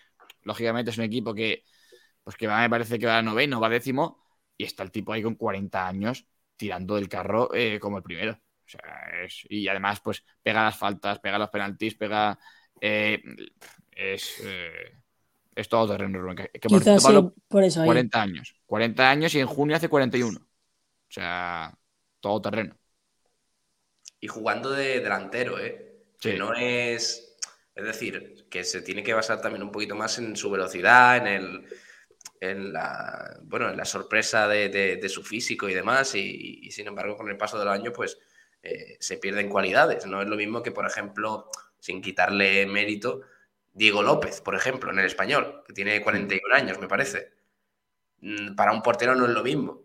lógicamente, 0.43 0.91
es 0.91 0.99
un 0.99 1.05
equipo 1.05 1.35
que, 1.35 1.65
pues 2.27 2.35
que 2.35 2.49
va, 2.49 2.61
me 2.61 2.69
parece 2.69 2.99
que 2.99 3.07
va 3.07 3.19
a 3.19 3.23
noveno, 3.23 3.61
va 3.61 3.69
a 3.69 3.71
décimo, 3.71 4.21
y 4.57 4.65
está 4.65 4.83
el 4.83 4.91
tipo 4.91 5.13
ahí 5.13 5.23
con 5.23 5.37
40 5.37 5.87
años 5.87 6.27
tirando 6.57 6.97
del 6.97 7.09
carro 7.09 7.55
eh, 7.55 7.79
como 7.79 7.99
el 7.99 8.03
primero. 8.03 8.33
O 8.33 8.69
sea, 8.69 8.81
y 9.49 9.69
además, 9.69 10.01
pues 10.01 10.25
pega 10.43 10.65
las 10.65 10.77
faltas, 10.77 11.21
pega 11.21 11.39
los 11.39 11.51
penaltis, 11.51 11.95
pega. 11.95 12.37
Eh, 12.81 13.23
es, 13.93 14.41
eh, 14.43 14.99
es 15.55 15.69
todo 15.69 15.93
terreno, 15.93 16.35
Que 16.35 16.69
por, 17.49 17.63
eso 17.63 17.85
40 17.85 18.21
años. 18.21 18.57
40 18.67 19.09
años 19.09 19.33
y 19.37 19.39
en 19.39 19.47
junio 19.47 19.77
hace 19.77 19.89
41. 19.89 20.37
O 20.37 20.47
sea, 21.09 21.73
todo 22.19 22.43
terreno. 22.43 22.77
Y 24.19 24.27
jugando 24.27 24.73
de 24.73 24.99
delantero, 24.99 25.61
¿eh? 25.61 26.09
Que 26.19 26.37
no 26.37 26.55
es. 26.55 27.39
Es 27.73 27.85
decir, 27.85 28.49
que 28.51 28.65
se 28.65 28.83
tiene 28.83 29.05
que 29.05 29.15
basar 29.15 29.41
también 29.41 29.63
un 29.63 29.71
poquito 29.71 29.95
más 29.95 30.19
en 30.19 30.35
su 30.35 30.51
velocidad, 30.51 31.19
en 31.19 31.27
el 31.29 31.67
en 32.41 32.73
la, 32.73 33.39
bueno, 33.43 33.71
en 33.71 33.77
la 33.77 33.85
sorpresa 33.85 34.49
de, 34.49 35.09
su 35.09 35.23
físico 35.23 35.69
y 35.69 35.75
demás, 35.75 36.15
y, 36.15 36.71
sin 36.71 36.87
embargo 36.87 37.17
con 37.17 37.29
el 37.29 37.37
paso 37.37 37.59
del 37.59 37.69
año 37.69 37.93
pues 37.93 38.19
eh, 38.63 38.97
se 39.01 39.19
pierden 39.19 39.49
cualidades. 39.49 40.07
No 40.07 40.23
es 40.23 40.29
lo 40.29 40.37
mismo 40.37 40.63
que, 40.63 40.73
por 40.73 40.87
ejemplo, 40.87 41.51
sin 41.79 42.03
quitarle 42.03 42.67
mérito, 42.67 43.23
Diego 43.73 44.03
López, 44.03 44.41
por 44.41 44.55
ejemplo, 44.55 44.91
en 44.91 44.99
el 44.99 45.07
español, 45.07 45.63
que 45.67 45.73
tiene 45.73 46.01
41 46.03 46.55
años, 46.55 46.79
me 46.79 46.89
parece. 46.89 47.33
Mm, 48.21 48.55
para 48.55 48.73
un 48.73 48.83
portero 48.83 49.15
no 49.15 49.27
es 49.27 49.33
lo 49.33 49.43
mismo. 49.43 49.83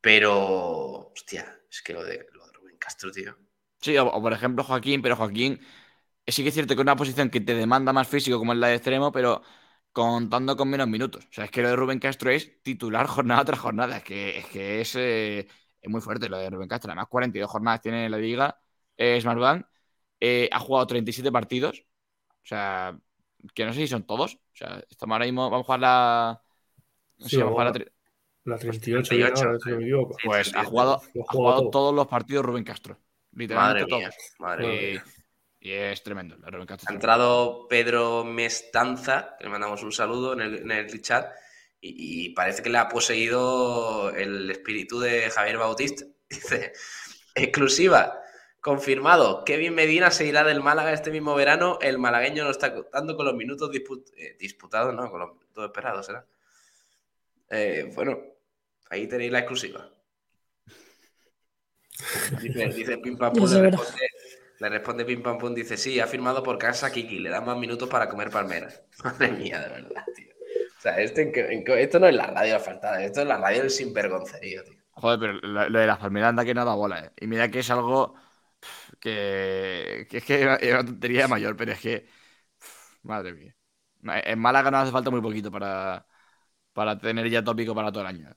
Pero, 0.00 1.12
hostia, 1.12 1.60
es 1.70 1.80
que 1.82 1.92
lo 1.94 2.04
de, 2.04 2.26
lo 2.32 2.46
de 2.46 2.52
Rubén 2.52 2.76
Castro, 2.78 3.10
tío. 3.10 3.36
Sí, 3.80 3.96
o, 3.98 4.10
por 4.20 4.32
ejemplo 4.32 4.64
Joaquín, 4.64 5.02
pero 5.02 5.16
Joaquín 5.16 5.60
sí 6.26 6.42
que 6.42 6.48
es 6.48 6.54
cierto 6.54 6.74
que 6.74 6.80
es 6.80 6.84
una 6.84 6.96
posición 6.96 7.30
que 7.30 7.40
te 7.40 7.54
demanda 7.54 7.92
más 7.92 8.08
físico 8.08 8.38
como 8.38 8.52
es 8.52 8.58
la 8.58 8.68
de 8.68 8.76
extremo, 8.76 9.12
pero 9.12 9.42
contando 9.94 10.56
con 10.56 10.68
menos 10.68 10.88
minutos. 10.88 11.24
O 11.24 11.32
sea, 11.32 11.44
es 11.44 11.50
que 11.52 11.62
lo 11.62 11.68
de 11.68 11.76
Rubén 11.76 12.00
Castro 12.00 12.30
es 12.30 12.60
titular 12.62 13.06
jornada 13.06 13.44
tras 13.44 13.60
jornada. 13.60 13.98
Es 13.98 14.04
que 14.04 14.38
es, 14.38 14.46
que 14.46 14.80
es, 14.80 14.96
eh, 14.96 15.46
muy 15.84 16.00
fuerte 16.00 16.28
lo 16.28 16.36
de 16.36 16.50
Rubén 16.50 16.68
Castro. 16.68 16.90
Además, 16.90 17.06
42 17.08 17.48
jornadas 17.48 17.80
tiene 17.80 18.04
en 18.04 18.10
la 18.10 18.18
liga 18.18 18.60
eh, 18.96 19.20
Smartbank. 19.20 19.64
Eh, 20.18 20.48
ha 20.52 20.58
jugado 20.58 20.88
37 20.88 21.30
partidos. 21.30 21.86
O 22.28 22.46
sea, 22.46 22.98
que 23.54 23.64
no 23.64 23.72
sé 23.72 23.80
si 23.80 23.86
son 23.86 24.02
todos. 24.02 24.34
O 24.34 24.56
sea, 24.56 24.82
estamos 24.90 25.14
ahora 25.14 25.26
mismo, 25.26 25.48
vamos 25.48 25.64
a 25.64 25.66
jugar 25.66 25.80
la... 25.80 26.42
No 27.18 27.28
sé, 27.28 27.36
vamos 27.38 27.50
a 27.50 27.52
jugar 27.52 27.92
la, 28.44 28.58
38, 28.58 29.44
Pues 30.24 30.54
ha 30.56 30.64
jugado, 30.64 30.96
ha 30.96 31.32
jugado 31.32 31.70
todos 31.70 31.94
los 31.94 32.08
partidos 32.08 32.44
Rubén 32.44 32.64
Castro. 32.64 32.98
Literalmente 33.30 33.86
todos. 33.88 34.14
madre 34.40 34.66
mía. 34.66 35.04
Y 35.64 35.72
es 35.72 36.02
tremendo. 36.02 36.36
ha 36.44 36.92
entrado 36.92 37.66
Pedro 37.68 38.22
Mestanza, 38.22 39.34
que 39.38 39.44
le 39.44 39.50
mandamos 39.50 39.82
un 39.82 39.92
saludo 39.92 40.34
en 40.38 40.70
el, 40.70 41.00
chat, 41.00 41.32
y, 41.80 42.34
parece 42.34 42.62
que 42.62 42.68
le 42.68 42.76
ha 42.76 42.86
poseído 42.90 44.10
el 44.10 44.50
espíritu 44.50 45.00
de 45.00 45.30
Javier 45.30 45.56
Bautista. 45.56 46.04
Dice, 46.28 46.74
exclusiva, 47.34 48.20
confirmado, 48.60 49.42
Kevin 49.46 49.74
Medina 49.74 50.10
se 50.10 50.26
irá 50.26 50.44
del 50.44 50.60
Málaga 50.60 50.92
este 50.92 51.10
mismo 51.10 51.34
verano, 51.34 51.78
el 51.80 51.98
malagueño 51.98 52.44
no 52.44 52.50
está 52.50 52.74
contando 52.74 53.16
con 53.16 53.24
los 53.24 53.34
minutos 53.34 53.70
eh, 54.18 54.36
disputados, 54.38 54.94
no, 54.94 55.10
con 55.10 55.20
los 55.20 55.32
minutos 55.32 55.64
esperados, 55.64 56.04
¿será? 56.04 56.26
Eh, 57.48 57.90
bueno, 57.94 58.18
ahí 58.90 59.06
tenéis 59.06 59.32
la 59.32 59.38
exclusiva. 59.38 59.90
Dice, 62.42 62.66
dice 62.66 62.98
Pim 62.98 63.16
Pam 63.16 63.32
le 64.64 64.78
responde 64.78 65.04
Pim 65.04 65.22
Pam 65.22 65.36
Pum, 65.36 65.54
dice, 65.54 65.76
sí, 65.76 66.00
ha 66.00 66.06
firmado 66.06 66.42
por 66.42 66.56
casa 66.56 66.90
Kiki, 66.90 67.18
le 67.18 67.28
dan 67.28 67.44
más 67.44 67.58
minutos 67.58 67.88
para 67.88 68.08
comer 68.08 68.30
palmeras. 68.30 68.82
Madre 69.04 69.30
mía, 69.32 69.60
de 69.60 69.68
verdad, 69.68 70.04
tío. 70.16 70.32
O 70.78 70.80
sea, 70.80 70.98
esto, 71.00 71.98
no 71.98 72.06
es 72.06 72.14
la 72.14 72.26
radio 72.28 72.58
faltada, 72.60 73.02
esto 73.02 73.20
es 73.20 73.26
la 73.26 73.36
radio 73.36 73.60
del 73.60 73.70
sinvergoncerío, 73.70 74.64
tío. 74.64 74.82
Joder, 74.92 75.18
pero 75.18 75.32
lo, 75.34 75.78
de 75.78 75.86
las 75.86 75.98
palmeras 75.98 76.30
anda 76.30 76.44
que 76.44 76.54
no 76.54 76.64
da 76.64 76.74
bola, 76.74 77.00
¿eh? 77.00 77.10
Y 77.20 77.26
mira 77.26 77.50
que 77.50 77.58
es 77.58 77.70
algo 77.70 78.14
que, 79.00 80.06
que 80.10 80.18
es 80.18 80.24
que 80.24 80.42
es 80.60 80.72
una 80.72 80.84
tontería 80.84 81.28
mayor, 81.28 81.56
pero 81.56 81.72
es 81.72 81.80
que, 81.80 82.06
madre 83.02 83.32
mía. 83.32 83.54
En 84.24 84.38
Málaga 84.38 84.70
no 84.70 84.78
hace 84.78 84.92
falta 84.92 85.10
muy 85.10 85.20
poquito 85.20 85.50
para, 85.50 86.06
para 86.72 86.98
tener 86.98 87.28
ya 87.30 87.44
tópico 87.44 87.74
para 87.74 87.92
todo 87.92 88.02
el 88.02 88.08
año. 88.08 88.30
¿eh? 88.30 88.34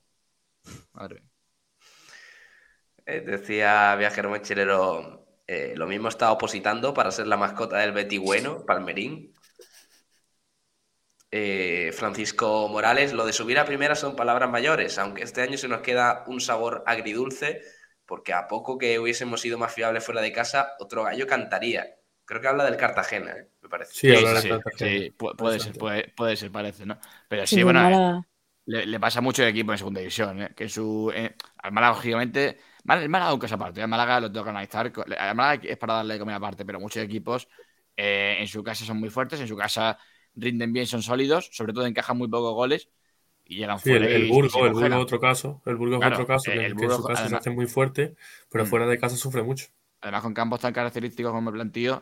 Madre 0.94 1.22
mía. 1.22 1.32
Eh, 3.06 3.22
decía 3.22 3.96
Viajero 3.96 4.30
Mochilero 4.30 5.27
eh, 5.48 5.74
lo 5.78 5.88
mismo 5.88 6.10
está 6.10 6.32
opositando 6.32 6.94
para 6.94 7.10
ser 7.10 7.26
la 7.26 7.38
mascota 7.38 7.78
del 7.78 7.94
Betty 7.94 8.18
Bueno, 8.18 8.66
Palmerín. 8.66 9.34
Eh, 11.32 11.92
Francisco 11.94 12.68
Morales, 12.68 13.14
lo 13.14 13.26
de 13.26 13.34
subir 13.34 13.58
a 13.58 13.66
primera 13.66 13.96
son 13.96 14.16
palabras 14.16 14.50
mayores, 14.50 14.98
aunque 14.98 15.24
este 15.24 15.42
año 15.42 15.58
se 15.58 15.68
nos 15.68 15.82
queda 15.82 16.24
un 16.28 16.42
sabor 16.42 16.84
agridulce, 16.86 17.62
porque 18.06 18.34
a 18.34 18.48
poco 18.48 18.78
que 18.78 19.00
hubiésemos 19.00 19.42
sido 19.42 19.58
más 19.58 19.74
fiables 19.74 20.06
fuera 20.06 20.22
de 20.22 20.32
casa, 20.32 20.74
otro 20.80 21.04
gallo 21.04 21.28
cantaría. 21.28 21.96
Creo 22.26 22.42
que 22.42 22.48
habla 22.48 22.66
del 22.66 22.76
Cartagena, 22.76 23.32
¿eh? 23.32 23.50
me 23.62 23.70
parece. 23.70 23.94
Sí, 23.94 24.16
sí, 24.76 25.12
puede, 25.18 25.60
ser, 25.60 25.78
puede, 26.14 26.36
ser, 26.36 26.52
parece, 26.52 26.86
¿no? 26.86 27.00
Pero 27.30 27.48
sí, 27.48 27.64
bueno, 27.64 28.26
le, 28.66 29.00
pasa 29.00 29.22
mucho 29.22 29.44
el 29.44 29.50
equipo 29.50 29.72
en 29.72 29.78
segunda 29.78 30.02
división, 30.02 30.50
que 30.56 30.68
su. 30.68 31.14
al 31.58 31.72
Málaga, 31.72 31.94
lógicamente 31.96 32.58
el 32.88 33.10
Málaga, 33.10 33.32
aunque 33.32 33.46
es 33.48 33.52
aparte, 33.52 33.82
el 33.82 33.88
Málaga 33.88 34.22
lo 34.22 34.32
tengo 34.32 34.46
que 34.46 34.50
analizar. 34.50 34.88
El 34.88 35.36
Málaga 35.36 35.62
es 35.64 35.78
para 35.78 35.96
darle 35.96 36.20
comida 36.20 36.38
aparte, 36.38 36.66
pero 36.66 36.80
muchos 36.80 37.04
equipos 37.04 37.48
eh, 37.96 38.38
en 38.40 38.48
su 38.48 38.64
casa 38.64 38.86
son 38.86 38.98
muy 38.98 39.10
fuertes, 39.10 39.40
en 39.40 39.48
su 39.48 39.58
casa 39.58 39.98
rinden 40.36 40.72
bien, 40.72 40.86
son 40.86 41.02
sólidos, 41.02 41.50
sobre 41.52 41.74
todo 41.74 41.86
encajan 41.86 42.18
muy 42.18 42.28
pocos 42.28 42.54
goles 42.54 42.90
y 43.46 43.58
llegan 43.58 43.80
fuera. 43.80 44.06
El, 44.08 44.28
Burgo, 44.30 44.66
el 44.66 44.74
Burgo 44.74 45.00
otro 45.00 45.20
caso. 45.20 45.62
El 45.66 45.76
Burgo 45.76 46.00
es 46.02 46.12
otro 46.12 46.28
caso, 46.28 46.52
que, 46.52 46.66
en 46.66 46.78
su 46.78 47.04
casa 47.04 47.28
se 47.28 47.36
hace 47.36 47.50
muy 47.50 47.66
fuerte, 47.66 48.16
pero 48.50 48.66
mm. 48.66 48.68
fuera 48.68 48.86
de 48.86 49.00
casa 49.00 49.16
sufre 49.16 49.44
mucho. 49.44 49.68
Además, 50.02 50.22
con 50.22 50.34
campos 50.34 50.60
tan 50.60 50.74
característicos 50.74 51.32
como 51.32 51.50
el 51.50 51.56
plantío, 51.56 52.02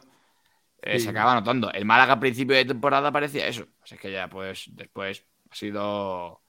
eh, 0.81 0.99
se 0.99 1.09
acaba 1.09 1.33
notando. 1.33 1.71
El 1.71 1.85
Málaga 1.85 2.13
a 2.13 2.19
principio 2.19 2.55
de 2.55 2.65
temporada 2.65 3.11
parecía 3.11 3.47
eso. 3.47 3.67
Así 3.81 3.97
que 3.97 4.11
ya, 4.11 4.27
pues, 4.27 4.69
después 4.73 5.25
Ha 5.49 5.55
sido, 5.55 6.41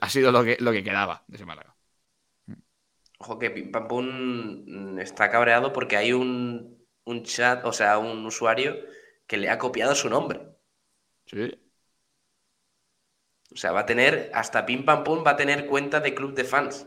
ha 0.00 0.08
sido 0.08 0.30
lo, 0.30 0.44
que, 0.44 0.56
lo 0.60 0.70
que 0.72 0.84
quedaba 0.84 1.24
de 1.26 1.36
ese 1.36 1.44
Málaga. 1.44 1.74
Ojo 3.18 3.38
que 3.38 3.50
Pim 3.50 3.70
Pam 3.72 3.88
Pum 3.88 4.98
está 4.98 5.30
cabreado 5.30 5.72
porque 5.72 5.96
hay 5.96 6.12
un, 6.12 6.84
un 7.04 7.22
chat, 7.24 7.64
o 7.64 7.72
sea, 7.72 7.98
un 7.98 8.24
usuario 8.26 8.76
que 9.26 9.36
le 9.36 9.50
ha 9.50 9.58
copiado 9.58 9.94
su 9.94 10.08
nombre. 10.08 10.40
Sí. 11.26 11.58
O 13.54 13.56
sea, 13.56 13.72
va 13.72 13.80
a 13.80 13.86
tener, 13.86 14.30
hasta 14.34 14.64
Pim 14.66 14.84
Pam 14.84 15.04
Pum 15.04 15.24
va 15.26 15.32
a 15.32 15.36
tener 15.36 15.66
cuenta 15.66 16.00
de 16.00 16.14
club 16.14 16.34
de 16.34 16.44
fans. 16.44 16.86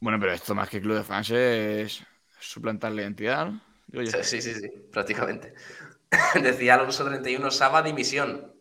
Bueno, 0.00 0.18
pero 0.20 0.32
esto 0.32 0.54
más 0.54 0.68
que 0.68 0.80
club 0.80 0.96
de 0.96 1.04
fans 1.04 1.30
es 1.30 2.04
suplantar 2.40 2.92
la 2.92 3.02
identidad, 3.02 3.46
¿no? 3.46 3.60
Digo 3.86 4.02
yo. 4.04 4.22
Sí, 4.22 4.40
sí, 4.42 4.54
sí, 4.54 4.68
prácticamente. 4.92 5.54
Decía 6.42 6.74
Alonso 6.74 7.04
31, 7.04 7.50
Saba 7.50 7.82
dimisión. 7.82 8.54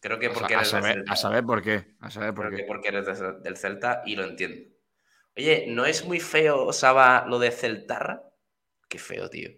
Creo 0.00 0.18
que 0.18 0.30
porque 0.30 0.54
a 0.54 0.58
eres 0.58 0.72
del 0.72 0.82
saber, 0.82 0.94
Celta. 0.94 1.12
a 1.12 1.16
saber 1.16 1.44
por 1.44 1.62
qué. 1.62 1.96
A 2.00 2.10
saber 2.10 2.34
por 2.34 2.46
Creo 2.46 2.56
que 2.56 2.62
qué. 2.62 2.68
porque 2.68 2.88
eres 2.88 3.06
de- 3.06 3.40
del 3.40 3.56
Celta 3.56 4.02
y 4.06 4.16
lo 4.16 4.24
entiendo. 4.24 4.70
Oye, 5.38 5.64
¿no 5.68 5.86
es 5.86 6.04
muy 6.04 6.20
feo, 6.20 6.70
Saba, 6.70 7.24
lo 7.26 7.38
de 7.38 7.50
Celtarra? 7.50 8.22
Qué 8.88 8.98
feo, 8.98 9.30
tío. 9.30 9.50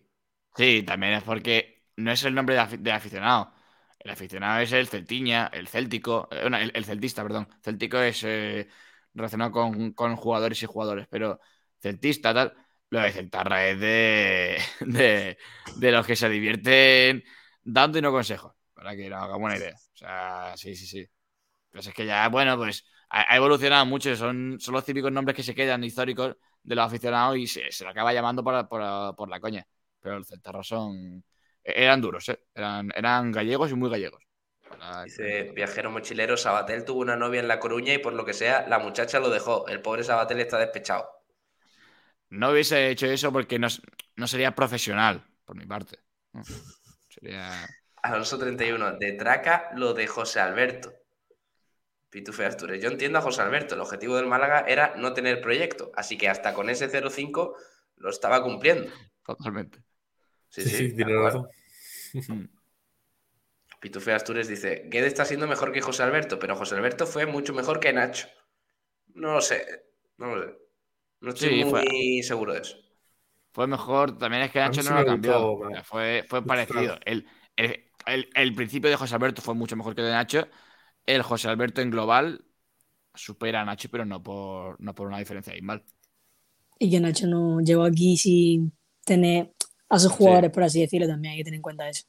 Sí, 0.56 0.82
también 0.82 1.14
es 1.14 1.22
porque 1.22 1.84
no 1.96 2.10
es 2.12 2.24
el 2.24 2.34
nombre 2.34 2.54
de, 2.54 2.60
afi- 2.60 2.78
de 2.78 2.92
aficionado. 2.92 3.52
El 3.98 4.10
aficionado 4.10 4.60
es 4.60 4.72
el 4.72 4.88
celtiña, 4.88 5.46
el 5.52 5.68
céltico, 5.68 6.28
eh, 6.30 6.42
el, 6.46 6.72
el 6.74 6.84
celtista, 6.84 7.22
perdón. 7.22 7.48
Céltico 7.62 7.98
es 8.00 8.22
eh, 8.24 8.68
relacionado 9.14 9.52
con, 9.52 9.94
jugadores 10.16 10.62
y 10.62 10.66
jugadores, 10.66 11.06
pero 11.10 11.40
celtista, 11.80 12.34
tal. 12.34 12.54
Lo 12.90 13.00
de 13.00 13.12
Celtarra 13.12 13.68
es 13.68 13.78
de, 13.80 14.58
de, 14.80 15.38
de 15.76 15.92
los 15.92 16.06
que 16.06 16.16
se 16.16 16.28
divierten 16.28 17.22
dando 17.62 17.98
y 17.98 18.02
no 18.02 18.10
consejos, 18.10 18.54
para 18.74 18.96
que 18.96 19.08
nos 19.08 19.22
hagamos 19.22 19.44
una 19.46 19.56
idea. 19.56 19.74
O 19.94 19.96
sea, 19.96 20.54
sí, 20.56 20.74
sí, 20.76 20.86
sí. 20.86 21.06
Pues 21.70 21.86
es 21.86 21.94
que 21.94 22.06
ya, 22.06 22.28
bueno, 22.28 22.56
pues 22.56 22.84
ha, 23.10 23.32
ha 23.32 23.36
evolucionado 23.36 23.86
mucho. 23.86 24.14
Son, 24.16 24.58
son 24.60 24.74
los 24.74 24.84
típicos 24.84 25.12
nombres 25.12 25.36
que 25.36 25.42
se 25.42 25.54
quedan 25.54 25.84
históricos 25.84 26.36
de 26.62 26.74
los 26.74 26.86
aficionados 26.86 27.36
y 27.38 27.46
se, 27.46 27.70
se 27.72 27.84
le 27.84 27.90
acaba 27.90 28.12
llamando 28.12 28.42
por, 28.44 28.68
por- 28.68 29.16
por 29.16 29.28
la 29.28 29.40
coña. 29.40 29.66
Pero 30.00 30.18
los 30.18 30.28
celtarros 30.28 30.66
son. 30.68 31.24
Eran 31.62 32.00
duros, 32.00 32.28
¿eh? 32.30 32.40
Eran, 32.54 32.90
eran 32.94 33.32
gallegos 33.32 33.70
y 33.70 33.74
muy 33.74 33.90
gallegos. 33.90 34.22
Para- 34.68 35.04
Dice 35.04 35.52
viajero 35.54 35.90
mochilero, 35.90 36.38
Sabatel 36.38 36.86
tuvo 36.86 37.00
una 37.00 37.14
novia 37.14 37.40
en 37.40 37.48
La 37.48 37.60
Coruña 37.60 37.92
y 37.92 37.98
por 37.98 38.14
lo 38.14 38.24
que 38.24 38.32
sea, 38.32 38.66
la 38.66 38.78
muchacha 38.78 39.20
lo 39.20 39.28
dejó. 39.28 39.66
El 39.68 39.82
pobre 39.82 40.04
Sabatel 40.04 40.40
está 40.40 40.56
despechado. 40.58 41.06
No 42.30 42.50
hubiese 42.50 42.90
hecho 42.90 43.06
eso 43.06 43.32
porque 43.32 43.58
no, 43.58 43.68
sería 44.26 44.54
profesional, 44.54 45.24
por 45.44 45.56
mi 45.56 45.66
parte. 45.66 45.98
¿no? 46.32 46.42
Sería. 47.08 47.74
Alonso 48.02 48.36
31, 48.38 48.92
de 48.98 49.12
Traca 49.12 49.70
lo 49.74 49.94
de 49.94 50.06
José 50.06 50.40
Alberto. 50.40 50.92
Pitufe 52.10 52.44
Astures. 52.44 52.82
Yo 52.82 52.90
entiendo 52.90 53.18
a 53.18 53.22
José 53.22 53.42
Alberto. 53.42 53.74
El 53.76 53.80
objetivo 53.80 54.16
del 54.16 54.26
Málaga 54.26 54.64
era 54.66 54.94
no 54.96 55.12
tener 55.12 55.40
proyecto. 55.40 55.92
Así 55.94 56.18
que 56.18 56.28
hasta 56.28 56.52
con 56.54 56.68
ese 56.68 56.88
0-5 56.90 57.54
lo 57.96 58.10
estaba 58.10 58.42
cumpliendo. 58.42 58.90
Totalmente. 59.24 59.78
Sí, 60.48 60.62
Sí, 60.62 60.68
sí, 60.70 60.76
sí, 60.76 60.88
de 60.88 60.94
tiene 60.96 61.12
acuerdo. 61.16 61.48
razón. 62.14 62.40
Mm. 62.40 62.48
Pitufe 63.80 64.12
Astures 64.12 64.48
dice: 64.48 64.82
Guede 64.86 65.06
está 65.06 65.24
siendo 65.24 65.46
mejor 65.46 65.72
que 65.72 65.80
José 65.80 66.02
Alberto, 66.02 66.38
pero 66.38 66.56
José 66.56 66.74
Alberto 66.74 67.06
fue 67.06 67.26
mucho 67.26 67.54
mejor 67.54 67.80
que 67.80 67.92
Nacho. 67.92 68.28
No 69.14 69.32
lo 69.32 69.40
sé. 69.40 69.64
No 70.18 70.34
lo 70.34 70.42
sé. 70.42 70.54
No 71.20 71.30
estoy 71.30 71.48
Sí, 71.62 71.64
fue- 71.70 71.84
muy 71.84 72.22
seguro 72.22 72.52
de 72.54 72.60
eso. 72.60 72.76
Fue 73.52 73.66
mejor. 73.66 74.18
También 74.18 74.42
es 74.42 74.50
que 74.50 74.58
Nacho 74.58 74.82
no 74.82 75.00
lo 75.00 75.06
cambió. 75.06 75.50
gustó. 75.56 75.84
Fue, 75.84 76.24
fue 76.28 76.44
parecido. 76.44 76.98
El, 77.04 77.26
el, 77.56 77.90
el- 78.06 78.30
el 78.34 78.54
principio 78.54 78.90
de 78.90 78.96
José 78.96 79.14
Alberto 79.14 79.40
fue 79.42 79.54
mucho 79.54 79.76
mejor 79.76 79.94
que 79.94 80.00
el 80.02 80.08
de 80.08 80.12
Nacho. 80.12 80.48
El 81.06 81.22
José 81.22 81.48
Alberto 81.48 81.80
en 81.80 81.90
global 81.90 82.44
supera 83.14 83.60
a 83.60 83.64
Nacho, 83.64 83.88
pero 83.90 84.04
no 84.04 84.22
por, 84.22 84.80
no 84.80 84.94
por 84.94 85.06
una 85.06 85.18
diferencia 85.18 85.52
abismal. 85.52 85.84
Y 86.78 86.90
que 86.90 87.00
Nacho 87.00 87.26
no 87.26 87.60
llegó 87.60 87.84
aquí 87.84 88.16
sin 88.16 88.72
tener 89.04 89.52
a 89.88 89.98
sus 89.98 90.12
jugadores, 90.12 90.50
por 90.50 90.62
así 90.62 90.80
decirlo, 90.80 91.06
también 91.06 91.32
hay 91.32 91.38
que 91.38 91.44
tener 91.44 91.56
en 91.58 91.62
cuenta 91.62 91.88
eso. 91.88 92.04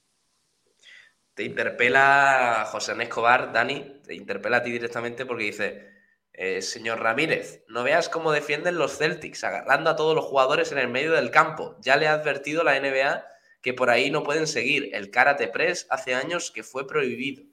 Te 1.34 1.44
interpela 1.44 2.68
José 2.72 2.94
Escobar, 3.02 3.52
Dani, 3.52 4.02
te 4.06 4.14
interpela 4.14 4.58
a 4.58 4.64
ti 4.64 4.72
directamente 4.72 5.26
porque 5.26 5.46
dice, 5.46 5.90
eh, 6.34 6.62
señor 6.62 7.02
Ramírez, 7.02 7.64
no 7.68 7.84
veas 7.84 8.10
cómo 8.10 8.32
defienden 8.32 8.78
los 8.78 8.98
Celtics, 8.98 9.44
agarrando 9.44 9.90
a 9.90 9.96
todos 9.96 10.16
los 10.16 10.26
jugadores 10.26 10.72
en 10.72 10.78
el 10.78 10.88
medio 10.88 11.14
del 11.14 11.32
campo. 11.32 11.78
Ya 11.82 11.98
le 11.98 12.08
ha 12.08 12.14
advertido 12.14 12.64
la 12.64 12.80
NBA 12.80 13.26
que 13.62 13.74
por 13.74 13.90
ahí 13.90 14.12
no 14.12 14.24
pueden 14.24 14.48
seguir. 14.48 14.90
El 14.94 15.10
karate 15.10 15.48
press 15.48 15.88
hace 15.90 16.14
años 16.14 16.52
que 16.52 16.64
fue 16.64 16.88
prohibido. 16.88 17.44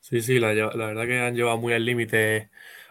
Sí, 0.00 0.20
sí, 0.22 0.38
la, 0.38 0.48
verdad 0.52 1.06
que 1.06 1.20
han 1.20 1.34
llevado 1.34 1.58
muy 1.58 1.72
al 1.72 1.84
límite 1.84 2.50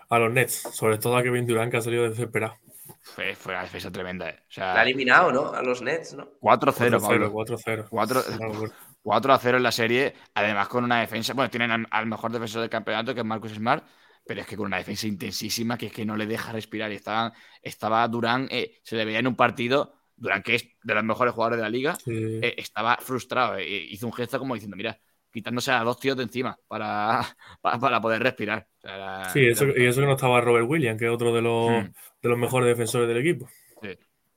a 0.10 0.20
los 0.20 0.32
Nets, 0.32 0.54
sobre 0.74 0.98
todo 0.98 1.18
a 1.18 1.24
Kevin 1.24 1.46
Durant, 1.48 1.72
que 1.72 1.78
ha 1.78 1.82
salido 1.82 2.10
desesperado. 2.10 2.56
Fue, 3.02 3.36
fue 3.36 3.54
una 3.54 3.64
defensa 3.64 3.92
tremenda. 3.92 4.30
eh. 4.30 4.40
O 4.58 4.60
La 4.60 4.80
ha 4.80 4.84
eliminado, 4.84 5.32
¿no? 5.32 5.52
A 5.54 5.62
los 5.64 5.82
Nets, 5.82 6.14
¿no? 6.14 6.30
4-0, 6.42 7.00
4-0, 7.00 7.02
Pablo. 7.02 7.32
4-0. 7.32 7.86
Cuatro- 7.90 8.24
Una 8.38 8.48
locura. 8.48 8.72
4 9.02 9.34
a 9.34 9.40
0 9.40 9.58
en 9.58 9.64
la 9.64 9.72
serie, 9.72 10.14
además 10.34 10.68
con 10.68 10.84
una 10.84 11.00
defensa. 11.00 11.34
Bueno, 11.34 11.50
tienen 11.50 11.72
al, 11.72 11.88
al 11.90 12.06
mejor 12.08 12.32
defensor 12.32 12.62
del 12.62 12.70
campeonato, 12.70 13.14
que 13.14 13.22
es 13.22 13.26
Marcus 13.26 13.54
Smart, 13.54 13.86
pero 14.26 14.42
es 14.42 14.48
que 14.48 14.58
con 14.58 14.66
una 14.66 14.78
defensa 14.78 15.08
intensísima 15.08 15.78
que 15.78 15.86
es 15.88 15.94
que 15.94 16.06
no 16.06 16.18
le 16.18 16.26
deja 16.26 16.52
respirar. 16.52 16.92
Y 16.92 16.96
estaba, 16.96 17.32
estaba 17.62 18.06
Durán, 18.10 18.48
eh, 18.52 18.80
se 18.84 18.98
le 18.98 19.06
veía 19.06 19.20
en 19.20 19.28
un 19.28 19.36
partido, 19.38 19.94
Durán, 20.18 20.44
que 20.44 20.56
es 20.56 20.68
de 20.84 20.94
los 20.94 21.04
mejores 21.06 21.34
jugadores 21.34 21.58
de 21.58 21.64
la 21.64 21.70
liga, 21.70 21.96
Sí. 21.96 22.12
eh, 22.42 22.56
estaba 22.58 22.98
frustrado. 22.98 23.58
eh, 23.58 23.66
hizo 23.90 24.06
un 24.08 24.14
gesto 24.14 24.40
como 24.40 24.54
diciendo, 24.56 24.76
mira, 24.76 25.00
quitándose 25.38 25.72
a 25.72 25.84
dos 25.84 26.00
tíos 26.00 26.18
de 26.18 26.24
encima 26.24 26.58
para, 26.68 27.22
para, 27.62 27.80
para 27.80 28.02
poder 28.02 28.24
respirar. 28.24 28.68
O 28.78 28.82
sea, 28.82 28.96
era- 28.96 29.30
Sí, 29.30 29.46
eso, 29.48 29.66
era- 29.66 29.84
y 29.84 29.86
eso 29.86 30.00
que 30.02 30.08
no 30.08 30.14
estaba 30.14 30.42
Robert 30.42 30.66
Williams, 30.68 30.98
que 31.00 31.06
es 31.06 31.12
otro 31.12 31.32
de 31.34 31.42
los, 31.44 31.70
Hmm. 31.70 31.92
de 32.24 32.30
los 32.30 32.38
mejores 32.40 32.68
defensores 32.68 33.08
del 33.08 33.18
equipo. 33.18 33.48
Sí, 33.82 33.90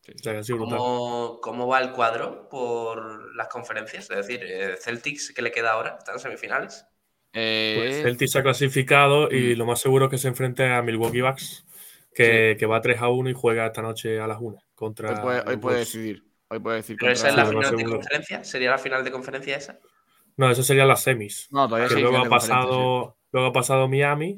sí. 0.02 0.12
O 0.14 0.18
sea, 0.22 0.40
que. 0.42 0.52
¿Cómo, 0.58 1.38
cómo 1.40 1.66
va 1.66 1.80
el 1.80 1.92
cuadro 1.92 2.48
por 2.50 3.34
las 3.34 3.48
conferencias? 3.48 4.10
Es 4.10 4.16
decir, 4.26 4.40
eh, 4.44 4.76
Celtics, 4.78 5.32
¿qué 5.34 5.40
le 5.40 5.50
queda 5.50 5.72
ahora? 5.72 5.96
¿Están 5.98 6.16
en 6.16 6.20
semifinales? 6.20 6.84
Eh, 7.32 7.74
Pues 7.78 8.02
Celtic 8.02 8.28
se 8.28 8.38
ha 8.40 8.42
clasificado 8.42 9.30
y 9.30 9.54
Mm. 9.54 9.58
lo 9.58 9.64
más 9.66 9.80
seguro 9.80 10.04
es 10.06 10.10
que 10.10 10.18
se 10.18 10.28
enfrente 10.28 10.66
a 10.68 10.82
Milwaukee 10.82 11.20
Bucks, 11.22 11.64
que, 12.12 12.56
que 12.58 12.66
va 12.66 12.80
3 12.82 13.00
a 13.00 13.08
1 13.08 13.30
y 13.30 13.34
juega 13.34 13.66
esta 13.66 13.80
noche 13.82 14.20
a 14.20 14.26
las 14.26 14.38
1 14.40 14.58
contra 14.74 15.10
hoy 15.14 15.20
puede, 15.22 15.42
hoy 15.46 15.56
puede 15.56 15.78
decidir. 15.78 16.24
Hoy 16.48 16.58
puede 16.58 16.76
decir 16.78 16.96
¿Pero 16.98 17.12
esa 17.12 17.28
es 17.28 17.36
la 17.36 17.46
final 17.46 17.76
de 17.76 17.84
conferencia? 17.84 18.42
¿Sería 18.42 18.70
la 18.70 18.78
final 18.78 19.04
de 19.04 19.10
conferencia 19.12 19.56
esa? 19.56 19.78
No, 20.36 20.50
eso 20.50 20.62
serían 20.62 20.88
las 20.88 21.02
semis. 21.02 21.48
No, 21.50 21.68
todavía 21.68 21.88
que 21.88 22.00
luego 22.00 22.18
ha 22.18 22.22
sí. 22.24 22.28
pasado, 22.28 23.16
luego 23.32 23.48
ha 23.48 23.52
pasado 23.52 23.88
Miami 23.88 24.36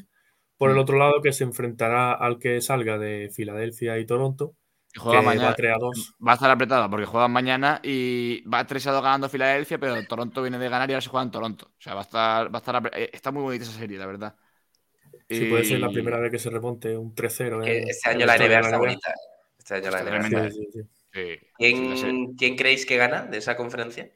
por 0.57 0.71
el 0.71 0.77
Mm. 0.77 0.81
otro 0.81 0.99
lado 0.99 1.23
que 1.23 1.33
se 1.33 1.45
enfrentará 1.45 2.13
al 2.13 2.39
que 2.39 2.61
salga 2.61 2.99
de 2.99 3.31
Filadelfia 3.35 3.99
y 3.99 4.07
Toronto, 4.07 4.55
Que 4.93 4.95
que 4.95 5.01
juega 5.01 5.23
mañana. 5.23 5.49
va 5.49 5.55
3 5.55 5.73
a 5.75 5.79
2. 5.79 6.15
Va 6.27 6.33
a 6.33 6.35
estar 6.35 6.51
apretado 6.51 6.89
porque 6.91 7.07
juegan 7.07 7.31
mañana 7.33 7.81
y 7.83 8.43
va 8.49 8.67
3 8.67 8.87
a 8.87 8.93
2 8.93 9.03
ganando 9.03 9.29
Filadelfia, 9.29 9.79
pero 9.79 10.05
Toronto 10.07 10.43
viene 10.43 10.59
de 10.59 10.69
ganar 10.69 10.89
y 10.91 10.93
ahora 10.93 11.01
se 11.01 11.09
juega 11.11 11.25
en 11.25 11.31
Toronto. 11.31 11.67
O 11.67 11.81
sea, 11.81 11.95
va 11.95 12.01
a 12.01 12.05
estar, 12.05 12.55
va 12.55 12.59
a 12.59 12.61
estar 12.61 12.91
eh, 12.95 13.11
está 13.13 13.31
muy 13.33 13.43
bonita 13.43 13.65
esa 13.65 13.73
serie, 13.79 13.99
la 13.99 14.07
verdad. 14.07 14.37
Sí, 15.29 15.47
puede 15.47 15.65
ser 15.65 15.81
la 15.81 15.91
Y- 15.91 15.95
primera 15.95 16.19
vez 16.19 16.31
que 16.31 16.39
se 16.39 16.51
remonte 16.51 16.97
un 16.97 17.15
3-0. 17.15 17.61
Que 17.63 17.79
en- 17.83 17.89
este 17.89 18.11
año 18.11 18.27
la 18.27 18.37
NBA 18.37 18.61
está 18.61 18.79
bonita. 18.79 19.15
Este 19.59 19.75
año 19.77 19.91
la 19.91 20.01
NBA. 20.01 20.51
Sí, 20.51 20.67
sí, 20.73 20.83
sí. 21.13 21.39
¿Quién, 21.57 22.35
quién 22.35 22.57
creéis 22.57 22.85
que 22.87 22.97
gana 22.97 23.23
de 23.25 23.39
esa 23.39 23.57
conferencia? 23.57 24.11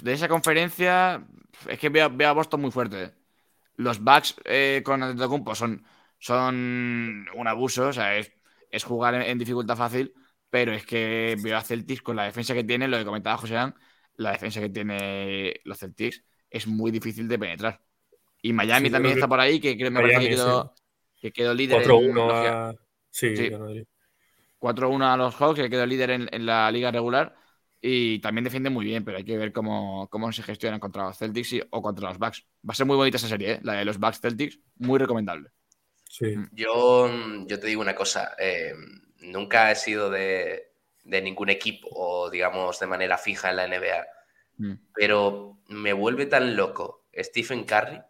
De 0.00 0.12
esa 0.12 0.28
conferencia, 0.28 1.26
es 1.68 1.78
que 1.78 1.88
veo, 1.88 2.10
veo 2.10 2.28
a 2.30 2.32
Boston 2.32 2.60
muy 2.60 2.70
fuerte. 2.70 3.12
Los 3.76 4.00
Bucks 4.00 4.36
eh, 4.44 4.82
con 4.84 5.02
Antetokounmpo 5.02 5.54
son, 5.54 5.84
son 6.18 7.26
un 7.34 7.48
abuso, 7.48 7.88
o 7.88 7.92
sea, 7.92 8.16
es, 8.16 8.32
es 8.70 8.84
jugar 8.84 9.14
en, 9.14 9.22
en 9.22 9.38
dificultad 9.38 9.76
fácil, 9.76 10.14
pero 10.50 10.72
es 10.72 10.84
que 10.86 11.36
veo 11.42 11.56
a 11.56 11.62
Celtics 11.62 12.02
con 12.02 12.16
la 12.16 12.24
defensa 12.24 12.54
que 12.54 12.64
tiene, 12.64 12.88
lo 12.88 12.98
que 12.98 13.04
comentaba 13.04 13.36
José 13.38 13.56
An, 13.56 13.74
la 14.16 14.32
defensa 14.32 14.60
que 14.60 14.68
tiene 14.68 15.60
los 15.64 15.78
Celtics 15.78 16.22
es 16.50 16.66
muy 16.66 16.90
difícil 16.90 17.28
de 17.28 17.38
penetrar. 17.38 17.80
Y 18.42 18.52
Miami 18.52 18.88
Sí, 18.88 18.92
también 18.92 19.14
está 19.14 19.28
por 19.28 19.40
ahí, 19.40 19.60
que 19.60 19.76
creo, 19.76 19.90
me 19.90 20.00
parece 20.00 20.20
que 20.20 20.28
quedó, 20.30 20.74
que 21.20 21.32
quedó 21.32 21.54
líder 21.54 21.82
en 21.82 21.82
4-1 21.82 22.28
la- 22.28 22.68
a... 22.70 22.74
Sí, 23.10 23.36
Sí. 23.36 23.48
ganó 23.50 23.68
el- 23.68 23.86
4-1 24.58 25.12
a 25.12 25.16
los 25.16 25.34
Hawks, 25.34 25.60
que 25.60 25.70
quedó 25.70 25.86
líder 25.86 26.10
en, 26.10 26.28
en 26.32 26.46
la 26.46 26.70
liga 26.70 26.90
regular. 26.90 27.36
Y 27.82 28.20
también 28.20 28.44
defiende 28.44 28.70
muy 28.70 28.84
bien, 28.86 29.04
pero 29.04 29.18
hay 29.18 29.24
que 29.24 29.36
ver 29.38 29.52
cómo, 29.52 30.08
cómo 30.10 30.32
se 30.32 30.42
gestionan 30.44 30.80
contra 30.80 31.04
los 31.04 31.18
Celtics 31.18 31.52
y- 31.54 31.62
o 31.70 31.82
contra 31.82 32.08
los 32.10 32.18
Bucks. 32.18 32.46
Va 32.68 32.72
a 32.72 32.74
ser 32.76 32.86
muy 32.86 32.96
bonita 32.96 33.16
esa 33.18 33.28
serie, 33.28 33.54
¿eh? 33.54 33.60
la 33.64 33.74
de 33.74 33.84
los 33.86 33.98
Bucks 33.98 34.20
Celtics, 34.20 34.60
muy 34.76 34.98
recomendable. 35.00 35.50
sí. 36.08 36.36
Mm. 36.36 36.50
Yo, 36.50 37.08
yo 37.46 37.60
te 37.60 37.66
digo 37.66 37.80
una 37.80 37.94
cosa, 37.94 38.34
eh, 38.38 38.74
nunca 39.20 39.70
he 39.70 39.76
sido 39.76 40.10
de, 40.10 40.72
de 41.04 41.22
ningún 41.22 41.48
equipo 41.50 41.88
o 41.92 42.30
digamos 42.30 42.78
de 42.78 42.86
manera 42.86 43.18
fija 43.18 43.50
en 43.50 43.56
la 43.56 43.64
NBA, 43.64 44.06
Mm. 44.58 44.78
pero 44.94 45.58
me 45.68 45.92
vuelve 45.92 46.26
tan 46.26 46.56
loco 46.56 47.06
Stephen 47.14 47.64
Curry 47.64 48.00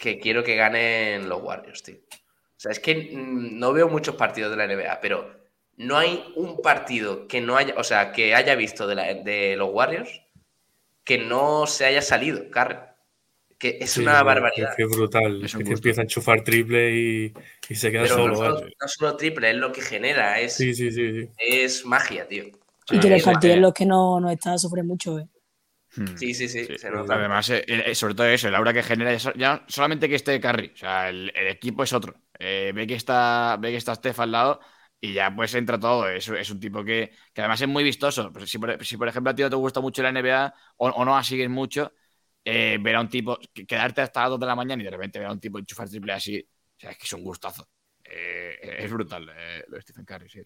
que 0.00 0.18
quiero 0.18 0.42
que 0.44 0.56
ganen 0.56 1.28
los 1.28 1.42
Warriors, 1.42 1.82
tío. 1.82 1.96
O 1.96 2.58
sea, 2.58 2.72
es 2.72 2.80
que 2.80 3.10
mm, 3.12 3.58
no 3.58 3.72
veo 3.72 3.88
muchos 3.88 4.14
partidos 4.16 4.50
de 4.50 4.56
la 4.56 4.64
NBA, 4.64 5.00
pero 5.00 5.45
no 5.76 5.96
hay 5.98 6.32
un 6.36 6.62
partido 6.62 7.28
que 7.28 7.40
no 7.40 7.56
haya, 7.56 7.74
o 7.76 7.84
sea, 7.84 8.12
que 8.12 8.34
haya 8.34 8.54
visto 8.54 8.86
de, 8.86 8.94
la- 8.94 9.14
de 9.14 9.56
los 9.56 9.70
Warriors 9.72 10.22
que 11.04 11.18
no 11.18 11.66
se 11.66 11.86
haya 11.86 12.02
salido, 12.02 12.50
Curry. 12.50 12.76
Que 13.58 13.78
es 13.80 13.96
una 13.96 14.22
barbaridad. 14.22 14.74
Es, 14.76 14.88
brutal. 14.88 15.42
Es, 15.42 15.54
que 15.54 15.62
empieza 15.62 16.02
a 16.02 16.04
enchufar 16.04 16.44
triple 16.44 16.94
y, 16.94 17.32
se 17.74 17.90
queda 17.90 18.06
solo. 18.06 18.34
No, 18.34 18.88
solo 18.88 19.16
triple, 19.16 19.50
es 19.50 19.56
lo 19.56 19.72
que 19.72 19.80
genera. 19.80 20.38
Es, 20.40 20.54
sí, 20.54 20.74
sí, 20.74 20.90
sí, 20.90 21.30
es 21.38 21.86
magia, 21.86 22.28
tío. 22.28 22.44
Y 22.90 23.00
que 23.00 23.08
le 23.08 23.20
falten 23.20 23.62
los 23.62 23.72
que 23.72 23.86
no, 23.86 24.20
no 24.20 24.30
está 24.30 24.58
sufre 24.58 24.82
mucho, 24.82 25.18
¿eh? 25.18 25.28
Hmm. 25.96 26.16
Sí, 26.18 26.34
sí, 26.34 26.48
sí, 26.48 26.68
Además, 27.08 27.48
eh, 27.48 27.64
eh, 27.66 27.94
sobre 27.94 28.14
todo 28.14 28.26
eso, 28.26 28.48
el 28.48 28.54
aura 28.54 28.74
que 28.74 28.82
genera, 28.82 29.16
ya 29.16 29.64
solamente 29.66 30.10
que 30.10 30.16
esté 30.16 30.38
Carry, 30.38 30.72
o 30.74 30.76
sea, 30.76 31.08
el, 31.08 31.32
equipo 31.34 31.82
es 31.82 31.92
otro. 31.94 32.14
Eh, 32.38 32.72
ve, 32.74 32.86
que 32.86 32.96
está, 32.96 33.56
ve 33.58 33.70
que 33.70 33.78
está 33.78 33.94
Steph 33.94 34.20
al 34.20 34.32
lado 34.32 34.60
y 35.00 35.12
ya 35.12 35.34
pues 35.34 35.54
entra 35.54 35.78
todo. 35.78 36.08
Es, 36.08 36.28
es 36.28 36.50
un 36.50 36.60
tipo 36.60 36.84
que, 36.84 37.12
que, 37.32 37.40
además 37.40 37.60
es 37.60 37.68
muy 37.68 37.84
vistoso. 37.84 38.32
Pues 38.32 38.50
si, 38.50 38.58
por, 38.58 38.84
si, 38.84 38.96
por, 38.96 39.08
ejemplo 39.08 39.30
a 39.30 39.34
ti 39.34 39.42
no 39.42 39.50
te 39.50 39.56
gusta 39.56 39.80
mucho 39.80 40.02
la 40.02 40.10
NBA 40.10 40.54
o, 40.78 41.04
no 41.04 41.14
la 41.14 41.22
sigues 41.22 41.48
mucho, 41.48 41.92
ver 42.44 42.94
a 42.94 43.00
un 43.00 43.08
tipo, 43.08 43.38
quedarte 43.66 44.02
hasta 44.02 44.22
las 44.22 44.30
2 44.30 44.40
de 44.40 44.46
la 44.46 44.56
mañana 44.56 44.82
y 44.82 44.84
de 44.84 44.90
repente 44.90 45.18
ver 45.18 45.28
a 45.28 45.32
un 45.32 45.40
tipo 45.40 45.58
enchufar 45.58 45.88
triple 45.88 46.12
así, 46.12 46.40
o 46.40 46.80
sea, 46.80 46.90
es 46.90 46.98
que 46.98 47.04
es 47.04 47.12
un 47.12 47.22
gustazo. 47.22 47.68
es 48.04 48.90
brutal 48.92 49.26
lo 49.26 49.32
de 49.76 49.82
Stephen 49.82 50.04
Curry, 50.04 50.28
sí. 50.28 50.42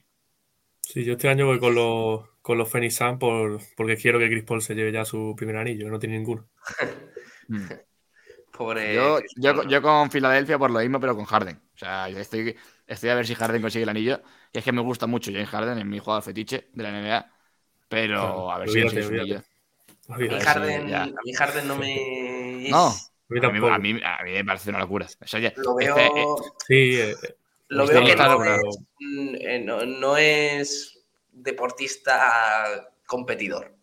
Sí, 0.90 1.05
yo 1.05 1.12
este 1.12 1.28
año 1.28 1.47
voy 1.47 1.60
con 1.60 1.74
los, 1.74 2.28
con 2.43 2.59
los 2.59 2.68
Phoenix 2.68 2.97
Sun 2.97 3.18
por, 3.18 3.60
porque 3.77 3.97
quiero 3.97 4.18
que 4.18 4.28
Chris 4.28 4.43
Paul 4.43 4.60
se 4.60 4.74
lleve 4.74 4.90
ya 4.90 5.05
su 5.05 5.35
primer 5.36 5.56
anillo, 5.56 5.89
no 5.89 6.01
tiene 6.01 6.18
ninguno. 6.18 6.48
Hmm. 7.47 7.66
Pobre 8.56 8.94
yo, 8.94 9.20
yo, 9.36 9.81
con 9.81 10.10
Filadelfia 10.10 10.59
por 10.59 10.70
lo 10.70 10.81
mismo, 10.81 11.01
pero 11.01 11.14
con 11.14 11.24
Harden. 11.24 11.56
O 11.56 11.78
sea, 11.78 12.09
estoy, 12.09 12.56
estoy 12.86 13.09
a 13.09 13.14
ver 13.14 13.27
si 13.27 13.35
Harden 13.35 13.62
consigue 13.62 13.85
el 13.85 13.89
anillo. 13.89 14.20
Y 14.52 14.59
es 14.59 14.64
que 14.64 14.72
me 14.72 14.82
gusta 14.82 15.06
mucho 15.06 15.31
James 15.31 15.48
Harden, 15.48 15.78
en 15.78 15.89
mi 15.89 15.98
jugador 15.98 16.22
fetiche 16.22 16.68
de 16.72 16.82
la 16.82 16.90
NBA. 16.90 17.32
Pero 17.89 18.51
a 18.51 18.59
ver 18.59 18.68
si 18.68 18.82
consigue 18.82 19.02
su 19.02 19.14
anillo. 19.14 19.43
A 20.09 20.18
mí, 20.18 20.28
Harden, 20.28 20.94
a 20.94 21.06
mí 21.06 21.32
Harden 21.32 21.68
no 21.68 21.77
me. 21.77 22.68
No, 22.68 22.86
a 22.89 23.78
mí, 23.78 24.01
a 24.02 24.22
mí, 24.24 24.32
me 24.32 24.44
parece 24.44 24.70
una 24.70 24.81
locura. 24.81 25.06
lo 25.56 25.74
veo... 25.77 25.97
Eh, 25.97 26.24
sí, 26.66 27.01
eh, 27.01 27.14
lo 27.68 27.86
veo 27.86 28.05
que 28.05 28.16
no 28.16 28.44
es, 28.44 28.78
mm, 28.98 29.35
eh, 29.40 29.64
no, 29.86 30.16
es, 30.16 31.05
deportista 31.31 32.90
competidor. 33.06 33.77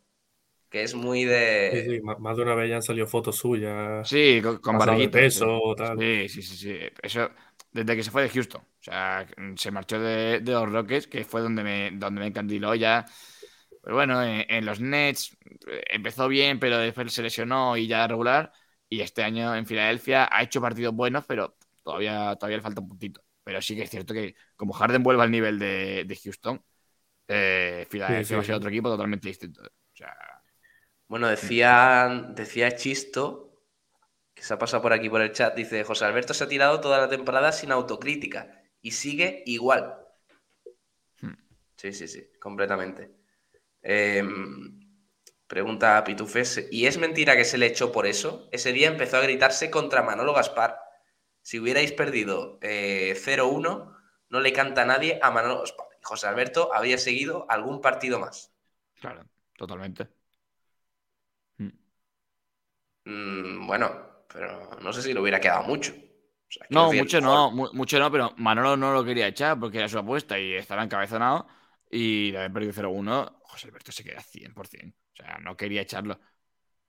Que 0.70 0.84
es 0.84 0.94
muy 0.96 1.24
de. 1.24 1.70
Sí, 1.72 1.96
sí, 1.96 2.02
más 2.02 2.36
de 2.36 2.44
una 2.44 2.56
vez 2.56 2.70
ya 2.70 2.76
han 2.76 2.84
salido 2.84 3.08
fotos 3.08 3.38
suyas. 3.38 4.08
Sí, 4.08 4.42
con, 4.42 4.58
con 4.58 5.10
peso, 5.10 5.74
tal. 5.78 5.98
Sí, 5.98 6.28
sí, 6.28 6.42
sí, 6.42 6.58
sí. 6.58 6.80
Eso 7.02 7.30
desde 7.72 7.96
que 7.96 8.04
se 8.04 8.12
fue 8.12 8.24
de 8.24 8.30
Houston. 8.30 8.62
O 8.62 8.84
sea, 8.84 9.28
se 9.56 9.72
marchó 9.72 10.00
de, 10.00 10.42
los 10.44 10.72
Rockets, 10.72 11.08
que 11.08 11.24
fue 11.26 11.42
donde 11.42 11.64
me, 11.64 11.92
donde 11.92 12.22
me 12.22 12.28
encandiló 12.28 12.76
ya. 12.76 13.06
Pero 13.82 13.96
bueno, 13.96 14.24
en, 14.24 14.66
los 14.66 14.80
Nets 14.80 15.38
eh, 15.68 15.84
empezó 15.92 16.28
bien, 16.28 16.60
pero 16.60 16.78
después 16.78 17.14
se 17.14 17.22
lesionó 17.22 17.78
y 17.78 17.88
ya 17.88 18.08
regular. 18.08 18.52
Y 18.90 19.02
este 19.02 19.24
año 19.24 19.56
en 19.56 19.66
Filadelfia 19.66 20.30
ha 20.32 20.44
hecho 20.44 20.62
partidos 20.62 20.94
buenos, 20.94 21.26
pero 21.26 21.58
todavía, 21.84 22.36
todavía 22.36 22.58
le 22.58 22.64
falta 22.64 22.82
un 22.82 22.90
puntito. 22.90 23.24
Pero 23.44 23.62
sí 23.62 23.76
que 23.76 23.84
es 23.84 23.90
cierto 23.90 24.14
que 24.14 24.36
como 24.56 24.74
Harden 24.74 25.04
vuelva 25.04 25.24
al 25.24 25.32
nivel 25.32 25.60
de, 25.60 26.20
Houston, 26.24 26.62
eh, 27.28 27.86
Philadelphia 27.90 28.38
va 28.38 28.42
a 28.42 28.46
ser 28.46 28.56
otro 28.56 28.70
equipo 28.70 28.90
totalmente 28.90 29.28
distinto. 29.30 29.62
bueno, 31.08 31.28
decía, 31.28 32.32
decía 32.36 32.76
Chisto, 32.76 33.47
que 34.38 34.44
se 34.44 34.54
ha 34.54 34.60
pasado 34.60 34.84
por 34.84 34.94
aquí 34.94 35.10
por 35.10 35.20
el 35.20 35.32
chat, 35.32 35.56
dice, 35.56 35.84
José 35.84 36.06
Alberto 36.06 36.36
se 36.36 36.44
ha 36.44 36.48
tirado 36.48 36.80
toda 36.80 37.00
la 37.00 37.10
temporada 37.10 37.52
sin 37.52 37.72
autocrítica 37.72 38.62
y 38.84 38.92
sigue 38.92 39.42
igual. 39.48 39.98
Hmm. 41.20 41.34
Sí, 41.76 41.92
sí, 41.92 42.08
sí, 42.08 42.30
completamente. 42.40 43.16
Em, 43.82 44.80
pregunta 45.48 45.98
a 45.98 46.04
Pitufes, 46.04 46.68
¿y 46.70 46.86
es 46.86 47.00
mentira 47.00 47.36
que 47.36 47.46
se 47.46 47.58
le 47.58 47.66
echó 47.66 47.92
por 47.92 48.06
eso? 48.06 48.48
Ese 48.52 48.74
día 48.74 48.90
empezó 48.90 49.18
a 49.18 49.22
gritarse 49.22 49.72
contra 49.72 50.04
Manolo 50.04 50.36
Gaspar 50.36 50.78
si 51.42 51.60
hubierais 51.60 51.94
perdido 51.94 52.60
0-1, 52.62 52.62
eh, 52.62 53.98
no 54.30 54.40
le 54.40 54.54
canta 54.54 54.84
a 54.84 54.86
nadie 54.86 55.18
a 55.20 55.32
Manolo 55.32 55.64
José 56.04 56.28
Alberto 56.28 56.72
habría 56.76 57.00
seguido 57.00 57.48
algún 57.50 57.82
partido 57.82 58.20
más. 58.20 58.54
Claro, 59.00 59.26
totalmente. 59.58 60.08
Mm. 61.58 61.70
Mm, 63.06 63.66
bueno, 63.66 64.07
pero 64.38 64.70
no 64.82 64.94
sé 64.94 65.02
si 65.02 65.14
le 65.14 65.20
hubiera 65.20 65.40
quedado 65.40 65.64
mucho. 65.64 65.94
no, 66.70 66.94
mucho 66.94 67.20
no, 67.20 67.52
mucho 67.52 68.00
no, 68.00 68.12
pero 68.12 68.34
Manolo 68.38 68.78
no 68.78 68.94
lo 68.94 69.04
quería 69.04 69.28
echar 69.28 69.60
porque 69.60 69.80
era 69.80 69.90
su 69.90 69.98
apuesta 69.98 70.38
y 70.40 70.54
estaba 70.54 70.84
encabezonado. 70.84 71.48
Y 71.90 72.32
de 72.32 72.38
haber 72.38 72.52
perdido 72.52 72.74
0-1, 72.74 73.40
José 73.44 73.68
Alberto 73.68 73.92
se 73.92 74.04
queda 74.04 74.22
100%. 74.22 74.94
O 74.94 75.16
sea, 75.16 75.38
no 75.42 75.58
quería 75.58 75.82
echarlo. 75.82 76.20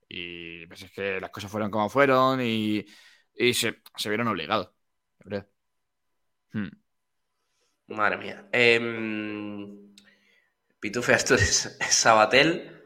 Y 0.07 0.67
pues 0.67 0.83
es 0.83 0.91
que 0.91 1.19
las 1.19 1.31
cosas 1.31 1.49
fueron 1.49 1.71
como 1.71 1.89
fueron 1.89 2.41
y 2.41 2.85
y 3.39 3.53
se, 3.53 3.73
vieron 4.05 4.27
obligados. 4.27 4.69
Hmm. 6.51 6.67
Madre 7.87 8.17
mía. 8.17 8.49
Eh, 8.51 8.79
Pitufe 10.79 11.13
es 11.13 11.77
Sabatel 11.89 12.83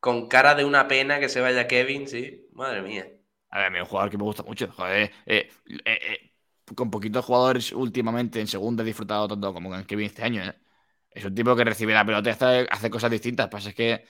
con 0.00 0.28
cara 0.28 0.56
de 0.56 0.64
una 0.64 0.88
pena 0.88 1.20
que 1.20 1.28
se 1.28 1.40
vaya 1.40 1.68
Kevin, 1.68 2.08
sí. 2.08 2.48
Madre 2.52 2.82
mía. 2.82 3.08
A 3.52 3.58
ver, 3.58 3.66
a 3.66 3.70
mí 3.70 3.76
es 3.76 3.82
un 3.82 3.88
jugador 3.88 4.10
que 4.10 4.18
me 4.18 4.24
gusta 4.24 4.42
mucho. 4.42 4.72
Joder, 4.72 5.12
eh, 5.26 5.50
eh, 5.66 5.80
eh, 5.84 6.32
con 6.74 6.90
poquitos 6.90 7.24
jugadores 7.24 7.72
últimamente 7.72 8.40
en 8.40 8.46
segunda 8.46 8.82
he 8.82 8.86
disfrutado 8.86 9.28
tanto 9.28 9.52
como 9.52 9.68
con 9.68 9.84
Kevin 9.84 10.06
este 10.06 10.24
año. 10.24 10.42
Es 11.10 11.24
un 11.24 11.34
tipo 11.34 11.54
que 11.54 11.64
recibe 11.64 11.92
la 11.92 12.04
pelota 12.04 12.30
y 12.30 12.32
hace, 12.32 12.66
hace 12.70 12.90
cosas 12.90 13.10
distintas. 13.10 13.48
Pasa 13.48 13.68
es 13.68 13.74
que 13.74 14.04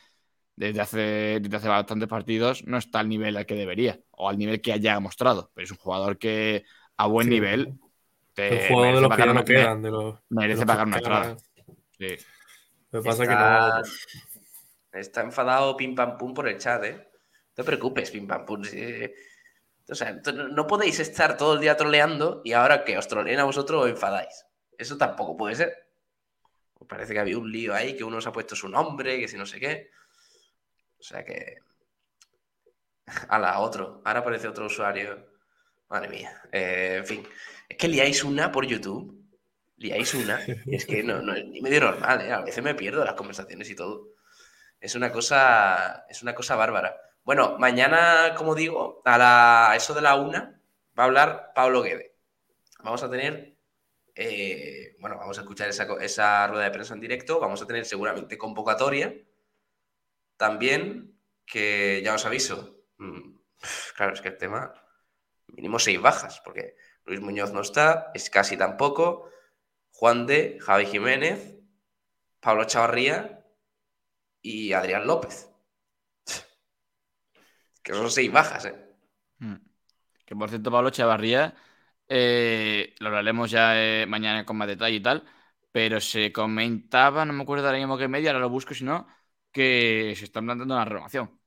desde 0.55 0.81
hace, 0.81 1.41
desde 1.41 1.57
hace 1.57 1.69
bastantes 1.69 2.09
partidos 2.09 2.65
no 2.67 2.79
está 2.79 3.01
al 3.01 3.09
nivel 3.09 3.37
al 3.37 3.45
que 3.45 3.57
debería 3.57 4.01
o 4.13 4.29
al 4.29 4.39
nivel 4.39 4.61
que 4.61 4.73
haya 4.73 5.01
mostrado. 5.01 5.51
Pero 5.55 5.65
es 5.65 5.71
un 5.73 5.79
jugador 5.79 6.19
que 6.19 6.65
a 6.97 7.07
buen 7.09 7.29
nivel 7.29 7.81
te 8.35 8.69
jugador 8.69 8.95
de 8.95 9.01
los 9.01 9.17
que 9.17 9.27
no 9.27 9.45
quedan, 9.45 9.83
de 9.83 9.91
los, 9.91 10.15
merece 10.29 10.65
pagar 10.65 10.87
una 10.87 10.99
entrada. 10.99 11.37
Sí. 11.99 12.17
Lo 12.93 13.03
que 13.03 13.09
pasa 13.09 13.25
está, 13.25 13.83
que 13.83 13.89
no. 14.93 15.01
Está 15.01 15.23
enfadado 15.23 15.77
Pim 15.77 15.97
Pam 15.97 16.17
Pum 16.17 16.33
por 16.33 16.49
el 16.49 16.59
chat, 16.59 16.85
¿eh? 16.85 16.95
No 16.95 17.55
te 17.55 17.65
preocupes, 17.65 18.11
Pim 18.13 18.29
Pam 18.29 18.47
Pum. 18.47 18.63
O 19.93 19.95
sea, 19.95 20.13
no 20.33 20.67
podéis 20.67 20.99
estar 21.01 21.37
todo 21.37 21.55
el 21.55 21.61
día 21.61 21.77
troleando 21.77 22.41
y 22.45 22.55
ahora 22.55 22.83
que 22.83 22.97
os 22.97 23.07
troleen 23.07 23.39
a 23.41 23.45
vosotros 23.45 23.85
os 23.85 23.91
enfadáis. 23.91 24.47
Eso 24.79 24.97
tampoco 24.97 25.37
puede 25.37 25.55
ser. 25.55 25.91
parece 26.89 27.13
que 27.13 27.21
había 27.21 27.37
un 27.37 27.53
lío 27.53 27.75
ahí, 27.75 27.95
que 27.95 28.03
uno 28.03 28.19
se 28.21 28.29
ha 28.31 28.33
puesto 28.33 28.57
su 28.57 28.69
nombre, 28.69 29.21
que 29.21 29.29
si 29.29 29.37
no 29.37 29.45
sé 29.45 29.61
qué. 29.61 29.91
O 30.99 31.03
sea 31.03 31.25
que. 31.25 31.59
A 33.29 33.39
la 33.39 33.59
otro. 33.59 34.01
Ahora 34.05 34.21
aparece 34.21 34.49
otro 34.49 34.65
usuario. 34.65 35.27
Madre 35.91 36.09
mía. 36.09 36.43
Eh, 36.51 36.97
en 37.01 37.07
fin. 37.07 37.29
Es 37.69 37.77
que 37.77 37.89
liáis 37.89 38.25
una 38.25 38.51
por 38.51 38.67
YouTube. 38.67 39.29
Liáis 39.77 40.15
una. 40.15 40.41
Y 40.65 40.75
es 40.77 40.87
que 40.87 41.03
no, 41.03 41.21
no 41.21 41.35
es 41.35 41.45
ni 41.45 41.61
medio 41.61 41.81
normal, 41.81 42.23
¿eh? 42.23 42.33
A 42.33 42.41
veces 42.41 42.65
me 42.65 42.75
pierdo 42.75 43.05
las 43.05 43.15
conversaciones 43.15 43.69
y 43.69 43.77
todo. 43.77 44.09
Es 44.81 44.95
una 44.95 45.13
cosa. 45.13 46.07
Es 46.09 46.23
una 46.23 46.35
cosa 46.35 46.57
bárbara. 46.57 46.97
Bueno, 47.25 47.57
mañana, 47.59 48.35
como 48.37 48.55
digo, 48.55 49.01
a 49.05 49.19
la, 49.19 49.73
eso 49.77 49.95
de 49.95 50.03
la 50.03 50.17
una, 50.17 50.61
va 50.99 51.05
a 51.05 51.07
hablar 51.07 51.53
Pablo 51.55 51.83
Guede. 51.83 52.17
Vamos 52.83 53.03
a 53.03 53.11
tener. 53.11 53.57
Eh, 54.15 54.97
bueno, 55.01 55.17
vamos 55.17 55.39
a 55.39 55.43
escuchar 55.43 55.69
esa, 55.69 55.85
esa 56.01 56.47
rueda 56.49 56.65
de 56.65 56.71
prensa 56.71 56.95
en 56.95 57.01
directo. 57.01 57.41
Vamos 57.41 57.63
a 57.63 57.67
tener 57.67 57.85
seguramente 57.85 58.37
convocatoria 58.37 59.15
también 60.43 61.17
que 61.47 62.03
ya 62.05 62.15
os 62.15 62.27
aviso, 62.27 62.85
mm, 62.99 63.37
claro, 63.97 64.13
es 64.13 64.21
que 64.21 64.29
el 64.31 64.39
tema, 64.39 64.75
mínimo 65.47 65.79
seis 65.79 66.01
bajas, 66.01 66.41
porque 66.45 66.75
Luis 67.05 67.21
Muñoz 67.21 67.53
no 67.53 67.61
está, 67.61 68.11
es 68.13 68.29
casi 68.29 68.57
tampoco, 68.57 69.31
Juan 69.93 70.27
de, 70.27 70.59
Javi 70.61 70.87
Jiménez, 70.87 71.55
Pablo 72.41 72.65
Chavarría 72.65 73.47
y 74.41 74.73
Adrián 74.73 75.07
López. 75.07 75.49
Que 77.83 77.93
son 77.93 78.11
seis 78.11 78.31
bajas, 78.31 78.67
¿eh? 78.67 78.75
Mm. 79.39 79.57
Que 80.25 80.37
por 80.37 80.49
cierto, 80.49 80.71
Pablo 80.71 80.91
Chavarría, 80.91 81.55
eh, 82.09 82.95
lo 82.99 83.09
hablaremos 83.09 83.51
ya 83.51 83.73
eh, 83.77 84.07
mañana 84.07 84.45
con 84.45 84.57
más 84.57 84.69
detalle 84.69 84.97
y 84.97 85.03
tal, 85.03 85.25
pero 85.73 86.01
se 86.01 86.33
comentaba, 86.33 87.25
no 87.25 87.33
me 87.33 87.43
acuerdo 87.43 87.67
ahora 87.67 87.79
mismo 87.79 87.99
qué 87.99 88.09
media, 88.09 88.31
ahora 88.31 88.41
lo 88.41 88.51
busco 88.51 88.75
si 88.75 88.85
no, 88.85 89.07
que 89.51 90.15
se 90.17 90.25
están 90.25 90.45
planteando 90.45 90.75
una 90.75 90.85
renovación. 90.85 91.39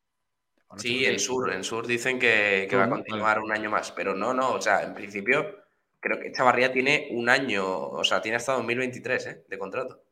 sí, 0.78 1.06
en 1.06 1.20
Sur, 1.20 1.54
en 1.54 1.64
Sur 1.64 1.88
dicen 1.88 2.20
que, 2.20 2.68
va 2.74 2.86
a 2.86 2.90
continuar 2.90 3.40
un 3.40 3.52
año 3.52 3.70
más, 3.70 3.92
pero 3.92 4.14
no, 4.14 4.34
no, 4.34 4.54
o 4.54 4.62
sea, 4.62 4.84
en 4.84 4.94
principio 4.94 5.64
creo 6.00 6.20
que 6.20 6.32
Chavarría 6.32 6.72
tiene 6.72 7.08
un 7.12 7.30
año, 7.30 7.66
o 7.68 8.04
sea, 8.04 8.22
tiene 8.22 8.38
hasta 8.38 8.54
2023 8.54 9.26
¿eh? 9.28 9.46
de 9.48 9.58
contrato. 9.58 10.04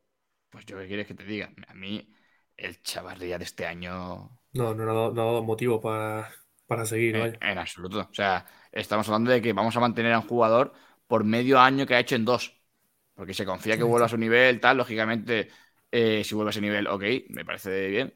Pues 0.50 0.64
yo 0.66 0.78
qué 0.78 0.86
quieres 0.86 1.06
que 1.06 1.14
te 1.14 1.24
diga, 1.24 1.52
a 1.68 1.74
mí 1.74 2.12
el 2.56 2.82
Chavarría 2.82 3.38
de 3.38 3.44
este 3.44 3.66
año... 3.66 4.40
No, 4.54 4.74
no, 4.74 4.82
ha 4.82 5.10
dado 5.10 5.42
motivo 5.42 5.80
para, 5.80 6.30
seguir. 6.84 7.16
En, 7.16 7.36
en, 7.40 7.58
absoluto, 7.58 8.08
o 8.10 8.14
sea, 8.14 8.46
estamos 8.72 9.06
hablando 9.08 9.30
de 9.30 9.42
que 9.42 9.52
vamos 9.52 9.76
a 9.76 9.80
mantener 9.80 10.12
a 10.12 10.20
un 10.20 10.28
jugador 10.28 10.72
por 11.06 11.24
medio 11.24 11.60
año 11.60 11.86
que 11.86 11.94
ha 11.94 12.00
hecho 12.00 12.16
en 12.16 12.24
dos, 12.24 12.60
porque 13.14 13.34
se 13.34 13.44
confía 13.44 13.76
que 13.76 13.82
vuelva 13.82 14.06
a 14.06 14.08
su 14.08 14.16
nivel, 14.16 14.60
tal, 14.60 14.78
lógicamente 14.78 15.48
eh, 15.96 16.24
si 16.24 16.34
vuelve 16.34 16.48
a 16.48 16.50
ese 16.50 16.60
nivel, 16.60 16.88
ok, 16.88 17.04
me 17.28 17.44
parece 17.44 17.88
bien, 17.88 18.14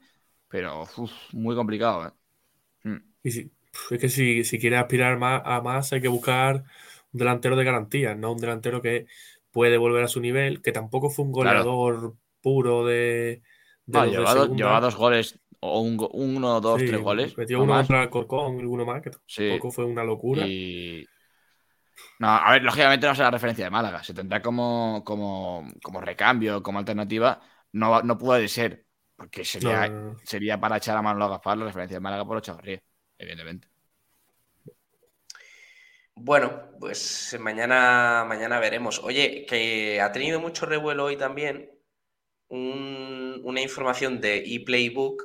pero 0.49 0.87
muy 1.33 1.55
complicado. 1.55 2.09
¿eh? 2.09 2.89
Mm. 2.89 2.97
Y, 3.23 3.53
Es 3.91 4.01
que 4.01 4.09
si, 4.09 4.43
si 4.43 4.59
quieres 4.59 4.81
aspirar 4.81 5.17
más, 5.17 5.43
a 5.45 5.61
más, 5.61 5.93
hay 5.93 6.01
que 6.01 6.09
buscar 6.09 6.65
un 7.13 7.19
delantero 7.19 7.55
de 7.55 7.65
garantías, 7.65 8.17
no 8.19 8.33
un 8.33 8.39
delantero 8.39 8.83
que 8.83 9.07
puede 9.53 9.79
volver 9.79 10.03
a 10.03 10.09
su 10.09 10.21
nivel, 10.21 10.61
que 10.61 10.73
tampoco 10.73 11.09
fue 11.09 11.25
un 11.25 11.31
goleador 11.31 12.17
puro 12.43 12.85
de. 12.85 13.43
de 13.87 14.11
lleva, 14.11 14.81
dos 14.81 14.97
goles, 14.97 15.39
o 15.61 15.81
un, 15.81 16.09
uno, 16.13 16.61
dos, 16.61 16.79
tres 16.79 17.01
goles. 17.01 17.37
Metió 17.37 17.63
uno 17.63 17.75
contra 17.75 18.03
el 18.03 18.11
Corcón 18.11 18.61
y 18.61 18.65
uno 18.65 18.85
más, 18.85 19.03
que 19.03 19.11
tampoco 19.11 19.71
fue 19.71 19.85
una 19.85 20.05
locura. 20.05 20.47
No, 22.21 22.29
a 22.29 22.53
ver, 22.53 22.63
lógicamente 22.63 23.07
no 23.07 23.15
será 23.15 23.31
referencia 23.31 23.65
de 23.65 23.71
Málaga. 23.71 24.03
Se 24.03 24.15
tendrá 24.15 24.41
como, 24.43 25.03
como, 25.05 25.67
como 25.83 26.01
recambio, 26.01 26.63
como 26.63 26.79
alternativa. 26.79 27.41
No, 27.73 28.03
no 28.03 28.17
puede 28.19 28.49
ser, 28.49 28.87
porque 29.17 29.45
sería, 29.45 30.15
sería 30.25 30.59
para 30.59 30.79
echar 30.79 30.97
a 30.97 31.03
mano 31.03 31.25
a 31.25 31.29
Gaspar 31.29 31.59
la 31.59 31.67
referencia 31.67 31.97
de 31.97 32.01
Málaga 32.01 32.25
por 32.25 32.41
Chavarría, 32.41 32.83
evidentemente. 33.19 33.69
Bueno, 36.15 36.71
pues 36.81 37.37
mañana, 37.41 38.25
mañana 38.27 38.59
veremos. 38.59 39.01
Oye, 39.05 39.47
que 39.49 40.01
ha 40.01 40.11
tenido 40.11 40.41
mucho 40.41 40.67
revuelo 40.67 41.05
hoy 41.05 41.17
también 41.17 41.71
una 42.49 43.61
información 43.61 44.21
de 44.21 44.43
ePlaybook. 44.55 45.23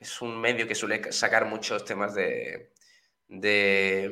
Es 0.00 0.22
un 0.22 0.40
medio 0.40 0.66
que 0.66 0.74
suele 0.74 1.12
sacar 1.12 1.44
muchos 1.44 1.84
temas 1.84 2.14
de, 2.14 2.72
eh, 3.28 4.10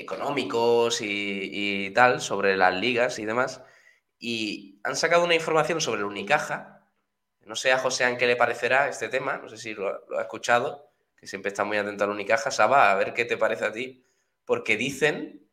económicos 0.00 1.00
y, 1.02 1.90
tal 1.94 2.22
sobre 2.22 2.56
las 2.56 2.74
ligas 2.74 3.18
y 3.18 3.26
demás. 3.26 3.62
Y 4.18 4.80
han 4.82 4.96
sacado 4.96 5.24
una 5.24 5.34
información 5.34 5.82
sobre 5.82 6.00
el 6.00 6.06
Unicaja. 6.06 6.88
No 7.42 7.54
sé 7.54 7.70
a 7.72 7.78
José 7.78 8.16
qué 8.18 8.26
le 8.26 8.36
parecerá 8.36 8.88
este 8.88 9.08
tema, 9.08 9.38
no 9.38 9.48
sé 9.48 9.58
si 9.58 9.74
lo, 9.74 9.88
ha 10.18 10.22
escuchado, 10.22 10.90
que 11.16 11.26
siempre 11.26 11.50
está 11.50 11.64
muy 11.64 11.76
atento 11.76 12.04
al 12.04 12.10
Unicaja. 12.10 12.50
Saba, 12.50 12.90
a 12.90 12.94
ver 12.94 13.12
qué 13.12 13.26
te 13.26 13.36
parece 13.36 13.66
a 13.66 13.72
ti 13.72 14.06
porque 14.46 14.78
dicen, 14.78 15.46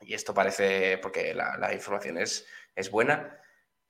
y 0.00 0.14
esto 0.14 0.32
parece, 0.32 0.98
porque 0.98 1.34
la, 1.34 1.74
información 1.74 2.18
es, 2.18 2.46
es 2.76 2.88
buena, 2.88 3.40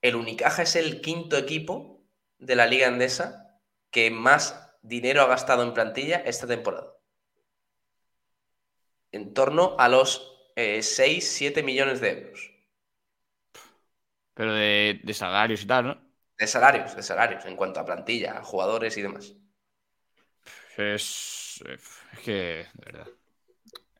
el 0.01 0.15
Unicaja 0.15 0.63
es 0.63 0.75
el 0.75 1.01
quinto 1.01 1.37
equipo 1.37 1.94
de 2.37 2.55
la 2.55 2.65
Liga 2.65 2.87
Endesa 2.87 3.59
que 3.91 4.11
más 4.11 4.77
dinero 4.81 5.21
ha 5.21 5.27
gastado 5.27 5.63
en 5.63 5.73
plantilla 5.73 6.17
esta 6.17 6.47
temporada. 6.47 6.93
En 9.11 9.33
torno 9.33 9.75
a 9.79 9.87
los 9.87 10.51
6-7 10.55 11.57
eh, 11.59 11.63
millones 11.63 12.01
de 12.01 12.11
euros. 12.11 12.51
Pero 14.33 14.53
de, 14.53 14.99
de, 15.03 15.13
salarios 15.13 15.63
y 15.63 15.67
tal, 15.67 15.87
¿no? 15.87 16.01
De 16.37 16.47
salarios, 16.47 16.95
de 16.95 17.03
salarios, 17.03 17.45
en 17.45 17.55
cuanto 17.55 17.79
a 17.79 17.85
plantilla, 17.85 18.43
jugadores 18.43 18.97
y 18.97 19.01
demás. 19.01 19.33
Es, 20.77 21.63
es 21.65 22.19
que, 22.19 22.67
de 22.73 22.85
verdad. 22.85 23.07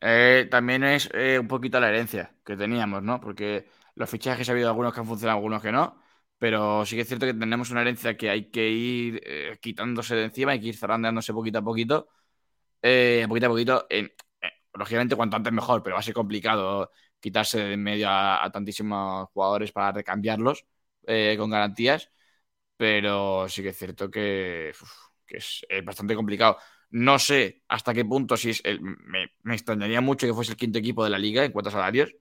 Eh, 0.00 0.46
también 0.50 0.84
es 0.84 1.08
eh, 1.14 1.38
un 1.38 1.48
poquito 1.48 1.80
la 1.80 1.88
herencia 1.88 2.34
que 2.44 2.56
teníamos, 2.56 3.02
¿no? 3.02 3.20
Porque 3.20 3.68
los 3.94 4.10
fichajes 4.10 4.48
ha 4.48 4.52
habido 4.52 4.68
algunos 4.68 4.92
que 4.92 5.00
han 5.00 5.06
funcionado, 5.06 5.38
algunos 5.38 5.62
que 5.62 5.72
no. 5.72 6.02
Pero 6.38 6.84
sí 6.84 6.96
que 6.96 7.02
es 7.02 7.08
cierto 7.08 7.26
que 7.26 7.34
tenemos 7.34 7.70
una 7.70 7.80
herencia 7.80 8.16
que 8.16 8.30
hay 8.30 8.50
que 8.50 8.68
ir 8.68 9.20
eh, 9.24 9.58
quitándose 9.60 10.14
de 10.14 10.24
encima, 10.24 10.52
hay 10.52 10.60
que 10.60 10.68
ir 10.68 10.76
zarandeándose 10.76 11.32
poquito 11.32 11.58
a 11.58 11.62
poquito. 11.62 12.08
poquito 13.28 13.46
a 13.46 13.48
poquito. 13.48 13.86
lógicamente, 14.74 15.16
cuanto 15.16 15.36
antes 15.36 15.52
mejor, 15.52 15.82
pero 15.82 15.94
va 15.94 16.00
a 16.00 16.02
ser 16.02 16.14
complicado 16.14 16.90
quitarse 17.20 17.58
de 17.58 17.72
en 17.74 17.82
medio 17.82 18.08
a, 18.10 18.48
tantísimos 18.52 19.28
jugadores 19.30 19.72
para 19.72 19.92
recambiarlos 19.92 20.66
con 21.38 21.50
garantías. 21.50 22.10
Pero 22.76 23.48
sí 23.48 23.62
que 23.62 23.70
es 23.70 23.78
cierto 23.78 24.10
que, 24.10 24.72
que 25.26 25.38
es 25.38 25.66
bastante 25.84 26.14
complicado. 26.14 26.58
No 26.90 27.18
sé 27.18 27.62
hasta 27.68 27.92
qué 27.94 28.04
punto 28.04 28.36
si 28.36 28.50
es 28.50 28.60
el, 28.64 28.80
me, 28.80 29.54
extrañaría 29.54 30.00
mucho 30.00 30.26
que 30.26 30.34
fuese 30.34 30.52
el 30.52 30.58
quinto 30.58 30.78
equipo 30.78 31.04
de 31.04 31.10
la 31.10 31.18
liga 31.18 31.44
en 31.44 31.52
cuanto 31.52 31.68
a 31.70 31.72
salarios. 31.72 32.14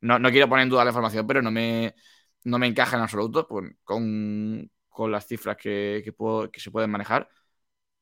No, 0.00 0.18
no 0.18 0.30
quiero 0.30 0.48
poner 0.48 0.64
en 0.64 0.68
duda 0.70 0.84
la 0.84 0.90
información, 0.90 1.26
pero 1.26 1.42
no 1.42 1.50
me, 1.50 1.94
no 2.44 2.58
me 2.58 2.66
encaja 2.66 2.96
en 2.96 3.02
absoluto 3.02 3.46
con, 3.46 4.70
las 5.10 5.26
cifras 5.26 5.56
que, 5.56 6.02
que, 6.04 6.60
se 6.60 6.70
pueden 6.70 6.90
manejar. 6.90 7.28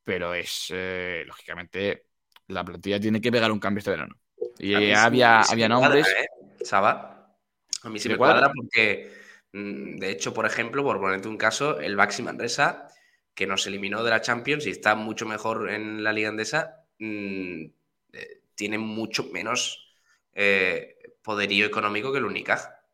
Pero 0.03 0.35
es, 0.35 0.69
eh, 0.71 1.25
lógicamente, 1.27 2.07
la 2.49 2.65
plantilla 2.65 2.99
tiene 2.99 3.21
que 3.21 3.31
pegar 3.31 3.53
un 3.53 3.61
cambio 3.61 3.79
este 3.81 3.91
verano. 3.91 4.17
Y 4.59 4.93
había, 4.93 5.41
había 5.43 5.69
nombres. 5.69 6.07
¿eh? 6.09 6.27
Saba, 6.65 7.37
a 7.83 7.89
mí 7.89 7.99
sí 7.99 8.09
me, 8.09 8.17
cuadra? 8.17 8.53
porque, 8.55 9.13
mm, 9.53 9.97
de 9.97 10.11
hecho, 10.11 10.35
por 10.35 10.47
ejemplo, 10.47 10.83
por 10.83 11.01
ponerte 11.01 11.29
un 11.29 11.37
caso, 11.37 11.81
el 11.81 11.97
Baxi 11.97 12.23
Manresa 12.23 12.89
que 13.35 13.47
nos 13.47 13.67
eliminó 13.67 14.03
de 14.05 14.11
la 14.11 14.21
Champions 14.21 14.67
y 14.67 14.71
está 14.71 14.95
mucho 14.95 15.27
mejor 15.27 15.71
en 15.71 16.03
la 16.05 16.13
Liga 16.13 16.29
Andesa, 16.29 16.85
mm, 16.99 17.65
eh, 18.13 18.43
tiene 18.55 18.77
mucho 18.77 19.25
menos 19.33 19.95
eh, 20.35 20.97
poderío 21.23 21.65
económico 21.67 22.13
que 22.13 22.19
el 22.19 22.27
Unicaja. 22.27 22.85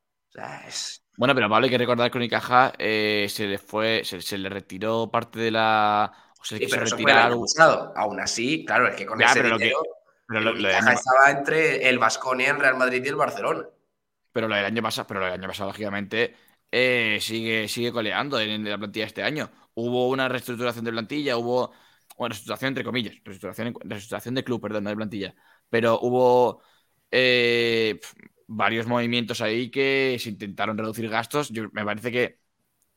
Bueno, 1.17 1.35
pero 1.35 1.49
vale 1.49 1.67
hay 1.67 1.71
que 1.71 1.79
recordar 1.79 2.11
que 2.11 2.19
Unicaja 2.19 2.73
eh, 2.79 3.27
se 3.29 3.47
le 3.47 3.59
fue, 3.59 4.03
se, 4.05 4.39
le 4.39 4.49
retiró 4.49 5.11
parte 5.11 5.39
de 5.39 5.51
la. 5.51 6.13
O 6.41 6.45
sea, 6.45 6.59
sí, 6.59 6.67
pero 6.71 6.85
eso 6.85 6.97
fue 6.99 7.13
Aún 7.97 8.21
así, 8.21 8.65
claro, 8.65 8.89
es 8.89 8.97
que 8.97 9.07
con 9.07 9.21
ese 9.21 9.43
dinero, 9.43 9.83
pero 10.27 10.53
Unicaja 10.53 10.93
estaba 10.93 11.31
entre 11.31 11.89
el 11.89 11.99
Vasconia, 11.99 12.51
el 12.51 12.61
Real 12.61 12.77
Madrid 12.77 13.03
y 13.05 13.09
el 13.09 13.17
Barcelona. 13.17 13.65
Pero 14.33 14.49
lo 14.49 14.55
del 14.55 14.67
año 14.67 14.83
pasado, 14.83 15.07
pero 15.07 15.21
lo 15.21 15.27
del 15.27 15.35
año 15.35 15.49
pasado, 15.49 15.71
lógicamente, 15.71 16.37
sigue, 16.71 17.69
sigue 17.69 17.93
coleando 17.93 18.39
en 18.39 18.69
la 18.69 18.77
plantilla 18.77 19.07
este 19.07 19.23
año 19.23 19.51
hubo 19.77 20.09
una 20.09 20.29
reestructuración 20.29 20.85
de 20.85 20.93
plantilla, 20.93 21.37
hubo, 21.37 21.73
bueno, 22.17 22.31
reestructuración 22.33 22.69
entre 22.69 22.85
comillas, 22.85 23.15
reestructuración, 23.25 24.35
de 24.35 24.45
club, 24.45 24.61
perdón, 24.61 24.85
no 24.85 24.91
de 24.91 24.97
plantilla, 24.97 25.35
pero 25.69 26.01
hubo 26.01 26.63
eh, 27.11 28.01
varios 28.47 28.86
movimientos 28.86 29.40
ahí 29.40 29.70
que 29.70 30.16
se 30.20 30.31
intentaron 30.31 30.78
reducir 30.78 31.09
gastos. 31.09 31.51
me 31.73 31.85
parece 31.85 32.12
que 32.12 32.40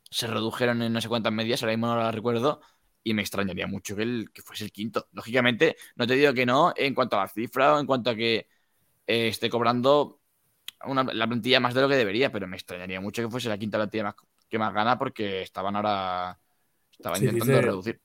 se 0.10 0.28
redujeron 0.28 0.82
en 0.82 0.94
no 0.94 1.02
sé 1.02 1.10
cuántas 1.10 1.34
medias, 1.34 1.62
ahora 1.62 1.76
mismo 1.76 1.88
no 1.88 1.96
lo 1.96 2.12
recuerdo, 2.12 2.62
y 3.04 3.14
me 3.14 3.22
extrañaría 3.22 3.68
mucho 3.68 3.96
que, 3.96 4.04
el, 4.04 4.32
que 4.34 4.42
fuese 4.42 4.66
el 4.66 4.72
quinto. 4.72 5.08
Lógicamente, 5.14 5.76
no 5.96 6.08
te 6.08 6.16
digo 6.16 6.34
que 6.34 6.46
no 6.46 6.74
en 6.76 6.94
cuanto 6.94 7.18
a 7.18 7.22
la 7.22 7.28
cifra 7.28 7.76
o 7.76 7.80
en 7.80 7.86
cuanto 7.86 8.10
a 8.10 8.16
que 8.16 8.48
eh, 9.08 9.28
esté 9.28 9.50
cobrando 9.50 10.20
la 10.86 11.28
plantilla 11.28 11.60
más 11.60 11.74
de 11.74 11.82
lo 11.82 11.90
que 11.90 11.96
debería, 11.96 12.32
pero 12.32 12.48
me 12.48 12.56
extrañaría 12.56 13.02
mucho 13.02 13.22
que 13.22 13.30
fuese 13.30 13.50
la 13.50 13.58
quinta 13.58 13.78
plantilla 13.78 14.16
que 14.48 14.58
más 14.58 14.74
gana 14.74 14.98
porque 14.98 15.42
estaban 15.42 15.76
ahora 15.76 16.40
estaba 16.92 17.18
intentando 17.18 17.62
reducir. 17.62 18.02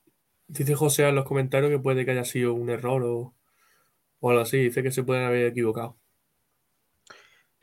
Dice 0.47 0.75
José 0.75 1.07
en 1.07 1.15
los 1.15 1.25
comentarios 1.25 1.71
que 1.71 1.79
puede 1.79 2.05
que 2.05 2.11
haya 2.11 2.23
sido 2.23 2.53
un 2.53 2.69
error 2.69 3.03
o, 3.03 3.33
algo 4.21 4.41
así. 4.41 4.57
Dice 4.57 4.83
que 4.83 4.91
se 4.91 5.03
pueden 5.03 5.25
haber 5.25 5.47
equivocado. 5.47 5.97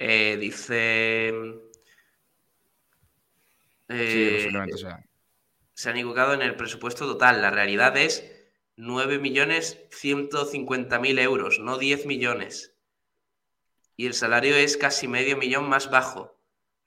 Eh, 0.04 0.36
dice. 0.36 1.28
Eh, 3.88 4.50
se 5.74 5.90
han 5.90 5.96
equivocado 5.96 6.34
en 6.34 6.42
el 6.42 6.56
presupuesto 6.56 7.06
total. 7.06 7.40
La 7.40 7.52
realidad 7.52 7.96
es 7.96 8.24
9.150.000 8.76 11.20
euros, 11.20 11.60
no 11.60 11.78
10 11.78 12.06
millones. 12.06 12.74
Y 13.96 14.06
el 14.06 14.14
salario 14.14 14.56
es 14.56 14.76
casi 14.76 15.06
medio 15.06 15.36
millón 15.36 15.68
más 15.68 15.88
bajo. 15.88 16.36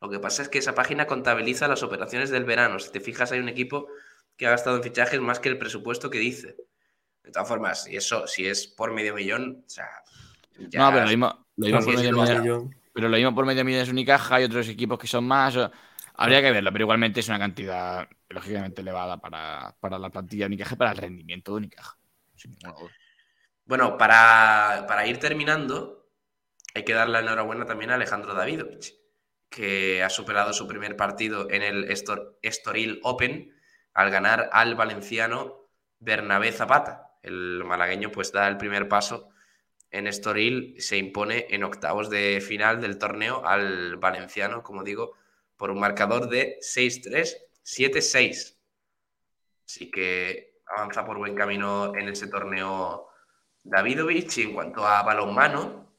Lo 0.02 0.10
que 0.10 0.20
pasa 0.20 0.42
es 0.42 0.50
que 0.50 0.58
esa 0.58 0.76
página 0.76 1.08
contabiliza 1.08 1.70
las 1.70 1.84
operaciones 1.84 2.32
del 2.32 2.44
verano. 2.44 2.80
Si 2.80 2.92
te 2.92 3.00
fijas, 3.00 3.32
hay 3.32 3.40
un 3.40 3.48
equipo 3.48 3.88
que 4.36 4.48
ha 4.48 4.50
gastado 4.50 4.76
en 4.76 4.84
fichajes 4.84 5.22
más 5.22 5.40
que 5.40 5.48
el 5.48 5.58
presupuesto 5.58 6.10
que 6.10 6.20
dice. 6.20 6.58
De 7.24 7.32
todas 7.32 7.48
formas, 7.48 7.88
y 7.88 7.96
eso, 7.96 8.28
si 8.28 8.46
es 8.46 8.68
por 8.68 8.92
medio 8.92 9.16
millón, 9.16 9.64
o 9.66 9.70
sea. 9.70 9.88
no, 10.58 10.92
pero 10.92 11.04
lo 11.04 11.08
mismo, 11.08 11.48
por 11.56 11.96
medio 11.96 12.12
millón. 12.12 12.76
Pero 12.96 13.10
lo 13.10 13.18
mismo 13.18 13.36
por 13.36 13.46
medio 13.46 13.66
millón 13.66 13.82
es 13.82 13.90
Unicaja, 13.90 14.36
hay 14.36 14.46
otros 14.46 14.70
equipos 14.70 14.98
que 14.98 15.06
son 15.06 15.28
más. 15.28 15.54
Habría 16.14 16.42
que 16.42 16.50
verlo, 16.50 16.72
pero 16.72 16.86
igualmente 16.86 17.20
es 17.20 17.28
una 17.28 17.38
cantidad 17.38 18.08
lógicamente 18.30 18.80
elevada 18.80 19.18
para, 19.18 20.00
la 20.00 20.10
plantilla 20.10 20.46
de 20.46 20.48
Unicaja 20.48 20.76
y 20.76 20.78
para 20.78 20.92
el 20.92 20.98
rendimiento 20.98 21.52
de 21.52 21.58
Unicaja. 21.58 21.98
Bueno, 23.66 23.98
para, 23.98 24.86
para, 24.88 25.06
ir 25.08 25.20
terminando, 25.20 26.08
hay 26.74 26.86
que 26.86 26.94
darle 26.94 27.16
la 27.16 27.20
enhorabuena 27.20 27.66
también 27.66 27.92
a 27.92 27.96
Alejandro 27.96 28.34
Davidovich, 28.34 28.96
que 29.50 30.02
ha 30.02 30.10
superado 30.10 30.54
su 30.54 30.66
primer 30.66 30.96
partido 30.96 31.50
en 31.52 31.64
el 31.64 31.92
Estoril 32.42 33.02
Open 33.04 33.54
al 33.94 34.10
ganar 34.10 34.50
al 34.54 34.76
valenciano 34.76 35.68
Bernabé 36.00 36.54
Zapata. 36.54 37.12
El 37.22 37.62
malagueño 37.66 38.10
pues 38.10 38.32
da 38.32 38.48
el 38.48 38.56
primer 38.56 38.88
paso 38.88 39.35
en 39.96 40.08
Estoril, 40.08 40.76
se 40.78 40.98
impone 40.98 41.48
en 41.50 41.64
octavos 41.64 42.10
de 42.10 42.42
final 42.42 42.82
del 42.82 42.98
torneo 42.98 43.46
al 43.46 43.96
valenciano, 43.96 44.62
como 44.62 44.84
digo, 44.84 45.14
por 45.56 45.72
un 45.72 45.80
marcador 45.80 46.28
de 46.28 46.58
6-3, 46.60 47.38
7-6. 47.64 48.58
Así 49.66 49.90
que 49.90 50.60
avanza 50.68 51.06
por 51.06 51.18
buen 51.18 51.34
camino 51.34 51.96
en 51.96 52.10
ese 52.10 52.28
torneo 52.28 53.08
Davidovich. 53.64 54.38
Y 54.40 54.44
en 54.44 54.54
cuanto 54.54 54.86
a 54.86 55.02
balonmano, 55.04 55.90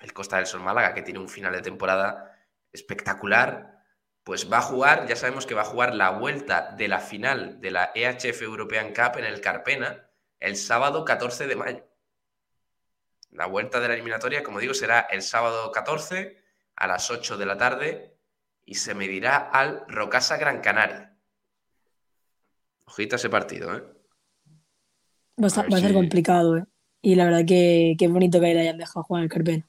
el 0.00 0.12
Costa 0.12 0.36
del 0.36 0.46
Sol 0.46 0.60
Málaga, 0.60 0.92
que 0.92 1.02
tiene 1.02 1.18
un 1.18 1.30
final 1.30 1.54
de 1.54 1.62
temporada 1.62 2.36
espectacular, 2.72 3.84
pues 4.22 4.52
va 4.52 4.58
a 4.58 4.62
jugar, 4.62 5.06
ya 5.06 5.16
sabemos 5.16 5.46
que 5.46 5.54
va 5.54 5.62
a 5.62 5.64
jugar 5.72 5.94
la 5.94 6.10
vuelta 6.10 6.74
de 6.76 6.88
la 6.88 7.00
final 7.00 7.58
de 7.62 7.70
la 7.70 7.90
EHF 7.94 8.42
European 8.42 8.92
Cup 8.92 9.16
en 9.16 9.24
el 9.24 9.40
Carpena, 9.40 10.10
el 10.40 10.56
sábado 10.56 11.06
14 11.06 11.46
de 11.46 11.56
mayo. 11.56 11.87
La 13.30 13.46
vuelta 13.46 13.80
de 13.80 13.88
la 13.88 13.94
eliminatoria, 13.94 14.42
como 14.42 14.60
digo, 14.60 14.74
será 14.74 15.00
el 15.00 15.22
sábado 15.22 15.70
14 15.70 16.36
a 16.76 16.86
las 16.86 17.10
8 17.10 17.36
de 17.36 17.46
la 17.46 17.56
tarde 17.56 18.16
y 18.64 18.74
se 18.74 18.94
medirá 18.94 19.36
al 19.36 19.84
Rocasa 19.88 20.36
Gran 20.36 20.60
Canaria. 20.60 21.16
Ojito 22.84 23.16
ese 23.16 23.28
partido, 23.28 23.76
¿eh? 23.76 23.84
Va 25.42 25.46
a, 25.46 25.50
ser 25.50 25.92
complicado, 25.92 26.56
¿eh? 26.56 26.64
Y 27.00 27.14
la 27.14 27.26
verdad 27.26 27.44
que, 27.46 27.96
es 27.98 28.10
bonito 28.10 28.40
que 28.40 28.54
le 28.54 28.60
hayan 28.60 28.78
dejado 28.78 29.04
jugar 29.04 29.22
el 29.22 29.28
Carpena. 29.28 29.68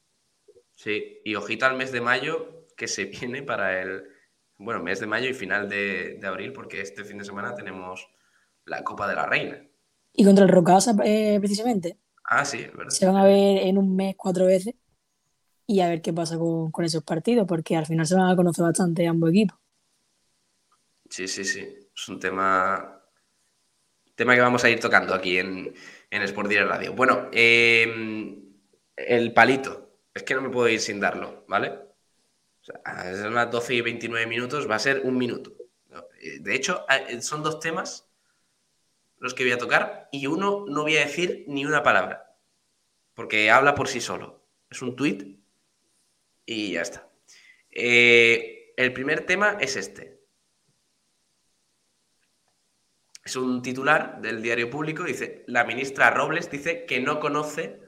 Sí, 0.74 1.22
y 1.24 1.36
ojito 1.36 1.66
al 1.66 1.76
mes 1.76 1.92
de 1.92 2.02
mayo 2.02 2.66
que 2.76 2.88
se 2.88 3.06
viene 3.06 3.44
para 3.44 3.82
el, 3.82 4.04
bueno, 4.58 4.82
mes 4.82 5.00
de 5.00 5.08
mayo 5.08 5.30
y 5.30 5.34
final 5.34 5.70
de, 5.70 6.20
abril, 6.24 6.54
porque 6.54 6.82
este 6.82 7.04
fin 7.04 7.18
de 7.18 7.26
semana 7.26 7.54
tenemos 7.54 8.08
la 8.66 8.84
Copa 8.84 9.08
de 9.08 9.16
la 9.16 9.26
Reina. 9.26 9.62
Y 10.14 10.26
contra 10.26 10.46
el 10.46 10.52
Rocasa, 10.52 10.96
eh, 11.04 11.38
precisamente. 11.40 11.98
Ah, 12.32 12.46
sí, 12.46 12.60
es 12.60 12.72
verdad. 12.72 12.92
Se 12.92 13.08
van 13.08 13.18
a 13.18 13.24
ver 13.24 13.64
en 13.66 13.80
un 13.80 13.96
mes 13.96 14.16
cuatro 14.16 14.46
veces 14.46 14.76
y 15.66 15.80
a 15.80 15.90
ver 15.90 16.02
qué 16.02 16.14
pasa 16.14 16.38
con, 16.38 16.72
esos 16.86 17.04
partidos, 17.04 17.48
porque 17.48 17.76
al 17.76 17.88
final 17.88 18.06
se 18.06 18.14
van 18.14 18.30
a 18.30 18.36
conocer 18.36 18.64
bastante 18.64 19.08
ambos 19.08 19.32
equipos. 19.32 19.58
Sí, 21.10 21.28
sí, 21.28 21.44
sí. 21.44 21.68
Es 21.96 22.08
un 22.08 22.20
tema, 22.20 23.04
tema 24.14 24.36
que 24.36 24.42
vamos 24.42 24.64
a 24.64 24.70
ir 24.70 24.80
tocando 24.80 25.16
aquí 25.16 25.40
en, 25.40 25.74
en 26.12 26.22
Sport 26.22 26.50
Direct 26.50 26.70
Radio. 26.70 26.94
Bueno, 26.94 27.30
em, 27.32 28.44
el 28.96 29.34
palito. 29.34 29.96
Es 30.14 30.22
que 30.22 30.36
no 30.36 30.42
me 30.42 30.50
puedo 30.50 30.70
ir 30.70 30.80
sin 30.80 31.00
darlo, 31.00 31.46
¿vale? 31.48 31.80
es 32.62 33.22
unas 33.22 33.50
12 33.50 33.74
y 33.74 33.82
29 33.82 34.28
minutos, 34.28 34.70
va 34.70 34.76
a 34.76 34.80
ser 34.80 35.02
un 35.04 35.18
minuto. 35.18 35.52
De 36.42 36.56
hecho, 36.56 36.86
son 37.22 37.42
dos 37.42 37.60
temas 37.60 38.09
los 39.20 39.34
que 39.34 39.44
voy 39.44 39.52
a 39.52 39.58
tocar 39.58 40.10
y 40.12 40.28
uno 40.28 40.66
no 40.68 40.84
voy 40.84 40.98
a 40.98 41.06
decir 41.06 41.44
ni 41.48 41.66
una 41.66 41.84
palabra, 41.84 42.36
porque 43.14 43.52
habla 43.52 43.76
por 43.76 43.88
sí 43.88 44.02
solo. 44.02 44.46
Es 44.70 44.82
un 44.82 44.96
tweet 44.96 45.38
y 46.46 46.74
ya 46.74 46.82
está. 46.82 47.10
Eh, 47.72 48.74
el 48.78 48.94
primer 48.94 49.26
tema 49.26 49.58
es 49.60 49.76
este. 49.76 50.20
Es 53.24 53.36
un 53.36 53.62
titular 53.62 54.22
del 54.22 54.42
diario 54.42 54.70
público, 54.70 55.04
dice, 55.04 55.44
la 55.48 55.64
ministra 55.64 56.10
Robles 56.10 56.50
dice 56.50 56.86
que 56.86 57.00
no 57.00 57.20
conoce 57.20 57.80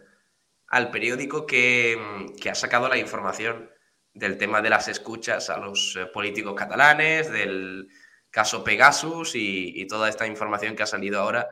al 0.67 0.91
periódico 0.91 1.45
que, 1.45 1.97
que 2.39 2.49
ha 2.49 2.55
sacado 2.55 2.87
la 2.87 2.97
información 2.97 3.71
del 4.13 4.37
tema 4.37 4.61
de 4.61 4.69
las 4.69 4.87
escuchas 4.87 5.49
a 5.49 5.57
los 5.57 5.95
eh, 5.95 6.05
políticos 6.07 6.53
catalanes, 6.55 7.31
del 7.31 7.89
caso 8.31 8.63
Pegasus 8.63 9.33
y, 9.35 9.85
toda 9.87 10.09
esta 10.09 10.25
información 10.25 10.75
que 10.75 10.83
ha 10.83 10.87
salido 10.87 11.19
ahora 11.19 11.49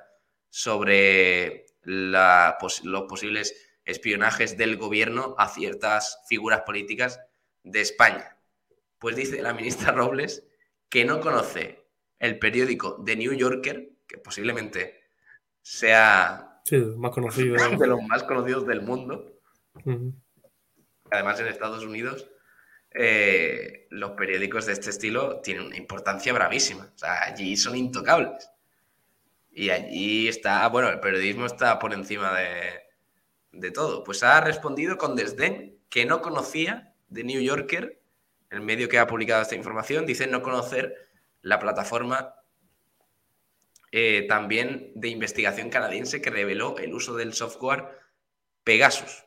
sobre 0.49 1.65
los 1.83 3.03
posibles 3.07 3.55
espionajes 3.85 4.57
del 4.57 4.77
gobierno 4.77 5.35
a 5.37 5.49
ciertas 5.49 6.19
figuras 6.27 6.61
políticas 6.61 7.19
de 7.63 7.81
España. 7.81 8.37
Pues 8.97 9.15
dice 9.15 9.41
la 9.41 9.53
ministra 9.53 9.91
Robles 9.91 10.45
que 10.89 11.05
no 11.05 11.19
conoce 11.19 11.85
el 12.17 12.39
periódico 12.39 13.03
The 13.03 13.15
New 13.15 13.33
Yorker, 13.33 13.91
que 14.07 14.17
posiblemente 14.17 15.01
sea 15.61 16.61
más 16.97 17.11
conocido. 17.11 17.55
de 17.77 17.87
los 17.87 18.01
más 18.03 18.23
conocidos 18.23 18.65
del 18.65 18.81
mundo. 18.81 19.39
Además, 21.11 21.39
en 21.39 21.47
Estados 21.47 21.83
Unidos 21.83 22.29
eh, 22.91 23.87
los 23.89 24.11
periódicos 24.11 24.65
de 24.65 24.73
este 24.73 24.89
estilo 24.89 25.41
tienen 25.41 25.67
una 25.67 25.77
importancia 25.77 26.33
bravísima. 26.33 26.91
O 26.93 26.97
sea, 26.97 27.23
allí 27.23 27.55
son 27.57 27.75
intocables. 27.75 28.49
Y 29.51 29.69
allí 29.69 30.27
está, 30.27 30.67
bueno, 30.69 30.89
el 30.89 30.99
periodismo 30.99 31.45
está 31.45 31.79
por 31.79 31.93
encima 31.93 32.37
de, 32.37 32.81
de 33.51 33.71
todo. 33.71 34.03
Pues 34.03 34.23
ha 34.23 34.41
respondido 34.41 34.97
con 34.97 35.15
desdén 35.15 35.77
que 35.89 36.05
no 36.05 36.21
conocía 36.21 36.93
de 37.09 37.23
New 37.23 37.41
Yorker, 37.41 38.01
el 38.49 38.61
medio 38.61 38.89
que 38.89 38.99
ha 38.99 39.07
publicado 39.07 39.41
esta 39.41 39.55
información, 39.55 40.05
dice 40.05 40.27
no 40.27 40.41
conocer 40.41 41.09
la 41.41 41.59
plataforma 41.59 42.35
eh, 43.91 44.25
también 44.27 44.91
de 44.93 45.07
investigación 45.09 45.69
canadiense 45.69 46.21
que 46.21 46.29
reveló 46.29 46.77
el 46.77 46.93
uso 46.93 47.15
del 47.15 47.33
software 47.33 47.85
Pegasus. 48.63 49.25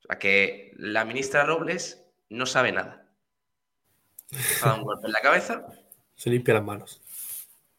O 0.00 0.02
sea 0.08 0.18
que 0.18 0.72
la 0.76 1.04
ministra 1.04 1.44
Robles 1.44 2.01
no 2.32 2.46
sabe 2.46 2.72
nada. 2.72 3.06
Se 4.30 4.64
ha 4.64 4.68
dado 4.68 4.80
un 4.80 4.84
golpe 4.84 5.06
en 5.06 5.12
la 5.12 5.20
cabeza. 5.20 5.66
Se 6.14 6.30
limpia 6.30 6.54
las 6.54 6.64
manos. 6.64 7.02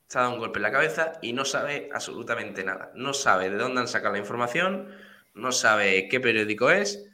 Se 0.08 0.18
ha 0.18 0.22
dado 0.22 0.34
un 0.34 0.40
golpe 0.40 0.60
en 0.60 0.64
la 0.64 0.72
cabeza 0.72 1.14
y 1.22 1.34
no 1.34 1.46
sabe 1.46 1.90
absolutamente 1.92 2.64
nada. 2.64 2.92
No 2.96 3.14
sabe 3.14 3.50
de 3.50 3.58
dónde 3.58 3.82
han 3.82 3.88
sacado 3.88 4.14
la 4.14 4.20
información, 4.20 4.90
no 5.34 5.52
sabe 5.52 6.08
qué 6.08 6.20
periódico 6.20 6.70
es. 6.70 7.10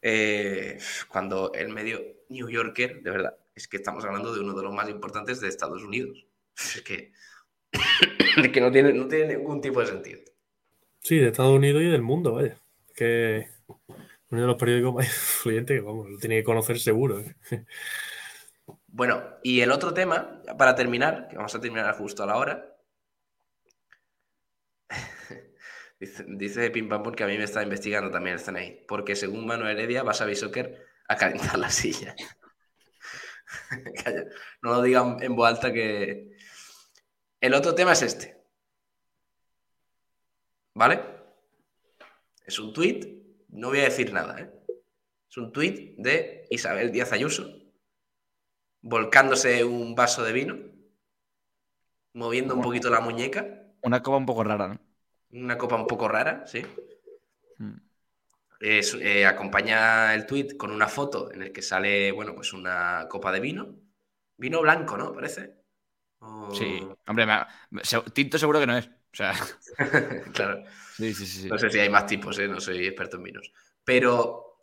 Eh, 0.00 0.78
cuando 1.08 1.52
el 1.54 1.68
medio 1.68 2.00
New 2.28 2.48
Yorker, 2.48 3.02
de 3.02 3.10
verdad, 3.10 3.36
es 3.54 3.68
que 3.68 3.76
estamos 3.76 4.04
hablando 4.04 4.34
de 4.34 4.40
uno 4.40 4.54
de 4.54 4.62
los 4.62 4.72
más 4.72 4.88
importantes 4.88 5.40
de 5.40 5.48
Estados 5.48 5.82
Unidos. 5.82 6.24
Es 6.58 6.82
que, 6.82 7.12
que 8.52 8.60
no, 8.60 8.72
tiene, 8.72 8.92
no 8.92 9.06
tiene 9.06 9.36
ningún 9.36 9.60
tipo 9.60 9.80
de 9.80 9.86
sentido. 9.86 10.20
Sí, 11.00 11.18
de 11.18 11.28
Estados 11.28 11.54
Unidos 11.54 11.82
y 11.82 11.86
del 11.86 12.02
mundo, 12.02 12.34
vaya. 12.34 12.58
Que 12.96 13.48
uno 14.30 14.40
de 14.42 14.46
los 14.46 14.56
periódicos 14.56 14.94
más 14.94 15.06
influyentes 15.06 15.78
que 15.78 15.84
vamos, 15.84 16.10
lo 16.10 16.18
tiene 16.18 16.36
que 16.36 16.44
conocer 16.44 16.78
seguro. 16.78 17.20
¿eh? 17.20 17.64
Bueno, 18.86 19.22
y 19.42 19.60
el 19.60 19.70
otro 19.70 19.94
tema, 19.94 20.42
para 20.58 20.74
terminar, 20.74 21.28
que 21.28 21.36
vamos 21.36 21.54
a 21.54 21.60
terminar 21.60 21.94
justo 21.96 22.22
a 22.22 22.26
la 22.26 22.36
hora. 22.36 22.76
dice, 26.00 26.24
dice 26.28 26.70
Pim 26.70 26.88
Pam 26.88 27.12
que 27.12 27.24
a 27.24 27.26
mí 27.26 27.38
me 27.38 27.44
está 27.44 27.62
investigando 27.62 28.10
también 28.10 28.36
el 28.36 28.42
CNI, 28.42 28.84
porque 28.86 29.16
según 29.16 29.46
Manuel 29.46 29.78
Heredia 29.78 30.02
vas 30.02 30.20
a 30.20 30.26
Bishoker 30.26 30.86
a 31.08 31.16
calentar 31.16 31.58
la 31.58 31.70
silla. 31.70 32.14
no 34.62 34.70
lo 34.72 34.82
digan 34.82 35.22
en 35.22 35.34
voz 35.34 35.48
alta 35.48 35.72
que. 35.72 36.36
El 37.40 37.54
otro 37.54 37.74
tema 37.74 37.92
es 37.92 38.02
este. 38.02 38.36
¿Vale? 40.74 41.00
Es 42.44 42.58
un 42.58 42.72
tweet 42.72 43.17
no 43.48 43.68
voy 43.68 43.80
a 43.80 43.84
decir 43.84 44.12
nada, 44.12 44.40
¿eh? 44.40 44.50
Es 45.28 45.36
un 45.36 45.52
tuit 45.52 45.96
de 45.98 46.46
Isabel 46.50 46.90
Díaz 46.90 47.12
Ayuso, 47.12 47.50
volcándose 48.80 49.64
un 49.64 49.94
vaso 49.94 50.24
de 50.24 50.32
vino, 50.32 50.56
moviendo 52.14 52.54
un 52.54 52.62
poquito 52.62 52.88
la 52.90 53.00
muñeca. 53.00 53.66
Una 53.82 54.02
copa 54.02 54.16
un 54.16 54.26
poco 54.26 54.44
rara, 54.44 54.68
¿no? 54.68 54.80
Una 55.30 55.58
copa 55.58 55.76
un 55.76 55.86
poco 55.86 56.08
rara, 56.08 56.46
sí. 56.46 56.64
Hmm. 57.58 57.76
Eh, 58.60 59.26
acompaña 59.26 60.14
el 60.14 60.26
tuit 60.26 60.56
con 60.56 60.70
una 60.70 60.88
foto 60.88 61.30
en 61.32 61.42
el 61.42 61.52
que 61.52 61.62
sale, 61.62 62.10
bueno, 62.12 62.34
pues 62.34 62.52
una 62.52 63.06
copa 63.08 63.30
de 63.30 63.40
vino. 63.40 63.76
Vino 64.36 64.62
blanco, 64.62 64.96
¿no? 64.96 65.12
Parece. 65.12 65.58
Sí, 66.52 66.86
hombre, 67.06 67.26
tinto 68.12 68.38
seguro 68.38 68.58
que 68.58 68.66
no 68.66 68.76
es. 68.76 68.90
O 69.12 69.16
sea. 69.16 69.34
claro. 70.34 70.64
No 70.98 71.58
sé 71.58 71.70
si 71.70 71.78
hay 71.78 71.88
más 71.88 72.06
tipos, 72.06 72.38
¿eh? 72.38 72.48
no 72.48 72.60
soy 72.60 72.86
experto 72.86 73.16
en 73.16 73.22
vinos. 73.22 73.52
Pero 73.84 74.58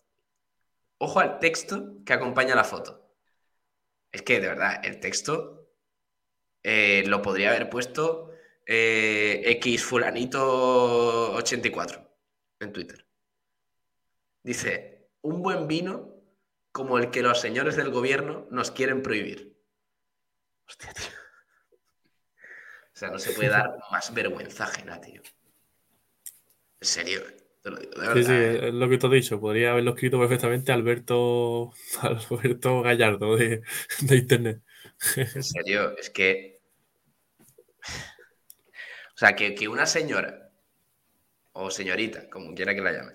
ojo 0.98 1.20
al 1.20 1.40
texto 1.40 2.04
que 2.06 2.14
acompaña 2.14 2.56
la 2.56 2.64
foto. 2.64 3.16
Es 4.12 4.22
que, 4.22 4.40
de 4.40 4.48
verdad, 4.48 4.86
el 4.86 5.00
texto 5.00 5.70
eh, 6.64 7.04
lo 7.08 7.22
podría 7.22 7.50
haber 7.50 7.70
puesto 7.70 8.32
eh, 8.66 9.42
X 9.46 9.84
fulanito 9.84 11.34
84 11.34 12.10
en 12.60 12.74
Twitter. 12.74 13.06
Dice, 14.44 15.10
un 15.22 15.42
buen 15.42 15.68
vino 15.68 16.16
como 16.72 16.98
el 16.98 17.10
que 17.10 17.22
los 17.22 17.40
señores 17.40 17.76
del 17.76 17.90
gobierno 17.90 18.48
nos 18.52 18.72
quieren 18.72 19.02
prohibir. 19.02 19.58
Hostia, 20.68 20.94
tío. 20.94 21.25
O 22.96 22.98
sea, 22.98 23.10
no 23.10 23.20
se 23.20 23.34
puede 23.34 23.50
dar 23.50 23.78
más 23.92 24.14
vergüenza 24.14 24.64
ajena, 24.64 25.02
tío. 25.02 25.22
En 26.80 26.88
serio, 26.88 27.24
te 27.62 27.70
lo 27.70 27.78
digo, 27.78 27.92
de 27.92 28.08
verdad. 28.08 28.16
Sí, 28.16 28.24
sí, 28.24 28.66
es 28.68 28.74
lo 28.74 28.88
que 28.88 28.98
te 28.98 29.08
he 29.08 29.10
dicho. 29.10 29.42
Podría 29.42 29.72
haberlo 29.72 29.92
escrito 29.92 30.18
perfectamente 30.18 30.72
Alberto, 30.72 31.74
Alberto 32.02 32.82
Gallardo 32.82 33.36
de, 33.36 33.62
Internet. 34.10 34.62
En 35.18 35.44
serio, 35.44 35.98
es 35.98 36.10
que. 36.10 36.62
O 37.84 39.18
sea, 39.18 39.36
que, 39.36 39.68
una 39.68 39.86
señora, 39.86 40.52
o 41.52 41.70
señorita, 41.72 42.30
como 42.30 42.56
quiera 42.56 42.74
que 42.74 42.82
la 42.82 42.94
llame, 42.94 43.14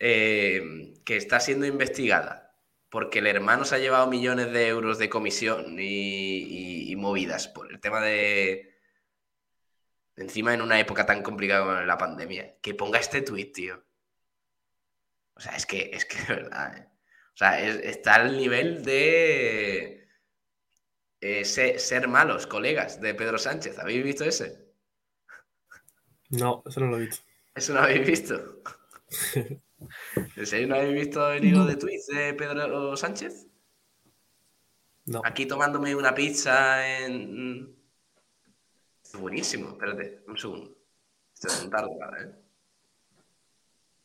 eh, 0.00 0.94
que 1.04 1.16
está 1.16 1.38
siendo 1.38 1.64
investigada 1.64 2.54
porque 2.88 3.18
el 3.18 3.26
hermano 3.26 3.64
se 3.64 3.74
ha 3.74 3.78
llevado 3.78 4.08
millones 4.08 4.52
de 4.52 4.68
euros 4.68 4.98
de 4.98 5.08
comisión 5.10 5.76
y 5.78 6.94
movidas 6.96 7.48
por 7.48 7.70
el 7.70 7.80
tema 7.80 8.00
de, 8.00 8.75
encima 10.16 10.54
en 10.54 10.62
una 10.62 10.80
época 10.80 11.06
tan 11.06 11.22
complicada 11.22 11.60
como 11.60 11.80
la 11.80 11.98
pandemia, 11.98 12.56
que 12.60 12.74
ponga 12.74 12.98
este 12.98 13.22
tuit, 13.22 13.54
tío. 13.54 13.84
O 15.34 15.40
sea, 15.40 15.54
es 15.54 15.66
que, 15.66 15.90
es 15.92 16.04
que 16.04 16.18
de 16.22 16.42
verdad, 16.42 16.78
¿eh? 16.78 16.88
O 17.34 17.38
sea, 17.38 17.60
está 17.60 18.14
al 18.14 18.34
nivel 18.34 18.82
de 18.82 20.08
eh, 21.20 21.44
ser, 21.44 22.08
malos, 22.08 22.46
colegas 22.46 22.98
de 22.98 23.14
Pedro 23.14 23.36
Sánchez. 23.36 23.78
¿Habéis 23.78 24.02
visto 24.02 24.24
ese? 24.24 24.72
No, 26.30 26.62
eso 26.64 26.80
no 26.80 26.86
lo 26.86 26.96
he 26.96 27.00
visto. 27.00 27.22
¿Eso 27.54 27.74
no 27.74 27.80
lo 27.80 27.84
habéis 27.84 28.06
visto? 28.06 28.62
¿En 30.36 30.46
serio 30.46 30.68
no 30.68 30.76
habéis 30.76 30.94
visto 30.94 31.30
el 31.30 31.44
hilo 31.44 31.66
de 31.66 31.76
tweets 31.76 32.06
de 32.06 32.32
Pedro 32.32 32.96
Sánchez? 32.96 33.46
No. 35.04 35.20
Aquí 35.22 35.44
tomándome 35.44 35.94
una 35.94 36.14
pizza 36.14 37.04
en. 37.04 37.75
Buenísimo, 39.18 39.70
espérate, 39.70 40.22
un 40.26 40.36
segundo. 40.36 40.76
Esto 41.34 41.48
es 41.48 41.64
un. 41.64 41.70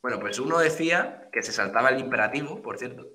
Bueno, 0.01 0.19
pues 0.19 0.39
uno 0.39 0.59
decía 0.59 1.29
que 1.31 1.43
se 1.43 1.51
saltaba 1.51 1.89
el 1.89 1.99
imperativo, 1.99 2.61
por 2.61 2.77
cierto. 2.77 3.07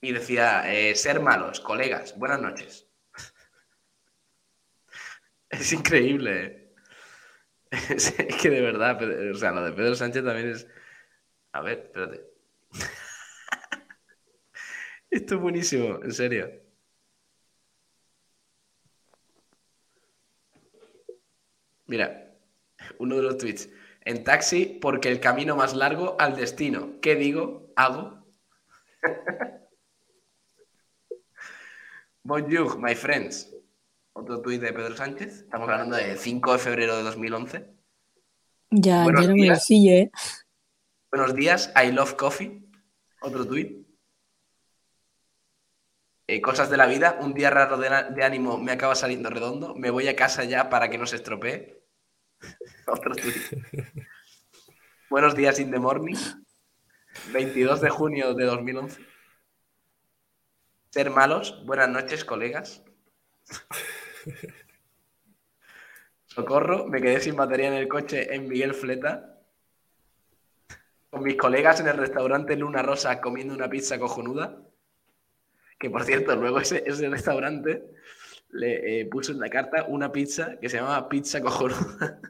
Y 0.00 0.12
decía, 0.12 0.72
eh, 0.72 0.94
ser 0.96 1.20
malos, 1.20 1.60
colegas, 1.60 2.18
buenas 2.18 2.40
noches. 2.40 2.88
es 5.50 5.72
increíble, 5.72 6.44
¿eh? 6.44 6.62
Es 7.70 8.12
que 8.40 8.50
de 8.50 8.60
verdad, 8.60 9.02
o 9.30 9.34
sea, 9.34 9.52
lo 9.52 9.64
de 9.64 9.72
Pedro 9.72 9.94
Sánchez 9.94 10.24
también 10.24 10.50
es. 10.50 10.66
A 11.52 11.62
ver, 11.62 11.78
espérate. 11.78 12.26
Esto 15.10 15.34
es 15.36 15.40
buenísimo, 15.40 16.00
en 16.02 16.12
serio. 16.12 16.50
Mira, 21.92 22.32
uno 23.00 23.16
de 23.16 23.22
los 23.22 23.36
tweets. 23.36 23.68
En 24.00 24.24
taxi 24.24 24.78
porque 24.80 25.10
el 25.10 25.20
camino 25.20 25.56
más 25.56 25.74
largo 25.74 26.16
al 26.18 26.34
destino. 26.34 26.98
¿Qué 27.02 27.16
digo? 27.16 27.70
¿Hago? 27.76 28.24
Bonjour, 32.22 32.78
my 32.78 32.94
friends. 32.94 33.54
Otro 34.14 34.40
tuit 34.40 34.62
de 34.62 34.72
Pedro 34.72 34.96
Sánchez. 34.96 35.42
Estamos 35.42 35.68
hablando 35.68 35.96
de 35.96 36.16
5 36.16 36.54
de 36.54 36.58
febrero 36.58 36.96
de 36.96 37.02
2011. 37.02 37.66
Ya, 38.70 39.02
Buenos 39.02 39.24
ya 39.24 39.28
no 39.28 39.34
me 39.36 39.42
días. 39.42 39.58
decía, 39.58 39.96
¿eh? 39.98 40.10
Buenos 41.10 41.34
días, 41.34 41.74
I 41.76 41.92
love 41.92 42.14
coffee. 42.14 42.62
Otro 43.20 43.46
tuit. 43.46 43.86
Eh, 46.26 46.40
cosas 46.40 46.70
de 46.70 46.78
la 46.78 46.86
vida. 46.86 47.18
Un 47.20 47.34
día 47.34 47.50
raro 47.50 47.76
de, 47.76 47.90
de 48.14 48.24
ánimo 48.24 48.56
me 48.56 48.72
acaba 48.72 48.94
saliendo 48.94 49.28
redondo. 49.28 49.74
Me 49.74 49.90
voy 49.90 50.08
a 50.08 50.16
casa 50.16 50.44
ya 50.44 50.70
para 50.70 50.88
que 50.88 50.96
no 50.96 51.04
se 51.04 51.16
estropee. 51.16 51.81
Buenos 55.10 55.36
días, 55.36 55.60
in 55.60 55.70
the 55.70 55.78
morning. 55.78 56.16
22 57.32 57.80
de 57.80 57.90
junio 57.90 58.34
de 58.34 58.44
2011. 58.44 59.00
Ser 60.90 61.10
malos. 61.10 61.64
Buenas 61.64 61.88
noches, 61.88 62.24
colegas. 62.24 62.82
Socorro, 66.26 66.88
me 66.88 67.00
quedé 67.00 67.20
sin 67.20 67.36
batería 67.36 67.68
en 67.68 67.74
el 67.74 67.88
coche 67.88 68.34
en 68.34 68.48
Miguel 68.48 68.74
Fleta. 68.74 69.38
Con 71.10 71.22
mis 71.22 71.36
colegas 71.36 71.78
en 71.80 71.88
el 71.88 71.98
restaurante 71.98 72.56
Luna 72.56 72.82
Rosa 72.82 73.20
comiendo 73.20 73.54
una 73.54 73.68
pizza 73.68 73.98
cojonuda. 73.98 74.58
Que 75.78 75.90
por 75.90 76.04
cierto, 76.04 76.34
luego 76.36 76.60
ese, 76.60 76.82
ese 76.86 77.08
restaurante 77.08 77.84
le 78.50 79.00
eh, 79.00 79.06
puso 79.06 79.32
en 79.32 79.40
la 79.40 79.50
carta 79.50 79.84
una 79.88 80.10
pizza 80.10 80.58
que 80.60 80.68
se 80.68 80.78
llamaba 80.78 81.08
Pizza 81.08 81.40
Cojonuda. 81.40 82.20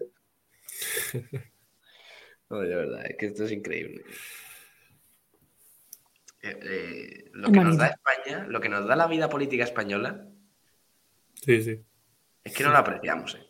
No, 2.51 2.61
de 2.61 2.75
verdad, 2.75 3.07
es 3.07 3.17
que 3.17 3.27
esto 3.27 3.45
es 3.45 3.53
increíble. 3.53 4.05
Eh, 6.43 6.59
eh, 6.63 7.31
lo 7.35 7.53
que 7.53 7.61
nos 7.61 7.77
da. 7.77 7.87
España, 7.89 8.47
lo 8.49 8.61
que 8.61 8.69
nos 8.69 8.87
da 8.87 8.97
la 8.97 9.07
vida 9.07 9.29
política 9.29 9.65
española, 9.65 10.29
Sí, 11.35 11.63
sí. 11.63 11.81
es 12.45 12.53
que 12.55 12.63
no 12.65 12.71
lo 12.71 12.79
apreciamos, 12.79 13.35
¿eh? 13.37 13.47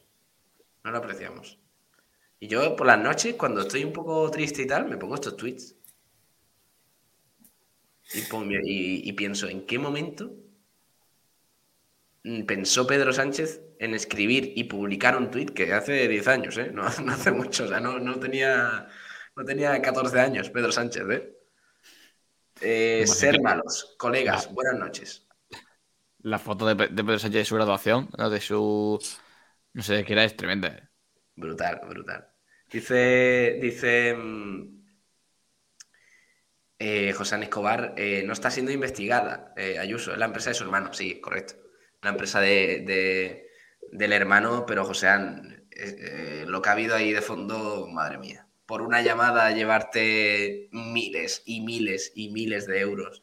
No 0.85 0.91
lo 0.91 0.99
apreciamos. 0.99 1.59
Y 2.41 2.49
yo 2.49 2.75
por 2.77 2.87
las 2.87 2.99
noches, 2.99 3.35
cuando 3.37 3.63
estoy 3.63 3.85
un 3.85 3.93
poco 3.93 4.31
triste 4.31 4.63
y 4.63 4.67
tal, 4.67 4.89
me 4.89 4.97
pongo 4.99 5.15
estos 5.15 5.37
tweets. 5.37 5.77
Y, 8.15 8.21
pon- 8.23 8.51
y- 8.53 9.09
y 9.09 9.13
pienso, 9.13 9.49
¿en 9.49 9.65
qué 9.65 9.79
momento 9.79 10.35
pensó 12.47 12.87
Pedro 12.87 13.13
Sánchez 13.13 13.61
en 13.79 13.95
escribir 13.95 14.53
y 14.57 14.65
publicar 14.65 15.17
un 15.17 15.31
tweet 15.31 15.47
que 15.47 15.73
hace 15.73 16.09
10 16.09 16.29
años, 16.29 16.57
¿eh? 16.59 16.71
No, 16.73 16.85
no 17.05 17.13
hace 17.13 17.33
mucho, 17.33 17.65
o 17.65 17.69
sea, 17.69 17.81
no, 17.81 17.99
no 17.99 18.19
tenía, 18.21 18.89
no 19.37 19.45
tenía 19.45 19.81
14 19.83 20.21
años 20.21 20.51
Pedro 20.51 20.73
Sánchez, 20.73 21.05
¿eh? 21.11 21.37
Eh, 22.63 23.07
ser 23.07 23.43
malos, 23.43 23.95
colegas, 23.99 24.51
buenas 24.55 24.79
noches. 24.79 25.27
La 26.33 26.39
foto 26.39 26.67
de, 26.67 26.75
Pe- 26.77 26.89
de 26.89 27.05
Pedro 27.05 27.19
Sánchez 27.19 27.41
de 27.41 27.45
su 27.45 27.55
graduación, 27.57 28.09
¿no? 28.19 28.31
de 28.31 28.41
su. 28.41 28.99
No 29.75 29.83
sé 29.83 30.05
qué 30.05 30.13
era, 30.15 30.25
es 30.25 30.37
tremenda. 30.37 30.91
Brutal, 31.37 31.81
brutal. 31.89 32.27
Dice, 32.71 33.59
dice 33.61 34.15
mm, 34.17 34.83
eh, 36.79 37.13
José 37.13 37.41
Escobar, 37.43 37.95
eh, 37.97 38.23
no 38.27 38.33
está 38.33 38.51
siendo 38.51 38.73
investigada, 38.73 39.53
eh, 39.57 39.79
Ayuso, 39.79 40.13
es 40.13 40.19
la 40.19 40.27
empresa 40.27 40.51
de 40.51 40.55
su 40.55 40.65
hermano, 40.65 40.93
sí, 40.93 41.21
correcto. 41.21 41.55
La 42.03 42.11
empresa 42.11 42.41
de, 42.41 42.83
de- 42.87 43.49
del 43.91 44.13
hermano, 44.13 44.65
pero 44.67 44.85
José 44.85 45.09
eh, 45.09 45.67
eh, 45.71 46.45
lo 46.47 46.61
que 46.63 46.69
ha 46.69 46.73
habido 46.73 46.95
ahí 46.97 47.13
de 47.13 47.23
fondo, 47.23 47.87
madre 47.89 48.19
mía. 48.19 48.47
Por 48.67 48.83
una 48.83 49.03
llamada 49.03 49.51
llevarte 49.51 50.69
miles 50.73 51.43
y 51.47 51.61
miles 51.61 52.13
y 52.15 52.31
miles 52.31 52.67
de 52.67 52.81
euros 52.81 53.23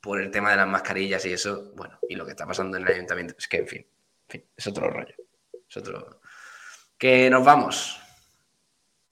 por 0.00 0.20
el 0.20 0.30
tema 0.30 0.50
de 0.50 0.56
las 0.56 0.68
mascarillas 0.68 1.24
y 1.26 1.32
eso, 1.32 1.72
bueno, 1.76 1.98
y 2.08 2.14
lo 2.14 2.24
que 2.24 2.30
está 2.32 2.46
pasando 2.46 2.76
en 2.76 2.84
el 2.86 2.92
ayuntamiento, 2.92 3.34
es 3.38 3.48
que, 3.48 3.58
en 3.58 3.66
fin, 3.66 3.80
en 3.80 4.28
fin, 4.28 4.44
es 4.56 4.66
otro 4.66 4.88
rollo. 4.88 5.14
Es 5.68 5.76
otro. 5.76 6.20
Que 6.98 7.28
nos 7.30 7.44
vamos. 7.44 8.00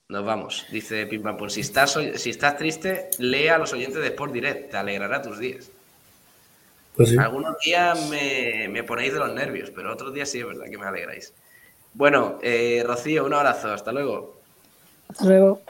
Nos 0.09 0.25
vamos. 0.25 0.67
Dice 0.71 1.07
Pim 1.07 1.23
Pam 1.23 1.37
Pum. 1.37 1.49
Si 1.51 1.61
estás, 1.61 1.99
si 2.17 2.31
estás 2.31 2.57
triste, 2.57 3.11
lee 3.19 3.49
a 3.49 3.59
los 3.59 3.73
oyentes 3.73 4.01
de 4.01 4.09
Sport 4.09 4.33
Direct. 4.33 4.71
Te 4.71 4.77
alegrará 4.77 5.21
tus 5.21 5.39
días. 5.39 5.71
Pues 6.97 7.09
sí. 7.11 7.17
Algunos 7.19 7.59
días 7.59 8.09
me, 8.09 8.69
me 8.69 8.85
ponéis 8.85 9.13
de 9.13 9.19
los 9.19 9.33
nervios, 9.33 9.71
pero 9.71 9.93
otros 9.93 10.15
días 10.15 10.31
sí 10.31 10.39
es 10.41 10.47
verdad 10.47 10.67
que 10.71 10.79
me 10.79 10.87
alegráis. 10.87 11.35
Bueno, 11.93 12.39
eh, 12.43 12.83
Rocío, 12.87 13.25
un 13.25 13.35
abrazo. 13.35 13.73
Hasta 13.73 13.93
luego. 13.93 14.41
Hasta 15.09 15.25
luego. 15.25 15.63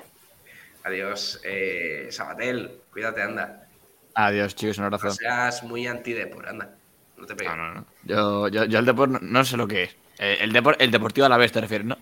Adiós. 0.84 1.40
Eh, 1.44 2.08
Sabatel, 2.10 2.80
cuídate, 2.92 3.22
anda. 3.22 3.66
Adiós, 4.14 4.54
chicos, 4.54 4.78
un 4.78 4.84
abrazo. 4.84 5.06
No 5.06 5.14
seas 5.14 5.62
muy 5.62 5.86
antidepor, 5.86 6.48
anda. 6.48 6.76
No 7.16 7.26
te 7.26 7.34
pegues. 7.34 7.56
No, 7.56 7.68
no, 7.68 7.74
no. 7.74 7.86
Yo, 8.04 8.48
yo, 8.48 8.64
yo 8.64 8.78
el 8.78 8.84
deporte 8.84 9.14
no, 9.14 9.18
no 9.20 9.44
sé 9.44 9.56
lo 9.56 9.66
que 9.66 9.84
es. 9.84 9.96
Eh, 10.18 10.38
el, 10.40 10.52
depor, 10.52 10.76
el 10.78 10.90
deportivo 10.90 11.26
a 11.26 11.28
la 11.28 11.36
vez 11.36 11.52
te 11.52 11.60
refieres, 11.60 11.86
¿no? 11.86 11.96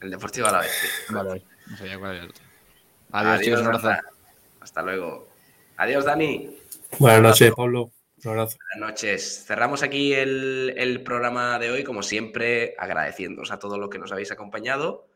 El 0.00 0.10
Deportivo 0.10 0.46
a 0.46 0.52
la 0.52 0.60
vez. 0.60 0.70
sí. 0.70 1.12
Vale, 1.12 1.42
no 1.66 1.76
sabía 1.76 1.98
cuál 1.98 2.14
era 2.14 2.24
el 2.24 2.30
otro. 2.30 2.44
Adiós, 3.10 3.40
chicos, 3.40 3.60
un 3.60 3.66
abrazo. 3.66 3.90
Hasta 4.60 4.82
luego. 4.82 5.28
Adiós, 5.76 6.04
Dani. 6.04 6.56
Buenas 6.98 7.22
noches, 7.22 7.52
Pablo. 7.56 7.90
Un 8.24 8.30
abrazo. 8.30 8.58
Buenas 8.72 8.90
noches. 8.90 9.44
Cerramos 9.46 9.82
aquí 9.82 10.12
el, 10.12 10.74
el 10.76 11.02
programa 11.02 11.58
de 11.58 11.70
hoy, 11.70 11.84
como 11.84 12.02
siempre, 12.02 12.74
agradeciéndoos 12.78 13.52
a 13.52 13.58
todos 13.58 13.78
los 13.78 13.90
que 13.90 13.98
nos 13.98 14.10
habéis 14.10 14.32
acompañado 14.32 15.08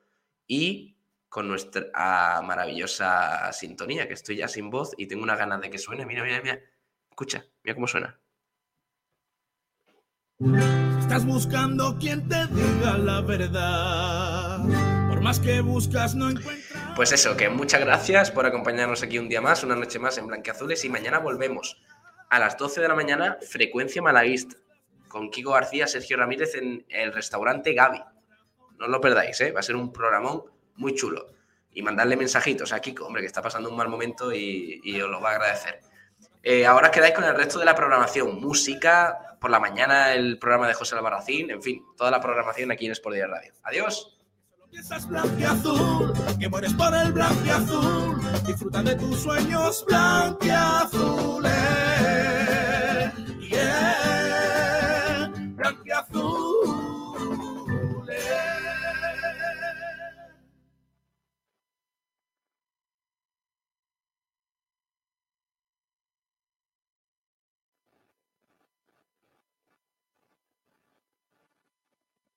y 0.46 0.96
con 1.28 1.48
nuestra 1.48 2.40
maravillosa 2.44 3.52
sintonía, 3.52 4.06
que 4.06 4.14
estoy 4.14 4.36
ya 4.36 4.48
sin 4.48 4.70
voz 4.70 4.92
y 4.96 5.06
tengo 5.06 5.22
unas 5.22 5.38
ganas 5.38 5.60
de 5.60 5.70
que 5.70 5.78
suene. 5.78 6.06
Mira, 6.06 6.22
mira, 6.22 6.40
mira. 6.42 6.60
Escucha, 7.10 7.44
mira 7.64 7.74
cómo 7.74 7.88
suena. 7.88 8.20
Estás 11.00 11.24
buscando 11.24 11.96
quien 11.98 12.28
te 12.28 12.46
diga 12.48 12.98
la 12.98 13.20
verdad. 13.20 14.58
Por 15.08 15.22
más 15.22 15.40
que 15.40 15.60
buscas, 15.60 16.14
no 16.14 16.30
encuentras. 16.30 16.94
Pues 16.94 17.12
eso, 17.12 17.36
que 17.36 17.48
muchas 17.48 17.80
gracias 17.80 18.30
por 18.30 18.44
acompañarnos 18.44 19.02
aquí 19.02 19.18
un 19.18 19.28
día 19.28 19.40
más, 19.40 19.64
una 19.64 19.74
noche 19.74 19.98
más 19.98 20.18
en 20.18 20.26
Blanqueazules 20.26 20.84
y 20.84 20.88
mañana 20.88 21.18
volvemos 21.18 21.80
a 22.32 22.38
las 22.38 22.56
12 22.56 22.80
de 22.80 22.88
la 22.88 22.94
mañana, 22.94 23.36
frecuencia 23.46 24.00
malaguista, 24.00 24.56
con 25.06 25.30
Kiko 25.30 25.52
García, 25.52 25.86
Sergio 25.86 26.16
Ramírez 26.16 26.54
en 26.54 26.82
el 26.88 27.12
restaurante 27.12 27.74
Gaby. 27.74 28.02
No 28.78 28.86
os 28.86 28.90
lo 28.90 29.02
perdáis, 29.02 29.38
¿eh? 29.42 29.52
va 29.52 29.60
a 29.60 29.62
ser 29.62 29.76
un 29.76 29.92
programón 29.92 30.44
muy 30.76 30.94
chulo. 30.94 31.26
Y 31.74 31.82
mandarle 31.82 32.16
mensajitos 32.16 32.72
a 32.72 32.80
Kiko, 32.80 33.04
hombre, 33.04 33.20
que 33.20 33.26
está 33.26 33.42
pasando 33.42 33.68
un 33.68 33.76
mal 33.76 33.90
momento 33.90 34.32
y, 34.32 34.98
os 35.02 35.10
lo 35.10 35.20
va 35.20 35.32
a 35.32 35.34
agradecer. 35.34 35.80
Eh, 36.42 36.64
ahora 36.64 36.88
os 36.88 36.94
quedáis 36.94 37.14
con 37.14 37.24
el 37.24 37.34
resto 37.34 37.58
de 37.58 37.66
la 37.66 37.74
programación, 37.74 38.40
música, 38.40 39.36
por 39.38 39.50
la 39.50 39.60
mañana 39.60 40.14
el 40.14 40.38
programa 40.38 40.68
de 40.68 40.72
José 40.72 40.96
Albarracín, 40.96 41.50
en 41.50 41.62
fin, 41.62 41.84
toda 41.98 42.10
la 42.10 42.20
programación 42.22 42.72
aquí 42.72 42.86
en 42.86 42.92
Sport 42.92 43.16
Radio. 43.28 43.52
Adiós. 43.64 44.18
Piensas 44.70 45.06
blanqueazul, 45.06 46.14
que 46.40 46.48
mueres 46.48 46.72
por 46.72 46.94
el 46.94 47.12
blanqueazul. 47.12 48.18
Disfruta 48.46 48.82
de 48.82 48.94
tus 48.94 49.20
sueños. 49.20 49.84